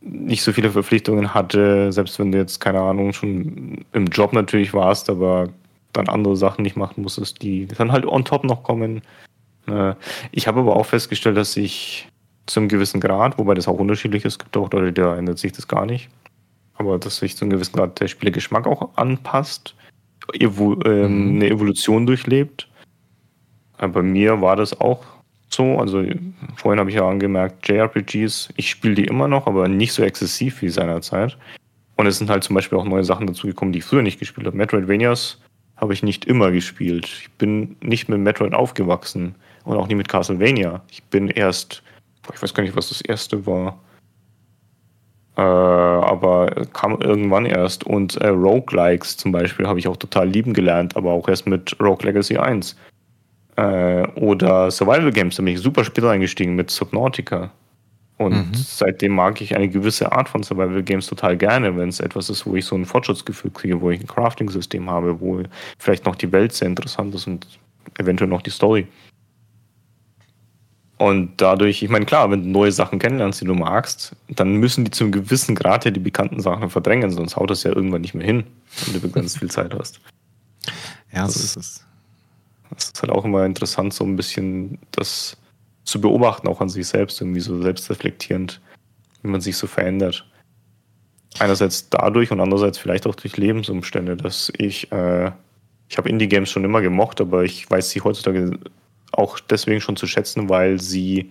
[0.00, 4.72] nicht so viele Verpflichtungen hatte, selbst wenn du jetzt, keine Ahnung, schon im Job natürlich
[4.72, 5.48] warst, aber
[5.92, 9.02] dann andere Sachen nicht machen musstest, die dann halt on top noch kommen.
[9.66, 9.94] Äh,
[10.30, 12.08] ich habe aber auch festgestellt, dass ich
[12.46, 15.66] zum gewissen Grad, wobei das auch unterschiedlich ist, gibt auch Leute, da ändert sich das
[15.66, 16.08] gar nicht,
[16.74, 19.74] aber dass sich zum gewissen Grad der Spielegeschmack auch anpasst,
[20.34, 21.36] evo ähm, mhm.
[21.36, 22.68] eine Evolution durchlebt.
[23.78, 25.04] Aber bei mir war das auch
[25.48, 25.78] so.
[25.78, 26.04] Also
[26.56, 30.62] vorhin habe ich ja angemerkt, JRPGs, ich spiele die immer noch, aber nicht so exzessiv
[30.62, 31.36] wie seinerzeit.
[31.96, 34.46] Und es sind halt zum Beispiel auch neue Sachen dazugekommen, die ich früher nicht gespielt
[34.46, 34.56] habe.
[34.56, 35.40] Metroidvanias
[35.76, 37.06] habe ich nicht immer gespielt.
[37.06, 40.82] Ich bin nicht mit Metroid aufgewachsen und auch nie mit Castlevania.
[40.90, 41.82] Ich bin erst,
[42.32, 43.78] ich weiß gar nicht, was das erste war.
[45.36, 47.84] Äh, aber kam irgendwann erst.
[47.84, 51.76] Und äh, Roguelikes zum Beispiel habe ich auch total lieben gelernt, aber auch erst mit
[51.80, 52.76] Rogue Legacy 1.
[53.56, 57.50] Äh, oder Survival Games, da bin ich super spät eingestiegen mit Subnautica.
[58.18, 58.54] Und mhm.
[58.54, 62.46] seitdem mag ich eine gewisse Art von Survival Games total gerne, wenn es etwas ist,
[62.46, 65.42] wo ich so ein Fortschrittsgefühl kriege, wo ich ein Crafting-System habe, wo
[65.78, 67.46] vielleicht noch die Welt sehr interessant ist und
[67.98, 68.86] eventuell noch die Story.
[70.98, 74.84] Und dadurch, ich meine, klar, wenn du neue Sachen kennenlernst, die du magst, dann müssen
[74.84, 78.14] die zum gewissen Grad ja die bekannten Sachen verdrängen, sonst haut das ja irgendwann nicht
[78.14, 78.44] mehr hin,
[78.84, 80.00] wenn du begrenzt viel Zeit hast.
[81.12, 81.84] Ja, so ist es.
[82.70, 85.36] Das ist halt auch immer interessant, so ein bisschen das
[85.84, 88.60] zu beobachten, auch an sich selbst, irgendwie so selbstreflektierend,
[89.22, 90.26] wie man sich so verändert.
[91.38, 95.30] Einerseits dadurch und andererseits vielleicht auch durch Lebensumstände, dass ich, äh,
[95.88, 98.58] ich habe Indie-Games schon immer gemocht, aber ich weiß sie heutzutage
[99.16, 101.30] auch deswegen schon zu schätzen, weil sie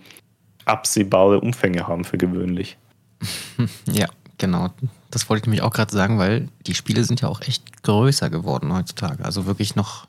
[0.64, 2.76] absehbare Umfänge haben für gewöhnlich.
[3.90, 4.70] Ja, genau.
[5.10, 8.28] Das wollte ich nämlich auch gerade sagen, weil die Spiele sind ja auch echt größer
[8.28, 9.24] geworden heutzutage.
[9.24, 10.06] Also wirklich noch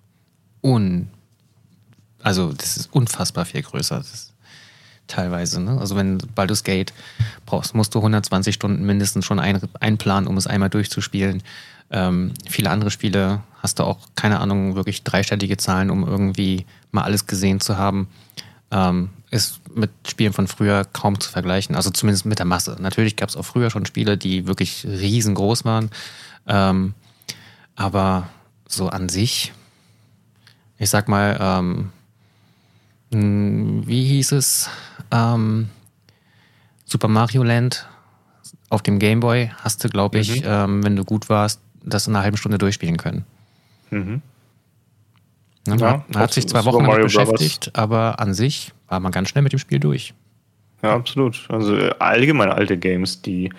[0.61, 1.07] un.
[2.22, 4.03] Also, das ist unfassbar viel größer.
[5.07, 5.61] Teilweise.
[5.61, 5.77] Ne?
[5.80, 6.93] Also wenn Baldur's Gate
[7.45, 11.43] brauchst, musst du 120 Stunden mindestens schon ein, einplanen, um es einmal durchzuspielen.
[11.89, 17.03] Ähm, viele andere Spiele hast du auch, keine Ahnung, wirklich dreistellige Zahlen, um irgendwie mal
[17.03, 18.07] alles gesehen zu haben.
[18.72, 22.77] Ähm, ist mit Spielen von früher kaum zu vergleichen, also zumindest mit der Masse.
[22.80, 25.90] Natürlich gab es auch früher schon Spiele, die wirklich riesengroß waren,
[26.48, 26.93] ähm,
[27.75, 28.30] aber
[28.67, 29.53] so an sich,
[30.77, 31.91] ich sag mal, ähm,
[33.11, 34.69] hm, wie hieß es?
[35.11, 35.69] Ähm,
[36.85, 37.88] Super Mario Land
[38.69, 40.48] auf dem Game Boy hast du, glaube ich, mhm.
[40.48, 43.25] ähm, wenn du gut warst, das in einer halben Stunde durchspielen können.
[43.90, 44.22] Mhm.
[45.67, 49.29] Ne, ja, man hat sich zwei Wochen damit beschäftigt, aber an sich war man ganz
[49.29, 50.13] schnell mit dem Spiel durch.
[50.81, 51.45] Ja, absolut.
[51.49, 53.51] Also äh, allgemein alte Games, die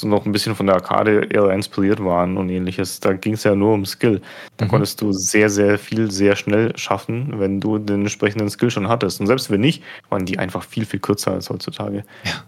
[0.00, 3.00] so noch ein bisschen von der Arcade-Ära inspiriert waren und ähnliches.
[3.00, 4.22] Da ging es ja nur um Skill.
[4.56, 4.70] Da mhm.
[4.70, 9.20] konntest du sehr, sehr viel sehr schnell schaffen, wenn du den entsprechenden Skill schon hattest.
[9.20, 12.04] Und selbst wenn nicht, waren die einfach viel, viel kürzer als heutzutage.
[12.24, 12.44] Ja,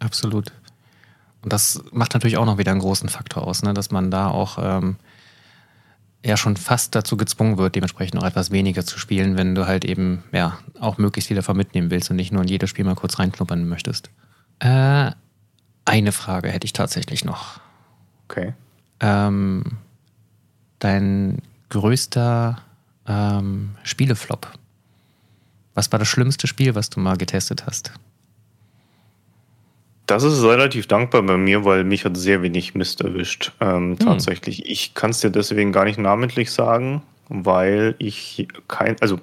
[0.00, 0.52] absolut.
[1.42, 3.74] Und das macht natürlich auch noch wieder einen großen Faktor aus, ne?
[3.74, 4.96] dass man da auch ähm,
[6.24, 9.84] ja schon fast dazu gezwungen wird, dementsprechend noch etwas weniger zu spielen, wenn du halt
[9.84, 12.94] eben ja auch möglichst viel davon mitnehmen willst und nicht nur in jedes Spiel mal
[12.94, 14.10] kurz reinschnuppern möchtest.
[14.60, 15.10] Äh,
[15.84, 17.60] eine Frage hätte ich tatsächlich noch.
[18.28, 18.54] Okay.
[19.00, 19.64] Ähm,
[20.78, 22.62] dein größter
[23.06, 24.52] ähm, Spieleflop.
[25.74, 27.92] Was war das schlimmste Spiel, was du mal getestet hast?
[30.06, 33.52] Das ist relativ dankbar bei mir, weil mich hat sehr wenig Mist erwischt.
[33.60, 33.98] Ähm, hm.
[33.98, 34.68] Tatsächlich.
[34.68, 39.18] Ich kann es dir deswegen gar nicht namentlich sagen, weil ich kein, also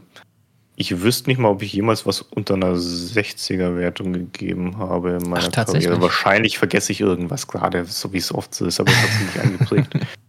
[0.75, 5.49] ich wüsste nicht mal, ob ich jemals was unter einer 60er-Wertung gegeben habe in meiner
[5.49, 6.01] Ach, Karriere.
[6.01, 9.19] Wahrscheinlich vergesse ich irgendwas gerade, so wie es oft so ist, aber ich habe es
[9.19, 9.93] nicht eingeprägt.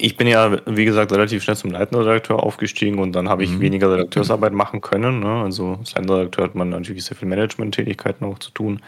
[0.00, 3.50] Ich bin ja, wie gesagt, relativ schnell zum leitenden Redakteur aufgestiegen und dann habe ich
[3.50, 3.60] mhm.
[3.60, 5.18] weniger Redakteursarbeit machen können.
[5.18, 5.42] Ne?
[5.42, 8.80] Also als leitender Redakteur hat man natürlich sehr viel Management-Tätigkeiten auch zu tun.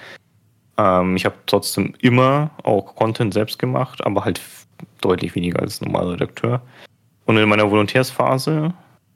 [0.81, 4.41] Ähm, ich habe trotzdem immer auch Content selbst gemacht, aber halt
[5.01, 6.63] deutlich weniger als normaler Redakteur.
[7.27, 8.73] Und in meiner Volontärsphase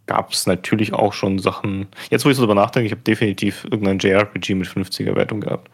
[0.07, 1.89] gab es natürlich auch schon Sachen.
[2.10, 5.70] Jetzt, wo ich so drüber nachdenke, ich habe definitiv irgendein JRPG mit 50er Wertung gehabt.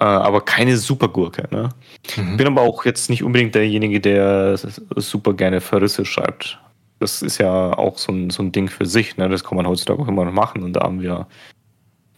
[0.00, 1.48] Äh, aber keine Supergurke.
[1.50, 1.70] Ne?
[2.16, 2.36] Mhm.
[2.36, 4.58] Bin aber auch jetzt nicht unbedingt derjenige, der
[4.96, 6.58] super gerne Verrisse schreibt.
[7.00, 9.16] Das ist ja auch so ein, so ein Ding für sich.
[9.16, 9.28] Ne?
[9.28, 10.62] Das kann man heutzutage auch immer noch machen.
[10.62, 11.26] Und da haben wir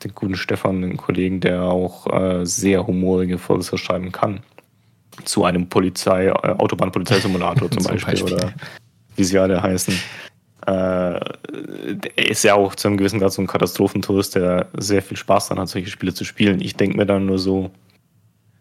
[0.04, 4.40] den guten Stefan, einen Kollegen, der auch äh, sehr humorige Verrisse schreiben kann.
[5.24, 8.52] Zu einem Polizei, äh, Autobahnpolizeisimulator zum, zum Beispiel, Beispiel, oder
[9.16, 9.94] wie sie alle heißen
[10.66, 15.16] äh, er ist ja auch zu einem gewissen Grad so ein Katastrophentourist, der sehr viel
[15.16, 16.60] Spaß daran hat, solche Spiele zu spielen.
[16.60, 17.70] Ich denke mir dann nur so,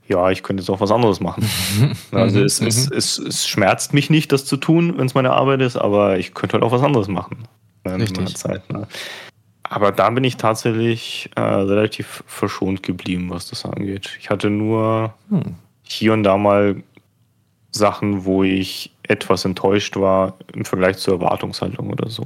[0.08, 1.48] ja, ich könnte jetzt auch was anderes machen.
[2.12, 5.62] also es, es, es, es, schmerzt mich nicht, das zu tun, wenn es meine Arbeit
[5.62, 7.48] ist, aber ich könnte halt auch was anderes machen.
[7.84, 8.72] In meiner Zeit.
[8.72, 8.88] Ne?
[9.70, 14.18] Aber da bin ich tatsächlich äh, relativ verschont geblieben, was das angeht.
[14.20, 15.56] Ich hatte nur hm.
[15.84, 16.84] hier und da mal
[17.72, 22.26] Sachen, wo ich etwas enttäuscht war im Vergleich zur Erwartungshaltung oder so.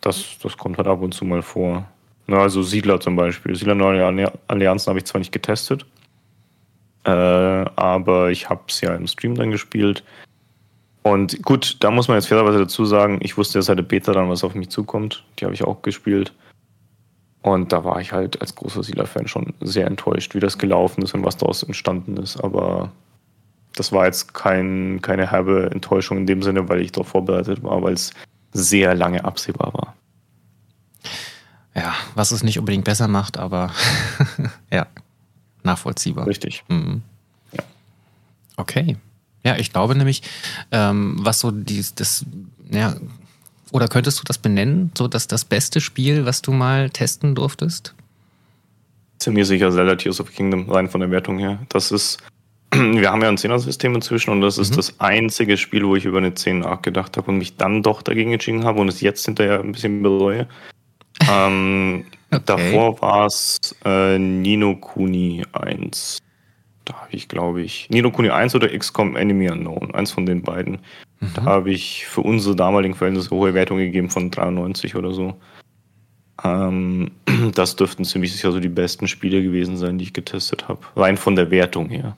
[0.00, 1.86] Das, das kommt halt ab und zu mal vor.
[2.26, 3.54] Na, also Siedler zum Beispiel.
[3.54, 5.84] Siedler Neue Allianzen habe ich zwar nicht getestet,
[7.04, 10.02] äh, aber ich habe es ja im Stream dann gespielt.
[11.04, 14.12] Und gut, da muss man jetzt fairerweise dazu sagen, ich wusste ja seit der Beta
[14.12, 15.22] dann, was auf mich zukommt.
[15.38, 16.32] Die habe ich auch gespielt.
[17.42, 21.12] Und da war ich halt als großer Siedler-Fan schon sehr enttäuscht, wie das gelaufen ist
[21.12, 22.42] und was daraus entstanden ist.
[22.42, 22.90] Aber
[23.76, 27.82] das war jetzt kein, keine herbe Enttäuschung in dem Sinne, weil ich darauf vorbereitet war,
[27.82, 28.14] weil es
[28.52, 29.94] sehr lange absehbar war.
[31.74, 33.72] Ja, was es nicht unbedingt besser macht, aber
[34.72, 34.86] ja,
[35.64, 36.26] nachvollziehbar.
[36.26, 36.64] Richtig.
[36.68, 37.02] Mhm.
[37.52, 37.62] Ja.
[38.56, 38.96] Okay.
[39.44, 40.22] Ja, ich glaube nämlich,
[40.72, 42.24] ähm, was so dies, das,
[42.70, 42.96] ja,
[43.72, 47.94] oder könntest du das benennen, so dass das beste Spiel, was du mal testen durftest?
[49.24, 51.58] ziemlich sicher Zelda Tears of Kingdom rein von der Wertung her.
[51.68, 52.22] Das ist,
[52.72, 54.76] wir haben ja ein 10er-System inzwischen und das ist mhm.
[54.76, 58.32] das einzige Spiel, wo ich über eine 10 nachgedacht habe und mich dann doch dagegen
[58.32, 60.46] entschieden habe und es jetzt hinterher ein bisschen bereue.
[61.30, 62.42] ähm, okay.
[62.44, 66.18] Davor war es äh, Nino Kuni 1.
[66.84, 70.42] Da habe ich, glaube ich, Nino Kuni 1 oder XCOM Enemy Unknown, eins von den
[70.42, 70.78] beiden.
[71.20, 71.30] Mhm.
[71.34, 75.34] Da habe ich für unsere damaligen Verhältnisse hohe Wertung gegeben von 93 oder so.
[76.42, 77.10] Ähm,
[77.54, 80.80] das dürften ziemlich sicher so die besten Spiele gewesen sein, die ich getestet habe.
[80.96, 82.16] Rein von der Wertung her.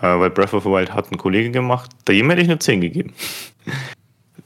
[0.00, 2.58] Äh, weil Breath of the Wild hat ein Kollege gemacht, da ihm hätte ich eine
[2.58, 3.12] 10 gegeben.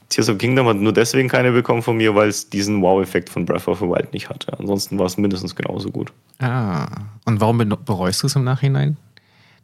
[0.09, 3.45] Tears of Kingdom hat nur deswegen keine bekommen von mir, weil es diesen Wow-Effekt von
[3.45, 4.57] Breath of the Wild nicht hatte.
[4.57, 6.11] Ansonsten war es mindestens genauso gut.
[6.39, 6.87] Ah,
[7.25, 8.97] und warum bereust du es im Nachhinein?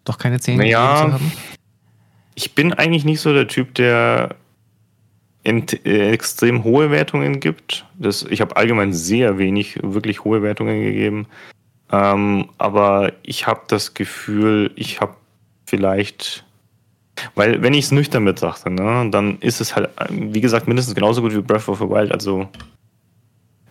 [0.04, 1.32] Doch keine 10 naja, zu haben?
[2.36, 4.36] Ich bin eigentlich nicht so der Typ, der
[5.46, 7.86] äh, extrem hohe Wertungen gibt.
[7.98, 11.28] Das, ich habe allgemein sehr wenig wirklich hohe Wertungen gegeben.
[11.92, 15.16] Ähm, aber ich habe das Gefühl, ich habe
[15.66, 16.46] vielleicht,
[17.36, 21.22] weil wenn ich es nüchtern betrachte, ne, dann ist es halt, wie gesagt, mindestens genauso
[21.22, 22.12] gut wie Breath of the Wild.
[22.12, 22.48] Also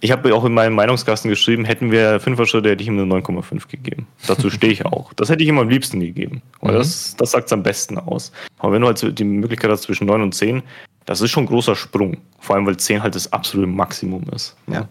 [0.01, 3.11] ich habe auch in meinem Meinungskasten geschrieben, hätten wir fünfer Schritte, hätte ich ihm eine
[3.11, 4.07] 9,5 gegeben.
[4.27, 5.15] Dazu stehe ich auch.
[5.15, 6.43] Das hätte ich ihm am liebsten gegeben.
[6.61, 6.69] mhm.
[6.69, 8.31] das, das sagt es am besten aus.
[8.59, 10.63] Aber wenn du halt die Möglichkeit hast zwischen 9 und 10,
[11.07, 12.19] das ist schon ein großer Sprung.
[12.39, 14.57] Vor allem, weil 10 halt das absolute Maximum ist.
[14.67, 14.75] Ne?
[14.75, 14.89] Ja.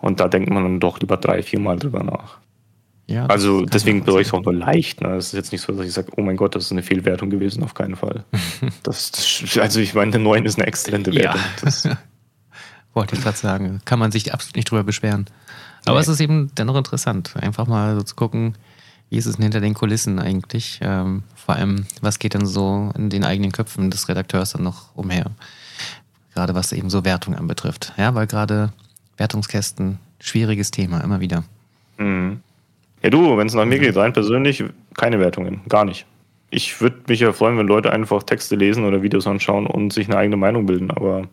[0.00, 2.38] Und da denkt man dann doch lieber drei, vier Mal drüber nach.
[3.08, 5.00] Ja, also deswegen bereue ich es auch nur leicht.
[5.00, 5.16] Ne?
[5.16, 7.30] Es ist jetzt nicht so, dass ich sage, oh mein Gott, das ist eine Fehlwertung
[7.30, 8.24] gewesen, auf keinen Fall.
[8.82, 11.40] das, das, also ich meine, eine 9 ist eine exzellente Wertung.
[11.84, 11.98] Ja.
[12.94, 13.80] Wollte ich gerade sagen.
[13.86, 15.26] Kann man sich absolut nicht drüber beschweren.
[15.86, 16.02] Aber nee.
[16.02, 18.56] es ist eben dennoch interessant, einfach mal so zu gucken,
[19.08, 20.78] wie ist es denn hinter den Kulissen eigentlich?
[20.82, 24.94] Ähm, vor allem, was geht denn so in den eigenen Köpfen des Redakteurs dann noch
[24.94, 25.30] umher?
[26.34, 27.94] Gerade was eben so Wertung anbetrifft.
[27.96, 28.72] Ja, weil gerade
[29.16, 31.44] Wertungskästen, schwieriges Thema, immer wieder.
[31.96, 32.42] Mhm.
[33.02, 36.06] Ja, du, wenn es nach mir geht, rein persönlich, keine Wertungen, gar nicht.
[36.50, 40.08] Ich würde mich ja freuen, wenn Leute einfach Texte lesen oder Videos anschauen und sich
[40.08, 41.28] eine eigene Meinung bilden, aber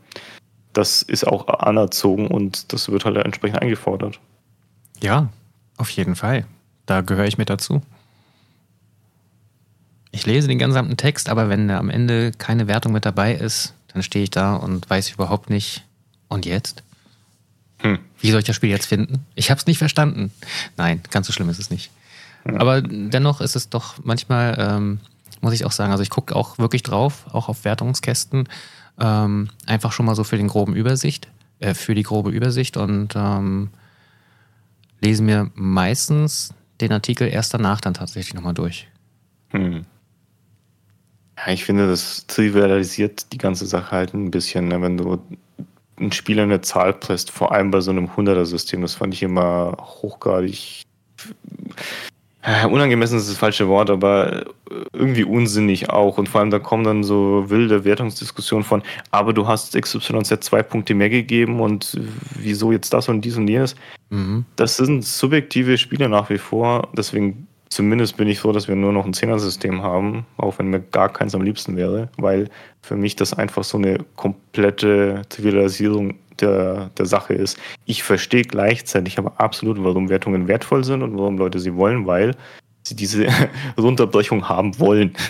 [0.74, 4.20] das ist auch anerzogen und das wird halt entsprechend eingefordert.
[5.02, 5.30] Ja,
[5.78, 6.46] auf jeden Fall.
[6.86, 7.82] Da gehöre ich mit dazu.
[10.12, 14.04] Ich lese den gesamten Text, aber wenn am Ende keine Wertung mit dabei ist, dann
[14.04, 15.86] stehe ich da und weiß überhaupt nicht.
[16.28, 16.84] Und jetzt?
[17.80, 18.00] Hm.
[18.26, 19.24] Wie soll ich das Spiel jetzt finden?
[19.36, 20.32] Ich habe es nicht verstanden.
[20.78, 21.92] Nein, ganz so schlimm ist es nicht.
[22.44, 25.00] Aber dennoch ist es doch manchmal, ähm,
[25.42, 28.50] muss ich auch sagen, also ich gucke auch wirklich drauf, auch auf Wertungskästen,
[29.00, 31.28] ähm, einfach schon mal so für den groben Übersicht,
[31.60, 33.70] äh, für die grobe Übersicht und ähm,
[35.02, 38.88] lese mir meistens den Artikel erst danach dann tatsächlich nochmal durch.
[39.50, 39.86] Hm.
[41.38, 44.82] Ja, ich finde, das trivialisiert die ganze Sache halt ein bisschen, ne?
[44.82, 45.22] wenn du
[46.00, 48.82] ein Spiel eine Zahl presst, vor allem bei so einem 100er-System.
[48.82, 50.84] Das fand ich immer hochgradig.
[52.42, 54.46] Äh, unangemessen ist das falsche Wort, aber
[54.94, 56.18] irgendwie unsinnig auch.
[56.18, 60.62] Und vor allem da kommen dann so wilde Wertungsdiskussionen von, aber du hast XYZ zwei
[60.62, 62.00] Punkte mehr gegeben und
[62.36, 63.76] wieso jetzt das und dies und jenes.
[64.10, 64.46] Mhm.
[64.58, 66.90] Das sind subjektive Spiele nach wie vor.
[66.96, 70.80] Deswegen zumindest bin ich froh, dass wir nur noch ein Zehner-System haben, auch wenn mir
[70.80, 72.50] gar keins am liebsten wäre, weil
[72.86, 77.58] für mich das einfach so eine komplette Zivilisierung der, der Sache ist.
[77.86, 82.36] Ich verstehe gleichzeitig aber absolut, warum Wertungen wertvoll sind und warum Leute sie wollen, weil
[82.84, 83.28] sie diese
[83.78, 85.14] Runterbrechung haben wollen.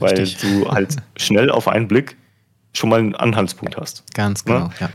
[0.00, 2.16] Weil du halt schnell auf einen Blick
[2.72, 4.04] schon mal einen Anhaltspunkt hast.
[4.14, 4.86] Ganz genau, ja.
[4.86, 4.90] ja.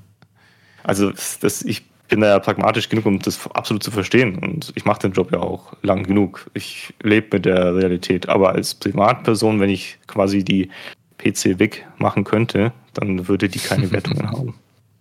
[0.81, 1.11] Also
[1.41, 4.37] das, ich bin da ja pragmatisch genug, um das absolut zu verstehen.
[4.37, 6.49] Und ich mache den Job ja auch lang genug.
[6.53, 8.29] Ich lebe mit der Realität.
[8.29, 10.69] Aber als Privatperson, wenn ich quasi die
[11.23, 14.55] PC weg machen könnte, dann würde die keine Wertungen haben.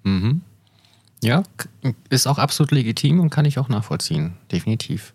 [0.04, 0.40] Mhm.
[1.22, 1.44] Ja,
[2.10, 4.34] ist auch absolut legitim und kann ich auch nachvollziehen.
[4.50, 5.12] Definitiv.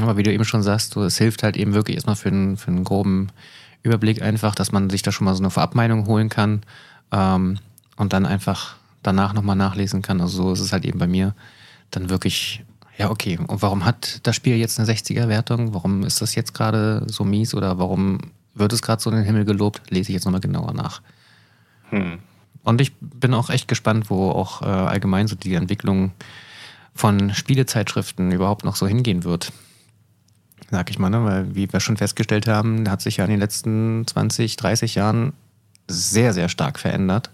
[0.00, 2.68] Aber wie du eben schon sagst, es hilft halt eben wirklich erstmal für einen, für
[2.68, 3.28] einen groben
[3.82, 6.62] Überblick einfach, dass man sich da schon mal so eine Vorabmeinung holen kann
[7.12, 7.58] ähm,
[7.96, 10.20] und dann einfach danach nochmal nachlesen kann.
[10.20, 11.34] Also so ist es halt eben bei mir
[11.90, 12.64] dann wirklich,
[12.96, 13.38] ja, okay.
[13.46, 15.74] Und warum hat das Spiel jetzt eine 60er-Wertung?
[15.74, 18.18] Warum ist das jetzt gerade so mies oder warum
[18.54, 19.90] wird es gerade so in den Himmel gelobt?
[19.90, 21.02] Lese ich jetzt nochmal genauer nach.
[21.90, 22.18] Hm.
[22.62, 26.12] Und ich bin auch echt gespannt, wo auch äh, allgemein so die Entwicklung
[26.94, 29.52] von Spielezeitschriften überhaupt noch so hingehen wird.
[30.70, 31.24] Sag ich mal, ne?
[31.24, 35.34] weil wie wir schon festgestellt haben, hat sich ja in den letzten 20, 30 Jahren
[35.88, 37.30] sehr, sehr stark verändert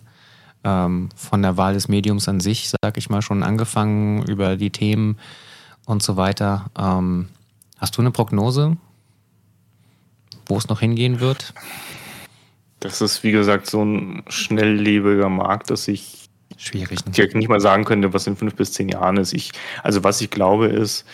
[0.65, 4.71] ähm, von der Wahl des Mediums an sich, sag ich mal, schon angefangen über die
[4.71, 5.17] Themen
[5.87, 6.71] und so weiter.
[6.77, 7.29] Ähm,
[7.79, 8.77] hast du eine Prognose,
[10.51, 11.55] wo es noch hingehen wird?
[12.81, 16.20] Das ist, wie gesagt, so ein schnelllebiger Markt, dass ich
[16.57, 17.39] Schwierig, ne?
[17.39, 19.33] nicht mal sagen könnte, was in fünf bis zehn Jahren ist.
[19.33, 21.07] Ich, also was ich glaube ist,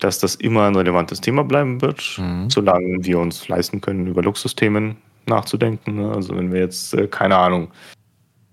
[0.00, 2.50] dass das immer ein relevantes Thema bleiben wird, mhm.
[2.50, 5.96] solange wir uns leisten können, über Luxusthemen nachzudenken.
[5.96, 6.12] Ne?
[6.12, 7.68] Also wenn wir jetzt, äh, keine Ahnung,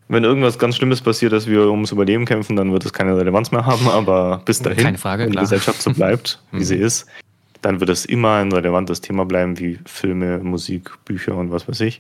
[0.08, 3.52] wenn irgendwas ganz Schlimmes passiert, dass wir ums Überleben kämpfen, dann wird es keine Relevanz
[3.52, 3.88] mehr haben.
[3.90, 6.84] Aber bis dahin, keine Frage, wenn die Gesellschaft so bleibt, wie sie mhm.
[6.84, 7.08] ist,
[7.66, 11.82] dann wird es immer ein relevantes Thema bleiben, wie Filme, Musik, Bücher und was weiß
[11.82, 12.00] ich.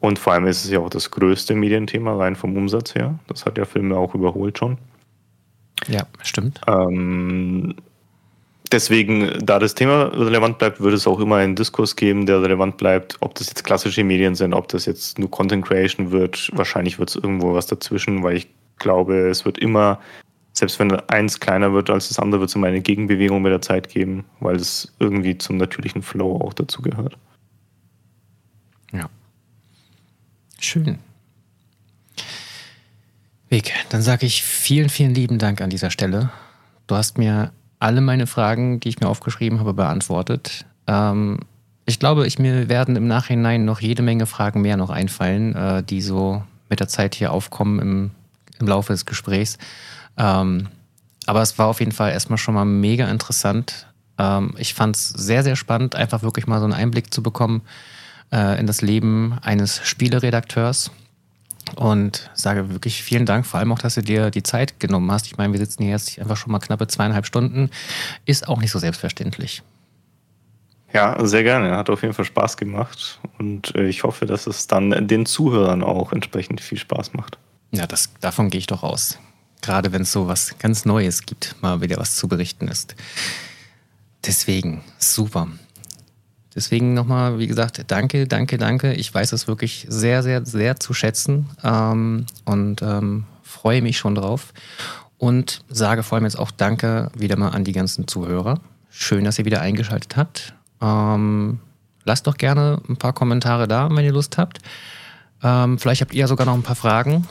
[0.00, 3.16] Und vor allem ist es ja auch das größte Medienthema, rein vom Umsatz her.
[3.28, 4.78] Das hat ja Filme auch überholt schon.
[5.86, 6.60] Ja, stimmt.
[6.66, 7.76] Ähm,
[8.72, 12.76] deswegen, da das Thema relevant bleibt, wird es auch immer einen Diskurs geben, der relevant
[12.76, 13.16] bleibt.
[13.20, 17.10] Ob das jetzt klassische Medien sind, ob das jetzt nur Content Creation wird, wahrscheinlich wird
[17.10, 20.00] es irgendwo was dazwischen, weil ich glaube, es wird immer,
[20.58, 23.60] selbst wenn eins kleiner wird als das andere, wird es immer eine Gegenbewegung mit der
[23.60, 27.16] Zeit geben, weil es irgendwie zum natürlichen Flow auch dazu gehört.
[28.92, 29.10] Ja.
[30.58, 30.98] Schön.
[33.50, 36.30] Weg, dann sage ich vielen, vielen lieben Dank an dieser Stelle.
[36.86, 40.64] Du hast mir alle meine Fragen, die ich mir aufgeschrieben habe, beantwortet.
[40.86, 41.40] Ähm,
[41.84, 45.82] ich glaube, ich, mir werden im Nachhinein noch jede Menge Fragen mehr noch einfallen, äh,
[45.82, 48.10] die so mit der Zeit hier aufkommen im,
[48.58, 49.58] im Laufe des Gesprächs.
[50.16, 50.68] Ähm,
[51.26, 53.86] aber es war auf jeden Fall erstmal schon mal mega interessant.
[54.18, 57.62] Ähm, ich fand es sehr, sehr spannend, einfach wirklich mal so einen Einblick zu bekommen
[58.32, 60.90] äh, in das Leben eines Spieleredakteurs
[61.74, 65.26] und sage wirklich vielen Dank, vor allem auch, dass du dir die Zeit genommen hast.
[65.26, 67.70] Ich meine, wir sitzen hier jetzt einfach schon mal knappe zweieinhalb Stunden.
[68.24, 69.62] Ist auch nicht so selbstverständlich.
[70.92, 71.76] Ja, sehr gerne.
[71.76, 73.20] Hat auf jeden Fall Spaß gemacht.
[73.38, 77.36] Und äh, ich hoffe, dass es dann den Zuhörern auch entsprechend viel Spaß macht.
[77.72, 79.18] Ja, das, davon gehe ich doch aus.
[79.62, 82.94] Gerade wenn es so was ganz Neues gibt, mal wieder was zu berichten ist.
[84.24, 85.48] Deswegen, super.
[86.54, 88.94] Deswegen nochmal, wie gesagt, danke, danke, danke.
[88.94, 94.14] Ich weiß es wirklich sehr, sehr, sehr zu schätzen ähm, und ähm, freue mich schon
[94.14, 94.54] drauf.
[95.18, 98.60] Und sage vor allem jetzt auch Danke wieder mal an die ganzen Zuhörer.
[98.90, 100.54] Schön, dass ihr wieder eingeschaltet habt.
[100.80, 101.60] Ähm,
[102.04, 104.58] lasst doch gerne ein paar Kommentare da, wenn ihr Lust habt.
[105.42, 107.26] Ähm, vielleicht habt ihr sogar noch ein paar Fragen,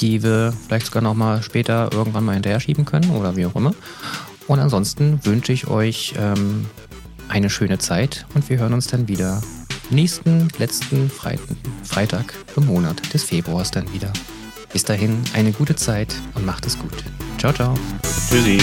[0.00, 3.54] die wir vielleicht sogar noch mal später irgendwann mal hinterher schieben können oder wie auch
[3.54, 3.74] immer.
[4.46, 6.66] Und ansonsten wünsche ich euch ähm,
[7.28, 9.42] eine schöne Zeit und wir hören uns dann wieder
[9.90, 14.12] nächsten letzten Freitag im Monat des Februars dann wieder.
[14.72, 17.04] Bis dahin eine gute Zeit und macht es gut.
[17.38, 17.74] Ciao, ciao.
[18.28, 18.58] Tschüssi.